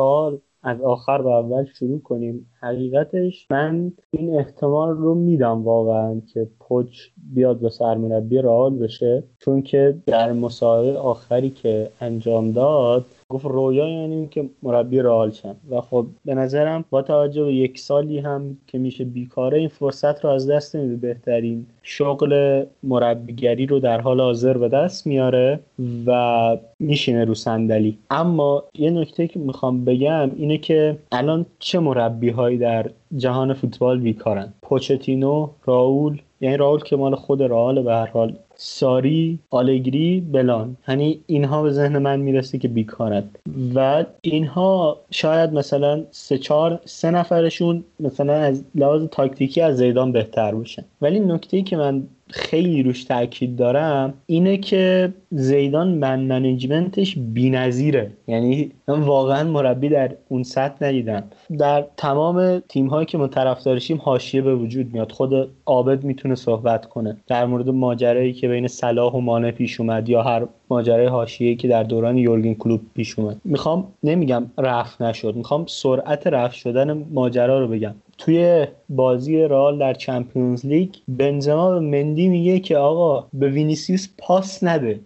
از 0.62 0.80
آخر 0.80 1.22
به 1.22 1.30
اول 1.30 1.64
شروع 1.64 2.00
کنیم. 2.02 2.46
حقیقتش 2.60 3.46
من 3.50 3.92
این 4.10 4.38
احتمال 4.38 4.96
رو 4.96 5.14
میدم 5.14 5.64
واقعا 5.64 6.20
که 6.32 6.48
پچ 6.60 6.98
بیاد 7.34 7.60
به 7.60 7.70
سرمربی 7.70 8.38
رئال 8.38 8.78
بشه 8.78 9.24
چون 9.38 9.62
که 9.62 9.98
در 10.06 10.32
مسابقه 10.32 10.98
آخری 10.98 11.50
که 11.50 11.90
انجام 12.00 12.52
داد 12.52 13.04
گفت 13.30 13.44
رویا 13.44 13.88
یعنی 13.88 14.28
که 14.30 14.48
مربی 14.62 14.98
رئال 14.98 15.30
شم 15.30 15.56
و 15.70 15.80
خب 15.80 16.06
به 16.24 16.34
نظرم 16.34 16.84
با 16.90 17.02
توجه 17.02 17.44
به 17.44 17.54
یک 17.54 17.78
سالی 17.78 18.18
هم 18.18 18.56
که 18.66 18.78
میشه 18.78 19.04
بیکاره 19.04 19.58
این 19.58 19.68
فرصت 19.68 20.24
رو 20.24 20.30
از 20.30 20.50
دست 20.50 20.76
نمیده. 20.76 20.96
بهترین 20.96 21.66
شغل 21.82 22.64
مربیگری 22.82 23.66
رو 23.66 23.80
در 23.80 24.00
حال 24.00 24.20
حاضر 24.20 24.56
به 24.58 24.68
دست 24.68 25.06
میاره 25.06 25.60
و 26.06 26.56
میشینه 26.78 27.24
رو 27.24 27.34
صندلی. 27.34 27.98
اما 28.10 28.64
یه 28.74 28.90
نکته 28.90 29.28
که 29.28 29.38
می‌خوام 29.38 29.84
بگم 29.84 30.30
اینه 30.36 30.58
که 30.58 30.98
الان 31.12 31.46
چه 31.58 31.78
مربی 31.78 32.28
هایی 32.28 32.58
در 32.58 32.90
جهان 33.16 33.52
فوتبال 33.54 34.00
بیکارن؟ 34.00 34.52
پوچتینو 34.62 35.48
راول 35.66 36.18
یعنی 36.40 36.56
راول 36.56 36.80
که 36.80 36.96
مال 36.96 37.14
خود 37.14 37.42
رئال 37.42 37.82
به 37.82 37.92
هر 37.92 38.06
حال. 38.06 38.36
ساری 38.54 39.38
آلگری 39.50 40.20
بلان. 40.32 40.76
یعنی 40.88 41.20
اینها 41.26 41.62
به 41.62 41.70
ذهن 41.70 41.98
من 41.98 42.20
می‌رسه 42.20 42.58
که 42.58 42.68
بیکارند 42.68 43.38
و 43.74 44.04
اینها 44.22 44.98
شاید 45.10 45.52
مثلا 45.52 46.04
سه 46.10 46.38
چهار 46.38 46.80
سه 46.84 47.10
نفرشون 47.10 47.84
مثلا 48.00 48.32
از 48.32 48.64
لحاظ 48.74 49.04
تاکتیکی 49.04 49.60
از 49.60 49.76
زیدان 49.76 50.12
بهتر 50.12 50.54
باشن. 50.54 50.84
ولی 51.02 51.20
نکته 51.20 51.56
ای 51.56 51.62
که 51.62 51.76
من 51.76 52.02
خیلی 52.30 52.82
روش 52.82 53.04
تاکید 53.04 53.56
دارم 53.56 54.14
اینه 54.26 54.56
که 54.56 55.12
زیدان 55.30 55.88
من 55.88 56.20
منیجمنتش 56.20 57.18
بی‌نظیره. 57.18 58.10
یعنی 58.28 58.70
من 58.88 59.00
واقعا 59.00 59.50
مربی 59.50 59.88
در 59.88 60.12
اون 60.28 60.42
سطح 60.42 60.86
ندیدم. 60.86 61.22
در 61.58 61.84
تمام 61.96 62.62
تیم 62.68 62.86
هایی 62.86 63.06
که 63.06 63.18
ما 63.18 63.26
طرفدارشیم 63.26 64.00
حاشیه 64.04 64.42
به 64.42 64.54
وجود 64.54 64.92
میاد. 64.92 65.12
خود 65.12 65.48
عابد 65.66 66.04
می‌تونه 66.04 66.34
صحبت 66.34 66.86
کنه. 66.86 67.16
در 67.26 67.46
مورد 67.46 67.68
ماجرایی 67.68 68.32
که 68.32 68.48
بین 68.48 68.66
صلاح 68.66 69.12
و 69.12 69.20
مانع 69.20 69.50
پیش 69.50 69.80
اومد 69.80 70.08
یا 70.08 70.22
هر 70.22 70.46
ماجرای 70.70 71.06
حاشیه‌ای 71.06 71.56
که 71.56 71.68
در 71.68 71.82
دوران 71.82 72.18
یورگن 72.18 72.54
کلوب 72.54 72.80
پیش 72.94 73.18
اومد. 73.18 73.36
می‌خوام 73.44 73.86
نمیگم 74.02 74.46
رفت 74.58 75.02
نشد. 75.02 75.36
می‌خوام 75.36 75.64
سرعت 75.66 76.26
رفت 76.26 76.54
شدن 76.54 77.06
ماجرا 77.12 77.60
رو 77.60 77.68
بگم. 77.68 77.94
توی 78.20 78.66
بازی 78.88 79.42
رال 79.42 79.78
در 79.78 79.94
چمپیونز 79.94 80.66
لیگ 80.66 80.94
بنزما 81.08 81.70
به 81.70 81.80
مندی 81.80 82.28
میگه 82.28 82.60
که 82.60 82.76
آقا 82.76 83.26
به 83.32 83.48
وینیسیوس 83.48 84.08
پاس 84.18 84.64
نده. 84.64 85.00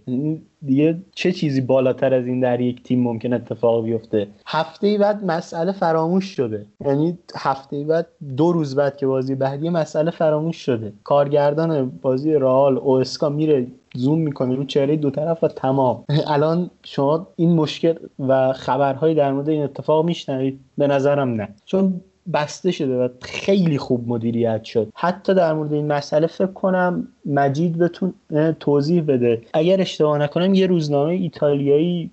دیگه 0.66 0.96
چه 1.14 1.32
چیزی 1.32 1.60
بالاتر 1.60 2.14
از 2.14 2.26
این 2.26 2.40
در 2.40 2.60
یک 2.60 2.82
تیم 2.82 3.02
ممکن 3.02 3.32
اتفاق 3.32 3.84
بیفته؟ 3.84 4.26
هفته 4.46 4.98
بعد 4.98 5.24
مسئله 5.24 5.72
فراموش 5.72 6.24
شده. 6.24 6.66
یعنی 6.86 7.18
هفته 7.36 7.84
بعد 7.84 8.06
دو 8.36 8.52
روز 8.52 8.76
بعد 8.76 8.96
که 8.96 9.06
بازی 9.06 9.34
بعدی 9.34 9.68
مسئله 9.68 10.10
فراموش 10.10 10.56
شده. 10.56 10.92
کارگردان 11.04 11.90
بازی 12.02 12.34
رئال 12.34 12.78
اوسکا 12.78 13.28
میره 13.28 13.66
زوم 13.94 14.18
می‌کنه. 14.18 14.54
رو 14.54 14.64
چهره 14.64 14.96
دو 14.96 15.10
طرف 15.10 15.44
و 15.44 15.48
تمام. 15.48 16.04
الان 16.26 16.70
شما 16.82 17.26
این 17.36 17.52
مشکل 17.52 17.94
و 18.18 18.52
خبرهایی 18.52 19.14
در 19.14 19.32
مورد 19.32 19.48
این 19.48 19.62
اتفاق 19.62 20.04
میشنوید. 20.04 20.60
به 20.78 20.86
نظرم 20.86 21.28
نه. 21.28 21.48
چون 21.64 22.00
بسته 22.32 22.70
شده 22.70 23.04
و 23.04 23.08
خیلی 23.22 23.78
خوب 23.78 24.08
مدیریت 24.08 24.64
شد. 24.64 24.88
حتی 24.94 25.34
در 25.34 25.52
مورد 25.52 25.72
این 25.72 25.92
مسئله 25.92 26.26
فکر 26.26 26.46
کنم 26.46 27.08
مجید 27.26 27.78
بتون 27.78 28.14
توضیح 28.60 29.02
بده. 29.02 29.42
اگر 29.52 29.80
اشتباه 29.80 30.18
نکنم 30.18 30.54
یه 30.54 30.66
روزنامه 30.66 31.12
ایتالیایی 31.12 32.10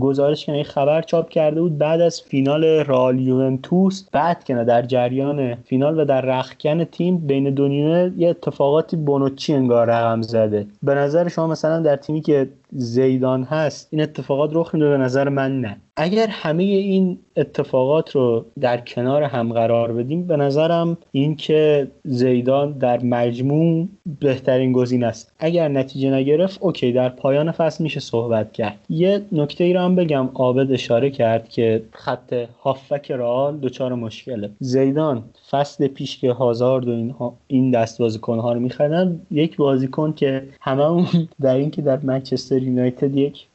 گزارش 0.00 0.46
کنه 0.46 0.62
خبر 0.62 1.02
چاپ 1.02 1.28
کرده 1.28 1.60
بود 1.60 1.78
بعد 1.78 2.00
از 2.00 2.20
فینال 2.20 2.64
رال 2.64 3.20
یوونتوس 3.20 4.08
بعد 4.12 4.44
که 4.44 4.54
در 4.54 4.82
جریان 4.82 5.54
فینال 5.54 6.00
و 6.00 6.04
در 6.04 6.20
رخکن 6.20 6.84
تیم 6.84 7.18
بین 7.18 7.50
دو 7.50 7.68
نیمه 7.68 8.12
یه 8.16 8.28
اتفاقاتی 8.28 8.96
بونوچی 8.96 9.54
انگار 9.54 9.86
رقم 9.86 10.22
زده. 10.22 10.66
به 10.82 10.94
نظر 10.94 11.28
شما 11.28 11.46
مثلا 11.46 11.80
در 11.80 11.96
تیمی 11.96 12.20
که 12.20 12.48
زیدان 12.76 13.42
هست 13.42 13.88
این 13.90 14.02
اتفاقات 14.02 14.50
رخ 14.52 14.74
میده 14.74 14.88
به 14.88 14.96
نظر 14.96 15.28
من 15.28 15.60
نه. 15.60 15.76
اگر 15.96 16.26
همه 16.26 16.62
این 16.62 17.18
اتفاقات 17.36 18.10
رو 18.10 18.44
در 18.60 18.80
کنار 18.80 19.22
هم 19.22 19.52
قرار 19.52 19.92
بدیم 19.92 20.26
به 20.26 20.36
نظرم 20.36 20.98
این 21.12 21.36
که 21.36 21.88
زیدان 22.04 22.72
در 22.72 23.02
مجموع 23.02 23.88
بهترین 24.20 24.72
گزین 24.72 25.04
است. 25.04 25.32
اگر 25.38 25.68
نتیجه 25.68 26.10
نگرفت 26.10 26.62
اوکی 26.62 26.92
در 26.92 27.08
پایان 27.08 27.52
فصل 27.52 27.84
میشه 27.84 28.00
صحبت 28.00 28.52
کرد. 28.52 28.78
یه 28.88 29.22
نکته 29.32 29.64
ای 29.64 29.72
رو 29.72 29.80
هم 29.80 29.94
بگم 29.94 30.28
عابد 30.34 30.72
اشاره 30.72 31.10
کرد 31.10 31.48
که 31.48 31.82
خط 31.92 32.32
هافک 32.62 33.10
رئال 33.10 33.58
دچار 33.58 33.94
مشکله. 33.94 34.50
زیدان 34.60 35.24
فصل 35.50 35.86
پیش 35.86 36.18
که 36.18 36.32
هازارد 36.32 36.88
و 36.88 36.90
این, 36.90 37.14
این 37.46 37.70
دست 37.70 37.98
بازیکن 37.98 38.38
ها 38.38 38.52
رو 38.52 38.60
میخریدن 38.60 39.20
یک 39.30 39.56
بازیکن 39.56 40.12
که 40.12 40.48
هممون 40.60 41.06
در 41.42 41.54
اینکه 41.54 41.82
در 41.82 41.98
منچستر 42.02 42.65
یونایتد 42.66 43.16
یک 43.16 43.46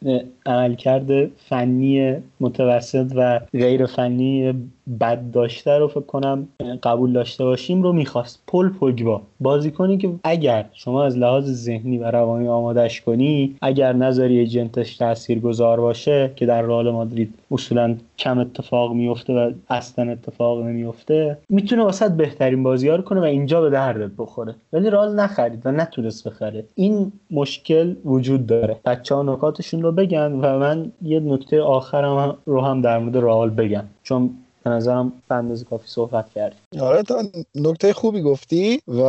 عملکرد 0.45 1.25
فنی 1.25 2.15
متوسط 2.39 3.11
و 3.15 3.39
غیر 3.53 3.85
فنی 3.85 4.53
بد 4.99 5.31
داشته 5.31 5.77
رو 5.77 5.87
فکر 5.87 5.99
کنم 6.01 6.47
قبول 6.83 7.13
داشته 7.13 7.43
باشیم 7.43 7.83
رو 7.83 7.93
می‌خواست. 7.93 8.43
پل 8.47 8.69
پوگبا. 8.69 9.21
بازیکنی 9.39 9.97
که 9.97 10.11
اگر 10.23 10.65
شما 10.73 11.03
از 11.03 11.17
لحاظ 11.17 11.51
ذهنی 11.51 11.97
و 11.97 12.11
روانی 12.11 12.47
آمادش 12.47 13.01
کنی 13.01 13.55
اگر 13.61 13.93
نظری 13.93 14.37
ایجنتش 14.37 14.97
تاثیر 14.97 15.39
گذار 15.39 15.79
باشه 15.79 16.31
که 16.35 16.45
در 16.45 16.61
رئال 16.61 16.91
مادرید 16.91 17.33
اصولا 17.51 17.95
کم 18.17 18.39
اتفاق 18.39 18.93
میفته 18.93 19.33
و 19.33 19.51
اصلا 19.69 20.11
اتفاق 20.11 20.61
نمیفته 20.61 21.37
می‌تونه 21.49 21.83
واسط 21.83 22.11
بهترین 22.11 22.63
بازی 22.63 22.89
رو 22.89 23.01
کنه 23.01 23.21
و 23.21 23.23
اینجا 23.23 23.61
به 23.61 23.69
دردت 23.69 24.11
بخوره. 24.17 24.55
ولی 24.73 24.89
رال 24.89 25.15
نخرید 25.15 25.61
و 25.65 25.71
نتونست 25.71 26.27
بخره. 26.27 26.63
این 26.75 27.11
مشکل 27.31 27.95
وجود 28.05 28.47
داره. 28.47 28.77
بچه 28.85 29.15
ها 29.15 29.23
نکاتشون 29.23 29.81
رو 29.81 29.91
بگن 29.91 30.31
و 30.31 30.59
من 30.59 30.91
یه 31.01 31.19
نکته 31.19 31.61
آخرم 31.61 32.37
رو 32.45 32.61
هم 32.61 32.81
در 32.81 32.99
مورد 32.99 33.17
رئال 33.17 33.49
بگم. 33.49 33.83
چون 34.03 34.29
به 34.63 34.69
نظرم 34.69 35.13
به 35.27 35.63
کافی 35.63 35.87
صحبت 35.87 36.29
کردیم. 36.29 36.59
آره 36.81 37.03
تا 37.03 37.23
نکته 37.55 37.93
خوبی 37.93 38.21
گفتی 38.21 38.81
و 38.87 39.01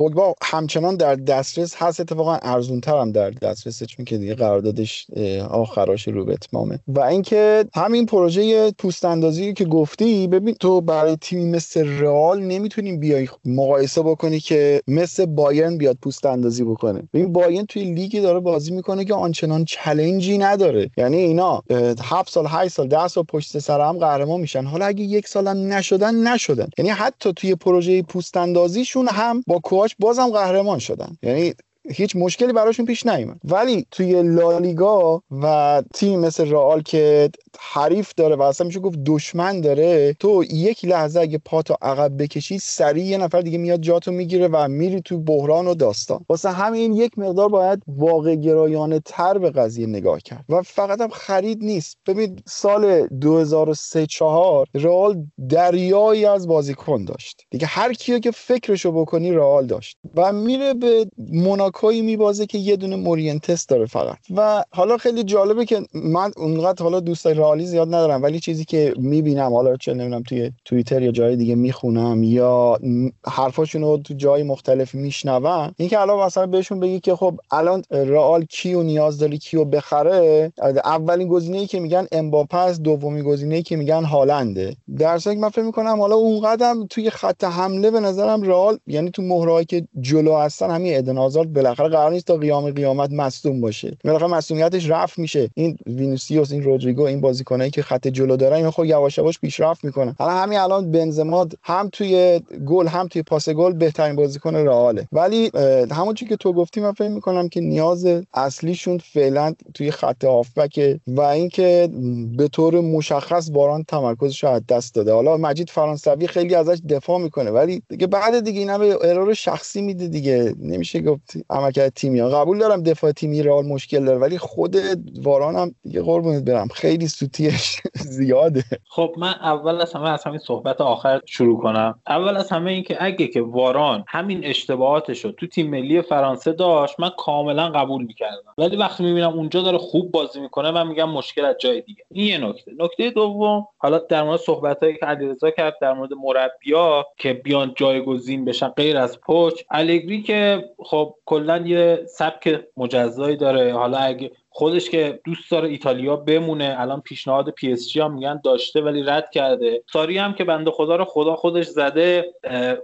پوگبا 0.00 0.34
همچنان 0.42 0.96
در 0.96 1.14
دسترس 1.14 1.74
هست 1.76 2.00
اتفاقا 2.00 2.38
ارزونتر 2.42 2.98
هم 2.98 3.12
در 3.12 3.30
دسترسه 3.30 3.86
چون 3.86 4.04
که 4.04 4.18
دیگه 4.18 4.34
قراردادش 4.34 5.06
آخراش 5.50 6.08
رو 6.08 6.24
به 6.24 6.32
اتمامه. 6.32 6.78
و 6.88 7.00
اینکه 7.00 7.64
همین 7.74 8.06
پروژه 8.06 8.70
پوست 8.70 9.04
اندازی 9.04 9.52
که 9.52 9.64
گفتی 9.64 10.28
ببین 10.28 10.54
تو 10.54 10.80
برای 10.80 11.16
تیمی 11.16 11.44
مثل 11.44 11.88
رئال 11.88 12.42
نمی‌تونی 12.42 12.96
بیای 12.96 13.28
مقایسه 13.44 14.02
بکنی 14.02 14.40
که 14.40 14.82
مثل 14.88 15.26
بایرن 15.26 15.76
بیاد 15.76 15.98
پوست 16.02 16.26
اندازی 16.26 16.64
بکنه. 16.64 17.02
ببین 17.14 17.32
بایرن 17.32 17.66
توی 17.66 17.84
لیگی 17.84 18.20
داره 18.20 18.40
بازی 18.40 18.72
می‌کنه 18.72 19.04
که 19.04 19.14
آنچنان 19.14 19.64
چلنجی 19.64 20.38
نداره. 20.38 20.90
یعنی 20.96 21.16
اینا 21.16 21.62
7 22.02 22.32
سال 22.32 22.46
8 22.48 22.72
سال 22.72 22.88
10 22.88 23.08
سال 23.08 23.24
پشت 23.24 23.58
سر 23.58 23.80
هم 23.80 23.98
قهرمان 23.98 24.40
میشن. 24.40 24.64
حالا 24.64 24.86
اگه 24.86 25.04
یک 25.04 25.28
سالم 25.28 25.72
نشدن 25.72 26.14
نشدن. 26.14 26.68
یعنی 26.78 26.90
حتی 26.90 27.32
توی 27.32 27.54
پروژه 27.54 28.02
پوست 28.02 28.36
اندازیشون 28.36 29.08
هم 29.08 29.42
با 29.46 29.58
کوچ 29.90 29.96
بازم 29.98 30.30
قهرمان 30.30 30.78
شدن. 30.78 31.16
یعنی 31.22 31.54
هیچ 31.90 32.16
مشکلی 32.16 32.52
براشون 32.52 32.86
پیش 32.86 33.06
نیومد. 33.06 33.40
ولی 33.44 33.86
توی 33.90 34.22
لالیگا 34.22 35.22
و 35.42 35.82
تیم 35.94 36.20
مثل 36.20 36.50
رئال 36.50 36.82
که 36.82 37.30
حریف 37.58 38.12
داره 38.16 38.36
و 38.36 38.42
اصلا 38.42 38.66
میشه 38.66 38.80
گفت 38.80 38.98
دشمن 39.06 39.60
داره. 39.60 40.16
تو 40.20 40.44
یک 40.44 40.84
لحظه 40.84 41.20
اگه 41.20 41.38
پاتو 41.38 41.74
عقب 41.82 42.22
بکشی 42.22 42.58
سریع 42.58 43.04
یه 43.04 43.18
نفر 43.18 43.40
دیگه 43.40 43.58
میاد 43.58 43.80
جاتو 43.80 44.12
می‌گیره 44.12 44.48
و 44.48 44.68
میری 44.68 45.00
تو 45.00 45.18
بحران 45.18 45.66
و 45.66 45.74
داستان. 45.74 46.24
واسه 46.28 46.50
همین 46.50 46.92
یک 46.92 47.18
مقدار 47.18 47.48
باید 47.48 47.82
واقع 47.86 48.34
گرایانه 48.34 49.00
تر 49.04 49.38
به 49.38 49.50
قضیه 49.50 49.86
نگاه 49.86 50.20
کرد. 50.20 50.44
و 50.48 50.62
فقط 50.62 51.00
هم 51.00 51.08
خرید 51.08 51.64
نیست. 51.64 51.98
ببین 52.06 52.40
سال 52.46 53.06
2003 53.06 54.06
4 54.06 54.66
رئال 54.74 55.24
دریایی 55.48 56.26
از 56.26 56.48
بازیکن 56.48 57.04
داشت. 57.04 57.42
دیگه 57.50 57.66
هر 57.66 57.92
کیو 57.92 58.18
که 58.18 58.30
فکرشو 58.30 58.92
بکنی 58.92 59.32
رئال 59.32 59.66
داشت. 59.66 59.96
و 60.16 60.32
میره 60.32 60.74
به 60.74 61.06
موناکوی 61.18 62.02
میبازه 62.02 62.46
که 62.46 62.58
یه 62.58 62.76
دونه 62.76 62.96
مورینتس 62.96 63.66
داره 63.66 63.86
فقط. 63.86 64.18
و 64.36 64.64
حالا 64.70 64.96
خیلی 64.96 65.24
جالبه 65.24 65.64
که 65.64 65.80
من 65.94 66.30
اونقدر 66.36 66.82
حالا 66.82 67.00
دوستای 67.00 67.34
رئالی 67.40 67.66
زیاد 67.66 67.88
ندارم 67.88 68.22
ولی 68.22 68.40
چیزی 68.40 68.64
که 68.64 68.94
می‌بینم 68.96 69.54
حالا 69.54 69.76
چه 69.76 69.94
نمی‌دونم 69.94 70.22
توی 70.22 70.52
توییتر 70.64 71.02
یا 71.02 71.10
جای 71.10 71.36
دیگه 71.36 71.54
می‌خونم 71.54 72.22
یا 72.22 72.78
حرفاشون 73.26 73.82
رو 73.82 73.98
تو 73.98 74.14
جای 74.14 74.42
مختلف 74.42 74.94
میشنوم 74.94 75.74
اینکه 75.76 76.00
الان 76.00 76.26
مثلا 76.26 76.46
بهشون 76.46 76.80
بگی 76.80 77.00
که 77.00 77.14
خب 77.14 77.40
الان 77.50 77.82
رئال 77.90 78.44
کیو 78.44 78.82
نیاز 78.82 79.18
داری 79.18 79.38
کیو 79.38 79.64
بخره 79.64 80.52
اولین 80.84 81.28
گزینه 81.28 81.58
ای 81.58 81.66
که 81.66 81.80
میگن 81.80 82.06
امباپه 82.12 82.56
است 82.56 82.82
دومین 82.82 83.24
گزینه 83.24 83.54
ای 83.54 83.62
که 83.62 83.76
میگن 83.76 84.04
هالنده. 84.04 84.76
در 84.98 85.18
که 85.18 85.30
من 85.30 85.48
فکر 85.48 85.62
می‌کنم 85.62 86.00
حالا 86.00 86.14
اون 86.14 86.40
قدم 86.40 86.86
توی 86.86 87.10
خط 87.10 87.44
حمله 87.44 87.90
به 87.90 88.00
نظرم 88.00 88.42
رئال 88.42 88.78
یعنی 88.86 89.10
تو 89.10 89.22
مهرهایی 89.22 89.66
که 89.66 89.88
جلو 90.00 90.36
هستن 90.36 90.70
همین 90.70 90.96
ادن 90.96 91.14
بالاخره 91.44 91.88
قرار 91.88 92.10
نیست 92.10 92.26
تا 92.26 92.36
قیام 92.36 92.70
قیامت 92.70 93.10
مصدوم 93.12 93.60
باشه. 93.60 93.96
بالاخره 94.04 94.28
مصدومیتش 94.28 94.90
رفع 94.90 95.18
میشه. 95.18 95.50
این 95.54 95.78
وینیسیوس 95.86 96.52
این 96.52 96.62
رودریگو 96.62 97.02
این 97.02 97.20
بازیکنایی 97.30 97.70
که 97.70 97.82
خط 97.82 98.08
جلو 98.08 98.36
دارن 98.36 98.56
اینا 98.56 98.70
خب 98.70 98.84
یواش 98.84 99.18
یواش 99.18 99.38
پیشرفت 99.38 99.84
می‌کنن. 99.84 100.14
حالا 100.18 100.32
همین 100.32 100.58
الان 100.58 100.90
بنزما 100.90 101.46
هم 101.62 101.88
توی 101.92 102.40
گل 102.66 102.86
هم 102.86 103.08
توی 103.08 103.22
پاس 103.22 103.48
گل 103.48 103.72
بهترین 103.72 104.16
بازیکن 104.16 104.56
رئاله. 104.56 105.08
ولی 105.12 105.50
همونجوری 105.90 106.28
که 106.28 106.36
تو 106.36 106.52
گفتی 106.52 106.80
من 106.80 106.92
فکر 106.92 107.08
می‌کنم 107.08 107.48
که 107.48 107.60
نیاز 107.60 108.06
اصلیشون 108.34 108.98
فعلا 108.98 109.54
توی 109.74 109.90
خط 109.90 110.24
هافبک 110.24 111.00
و 111.06 111.20
اینکه 111.20 111.88
به 112.36 112.48
طور 112.48 112.80
مشخص 112.80 113.50
واران 113.50 113.84
تمرکزش 113.84 114.44
از 114.44 114.66
دست 114.68 114.94
داده. 114.94 115.12
حالا 115.12 115.36
مجید 115.36 115.70
فرانسوی 115.70 116.26
خیلی 116.26 116.54
ازش 116.54 116.78
دفاع 116.88 117.18
می‌کنه 117.18 117.50
ولی 117.50 117.82
دیگه 117.88 118.06
بعد 118.06 118.44
دیگه 118.44 118.60
اینا 118.60 118.78
یه 118.78 118.98
error 119.02 119.34
شخصی 119.34 119.82
میده 119.82 120.08
دیگه. 120.08 120.54
نمیشه 120.58 121.00
گفت 121.00 121.32
عملکرد 121.50 121.92
تیمی. 121.94 122.20
ها 122.20 122.28
قبول 122.28 122.58
دارم 122.58 122.82
دفاع 122.82 123.12
تیمی 123.12 123.42
رئال 123.42 123.66
مشکل 123.66 124.04
داره 124.04 124.18
ولی 124.18 124.38
خود 124.38 124.76
واران 125.22 125.56
هم 125.56 125.74
دیگه 125.82 126.02
قربونت 126.02 126.42
برم. 126.44 126.68
خیلی 126.68 127.08
سوتیش 127.20 127.76
زیاده. 128.16 128.64
خب 128.88 129.14
من 129.18 129.34
اول 129.42 129.80
از 129.80 129.92
همه 129.92 130.10
از 130.10 130.24
همین 130.24 130.38
صحبت 130.38 130.80
آخر 130.80 131.20
شروع 131.26 131.60
کنم. 131.62 132.00
اول 132.08 132.36
از 132.36 132.52
همه 132.52 132.70
اینکه 132.70 132.96
اگه 133.00 133.26
که 133.26 133.42
واران 133.42 134.04
همین 134.08 134.44
اشتباهاتش 134.44 135.24
رو 135.24 135.32
تو 135.32 135.46
تیم 135.46 135.70
ملی 135.70 136.02
فرانسه 136.02 136.52
داشت 136.52 137.00
من 137.00 137.10
کاملا 137.18 137.68
قبول 137.68 138.04
می‌کردم. 138.04 138.54
ولی 138.58 138.76
وقتی 138.76 139.04
می‌بینم 139.04 139.32
اونجا 139.32 139.62
داره 139.62 139.78
خوب 139.78 140.10
بازی 140.10 140.40
می‌کنه 140.40 140.70
من 140.70 140.86
میگم 140.86 141.10
مشکل 141.10 141.44
از 141.44 141.56
جای 141.60 141.80
دیگه. 141.80 142.04
این 142.10 142.26
یه 142.26 142.48
نکته. 142.48 142.72
نکته 142.78 143.10
دوم 143.10 143.66
حالا 143.78 143.98
در 143.98 144.22
مورد 144.22 144.40
صحبتهایی 144.40 144.96
که 144.96 145.06
علیرضا 145.06 145.50
کرد 145.50 145.76
در 145.80 145.92
مورد 145.92 146.10
مربیا 146.12 147.06
که 147.16 147.32
بیان 147.32 147.72
جایگزین 147.76 148.44
بشن 148.44 148.68
غیر 148.68 148.98
از 148.98 149.20
پوچ. 149.20 149.62
الگری 149.70 150.22
که 150.22 150.64
خب 150.84 151.14
کلا 151.26 151.58
یه 151.58 152.00
سبک 152.08 152.60
مجزایی 152.76 153.36
داره. 153.36 153.74
حالا 153.74 153.98
اگه 153.98 154.30
خودش 154.52 154.90
که 154.90 155.20
دوست 155.24 155.50
داره 155.50 155.68
ایتالیا 155.68 156.16
بمونه. 156.16 156.76
الان 156.78 157.00
پیشنهاد 157.00 157.50
PSG 157.50 158.00
هم 158.00 158.14
میگن 158.14 158.40
داشته 158.44 158.80
ولی 158.80 159.02
رد 159.02 159.30
کرده. 159.30 159.82
ساری 159.92 160.18
هم 160.18 160.34
که 160.34 160.44
بنده 160.44 160.70
خدا 160.70 160.96
رو 160.96 161.04
خدا 161.04 161.36
خودش 161.36 161.66
زده 161.66 162.34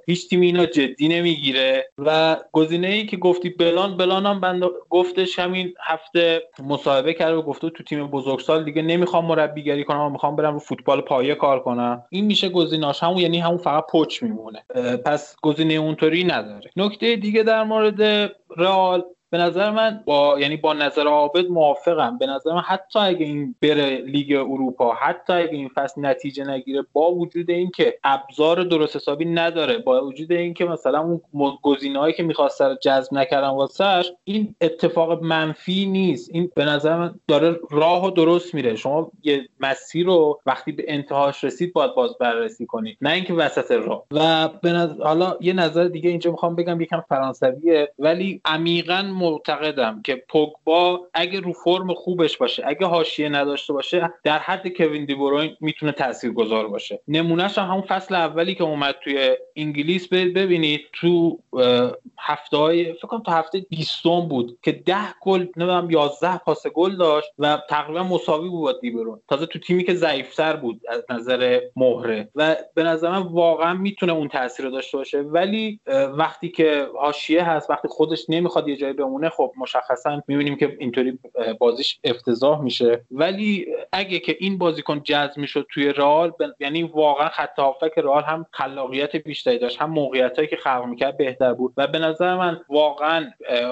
هیچ 0.06 0.28
تیمی 0.28 0.46
اینو 0.46 0.66
جدی 0.66 1.08
نمی‌گیره. 1.08 1.88
و 1.98 2.36
گزینه 2.52 2.86
ای 2.86 3.06
که 3.06 3.16
گفتی 3.16 3.50
بلان 3.50 3.96
بلان 3.96 4.26
هم 4.26 4.40
بنده 4.40 4.66
گفتش 4.90 5.38
همین 5.38 5.74
هفته 5.84 6.42
مصاحبه 6.64 7.14
کرده 7.14 7.34
و 7.34 7.42
گفته 7.42 7.70
تو 7.70 7.82
تیم 7.82 8.06
بزرگسال 8.06 8.64
دیگه 8.64 8.82
نمی‌خوام 8.82 9.24
مربیگری 9.24 9.84
کنم 9.84 10.00
و 10.00 10.10
می‌خوام 10.10 10.36
برم 10.36 10.52
رو 10.52 10.58
فوتبال 10.58 11.00
پایه 11.00 11.34
کار 11.34 11.60
کنم. 11.60 12.04
این 12.10 12.24
میشه 12.24 12.48
گزیناش 12.48 13.02
همون 13.02 13.18
یعنی 13.18 13.38
همون 13.38 13.58
فقط 13.58 13.84
پچ 13.92 14.22
میمونه. 14.22 14.64
پس 15.04 15.36
گزینه 15.42 15.74
اونطوری 15.74 16.24
نداره. 16.24 16.70
نکته 16.76 17.16
دیگه 17.16 17.42
در 17.42 17.64
مورد 17.64 18.32
رئال 18.56 19.04
به 19.30 19.38
نظر 19.38 19.70
من 19.70 20.02
با 20.06 20.40
یعنی 20.40 20.56
با 20.56 20.72
نظر 20.72 21.06
عابد 21.06 21.46
موافقم. 21.46 22.18
به 22.18 22.26
نظر 22.26 22.52
من 22.52 22.60
حتی 22.60 22.98
اگه 22.98 23.26
این 23.26 23.54
بره 23.62 23.98
لیگ 23.98 24.32
اروپا 24.32 24.94
حتی 24.94 25.32
اگه 25.32 25.52
این 25.52 25.68
فصل 25.68 26.06
نتیجه 26.06 26.44
نگیره 26.44 26.86
با 26.92 27.12
وجود 27.12 27.50
اینکه 27.50 27.98
ابزار 28.04 28.64
درست 28.64 28.96
حسابی 28.96 29.24
نداره 29.24 29.78
با 29.78 30.06
وجود 30.06 30.32
اینکه 30.32 30.64
مثلا 30.64 31.00
اون 31.32 31.58
گزینه‌هایی 31.62 32.14
که 32.14 32.22
می‌خواست 32.22 32.62
رو 32.62 32.76
جذب 32.82 33.14
نکردن 33.14 33.48
واسش 33.48 34.12
این 34.24 34.54
اتفاق 34.60 35.22
منفی 35.22 35.86
نیست. 35.86 36.30
این 36.32 36.50
به 36.54 36.64
نظر 36.64 36.96
من 36.96 37.14
داره 37.28 37.56
راه 37.70 38.06
و 38.06 38.10
درست 38.10 38.54
میره. 38.54 38.76
شما 38.76 39.12
یه 39.22 39.48
مسیر 39.60 40.06
رو 40.06 40.40
وقتی 40.46 40.72
به 40.72 40.84
انتهاش 40.88 41.44
رسید 41.44 41.72
باید 41.72 41.94
باز 41.94 42.18
بررسی 42.20 42.66
کنید 42.66 42.98
نه 43.00 43.10
اینکه 43.12 43.34
وسط 43.34 43.70
راه. 43.70 44.04
و 44.10 44.48
به 44.48 44.72
نظر... 44.72 45.04
حالا 45.04 45.36
یه 45.40 45.52
نظر 45.52 45.84
دیگه 45.84 46.10
اینجا 46.10 46.30
می‌خوام 46.30 46.56
بگم 46.56 46.80
یکم 46.80 47.04
فرانسویه 47.08 47.92
ولی 47.98 48.40
عمیقا 48.44 49.02
معتقدم 49.16 50.02
که 50.04 50.24
پوگبا 50.28 51.00
اگه 51.14 51.40
رو 51.40 51.52
فرم 51.52 51.94
خوبش 51.94 52.36
باشه 52.36 52.62
اگه 52.66 52.86
حاشیه 52.86 53.28
نداشته 53.28 53.72
باشه 53.72 54.12
در 54.24 54.38
حد 54.38 54.68
کوین 54.68 55.04
دیبروین 55.04 55.56
می‌تونه 55.60 55.92
تاثیرگذار 55.92 56.68
باشه. 56.68 57.00
نمونهش 57.08 57.58
هم 57.58 57.64
همون 57.64 57.82
فصل 57.82 58.14
اولی 58.14 58.54
که 58.54 58.64
اومد 58.64 58.94
توی 59.04 59.36
انگلیس 59.56 60.08
ببینید 60.08 60.80
تو 60.92 61.38
هفته 62.18 62.56
های 62.56 62.92
فکر 62.92 63.06
کنم 63.06 63.22
تا 63.22 63.32
هفته 63.32 63.66
20 63.68 64.02
بود 64.02 64.58
که 64.62 64.72
10 64.72 64.96
گل 65.20 65.46
نمی‌دونم 65.56 65.90
11 65.90 66.38
پاس 66.38 66.66
گل 66.66 66.96
داشت 66.96 67.28
و 67.38 67.58
تقریبا 67.68 68.02
مساوی 68.02 68.48
بود 68.48 68.62
با 68.62 68.72
دیبرون 68.72 69.20
تازه 69.28 69.46
تو 69.46 69.58
تیمی 69.58 69.84
که 69.84 69.94
ضعیفتر 69.94 70.56
بود 70.56 70.80
از 70.88 71.04
نظر 71.10 71.60
مهره 71.76 72.28
و 72.34 72.56
به 72.74 72.82
نظر 72.82 73.10
من 73.10 73.22
واقعا 73.22 73.74
می‌تونه 73.74 74.12
اون 74.12 74.28
تاثیر 74.28 74.68
داشته 74.68 74.98
باشه. 74.98 75.20
ولی 75.20 75.80
وقتی 76.16 76.48
که 76.48 76.88
حاشیه 76.98 77.44
هست 77.44 77.70
وقتی 77.70 77.88
خودش 77.88 78.24
نمی‌خواد 78.28 78.68
یه 78.68 78.76
جایی 78.76 78.94
بمونه 79.06 79.28
خب 79.28 79.52
مشخصا 79.56 80.22
می‌بینیم 80.28 80.56
که 80.56 80.76
اینطوری 80.80 81.18
بازیش 81.58 81.98
افتضاح 82.04 82.60
میشه. 82.60 83.04
ولی 83.10 83.66
اگه 83.92 84.18
که 84.18 84.36
این 84.40 84.58
بازیکن 84.58 85.02
جذب 85.02 85.38
می‌شد 85.38 85.66
توی 85.70 85.92
رئال 85.92 86.32
یعنی 86.60 86.82
واقعا 86.82 87.28
خط 87.28 87.58
هافک 87.58 87.92
رئال 87.96 88.22
هم 88.22 88.46
خلاقیت 88.50 89.16
بیشتری 89.16 89.58
داشت 89.58 89.82
هم 89.82 89.90
موقعیتایی 89.90 90.48
که 90.48 90.56
خلق 90.56 90.84
می‌کرد 90.84 91.16
بهتر 91.16 91.54
بود. 91.54 91.72
و 91.76 91.86
به 91.86 91.98
نظر 91.98 92.36
من 92.36 92.60
واقعا 92.68 93.26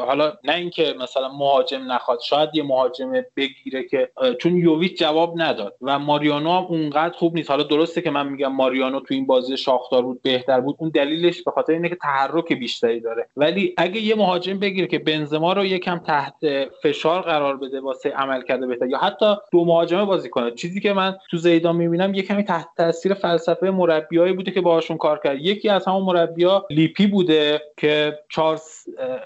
حالا 0.07 0.33
نه 0.45 0.55
اینکه 0.55 0.95
مثلا 1.01 1.29
مهاجم 1.29 1.93
نخواد 1.93 2.21
شاید 2.21 2.51
یه 2.55 2.63
مهاجم 2.63 3.13
بگیره 3.37 3.85
که 3.91 4.09
چون 4.41 4.57
یوویچ 4.57 4.99
جواب 4.99 5.35
نداد 5.37 5.77
و 5.81 5.99
ماریانو 5.99 6.53
هم 6.53 6.65
اونقدر 6.65 7.15
خوب 7.15 7.35
نیست. 7.35 7.51
حالا 7.51 7.63
درسته 7.63 8.01
که 8.01 8.11
من 8.11 8.29
میگم 8.29 8.53
ماریانو 8.53 9.01
تو 9.01 9.15
این 9.15 9.27
بازی 9.27 9.57
شاختار 9.57 10.03
بود 10.03 10.23
بهتر 10.23 10.61
بود. 10.61 10.77
اون 10.79 10.91
دلیلش 10.91 11.43
به 11.43 11.51
خاطر 11.51 11.73
اینه 11.73 11.89
که 11.89 11.97
تحرک 11.97 12.53
بیشتری 12.53 13.01
داره. 13.01 13.29
ولی 13.37 13.75
اگه 13.77 14.01
یه 14.01 14.15
مهاجم 14.15 14.59
بگیره 14.59 14.87
که 14.87 14.99
بنزما 15.25 15.53
رو 15.53 15.65
یکم 15.65 15.99
تحت 15.99 16.35
فشار 16.83 17.23
قرار 17.23 17.57
بده 17.57 17.81
واسه 17.81 18.11
عمل 18.11 18.43
کرده 18.43 18.67
بهتر. 18.67 18.87
یا 18.87 18.99
حتی 18.99 19.35
دو 19.53 19.65
مهاجمه 19.65 20.05
بازی 20.05 20.29
کنه. 20.29 20.51
چیزی 20.51 20.81
که 20.81 20.93
من 20.93 21.17
تو 21.31 21.37
زیدان 21.37 21.77
می‌بینم 21.77 22.15
یه 22.15 22.23
کمی 22.23 22.43
تحت 22.43 22.69
تاثیر 22.77 23.15
فلسفه 23.15 23.71
مربیایی 23.71 24.33
بوده 24.33 24.51
که 24.51 24.61
باهاشون 24.61 24.97
کار 24.97 25.21
کرد. 25.25 25.39
یکی 25.41 25.69
از 25.69 25.85
همون 25.85 26.03
مربیا 26.03 26.67
لیپی 26.71 27.07
بوده 27.07 27.63
که 27.77 28.19
4 28.31 28.61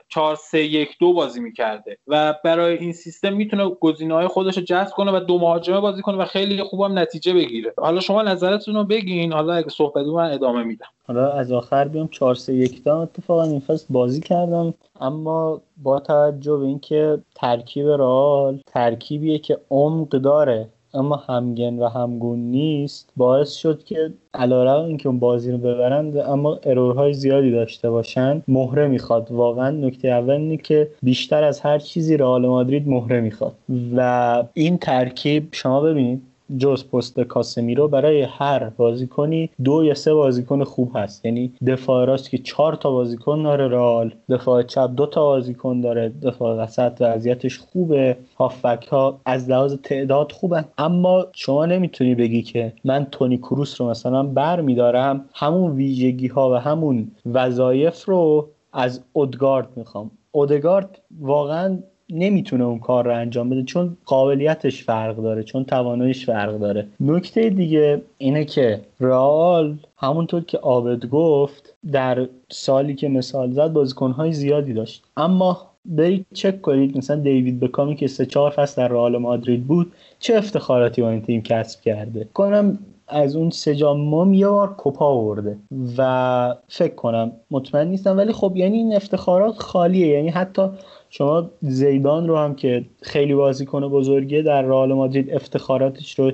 4 0.08 0.36
3 0.36 0.58
1 0.58 0.96
2 1.00 1.12
بازی 1.12 1.40
می‌کرده. 1.40 1.98
و 2.06 2.34
برای 2.44 2.78
این 2.78 2.92
سیستم 2.92 3.32
می‌تونه 3.32 3.68
گزینه‌های 3.68 4.26
خودش 4.26 4.56
رو 4.56 4.62
جذب 4.62 4.90
کنه 4.90 5.12
و 5.12 5.20
دو 5.20 5.38
مهاجمه 5.38 5.80
بازی 5.80 6.02
کنه 6.02 6.16
و 6.16 6.24
خیلی 6.24 6.62
خوبم 6.62 6.98
نتیجه 6.98 7.34
بگیره. 7.34 7.74
حالا 7.78 8.00
شما 8.00 8.22
نظرتون 8.22 8.74
رو 8.74 8.84
بگین. 8.84 9.32
حالا 9.32 9.54
اگه 9.54 9.68
صحبت 9.68 10.06
من 10.06 10.32
ادامه 10.32 10.62
میدم. 10.62 10.86
حالا 11.06 11.32
از 11.32 11.52
آخر 11.52 11.88
بیام 11.88 12.08
4 12.08 12.34
3 12.34 12.54
1 12.54 12.84
2 12.84 12.96
اتفاقا 12.96 13.42
این 13.42 13.60
فصل 13.60 13.86
بازی 13.90 14.20
کردم. 14.20 14.74
اما 15.00 15.60
با 15.82 16.00
توجه 16.00 16.56
به 16.56 16.64
اینکه 16.64 17.18
ترکیب 17.34 17.86
رئال 17.86 18.60
ترکیبیه 18.66 19.38
که 19.38 19.58
عمق 19.70 20.08
داره 20.08 20.68
اما 20.94 21.16
همگن 21.16 21.78
و 21.78 21.88
همگون 21.88 22.38
نیست 22.38 23.12
باعث 23.16 23.52
شد 23.52 23.84
که 23.84 24.12
علیرغم 24.34 24.84
اینکه 24.84 25.08
اون 25.08 25.18
بازی 25.18 25.52
رو 25.52 25.58
ببرند 25.58 26.16
اما 26.16 26.58
ارورهای 26.62 27.12
زیادی 27.12 27.50
داشته 27.50 27.90
باشن 27.90 28.42
مهره 28.48 28.88
می‌خواد. 28.88 29.32
واقعا 29.32 29.70
نکته 29.70 30.08
اول 30.08 30.30
اینه 30.34 30.56
که 30.56 30.90
بیشتر 31.02 31.44
از 31.44 31.60
هر 31.60 31.78
چیزی 31.78 32.16
رئال 32.16 32.46
مادرید 32.46 32.88
مهره 32.88 33.20
می‌خواد. 33.20 33.54
و 33.96 34.44
این 34.54 34.78
ترکیب 34.78 35.48
شما 35.52 35.80
ببینید 35.80 36.22
جز 36.56 36.88
پست 36.88 37.20
کاسمیرو 37.20 37.88
برای 37.88 38.22
هر 38.22 38.70
بازیکنی 38.70 39.50
دو 39.64 39.84
یا 39.84 39.94
سه 39.94 40.14
بازیکن 40.14 40.64
خوب 40.64 40.90
هست. 40.94 41.24
یعنی 41.24 41.52
دفاع 41.66 42.04
راست 42.04 42.30
که 42.30 42.38
چهار 42.38 42.74
تا 42.74 42.90
بازیکن 42.90 43.42
داره 43.42 43.68
رال 43.68 44.14
دفاع 44.28 44.62
چپ 44.62 44.90
دو 44.96 45.06
تا 45.06 45.24
بازیکن 45.24 45.80
داره 45.80 46.12
دفاع 46.22 46.56
وسط 46.56 46.92
وضعیتش 47.00 47.58
خوبه. 47.58 48.16
هافک 48.38 48.86
ها 48.90 49.20
از 49.24 49.50
لحاظ 49.50 49.74
تعداد 49.82 50.32
خوبن. 50.32 50.64
اما 50.78 51.26
شما 51.32 51.66
نمی‌تونی 51.66 52.14
بگی 52.14 52.42
که 52.42 52.72
من 52.84 53.06
تونی 53.12 53.38
کروس 53.38 53.80
رو 53.80 53.90
مثلا 53.90 54.22
بر 54.22 54.60
میدارم 54.60 55.24
همون 55.34 55.72
ویژگی 55.72 56.26
ها 56.26 56.52
و 56.52 56.54
همون 56.54 57.10
وظایف 57.26 58.04
رو 58.04 58.48
از 58.72 59.00
اودگارد 59.12 59.68
می‌خوام. 59.76 60.10
اودگارد 60.32 61.00
واقعا 61.20 61.78
نمی‌تونه 62.10 62.64
اون 62.64 62.78
کار 62.78 63.04
رو 63.04 63.14
انجام 63.14 63.50
بده 63.50 63.62
چون 63.62 63.96
قابلیتش 64.04 64.84
فرق 64.84 65.16
داره 65.16 65.42
چون 65.42 65.64
تواناییش 65.64 66.26
فرق 66.26 66.58
داره. 66.58 66.86
نکته 67.00 67.50
دیگه 67.50 68.02
اینه 68.18 68.44
که 68.44 68.80
رئال 69.00 69.76
همونطور 69.96 70.44
که 70.44 70.58
آبد 70.58 71.06
گفت 71.06 71.74
در 71.92 72.28
سالی 72.48 72.94
که 72.94 73.08
مثال 73.08 73.52
زد 73.52 73.72
بازیکنهای 73.72 74.32
زیادی 74.32 74.72
داشت. 74.72 75.04
اما 75.16 75.68
برید 75.84 76.26
چک 76.34 76.62
کنید 76.62 76.98
مثلا 76.98 77.16
دیوید 77.16 77.60
بکامی 77.60 77.96
که 77.96 78.06
سه 78.06 78.26
چهار 78.26 78.50
فصل 78.50 78.82
در 78.82 78.88
رئال 78.88 79.18
مادرید 79.18 79.66
بود 79.66 79.92
چه 80.18 80.36
افتخاراتی 80.36 81.02
با 81.02 81.10
این 81.10 81.22
تیم 81.22 81.42
کسب 81.42 81.80
کرده؟ 81.80 82.28
کنم 82.34 82.78
از 83.08 83.36
اون 83.36 83.50
سه 83.50 83.74
جام 83.74 84.34
یه 84.34 84.48
بار 84.48 84.74
کپا 84.78 85.06
آورده 85.06 85.56
و 85.98 86.54
فکر 86.68 86.94
کنم 86.94 87.32
مطمئن 87.50 87.88
نیستم 87.88 88.16
ولی 88.16 88.32
خب 88.32 88.52
یعنی 88.56 88.76
این 88.76 88.96
افتخارات 88.96 89.56
خالیه. 89.56 90.06
یعنی 90.06 90.28
حتی 90.28 90.68
شما 91.10 91.50
زیدان 91.62 92.28
رو 92.28 92.36
هم 92.36 92.54
که 92.54 92.84
خیلی 93.02 93.34
بازیکن 93.34 93.88
بزرگیه 93.88 94.42
در 94.42 94.62
رئال 94.62 94.92
مادرید 94.92 95.34
افتخاراتش 95.34 96.18
رو 96.18 96.32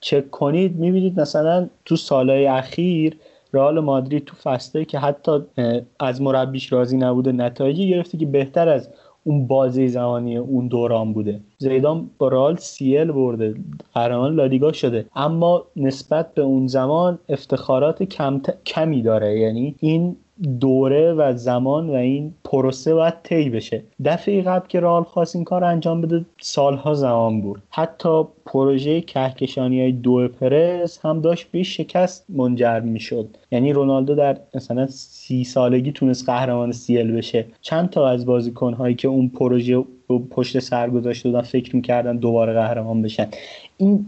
چک 0.00 0.30
کنید 0.30 0.76
می‌بینید 0.76 1.20
مثلا 1.20 1.68
تو 1.84 1.96
سالهای 1.96 2.46
اخیر 2.46 3.16
رئال 3.52 3.80
مادرید 3.80 4.24
تو 4.24 4.36
فصله 4.36 4.84
که 4.84 4.98
حتی 4.98 5.32
از 6.00 6.22
مربیش 6.22 6.72
راضی 6.72 6.96
نبوده 6.96 7.32
نتایجی 7.32 7.88
گرفته 7.88 8.18
که 8.18 8.26
بهتر 8.26 8.68
از 8.68 8.88
اون 9.24 9.46
بازی 9.46 9.88
زمانی 9.88 10.36
اون 10.36 10.68
دوران 10.68 11.12
بوده. 11.12 11.40
زیدان 11.58 12.10
با 12.18 12.28
رال 12.28 12.56
سیل 12.56 13.12
برده 13.12 13.54
قهرمان 13.94 14.34
لالیگا 14.34 14.72
شده. 14.72 15.06
اما 15.16 15.64
نسبت 15.76 16.34
به 16.34 16.42
اون 16.42 16.66
زمان 16.66 17.18
افتخارات 17.28 18.02
کمی 18.66 19.02
داره. 19.02 19.38
یعنی 19.38 19.74
این 19.80 20.16
دوره 20.60 21.12
و 21.12 21.32
زمان 21.36 21.90
و 21.90 21.92
این 21.92 22.34
پروسه 22.44 22.94
باید 22.94 23.14
طی 23.22 23.50
بشه. 23.50 23.82
دفعه 24.04 24.42
قبل 24.42 24.66
که 24.68 24.80
رال 24.80 25.02
خواست 25.02 25.36
این 25.36 25.44
کار 25.44 25.64
انجام 25.64 26.00
بده 26.00 26.24
سالها 26.40 26.94
زمان 26.94 27.40
بود. 27.40 27.62
حتی 27.70 28.22
پروژه 28.46 29.00
کهکشانی 29.00 29.80
های 29.80 29.92
دو 29.92 30.28
پرس 30.28 30.98
هم 31.04 31.20
داشت 31.20 31.50
به 31.50 31.62
شکست 31.62 32.24
منجر 32.28 32.80
می‌شد. 32.80 33.36
یعنی 33.50 33.72
رونالدو 33.72 34.14
در 34.14 34.38
مثلا 34.54 34.86
سی 35.32 35.44
سالگی 35.44 35.92
تونست 35.92 36.26
قهرمان 36.26 36.72
سیل 36.72 37.12
بشه. 37.12 37.46
چند 37.60 37.90
تا 37.90 38.08
از 38.08 38.26
بازیکن 38.26 38.74
هایی 38.74 38.94
که 38.94 39.08
اون 39.08 39.28
پروژه 39.28 39.84
پشت 40.30 40.58
سر 40.58 40.90
گذاشته 40.90 41.28
بودن 41.28 41.42
فکر 41.42 41.76
می‌کردن 41.76 42.16
دوباره 42.16 42.52
قهرمان 42.52 43.02
بشن. 43.02 43.28
این 43.76 44.06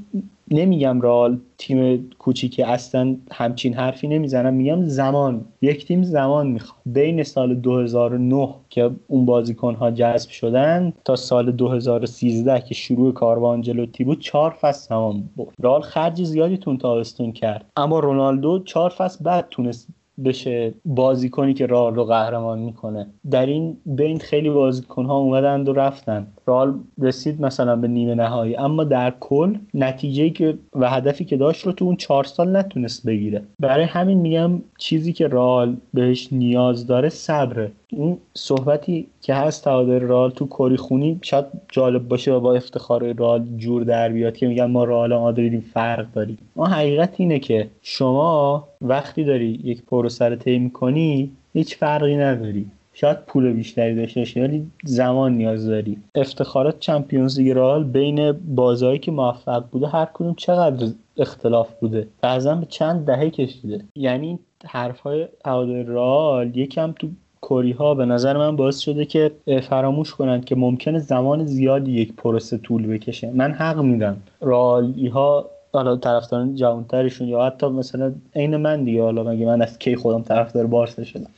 نمیگم 0.50 1.00
رال 1.00 1.38
تیم 1.58 2.10
کوچیکی 2.18 2.62
اصلا 2.62 3.16
همچین 3.32 3.74
حرفی 3.74 4.08
نمی‌زنم 4.08 4.54
میگم 4.54 4.84
زمان. 4.84 5.44
یک 5.62 5.86
تیم 5.86 6.02
زمان 6.02 6.46
می‌خواد. 6.46 6.80
بین 6.86 7.22
سال 7.22 7.54
2009 7.54 8.48
که 8.70 8.90
اون 9.08 9.26
بازیکن 9.26 9.74
ها 9.74 9.90
جذب 9.90 10.30
شدن 10.30 10.92
تا 11.04 11.16
سال 11.16 11.52
2013 11.52 12.60
که 12.60 12.74
شروع 12.74 13.12
کاروان 13.12 13.62
جلوتی 13.62 14.04
بود 14.04 14.20
چهار 14.20 14.50
فصل 14.60 14.88
زمان 14.88 15.28
بود. 15.36 15.54
رال 15.62 15.80
خرج 15.80 16.22
زیادی 16.22 16.56
تون 16.56 16.78
تابستون 16.78 17.32
کرد. 17.32 17.64
اما 17.76 17.98
رونالدو 17.98 18.62
چهار 18.64 18.90
فصل 18.90 19.24
بعد 19.24 19.46
تونست 19.50 19.88
بشه 20.24 20.74
بازیکنی 20.84 21.54
که 21.54 21.66
رال 21.66 21.94
رو 21.94 22.04
قهرمان 22.04 22.58
می‌کنه. 22.58 23.06
در 23.30 23.46
این 23.46 23.76
بین 23.86 24.18
خیلی 24.18 24.50
بازیکن 24.50 25.06
ها 25.06 25.16
اومدند 25.16 25.68
و 25.68 25.72
رفتن 25.72 26.26
رال 26.46 26.74
رسید 26.98 27.40
مثلا 27.40 27.76
به 27.76 27.88
نیمه 27.88 28.14
نهایی. 28.14 28.56
اما 28.56 28.84
در 28.84 29.14
کل 29.20 29.54
نتیجه 29.74 30.30
که 30.30 30.54
و 30.74 30.90
هدفی 30.90 31.24
که 31.24 31.36
داشت 31.36 31.66
رو 31.66 31.72
تو 31.72 31.84
اون 31.84 31.96
چهار 31.96 32.24
سال 32.24 32.56
نتونست 32.56 33.06
بگیره. 33.06 33.42
برای 33.60 33.84
همین 33.84 34.18
میگم 34.18 34.50
چیزی 34.78 35.12
که 35.12 35.28
رال 35.28 35.76
بهش 35.94 36.28
نیاز 36.32 36.86
داره 36.86 37.08
صبره. 37.08 37.72
اون 37.92 38.18
صحبتی 38.34 39.06
که 39.20 39.34
هست 39.34 39.66
هوادار 39.66 39.98
رال 40.00 40.30
تو 40.30 40.46
کری 40.46 40.76
خونی 40.76 41.18
شاید 41.22 41.44
جالب 41.72 42.08
باشه 42.08 42.32
و 42.32 42.40
با 42.40 42.54
افتخار 42.54 43.12
رال 43.12 43.46
جور 43.56 43.82
در 43.82 44.08
بیاد 44.08 44.36
که 44.36 44.46
میگن 44.46 44.66
ما 44.66 44.84
رال 44.84 45.14
مادریدیم 45.16 45.64
فرق 45.74 46.06
داریم. 46.12 46.38
ما 46.56 46.66
حقیقت 46.66 47.14
اینه 47.16 47.38
که 47.38 47.66
شما 47.82 48.68
وقتی 48.80 49.24
داری 49.24 49.60
یک 49.64 49.82
پروسه 49.82 50.24
رو 50.24 50.36
طی 50.36 50.58
می‌کنی 50.58 51.30
هیچ 51.52 51.76
فرقی 51.76 52.16
نداری. 52.16 52.66
شاید 52.94 53.18
پول 53.26 53.52
بیشتری 53.52 53.94
داشته 53.94 54.20
باشی 54.20 54.40
ولی 54.40 54.66
زمان 54.84 55.32
نیاز 55.32 55.66
داری. 55.66 55.98
افتخارات 56.14 56.80
چمپیونز 56.80 57.38
لیگ 57.38 57.50
رئال 57.50 57.84
بین 57.84 58.32
بازهایی 58.32 58.98
که 58.98 59.10
موفق 59.10 59.64
بوده 59.70 59.86
هر 59.86 60.08
کدوم 60.14 60.34
چقدر 60.34 60.86
اختلاف 61.16 61.68
بوده؟ 61.80 62.08
بعضا 62.20 62.54
به 62.54 62.66
چند 62.66 63.06
دهه 63.06 63.30
کشیده. 63.30 63.84
یعنی 63.94 64.38
حرفهای 64.66 65.28
هوادار 65.44 65.82
رئال 65.82 66.56
یکم 66.56 66.92
تو 66.92 67.08
کری 67.42 67.72
ها 67.72 67.94
به 67.94 68.04
نظر 68.04 68.36
من 68.36 68.56
باعث 68.56 68.78
شده 68.78 69.04
که 69.04 69.32
فراموش 69.62 70.14
کنند 70.14 70.44
که 70.44 70.54
ممکنه 70.54 70.98
زمان 70.98 71.46
زیادی 71.46 71.92
یک 71.92 72.12
پروسه 72.16 72.58
طول 72.58 72.86
بکشه. 72.86 73.30
من 73.30 73.52
حق 73.52 73.80
میدم 73.80 74.16
رالی 74.40 75.08
ها 75.08 75.50
حالا 75.72 75.96
طرفداران 75.96 76.54
جوانترشون 76.54 77.28
یا 77.28 77.46
حتی 77.46 77.66
مثلا 77.66 78.12
عین 78.34 78.56
من 78.56 78.84
دیگه 78.84 79.02
حالا 79.02 79.22
مگه 79.22 79.46
من 79.46 79.62
از 79.62 79.78
کی 79.78 79.96
خودم 79.96 80.22
طرفدار 80.22 80.66
بارسا 80.66 81.04
شدم؟ 81.04 81.30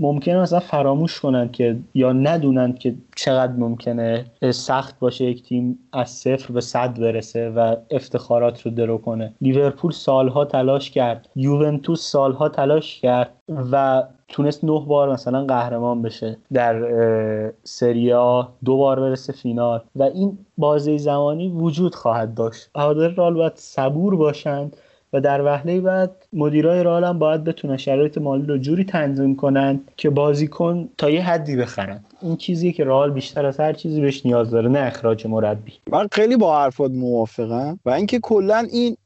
ممکنه 0.00 0.40
مثلا 0.40 0.60
فراموش 0.60 1.20
کنن 1.20 1.48
که 1.48 1.76
یا 1.94 2.12
ندونن 2.12 2.72
که 2.72 2.94
چقدر 3.16 3.52
ممکنه 3.52 4.24
سخت 4.50 4.98
باشه 4.98 5.24
یک 5.24 5.42
تیم 5.42 5.78
از 5.92 6.10
صفر 6.10 6.52
به 6.52 6.60
صد 6.60 7.00
برسه 7.00 7.50
و 7.50 7.76
افتخارات 7.90 8.62
رو 8.62 8.70
درو 8.70 8.98
کنه. 8.98 9.32
لیورپول 9.40 9.90
سالها 9.92 10.44
تلاش 10.44 10.90
کرد. 10.90 11.28
یوونتوس 11.36 12.10
سالها 12.10 12.48
تلاش 12.48 13.00
کرد 13.00 13.32
و 13.72 14.02
تونست 14.28 14.64
نه 14.64 14.84
بار 14.86 15.12
مثلا 15.12 15.44
قهرمان 15.44 16.02
بشه 16.02 16.36
در 16.52 17.52
سریا 17.64 18.48
دو 18.64 18.76
بار 18.76 19.00
برسه 19.00 19.32
فینال. 19.32 19.80
و 19.96 20.02
این 20.02 20.38
بازی 20.58 20.98
زمانی 20.98 21.48
وجود 21.48 21.94
خواهد 21.94 22.34
داشت. 22.34 22.70
هوادار 22.76 23.10
رال 23.10 23.34
باید 23.34 23.52
صبور 23.56 24.16
باشند 24.16 24.76
و 25.12 25.20
در 25.20 25.44
وهله 25.44 25.80
بعد 25.80 26.10
مدیرای 26.32 26.82
رئال 26.82 27.04
هم 27.04 27.18
باید 27.18 27.44
بتونن 27.44 27.76
شرایط 27.76 28.18
مالی 28.18 28.46
رو 28.46 28.58
جوری 28.58 28.84
تنظیم 28.84 29.36
کنن 29.36 29.80
که 29.96 30.10
بازیکن 30.10 30.88
تا 30.98 31.10
یه 31.10 31.22
حدی 31.22 31.56
بخرن. 31.56 32.04
این 32.22 32.36
چیزی 32.36 32.72
که 32.72 32.84
رئال 32.84 33.10
بیشتر 33.10 33.46
از 33.46 33.60
هر 33.60 33.72
چیزی 33.72 34.00
بهش 34.00 34.26
نیاز 34.26 34.50
داره 34.50 34.68
نه 34.68 34.78
اخراج 34.78 35.26
مربی. 35.26 35.72
من 35.90 36.08
خیلی 36.12 36.36
با 36.36 36.60
حرفات 36.60 36.90
موافقم 36.90 37.78
و 37.84 37.90
اینکه 37.90 38.20
کلا 38.20 38.66
این 38.72 38.96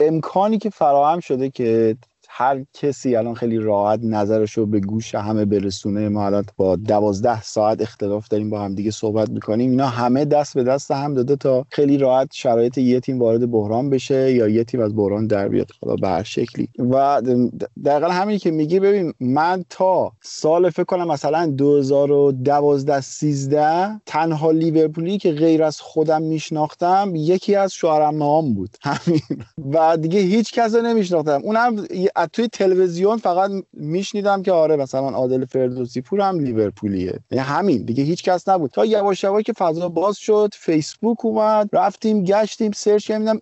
امکانی 0.00 0.58
که 0.58 0.70
فراهم 0.70 1.20
شده 1.20 1.50
که 1.50 1.96
هر 2.34 2.64
کسی 2.74 3.16
الان 3.16 3.34
خیلی 3.34 3.58
راحت 3.58 4.00
نظرش 4.02 4.52
رو 4.52 4.66
به 4.66 4.80
گوش 4.80 5.14
همه 5.14 5.44
برسونه. 5.44 6.08
ما 6.08 6.26
الان 6.26 6.44
با 6.56 6.76
دوازده 6.76 7.42
ساعت 7.42 7.82
اختلاف 7.82 8.28
داریم 8.28 8.50
با 8.50 8.60
هم 8.60 8.74
دیگه 8.74 8.90
صحبت 8.90 9.30
می‌کنیم. 9.30 9.70
اینا 9.70 9.86
همه 9.86 10.24
دست 10.24 10.54
به 10.54 10.62
دست 10.62 10.90
هم 10.90 11.14
داده 11.14 11.36
تا 11.36 11.66
خیلی 11.70 11.98
راحت 11.98 12.28
شرایط 12.32 12.78
یه 12.78 13.00
تیم 13.00 13.18
وارد 13.18 13.50
بحران 13.50 13.90
بشه 13.90 14.32
یا 14.32 14.48
یه 14.48 14.64
تیم 14.64 14.80
از 14.80 14.96
بحران 14.96 15.26
در 15.26 15.48
بیاد. 15.48 15.70
حالا 15.82 15.96
به 15.96 16.08
هر 16.08 16.22
شکلی. 16.22 16.68
و 16.78 17.22
دقیقا 17.84 18.08
همینی 18.08 18.38
که 18.38 18.50
میگی 18.50 18.80
ببین 18.80 19.14
من 19.20 19.64
تا 19.70 20.12
سال 20.22 20.70
فکر 20.70 20.84
کنم 20.84 21.08
مثلا 21.08 21.46
2012 21.46 23.00
13 23.00 24.00
تنها 24.06 24.50
لیورپولی 24.50 25.18
که 25.18 25.32
غیر 25.32 25.62
از 25.62 25.80
خودم 25.80 26.22
میشناختم 26.22 27.12
یکی 27.14 27.54
از 27.54 27.72
شوهرم 27.72 28.54
بود. 28.54 28.70
همین. 28.82 29.20
و 29.72 29.96
دیگه 29.96 30.20
هیچ 30.20 30.52
کس 30.52 30.74
نمیشناختم. 30.74 31.40
اونم 31.44 31.86
توی 32.26 32.48
تلویزیون 32.48 33.16
فقط 33.16 33.50
میشنیدم 33.72 34.42
که 34.42 34.52
آره 34.52 34.76
مثلا 34.76 35.08
عادل 35.08 35.44
فردوسی 35.44 36.00
پور 36.00 36.20
هم 36.20 36.40
لیورپولیه. 36.40 37.18
یعنی 37.30 37.44
همین 37.44 37.84
دیگه 37.84 38.04
هیچ 38.04 38.22
کس 38.22 38.48
نبود. 38.48 38.70
تا 38.70 38.84
یواش 38.84 39.24
یواش 39.24 39.44
که 39.44 39.52
فضا 39.52 39.88
باز 39.88 40.16
شد 40.16 40.50
فیسبوک 40.52 41.24
اومد 41.24 41.68
رفتیم 41.72 42.24
گشتیم 42.24 42.72
سرچ 42.72 43.06
کردیم 43.06 43.40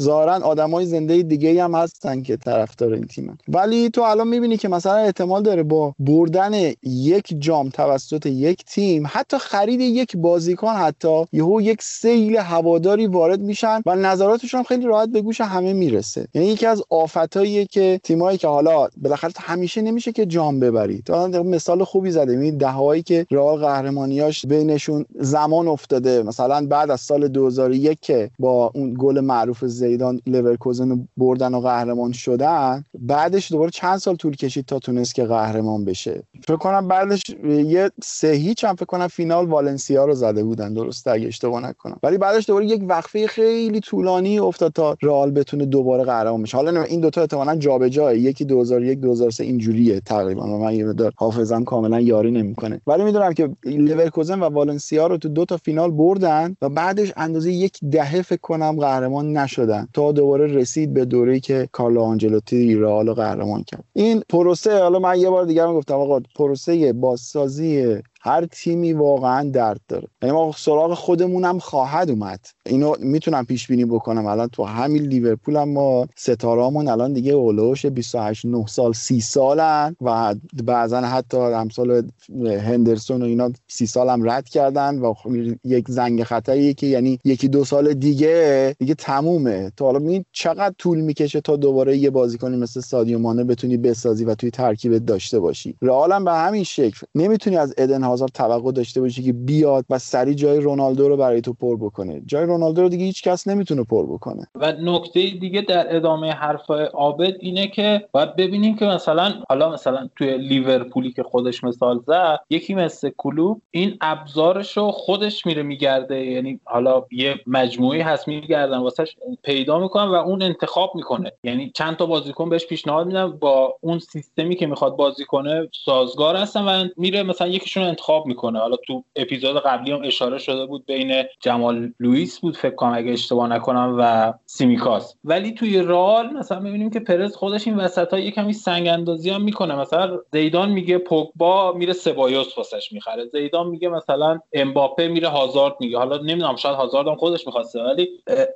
ظاهرا 0.00 0.32
آدمای 0.32 0.86
زنده 0.86 1.22
دیگه 1.22 1.64
هم 1.64 1.74
هستن 1.74 2.22
که 2.22 2.36
طرفدار 2.36 2.92
این 2.92 3.06
تیمن. 3.06 3.38
ولی 3.48 3.90
تو 3.90 4.02
الان 4.02 4.28
می‌بینی 4.28 4.56
که 4.56 4.68
مثلا 4.68 4.96
احتمال 4.96 5.42
داره 5.42 5.62
با 5.62 5.94
بردن 5.98 6.52
یک 6.82 7.34
جام 7.38 7.68
توسط 7.68 8.26
یک 8.26 8.64
تیم 8.64 9.04
حتی 9.06 9.38
خرید 9.38 9.80
یک 9.80 10.16
بازیکن 10.16 10.72
حتی 10.72 11.24
یهو 11.32 11.60
یک 11.60 11.82
سیل 11.82 12.36
هواداری 12.36 13.06
وارد 13.06 13.40
میشن 13.40 13.82
و 13.86 13.96
نظراتشون 13.96 14.62
خیلی 14.62 14.86
راحت 14.86 15.08
به 15.08 15.22
گوش 15.22 15.40
همه 15.40 15.72
می‌رسه. 15.72 16.28
یعنی 16.34 16.48
یکی 16.48 16.66
از 16.66 16.82
آفتایی 16.90 17.66
که 17.70 18.00
تیمایی 18.04 18.38
که 18.38 18.48
حالا 18.48 18.88
بالاخره 18.96 19.32
همیشه 19.36 19.82
نمیشه 19.82 20.12
که 20.12 20.26
جام 20.26 20.60
ببری. 20.60 21.02
تو 21.02 21.28
مثال 21.28 21.84
خوبی 21.84 22.10
زده. 22.10 22.36
می 22.36 22.50
دههایی 22.52 23.02
که 23.02 23.26
رئال 23.30 23.58
قهرمانیاش 23.58 24.46
بینشون 24.46 25.04
زمان 25.14 25.68
افتاده. 25.68 26.22
مثلا 26.22 26.66
بعد 26.66 26.90
از 26.90 27.00
سال 27.00 27.28
2001 27.28 28.00
که 28.00 28.30
با 28.38 28.70
اون 28.74 28.94
گل 28.98 29.20
معروف 29.20 29.64
زیدان 29.64 30.20
لورکوزن 30.26 31.08
بردن 31.16 31.54
و 31.54 31.60
قهرمان 31.60 32.12
شدن 32.12 32.84
بعدش 32.98 33.52
دوباره 33.52 33.70
چند 33.70 33.98
سال 33.98 34.16
طول 34.16 34.36
کشید 34.36 34.66
تا 34.66 34.78
تونست 34.78 35.14
که 35.14 35.24
قهرمان 35.24 35.84
بشه. 35.84 36.22
فکر 36.46 36.56
کنم 36.56 36.88
بعدش 36.88 37.22
یه 37.48 37.90
سه 38.02 38.32
هیچ 38.32 38.64
هم 38.64 38.74
فکر 38.74 38.84
کنم 38.84 39.08
فینال 39.08 39.46
والنسیا 39.46 40.04
رو 40.04 40.14
زده 40.14 40.44
بودن. 40.44 40.74
درست 40.74 41.08
اگه 41.08 41.26
اشتباه 41.26 41.60
نکنم. 41.60 41.98
ولی 42.02 42.18
بعدش 42.18 42.48
دوباره 42.48 42.66
یک 42.66 42.82
وقفه 42.88 43.26
خیلی 43.26 43.80
طولانی 43.80 44.38
افتاد 44.38 44.72
تا 44.72 44.96
رئال 45.02 45.30
بتونه 45.30 45.66
دوباره 45.66 46.04
قهرمان 46.04 46.42
بشه. 46.42 46.56
حالا 46.56 46.82
این 46.82 47.00
دوتا 47.00 47.20
احتمالاً 47.20 47.57
جابجا 47.58 48.14
یکی 48.14 48.44
2001 48.44 49.00
2003 49.00 49.44
اینجوریه 49.44 50.00
تقریبا 50.00 50.42
و 50.42 50.58
من 50.58 50.74
یه 50.74 50.84
مقدار 50.84 51.12
حافظم 51.16 51.64
کاملا 51.64 52.00
یاری 52.00 52.30
نمی‌کنه. 52.30 52.80
ولی 52.86 53.04
می‌دونم 53.04 53.32
که 53.32 53.48
لیورکوزن 53.64 54.40
و 54.40 54.44
والنسیا 54.44 55.06
رو 55.06 55.16
تو 55.16 55.28
دو 55.28 55.44
تا 55.44 55.56
فینال 55.56 55.90
بردن 55.90 56.56
و 56.62 56.68
بعدش 56.68 57.12
اندازه 57.16 57.52
یک 57.52 57.78
دهه 57.92 58.22
فکر 58.22 58.40
کنم 58.40 58.76
قهرمان 58.80 59.36
نشدن 59.36 59.88
تا 59.92 60.12
دوباره 60.12 60.46
رسید 60.46 60.94
به 60.94 61.04
دوره‌ای 61.04 61.40
که 61.40 61.68
کارلو 61.72 62.00
آنچلوتی 62.00 62.74
رئال 62.74 63.12
قهرمان 63.12 63.62
کرد. 63.62 63.84
این 63.92 64.22
پروسه 64.28 64.78
حالا 64.82 64.98
من 64.98 65.18
یه 65.18 65.30
بار 65.30 65.44
دیگه 65.44 65.66
گفتم 65.66 65.94
آقا 65.94 66.20
پروسه 66.36 66.92
بازسازی 66.92 67.96
هر 68.20 68.46
تیمی 68.46 68.92
واقعا 68.92 69.50
درد 69.50 69.80
داره. 69.88 70.08
یعنی 70.22 70.34
ما 70.34 70.52
سراغ 70.56 70.94
خودمون 70.94 71.44
هم 71.44 71.58
خواهد 71.58 72.10
اومد. 72.10 72.40
اینو 72.66 72.94
می‌تونم 72.98 73.44
پیش 73.44 73.66
بینی 73.66 73.84
بکنم. 73.84 74.26
الان 74.26 74.48
تو 74.48 74.64
همین 74.64 75.02
لیورپول 75.02 75.56
هم 75.56 75.68
ما 75.68 76.06
ستارامون 76.16 76.88
الان 76.88 77.12
دیگه 77.12 77.32
اولوش 77.32 77.86
28 77.86 78.44
9 78.44 78.66
سال 78.66 78.92
30 78.92 79.20
سالن 79.20 79.96
و 80.00 80.34
بعضا 80.64 81.00
حتی 81.00 81.36
امسال 81.36 82.10
هندرسون 82.44 83.22
و 83.22 83.24
اینا 83.24 83.50
30 83.68 83.86
سال 83.86 84.08
هم 84.08 84.30
رد 84.30 84.48
کردن 84.48 84.98
و 84.98 85.14
خب 85.14 85.30
یک 85.64 85.84
زنگ 85.88 86.22
خطری 86.22 86.74
که 86.74 86.86
یعنی 86.86 87.18
یکی 87.24 87.48
دو 87.48 87.64
سال 87.64 87.94
دیگه 87.94 88.76
دیگه 88.78 88.94
تمومه. 88.94 89.72
تو 89.76 89.84
حالا 89.84 89.98
می 89.98 90.24
چقدر 90.32 90.74
طول 90.78 91.00
می‌کشه 91.00 91.40
تا 91.40 91.56
دوباره 91.56 91.96
یه 91.96 92.10
بازیکنی 92.10 92.56
مثل 92.56 92.80
سادیو 92.80 93.18
مانه 93.18 93.44
بتونی 93.44 93.76
بسازی 93.76 94.24
و 94.24 94.34
توی 94.34 94.50
ترکیبت 94.50 95.04
داشته 95.06 95.40
باشی؟ 95.40 95.76
رئال 95.82 96.12
هم 96.12 96.24
به 96.24 96.32
همین 96.32 96.64
شکل. 96.64 97.06
نمی‌تونی 97.14 97.56
از 97.56 97.74
ادن 97.78 98.04
هازارد 98.18 98.32
توقع 98.32 98.72
داشته 98.72 99.00
باشی 99.00 99.22
که 99.22 99.32
بیاد 99.32 99.84
و 99.90 99.98
سری 99.98 100.34
جای 100.34 100.60
رونالدو 100.60 101.08
رو 101.08 101.16
برای 101.16 101.40
تو 101.40 101.52
پر 101.52 101.76
بکنه. 101.76 102.22
جای 102.26 102.46
رونالدو 102.46 102.82
رو 102.82 102.88
دیگه 102.88 103.04
هیچ 103.04 103.22
کس 103.22 103.48
نمی‌تونه 103.48 103.84
پر 103.84 104.06
بکنه. 104.06 104.46
و 104.54 104.72
نکته 104.72 105.20
دیگه 105.20 105.60
در 105.60 105.96
ادامه 105.96 106.32
حرف 106.32 106.70
عابد 106.94 107.36
اینه 107.40 107.66
که 107.66 108.08
باید 108.12 108.36
ببینیم 108.36 108.76
که 108.76 108.84
مثلا 108.84 109.32
حالا 109.48 109.72
مثلا 109.72 110.08
توی 110.16 110.38
لیورپولی 110.38 111.12
که 111.12 111.22
خودش 111.22 111.64
مثال 111.64 112.00
زد 112.06 112.40
یکی 112.50 112.74
مثل 112.74 113.10
کلوپ 113.16 113.62
این 113.70 113.96
ابزارش 114.00 114.76
رو 114.76 114.90
خودش 114.90 115.46
میره 115.46 115.62
میگرده. 115.62 116.24
یعنی 116.24 116.60
حالا 116.64 117.04
یه 117.10 117.34
مجموعی 117.46 118.00
هست 118.00 118.28
میگردن 118.28 118.78
واسش 118.78 119.16
پیدا 119.42 119.78
می‌کنن 119.78 120.08
و 120.08 120.14
اون 120.14 120.42
انتخاب 120.42 120.92
می‌کنه. 120.94 121.32
یعنی 121.44 121.72
چند 121.74 121.96
تا 121.96 122.06
بازیکن 122.06 122.48
بهش 122.48 122.66
پیشنهاد 122.66 123.06
میدن 123.06 123.30
با 123.30 123.76
اون 123.80 123.98
سیستمی 123.98 124.56
که 124.56 124.66
می‌خواد 124.66 124.96
بازی 124.96 125.24
کنه 125.24 125.68
سازگار 125.84 126.36
هستن 126.36 126.64
و 126.64 126.88
میره 126.96 127.22
مثلا 127.22 127.48
یکیشون 127.48 127.84
انتخاب 127.98 128.26
می‌کنه. 128.26 128.58
حالا 128.58 128.76
تو 128.76 129.04
اپیزود 129.16 129.56
قبلی 129.56 129.92
هم 129.92 130.02
اشاره 130.04 130.38
شده 130.38 130.66
بود 130.66 130.86
بین 130.86 131.24
جمال 131.40 131.92
لوئیس 132.00 132.40
بود 132.40 132.56
فکر 132.56 132.74
کنم 132.74 132.94
اگه 132.94 133.12
اشتباه 133.12 133.48
نکنم 133.48 133.96
و 133.98 134.32
سیمیکاس. 134.46 135.14
ولی 135.24 135.52
توی 135.52 135.82
رئال 135.82 136.32
مثلا 136.32 136.60
می‌بینیم 136.60 136.90
که 136.90 137.00
پرز 137.00 137.36
خودش 137.36 137.66
این 137.66 137.76
وسط 137.76 138.12
ها 138.12 138.18
یه 138.18 138.52
سنگ 138.52 138.88
اندازی 138.88 139.30
هم 139.30 139.42
می‌کنه. 139.42 139.74
مثلا 139.74 140.18
زیدان 140.32 140.70
میگه 140.70 140.98
پوگبا 140.98 141.72
میره 141.72 141.92
سبایوس 141.92 142.58
واسش 142.58 142.92
می‌خره. 142.92 143.24
زیدان 143.24 143.66
میگه 143.68 143.88
مثلا 143.88 144.40
امباپه 144.52 145.08
میره 145.08 145.28
هازارد 145.28 145.74
میگه. 145.80 145.98
حالا 145.98 146.16
نمی‌دونم 146.16 146.56
شاید 146.56 146.76
هازارد 146.76 147.08
هم 147.08 147.16
خودش 147.16 147.46
می‌خواسته 147.46 147.82
ولی 147.82 148.08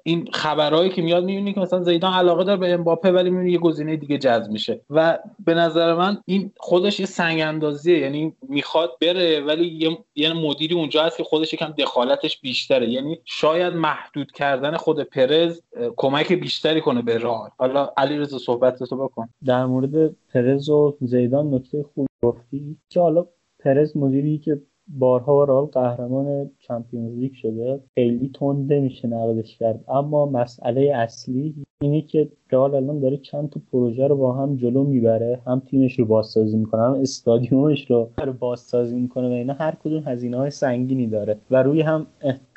این 0.02 0.28
خبرهایی 0.32 0.90
که 0.90 1.02
میاد 1.02 1.24
می‌بینی 1.24 1.54
که 1.54 1.60
مثلا 1.60 1.82
زیدان 1.82 2.12
علاقه 2.12 2.44
داره 2.44 2.60
به 2.60 2.72
امباپه 2.72 3.12
ولی 3.12 3.30
می‌بینی 3.30 3.52
یه 3.52 3.58
گزینه 3.58 3.96
دیگه 3.96 4.18
جذب 4.18 4.50
میشه. 4.50 4.80
و 4.90 5.18
به 5.46 5.54
نظر 5.54 5.94
من 5.94 6.18
این 6.26 6.52
خودش 6.56 7.00
یه 7.00 7.06
سنگ 7.06 7.40
اندازیه 7.40 7.98
یعنی 7.98 8.32
می‌خواد 8.48 8.92
بره 9.00 9.31
ولی 9.40 9.66
یه, 9.66 9.98
یه 10.14 10.32
مدیری 10.32 10.74
اونجا 10.74 11.04
هست 11.04 11.16
که 11.16 11.24
خودش 11.24 11.52
یکم 11.52 11.70
دخالتش 11.70 12.40
بیشتره. 12.40 12.88
یعنی 12.88 13.18
شاید 13.24 13.74
محدود 13.74 14.32
کردن 14.32 14.76
خود 14.76 15.02
پرز 15.02 15.60
کمک 15.96 16.32
بیشتری 16.32 16.80
کنه 16.80 17.02
به 17.02 17.18
راه. 17.18 17.52
حالا 17.58 17.92
علیرضا 17.96 18.38
صحبت 18.38 18.82
تو 18.82 18.96
بکن. 18.96 19.28
در 19.44 19.66
مورد 19.66 20.16
پرز 20.34 20.68
و 20.68 20.96
زیدان 21.00 21.54
نکته 21.54 21.84
خوب 21.94 22.06
گفتی 22.22 22.76
که 22.88 23.00
حالا 23.00 23.26
پرز 23.58 23.96
مدیری 23.96 24.38
که 24.38 24.62
بارها 24.88 25.44
رال 25.44 25.64
قهرمان 25.64 26.50
چمپیونز 26.72 27.18
لیگ 27.18 27.32
شده 27.32 27.80
خیلی 27.94 28.30
تند 28.34 28.72
نمیشه 28.72 29.08
نقدش 29.08 29.58
کرد. 29.58 29.84
اما 29.88 30.26
مسئله 30.26 30.92
اصلی 30.94 31.54
اینه 31.82 32.02
که 32.02 32.28
رئال 32.52 32.74
الان 32.74 33.00
داره 33.00 33.16
چند 33.16 33.50
تا 33.50 33.60
پروژه 33.72 34.06
رو 34.06 34.16
با 34.16 34.32
هم 34.32 34.56
جلو 34.56 34.84
می‌بره 34.84 35.40
هم 35.46 35.62
تیمش 35.66 35.98
رو 35.98 36.04
بازسازی 36.04 36.56
می‌کنه 36.56 36.82
هم 36.82 36.92
استادیومش 36.92 37.90
رو 37.90 38.08
بازسازی 38.40 39.00
می‌کنه 39.00 39.28
و 39.28 39.32
اینا. 39.32 39.52
هر 39.52 39.74
کدوم 39.84 40.02
هزینه 40.06 40.36
های 40.36 40.50
سنگینی 40.50 41.06
داره 41.06 41.36
و 41.50 41.62
روی 41.62 41.80
هم 41.80 42.06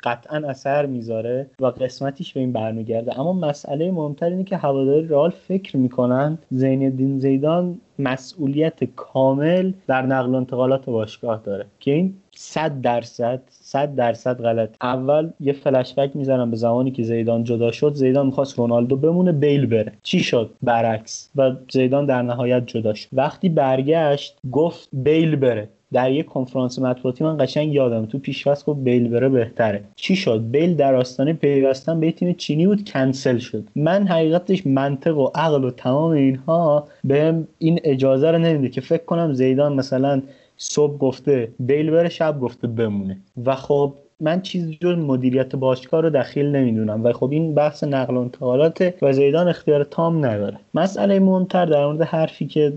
قطعا 0.04 0.48
اثر 0.48 0.86
می‌ذاره 0.86 1.50
و 1.60 1.66
قسمتیش 1.66 2.34
به 2.34 2.40
این 2.40 2.52
برمیگرده. 2.52 3.20
اما 3.20 3.32
مسئله 3.32 3.90
مهمتر 3.90 4.30
اینه 4.30 4.44
که 4.44 4.56
هواداری 4.56 5.08
رئال 5.08 5.30
فکر 5.30 5.76
می‌کنن 5.76 6.38
زین 6.50 6.84
الدین 6.84 7.18
زیدان 7.18 7.78
مسئولیت 7.98 8.84
کامل 8.84 9.72
در 9.86 10.06
نقل 10.06 10.30
و 10.30 10.34
انتقالات 10.34 10.86
باشگاه 10.86 11.42
داره 11.44 11.66
که 11.80 11.90
این 11.90 12.14
صد 12.38 12.80
درصد 12.80 13.40
صد 13.50 13.94
درصد 13.94 14.42
غلط. 14.42 14.70
اول 14.82 15.30
یه 15.40 15.52
فلشبک 15.52 16.16
می‌زنم 16.16 16.50
به 16.50 16.56
زمانی 16.56 16.90
که 16.90 17.02
زیدان 17.02 17.44
جدا 17.44 17.70
شد 17.70 17.94
زیدان 17.94 18.26
می‌خواست 18.26 18.58
رونالدو 18.58 18.96
بمونه 18.96 19.32
بیل 19.32 19.66
بره. 19.66 19.92
چی 20.02 20.20
شد؟ 20.20 20.50
برعکس. 20.62 21.30
و 21.36 21.52
زیدان 21.70 22.06
در 22.06 22.22
نهایت 22.22 22.66
جدا 22.66 22.94
شد. 22.94 23.08
وقتی 23.12 23.48
برگشت 23.48 24.36
گفت 24.52 24.88
بیل 24.92 25.36
بره. 25.36 25.68
در 25.92 26.12
یک 26.12 26.26
کنفرانس 26.26 26.78
مطبوعاتی 26.78 27.24
من 27.24 27.36
قشنگ 27.40 27.72
یادم 27.72 28.06
تو 28.06 28.18
پیشواز 28.18 28.64
گفت 28.64 28.80
بیل 28.80 29.08
بره 29.08 29.28
بهتره. 29.28 29.80
چی 29.96 30.16
شد؟ 30.16 30.50
بیل 30.50 30.74
در 30.74 30.94
آستانه 30.94 31.32
پیوستن 31.32 32.00
به 32.00 32.12
تیم 32.12 32.32
چینی 32.32 32.66
بود 32.66 32.90
کنسل 32.90 33.38
شد. 33.38 33.64
من 33.76 34.06
حقیقتش 34.06 34.66
منطق 34.66 35.18
و 35.18 35.30
عقل 35.34 35.64
و 35.64 35.70
تمام 35.70 36.10
اینها 36.10 36.88
به 37.04 37.34
این 37.58 37.80
اجازه 37.84 38.30
رو 38.30 38.38
نمیده 38.38 38.68
که 38.68 38.80
فکر 38.80 39.04
کنم 39.04 39.32
زیدان 39.32 39.72
مثلا 39.72 40.22
صبح 40.56 40.98
گفته 40.98 41.48
بیل 41.60 41.90
بره 41.90 42.08
شب 42.08 42.40
گفته 42.40 42.66
بمونه. 42.66 43.18
و 43.46 43.54
خب 43.54 43.92
من 44.20 44.42
چیزی 44.42 44.78
جز 44.80 44.98
مدیریت 44.98 45.56
باشگاه 45.56 46.00
رو 46.00 46.10
دخیل 46.10 46.46
نمی‌دونم. 46.46 47.04
و 47.04 47.12
خب 47.12 47.30
این 47.30 47.54
بحث 47.54 47.84
نقل 47.84 48.16
و 48.16 48.20
انتقالات 48.20 48.94
و 49.02 49.12
زیدان 49.12 49.48
اختیار 49.48 49.84
تام 49.84 50.24
نداره. 50.24 50.58
مسئله 50.74 51.20
مهمتر 51.20 51.66
در 51.66 51.86
مورد 51.86 52.02
حرفی 52.02 52.46
که 52.46 52.72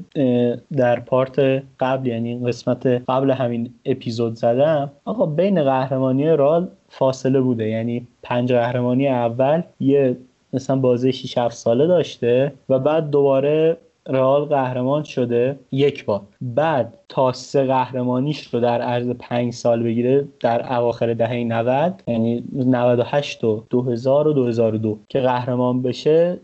در 0.77 0.99
پارت 0.99 1.63
قبل 1.79 2.07
یعنی 2.07 2.47
قسمت 2.47 2.85
قبل 2.85 3.31
همین 3.31 3.69
اپیزود 3.85 4.35
زدم 4.35 4.91
آقا 5.05 5.25
بین 5.25 5.63
قهرمانی 5.63 6.29
رال 6.29 6.67
فاصله 6.89 7.41
بوده. 7.41 7.69
یعنی 7.69 8.07
پنج 8.23 8.53
قهرمانی 8.53 9.07
اول 9.07 9.61
یه 9.79 10.17
مثلا 10.53 10.75
بازی 10.75 11.13
6 11.13 11.37
7 11.37 11.55
ساله 11.55 11.87
داشته 11.87 12.53
و 12.69 12.79
بعد 12.79 13.09
دوباره 13.09 13.77
رئال 14.07 14.45
قهرمان 14.45 15.03
شده 15.03 15.59
یک 15.71 16.05
بار. 16.05 16.21
بعد 16.41 16.93
تا 17.09 17.31
سه 17.31 17.63
قهرمانیش 17.63 18.53
رو 18.53 18.59
در 18.59 18.81
عرض 18.81 19.09
پنج 19.09 19.53
سال 19.53 19.83
بگیره 19.83 20.27
در 20.39 20.73
اواخر 20.73 21.13
دهه 21.13 21.33
90 21.33 22.03
یعنی 22.07 22.43
98 22.55 23.43
و 23.43 23.63
2000 23.69 24.27
و 24.27 24.33
2002 24.33 24.99
که 25.09 25.19
قهرمان 25.19 25.81
بشه 25.81 26.39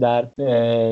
در 0.00 0.26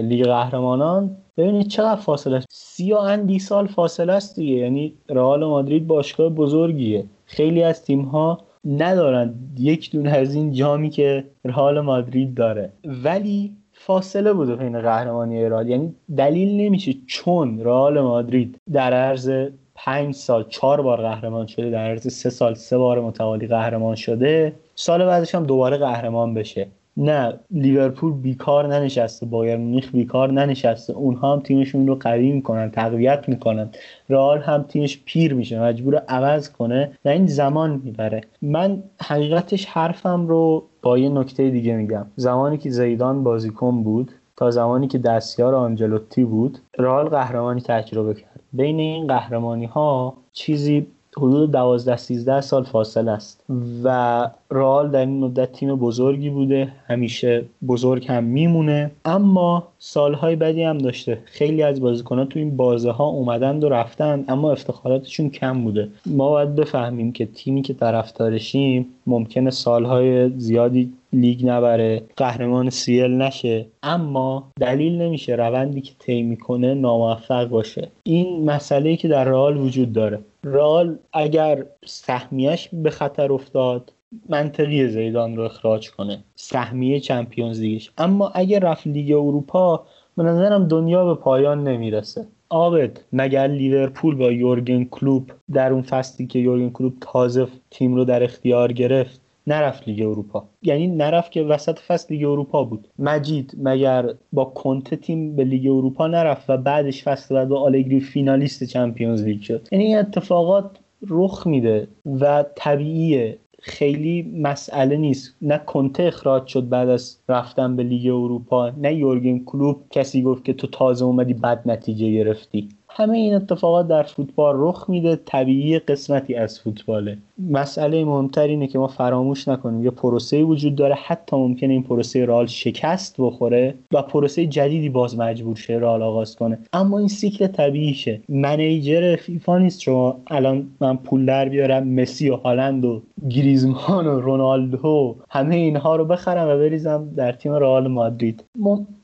لیگ 0.03 0.25
قهرمانان. 0.25 1.17
ببینید 1.37 1.69
چقدر 1.69 2.01
فاصله 2.01 2.37
است. 2.37 2.47
سی 2.51 2.93
و 2.93 2.97
اندی 2.97 3.39
سال 3.39 3.67
فاصله 3.67 4.13
است 4.13 4.37
دیگه. 4.37 4.55
یعنی 4.55 4.95
رئال 5.09 5.45
مادرید 5.45 5.87
باشگاه 5.87 6.29
بزرگیه. 6.29 7.05
خیلی 7.25 7.63
از 7.63 7.85
تیم 7.85 8.03
ها 8.03 8.39
ندارن 8.65 9.35
یک 9.59 9.91
دونه 9.91 10.11
از 10.11 10.35
این 10.35 10.53
جامی 10.53 10.91
که 10.91 11.25
رئال 11.45 11.81
مادرید 11.81 12.35
داره. 12.35 12.73
ولی 12.85 13.53
فاصله 13.87 14.33
بوده 14.33 14.57
بین 14.57 14.81
قهرمانی 14.81 15.49
رئال. 15.49 15.69
یعنی 15.69 15.95
دلیل 16.17 16.61
نمیشه 16.61 16.95
چون 17.07 17.61
رئال 17.61 18.01
مادرید 18.01 18.57
در 18.73 18.93
عرض 18.93 19.31
پنج 19.75 20.15
سال 20.15 20.49
چهار 20.49 20.83
بار 20.83 21.01
قهرمان 21.01 21.47
شده 21.47 21.71
در 21.71 21.91
عرض 21.91 22.13
سه 22.13 22.31
سال 22.31 22.55
سه 22.55 22.79
بار 22.79 23.01
متوالی 23.01 23.47
قهرمان 23.47 23.95
شده 23.95 24.53
سال 24.75 25.05
بعدش 25.07 25.35
هم 25.35 25.45
دوباره 25.47 25.77
قهرمان 25.77 26.35
بشه. 26.35 26.67
نه 26.97 27.39
لیورپول 27.51 28.13
بیکار 28.13 28.67
ننشسته 28.67 29.27
بایر 29.27 29.57
مونیخ 29.57 29.93
بیکار 29.93 30.33
ننشسته. 30.33 30.93
اونها 30.93 31.33
هم 31.33 31.41
تیمشون 31.41 31.87
رو 31.87 31.95
قوی 31.95 32.33
می‌کنن 32.33 32.71
تقویت 32.71 33.29
می‌کنن. 33.29 33.69
رئال 34.09 34.39
هم 34.39 34.63
تیمش 34.63 35.01
پیر 35.05 35.35
میشه 35.35 35.63
مجبور 35.63 35.97
عوض 35.97 36.51
کنه 36.51 36.91
و 37.05 37.09
این 37.09 37.27
زمان 37.27 37.81
می‌بره. 37.85 38.21
من 38.43 38.83
حقیقتش 39.03 39.67
حرفم 39.67 40.27
رو 40.27 40.65
با 40.83 40.99
یه 40.99 41.09
نکته 41.09 41.51
دیگه 41.51 41.77
میگم. 41.77 42.07
زمانی 42.17 42.59
که 42.59 42.71
زیدان 42.71 43.25
بازیکن 43.25 43.83
بود 43.83 44.13
تا 44.37 44.51
زمانی 44.51 44.89
که 44.89 44.99
دستیار 44.99 45.55
آنجلوتی 45.55 46.25
بود 46.25 46.59
رئال 46.79 47.09
قهرمانی 47.09 47.61
تجربه 47.61 48.15
کرد. 48.15 48.41
بین 48.53 48.79
این 48.81 49.07
قهرمانی 49.07 49.65
ها 49.65 50.15
چیزی 50.33 50.87
حدود 51.17 51.51
12 51.53 51.97
13 51.97 52.41
سال 52.41 52.65
فاصله 52.65 53.11
است. 53.11 53.45
و 53.85 54.29
رئال 54.51 54.91
در 54.91 55.01
این 55.01 55.21
مدت 55.21 55.53
تیم 55.53 55.77
بزرگی 55.77 56.31
بوده. 56.31 56.73
همیشه 56.87 57.45
بزرگ 57.67 58.07
هم 58.09 58.25
میمونه. 58.25 58.91
اما 59.05 59.69
سالهای 59.79 60.37
بدی 60.37 60.63
هم 60.63 60.79
داشته. 60.79 61.19
خیلی 61.25 61.63
از 61.63 61.81
بازیکنان 61.81 62.29
تو 62.29 62.39
این 62.39 62.57
بازه 62.57 62.91
ها 62.91 63.05
اومدند 63.05 63.65
و 63.65 63.69
رفتن 63.69 64.25
اما 64.29 64.53
افتخاراتشون 64.53 65.31
کم 65.31 65.65
بوده. 65.65 65.89
ما 66.07 66.31
باید 66.31 66.55
بفهمیم 66.55 67.13
که 67.13 67.27
تیمی 67.27 67.63
که 67.63 67.75
طرفدارشیم 67.75 68.87
ممکنه 69.07 69.51
سالهای 69.51 70.31
زیادی 70.39 70.93
لیگ 71.13 71.47
نبره 71.47 72.03
قهرمان 72.17 72.71
سیل 72.71 73.11
نشه. 73.11 73.67
اما 73.83 74.53
دلیل 74.61 75.03
نمیشه 75.03 75.35
روندی 75.35 75.81
که 75.81 75.93
طی 75.99 76.23
می‌کنه 76.23 76.75
ناموفق 76.75 77.49
باشه. 77.49 77.89
این 78.03 78.45
مسئله 78.51 78.97
که 78.97 79.09
در 79.09 79.25
رئال 79.25 79.57
وجود 79.57 79.93
داره. 79.93 80.19
رئال 80.45 80.99
اگر 81.13 81.65
سهمیش 81.85 82.69
به 82.73 82.91
خطر 82.91 83.33
افتاد 83.33 83.93
منطقی 84.29 84.89
زیدان 84.89 85.37
رو 85.37 85.43
اخراج 85.43 85.91
کنه. 85.91 86.25
سهمیه 86.35 87.01
چمپیونز 87.01 87.61
لیگش. 87.61 87.91
اما 87.99 88.29
اگر 88.35 88.59
رفت 88.59 88.87
لیگ 88.87 89.13
اروپا 89.13 89.87
به 90.17 90.23
نظرم 90.23 90.69
دنیا 90.69 91.05
به 91.05 91.15
پایان 91.15 91.69
نمی‌رسه. 91.69 92.27
عابد 92.49 93.01
مگر 93.13 93.47
لیورپول 93.47 94.15
با 94.15 94.33
یورگن 94.33 94.85
کلوپ 94.85 95.31
در 95.53 95.73
اون 95.73 95.83
فصلی 95.83 96.27
که 96.27 96.39
یورگن 96.39 96.71
کلوپ 96.71 96.95
تازه 97.01 97.47
تیم 97.71 97.95
رو 97.95 98.05
در 98.05 98.23
اختیار 98.23 98.73
گرفت 98.73 99.22
نرفت 99.47 99.89
لیگ 99.89 100.03
اروپا. 100.03 100.45
یعنی 100.63 100.87
نرفت 100.87 101.33
که 101.33 101.43
وسط 101.43 101.79
فصل 101.79 102.15
لیگ 102.15 102.25
اروپا 102.25 102.65
بود. 102.65 102.89
مجید 102.99 103.57
مگر 103.63 104.15
با 104.33 104.45
کنته 104.45 104.95
تیم 104.95 105.37
به 105.37 105.45
لیگ 105.45 105.67
اروپا 105.67 106.07
نرفت 106.07 106.51
و 106.51 106.57
بعدش 106.57 107.03
فصل 107.05 107.35
بعد 107.35 107.49
با 107.49 107.61
آلگری 107.61 108.01
فینالیست 108.01 108.65
چمپیونز 108.65 109.25
لیگ 109.25 109.43
شد. 109.43 109.69
یعنی 109.73 109.85
این 109.85 109.99
اتفاقات 109.99 110.71
رخ 111.09 111.47
میده 111.47 111.89
و 112.21 112.45
طبیعیه. 112.55 113.39
خیلی 113.65 114.23
مسئله 114.23 114.97
نیست. 114.97 115.37
نه 115.43 115.59
کنته 115.59 116.03
اخراج 116.03 116.47
شد 116.47 116.69
بعد 116.69 116.89
از 116.89 117.19
رفتن 117.29 117.77
به 117.77 117.83
لیگ 117.83 118.07
اروپا 118.07 118.71
نه 118.71 118.95
یورگن 118.95 119.39
کلوب 119.39 119.77
کسی 119.91 120.23
گفت 120.23 120.45
که 120.45 120.53
تو 120.53 120.67
تازه 120.67 121.05
اومدی 121.05 121.35
بد 121.35 121.63
نتیجه 121.67 122.13
گرفتی. 122.13 122.69
همه 122.89 123.19
این 123.19 123.35
اتفاقات 123.35 123.89
در 123.89 124.03
فوتبال 124.03 124.55
رخ 124.59 124.85
میده. 124.89 125.17
طبیعی 125.17 125.79
قسمتی 125.79 126.35
از 126.35 126.61
فوتباله. 126.61 127.19
مسئله 127.51 128.05
مهمتر 128.05 128.47
اینه 128.47 128.67
که 128.67 128.79
ما 128.79 128.87
فراموش 128.87 129.49
نکنیم. 129.49 129.85
یه 129.85 129.91
پروسه 129.91 130.43
وجود 130.43 130.75
داره 130.75 130.95
حتی 130.95 131.37
ممکنه 131.37 131.73
این 131.73 131.83
پروسه 131.83 132.25
رال 132.25 132.47
شکست 132.47 133.15
بخوره 133.19 133.75
و 133.93 134.03
پروسه 134.03 134.47
جدیدی 134.47 134.89
باز 134.89 135.19
مجبور 135.19 135.57
شه 135.57 135.75
رال 135.75 136.03
آغاز 136.03 136.37
کنه. 136.37 136.59
اما 136.73 136.99
این 136.99 137.09
سیکل 137.09 137.47
طبیعیشه 137.47 138.21
منیجر 138.29 139.17
فیفا 139.17 139.59
نیست. 139.59 139.81
شما 139.81 140.17
الان 140.27 140.67
من 140.81 140.97
پول 140.97 141.27
در 141.27 141.49
بیارم 141.49 141.89
مسی 141.89 142.31
و 142.31 142.37
هالند 142.37 142.85
و 142.85 143.03
گریزمان 143.29 144.07
و 144.07 144.21
رونالدو 144.21 145.17
همه 145.31 145.55
اینها 145.55 145.97
رو 145.97 146.05
بخرم 146.05 146.49
و 146.49 146.59
بریزم 146.59 147.09
در 147.17 147.33
تیم 147.33 147.53
رئال 147.53 147.89
مادرید. 147.89 148.45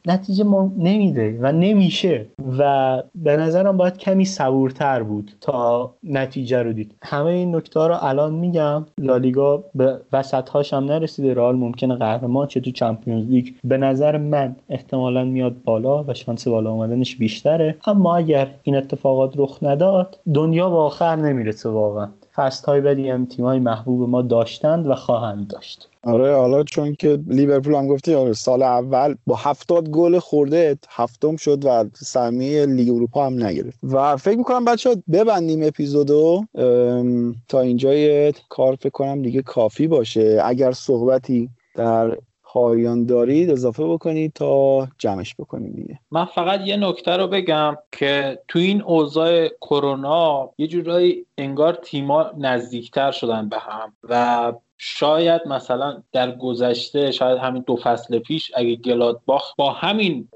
نتیجه 0.06 0.44
ما 0.44 0.72
نمیده 0.78 1.38
و 1.40 1.52
نمیشه 1.52 2.26
و 2.58 3.02
به 3.14 3.36
نظرم 3.36 3.76
باید 3.76 3.98
کمی 3.98 4.24
صبورتر 4.24 5.02
بود 5.02 5.32
تا 5.40 5.94
نتیجه 6.04 6.62
رو 6.62 6.72
دید. 6.72 6.94
همه 7.02 7.26
این 7.26 7.56
نکته 7.56 7.80
رو 7.80 7.96
الان 8.00 8.27
میگم 8.32 8.86
لالیگا 8.98 9.64
به 9.74 10.00
وسط 10.12 10.48
هاش 10.48 10.72
هم 10.74 10.84
نرسیده. 10.84 11.34
رئال 11.34 11.56
ممکنه 11.56 11.94
قهرمان 11.94 12.46
چه 12.46 12.60
تو 12.60 12.70
چمپیونز 12.70 13.26
لیگ 13.30 13.48
به 13.64 13.76
نظر 13.76 14.16
من 14.16 14.56
احتمالا 14.68 15.24
میاد 15.24 15.54
بالا 15.64 16.04
و 16.04 16.14
شانس 16.14 16.48
بالا 16.48 16.70
آمدنش 16.70 17.16
بیشتره. 17.16 17.76
اما 17.86 18.16
اگر 18.16 18.50
این 18.62 18.76
اتفاقات 18.76 19.32
رخ 19.36 19.58
نداد 19.62 20.18
دنیا 20.34 20.70
به 20.70 20.76
آخر 20.76 21.16
نمی‌رسه 21.16 21.68
واقعا. 21.68 22.08
فست 22.38 22.64
های 22.64 22.80
بدی 22.80 23.10
هم 23.10 23.26
تیم 23.26 23.44
های 23.44 23.58
محبوب 23.58 24.08
ما 24.08 24.22
داشتند 24.22 24.86
و 24.86 24.94
خواهند 24.94 25.48
داشت. 25.48 25.88
آره 26.02 26.36
حالا 26.36 26.62
چون 26.62 26.94
که 26.94 27.18
لیورپول 27.26 27.74
هم 27.74 27.86
گفتی 27.86 28.14
آره 28.14 28.32
سال 28.32 28.62
اول 28.62 29.14
با 29.26 29.36
هفتاد 29.36 29.88
گل 29.88 30.18
خورده 30.18 30.78
هفتم 30.88 31.36
شد 31.36 31.64
و 31.64 31.84
سهمیه 31.94 32.66
لیگ 32.66 32.94
اروپا 32.94 33.26
هم 33.26 33.44
نگرفت. 33.44 33.78
و 33.82 34.16
فکر 34.16 34.38
می‌کنم 34.38 34.64
بچه 34.64 35.02
ببندیم 35.12 35.62
اپیزودو. 35.62 36.44
تا 37.48 37.60
اینجای 37.60 38.32
کار 38.48 38.74
فکر 38.74 38.90
کنم 38.90 39.22
دیگه 39.22 39.42
کافی 39.42 39.86
باشه. 39.86 40.40
اگر 40.44 40.72
صحبتی 40.72 41.48
در 41.74 42.16
پایان 42.58 43.06
دارید 43.06 43.50
اضافه 43.50 43.84
بکنید 43.84 44.32
تا 44.32 44.88
جمعش 44.98 45.34
بکنیم 45.38 45.72
دیگه. 45.72 45.98
من 46.10 46.24
فقط 46.24 46.60
یه 46.66 46.76
نکته 46.76 47.16
رو 47.16 47.26
بگم 47.26 47.76
که 47.92 48.38
تو 48.48 48.58
این 48.58 48.82
اوضاع 48.82 49.48
کرونا 49.48 50.50
یه 50.58 50.66
جورایی 50.66 51.26
انگار 51.38 51.74
تیما 51.74 52.30
نزدیکتر 52.38 53.10
شدن 53.10 53.48
به 53.48 53.58
هم 53.58 53.92
و 54.08 54.52
شاید 54.78 55.42
مثلا 55.46 56.02
در 56.12 56.36
گذشته 56.36 57.10
شاید 57.10 57.38
همین 57.38 57.64
دو 57.66 57.76
فصل 57.76 58.18
پیش 58.18 58.52
اگه 58.54 58.76
گلادباخ 58.76 59.54
با 59.56 59.72
همین 59.72 60.28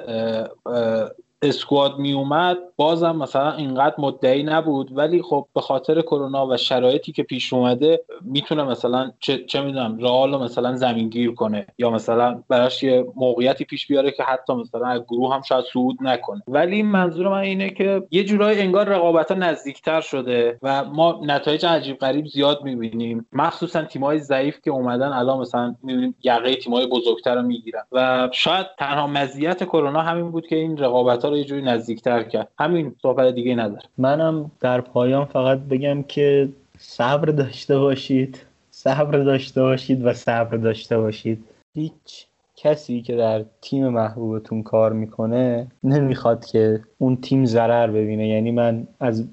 اسکواد 1.43 1.99
می 1.99 2.13
اومد 2.13 2.59
بازم 2.77 3.17
مثلا 3.17 3.53
اینقدر 3.53 3.95
مدعی 3.99 4.43
نبود. 4.43 4.99
ولی 4.99 5.23
خب 5.23 5.47
به 5.55 5.61
خاطر 5.61 6.03
کرونا 6.03 6.47
و 6.47 6.57
شرایطی 6.57 7.13
که 7.13 7.23
پیش 7.23 7.53
اومده 7.53 8.01
می‌تونه 8.21 8.63
مثلا 8.63 9.13
چه, 9.21 9.45
چه 9.45 9.61
می‌دونم 9.61 9.99
رئال 9.99 10.43
مثلا 10.43 10.77
زمین 10.77 11.09
گیر 11.09 11.35
کنه. 11.35 11.67
یا 11.79 11.91
مثلا 11.91 12.43
براش 12.49 12.83
یه 12.83 13.07
موقعیتی 13.17 13.65
پیش 13.65 13.87
بیاره 13.87 14.11
که 14.11 14.23
حتی 14.23 14.55
مثلا 14.55 14.99
گروه 14.99 15.35
هم 15.35 15.43
شاید 15.43 15.65
صعود 15.73 15.97
نکنه. 16.01 16.43
ولی 16.49 16.83
منظور 16.83 17.29
من 17.29 17.39
اینه 17.39 17.71
که 17.71 18.03
یه 18.11 18.25
جورایی 18.25 18.61
انگار 18.61 18.89
رقابت 18.89 19.31
ها 19.31 19.39
نزدیکتر 19.39 20.01
شده 20.01 20.59
و 20.63 20.85
ما 20.85 21.21
نتایج 21.25 21.67
عجیب 21.67 21.99
غریب 21.99 22.27
زیاد 22.27 22.63
می‌بینیم. 22.63 23.27
مخصوصا 23.33 23.83
تیمای 23.83 24.19
ضعیف 24.19 24.61
که 24.61 24.71
اومدن 24.71 25.13
الان 25.13 25.39
مثلا 25.39 25.75
می‌بینیم 25.83 26.15
یقه 26.23 26.55
تیمای 26.55 26.87
بزرگتر 26.87 27.35
رو 27.35 27.43
می‌گیرن. 27.43 27.83
و 27.93 28.29
شاید 28.33 28.67
تنها 28.79 29.07
مزیت 29.07 29.65
کرونا 29.65 30.01
همین 30.01 30.31
بود 30.31 30.47
که 30.47 30.57
این 30.57 30.79
رقابت 30.79 31.32
رو 31.33 31.39
یه 31.39 31.45
جوری 31.45 31.63
نزدیکتر 31.63 32.23
کرد. 32.23 32.49
همین 32.59 32.95
صحبت 33.03 33.35
دیگه 33.35 33.55
نداره 33.55 33.83
منم 33.99 34.51
در 34.61 34.81
پایان 34.81 35.25
فقط 35.25 35.59
بگم 35.59 36.03
که 36.03 36.49
صبر 36.79 37.29
داشته 37.29 37.79
باشید. 37.79 38.41
صبر 38.71 39.19
داشته 39.19 39.63
باشید 39.63 40.07
و 40.07 40.13
صبر 40.13 40.57
داشته 40.57 40.99
باشید. 40.99 41.45
هیچ 41.75 42.27
کسی 42.57 43.03
که 43.03 43.17
در 43.17 43.45
تیم 43.61 43.89
محبوبتون 43.89 44.63
کار 44.63 44.93
می‌کنه 44.93 45.67
نمی‌خواد 45.85 46.45
که 46.45 46.81
اون 46.99 47.17
تیم 47.17 47.45
ضرر 47.45 47.87
ببینه. 47.87 48.29
یعنی 48.29 48.51
من 48.51 48.87
از 49.01 49.29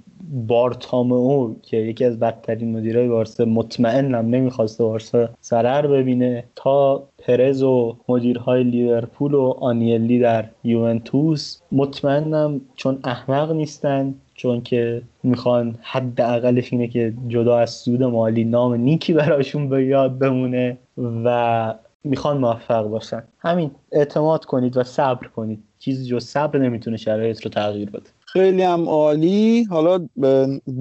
بارتامئو 0.47 1.53
که 1.61 1.77
یکی 1.77 2.05
از 2.05 2.19
بدترین 2.19 2.77
مدیرای 2.77 3.07
بارسا 3.07 3.45
مطمئنم 3.45 4.25
نمی‌خواسته 4.29 4.83
بارسا 4.83 5.29
ضرر 5.43 5.87
ببینه 5.87 6.43
تا 6.55 7.03
پرز 7.17 7.63
و 7.63 7.97
مدیرهای 8.09 8.63
لیورپول 8.63 9.33
و 9.33 9.55
آنیلی 9.59 10.19
در 10.19 10.45
یوونتوس 10.63 11.61
مطمئنم 11.71 12.61
چون 12.75 12.99
احمق 13.03 13.51
نیستن 13.51 14.15
چون 14.33 14.61
که 14.61 15.01
می‌خوان 15.23 15.75
حداقلش 15.81 16.73
اینه 16.73 16.87
که 16.87 17.13
جدا 17.27 17.57
از 17.57 17.69
سود 17.69 18.03
مالی 18.03 18.43
نام 18.43 18.73
نیکی 18.73 19.13
براشون 19.13 19.69
به 19.69 19.85
یاد 19.85 20.19
بمونه 20.19 20.77
و 20.97 21.73
می‌خوان 22.03 22.37
موفق 22.37 22.87
باشن. 22.87 23.23
همین 23.39 23.71
اعتماد 23.91 24.45
کنید 24.45 24.77
و 24.77 24.83
صبر 24.83 25.27
کنید. 25.27 25.63
چیزی 25.79 26.05
جز 26.05 26.25
صبر 26.25 26.59
نمی‌تونه 26.59 26.97
شرایط 26.97 27.41
رو 27.41 27.51
تغییر 27.51 27.89
بده. 27.89 28.09
خیلی 28.33 28.61
هم 28.61 28.89
عالی. 28.89 29.63
حالا 29.63 30.07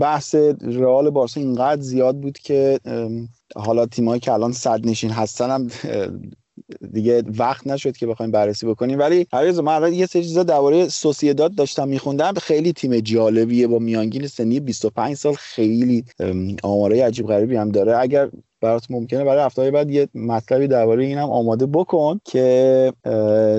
بحث 0.00 0.34
رئال 0.62 1.10
بارسا 1.10 1.40
اینقدر 1.40 1.80
زیاد 1.80 2.16
بود 2.16 2.38
که 2.38 2.80
حالا 3.56 3.86
تیمایی 3.86 4.20
که 4.20 4.32
الان 4.32 4.52
صد 4.52 4.86
نشین 4.86 5.10
هستن 5.10 5.50
هم 5.50 5.68
دیگه 6.92 7.22
وقت 7.38 7.66
نشد 7.66 7.96
که 7.96 8.06
بخوایم 8.06 8.32
بررسی 8.32 8.66
بکنیم. 8.66 8.98
ولی 8.98 9.26
هرگز 9.32 9.58
من 9.58 9.72
الان 9.74 9.92
یه 9.92 10.06
سری 10.06 10.22
چیزا 10.22 10.42
درباره 10.42 10.88
سوسیداد 10.88 11.54
داشتم 11.54 11.88
میخوندم. 11.88 12.32
خیلی 12.32 12.72
تیم 12.72 13.00
جالبیه 13.00 13.66
با 13.66 13.78
میانگین 13.78 14.26
سنی 14.26 14.60
25 14.60 15.16
سال. 15.16 15.34
خیلی 15.34 16.04
آماره 16.62 17.04
عجیب 17.04 17.26
غریبی 17.26 17.56
هم 17.56 17.68
داره. 17.68 17.98
اگر 17.98 18.30
برات 18.60 18.90
ممکنه 18.90 19.24
برای 19.24 19.44
هفته 19.44 19.70
بعد 19.70 19.90
یه 19.90 20.08
مطلبی 20.14 20.68
درباره 20.68 21.04
این 21.04 21.18
هم 21.18 21.30
آماده 21.30 21.66
بکن 21.66 22.20
که 22.24 22.92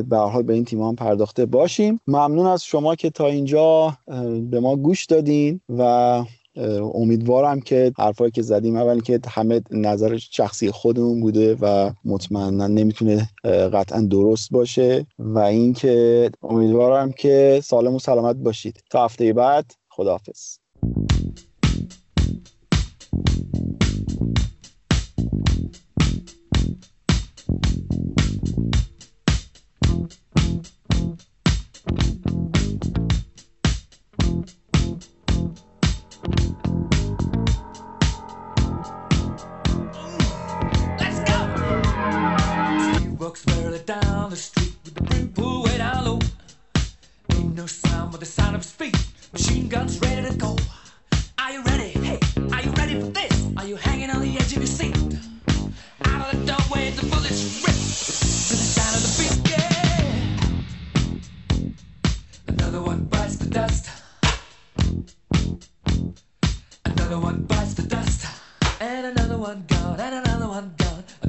به 0.10 0.18
حال 0.18 0.44
به 0.44 0.54
این 0.54 0.66
تیم 0.66 0.82
هم 0.82 0.96
پرداخته 0.96 1.46
باشیم. 1.46 2.00
ممنون 2.08 2.46
از 2.46 2.64
شما 2.64 2.96
که 2.96 3.10
تا 3.10 3.28
اینجا 3.28 3.98
به 4.52 4.60
ما 4.60 4.76
گوش 4.76 5.06
دادین 5.06 5.62
و 5.70 6.24
امیدوارم 6.94 7.60
که 7.60 7.92
حرفایی 7.98 8.32
که 8.32 8.42
زدیم 8.42 8.76
اول 8.76 9.00
که 9.00 9.20
همه 9.28 9.62
نظر 9.72 10.18
شخصی 10.18 10.72
خودمون 10.72 11.22
بوده 11.22 11.58
و 11.62 11.92
مطمئنا 12.06 12.68
نمی‌تونه 12.68 13.30
قطعا 13.44 14.02
درست 14.02 14.50
باشه 14.52 15.06
و 15.20 15.40
اینکه 15.40 16.30
امیدوارم 16.44 17.12
که 17.12 17.62
سالم 17.64 17.96
و 17.96 18.00
سلامت 18.00 18.36
باشید. 18.36 18.84
تا 18.90 19.06
هفته 19.06 19.34
بعد 19.34 19.72
خداحافظ. 19.90 20.58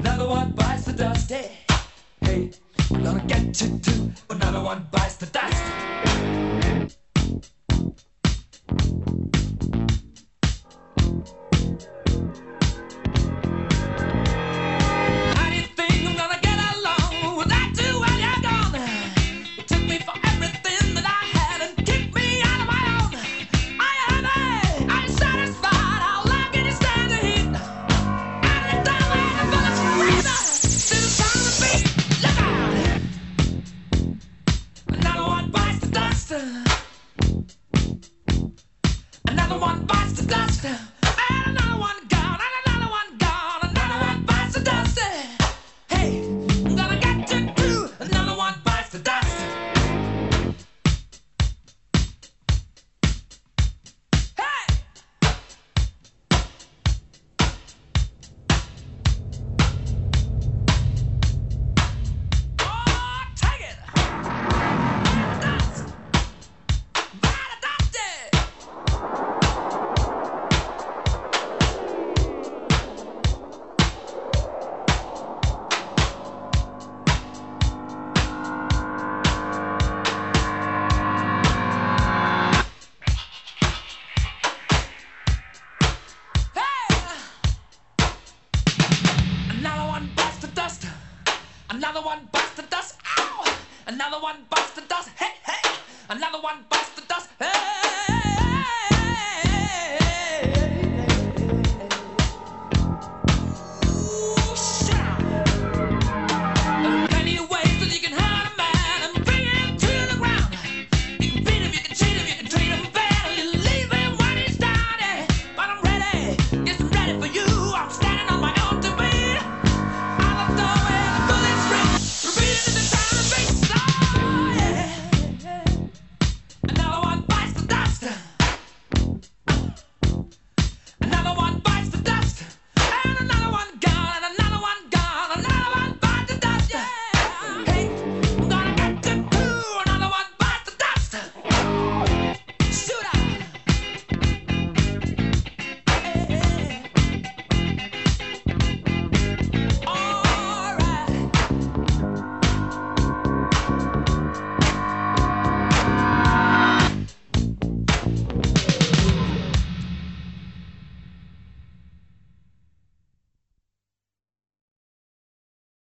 Another 0.01 0.28
one 0.28 0.52
bites 0.52 0.85
the 0.85 0.94
dust. 0.94 1.31
Hey, 1.31 1.59
hey, 2.22 2.51
gonna 2.89 3.22
get 3.27 3.60
you 3.60 3.78
too. 3.81 4.10
Another 4.31 4.62
one 4.62 4.89
bites 4.90 5.16
the 5.16 5.27
dust. 5.27 6.60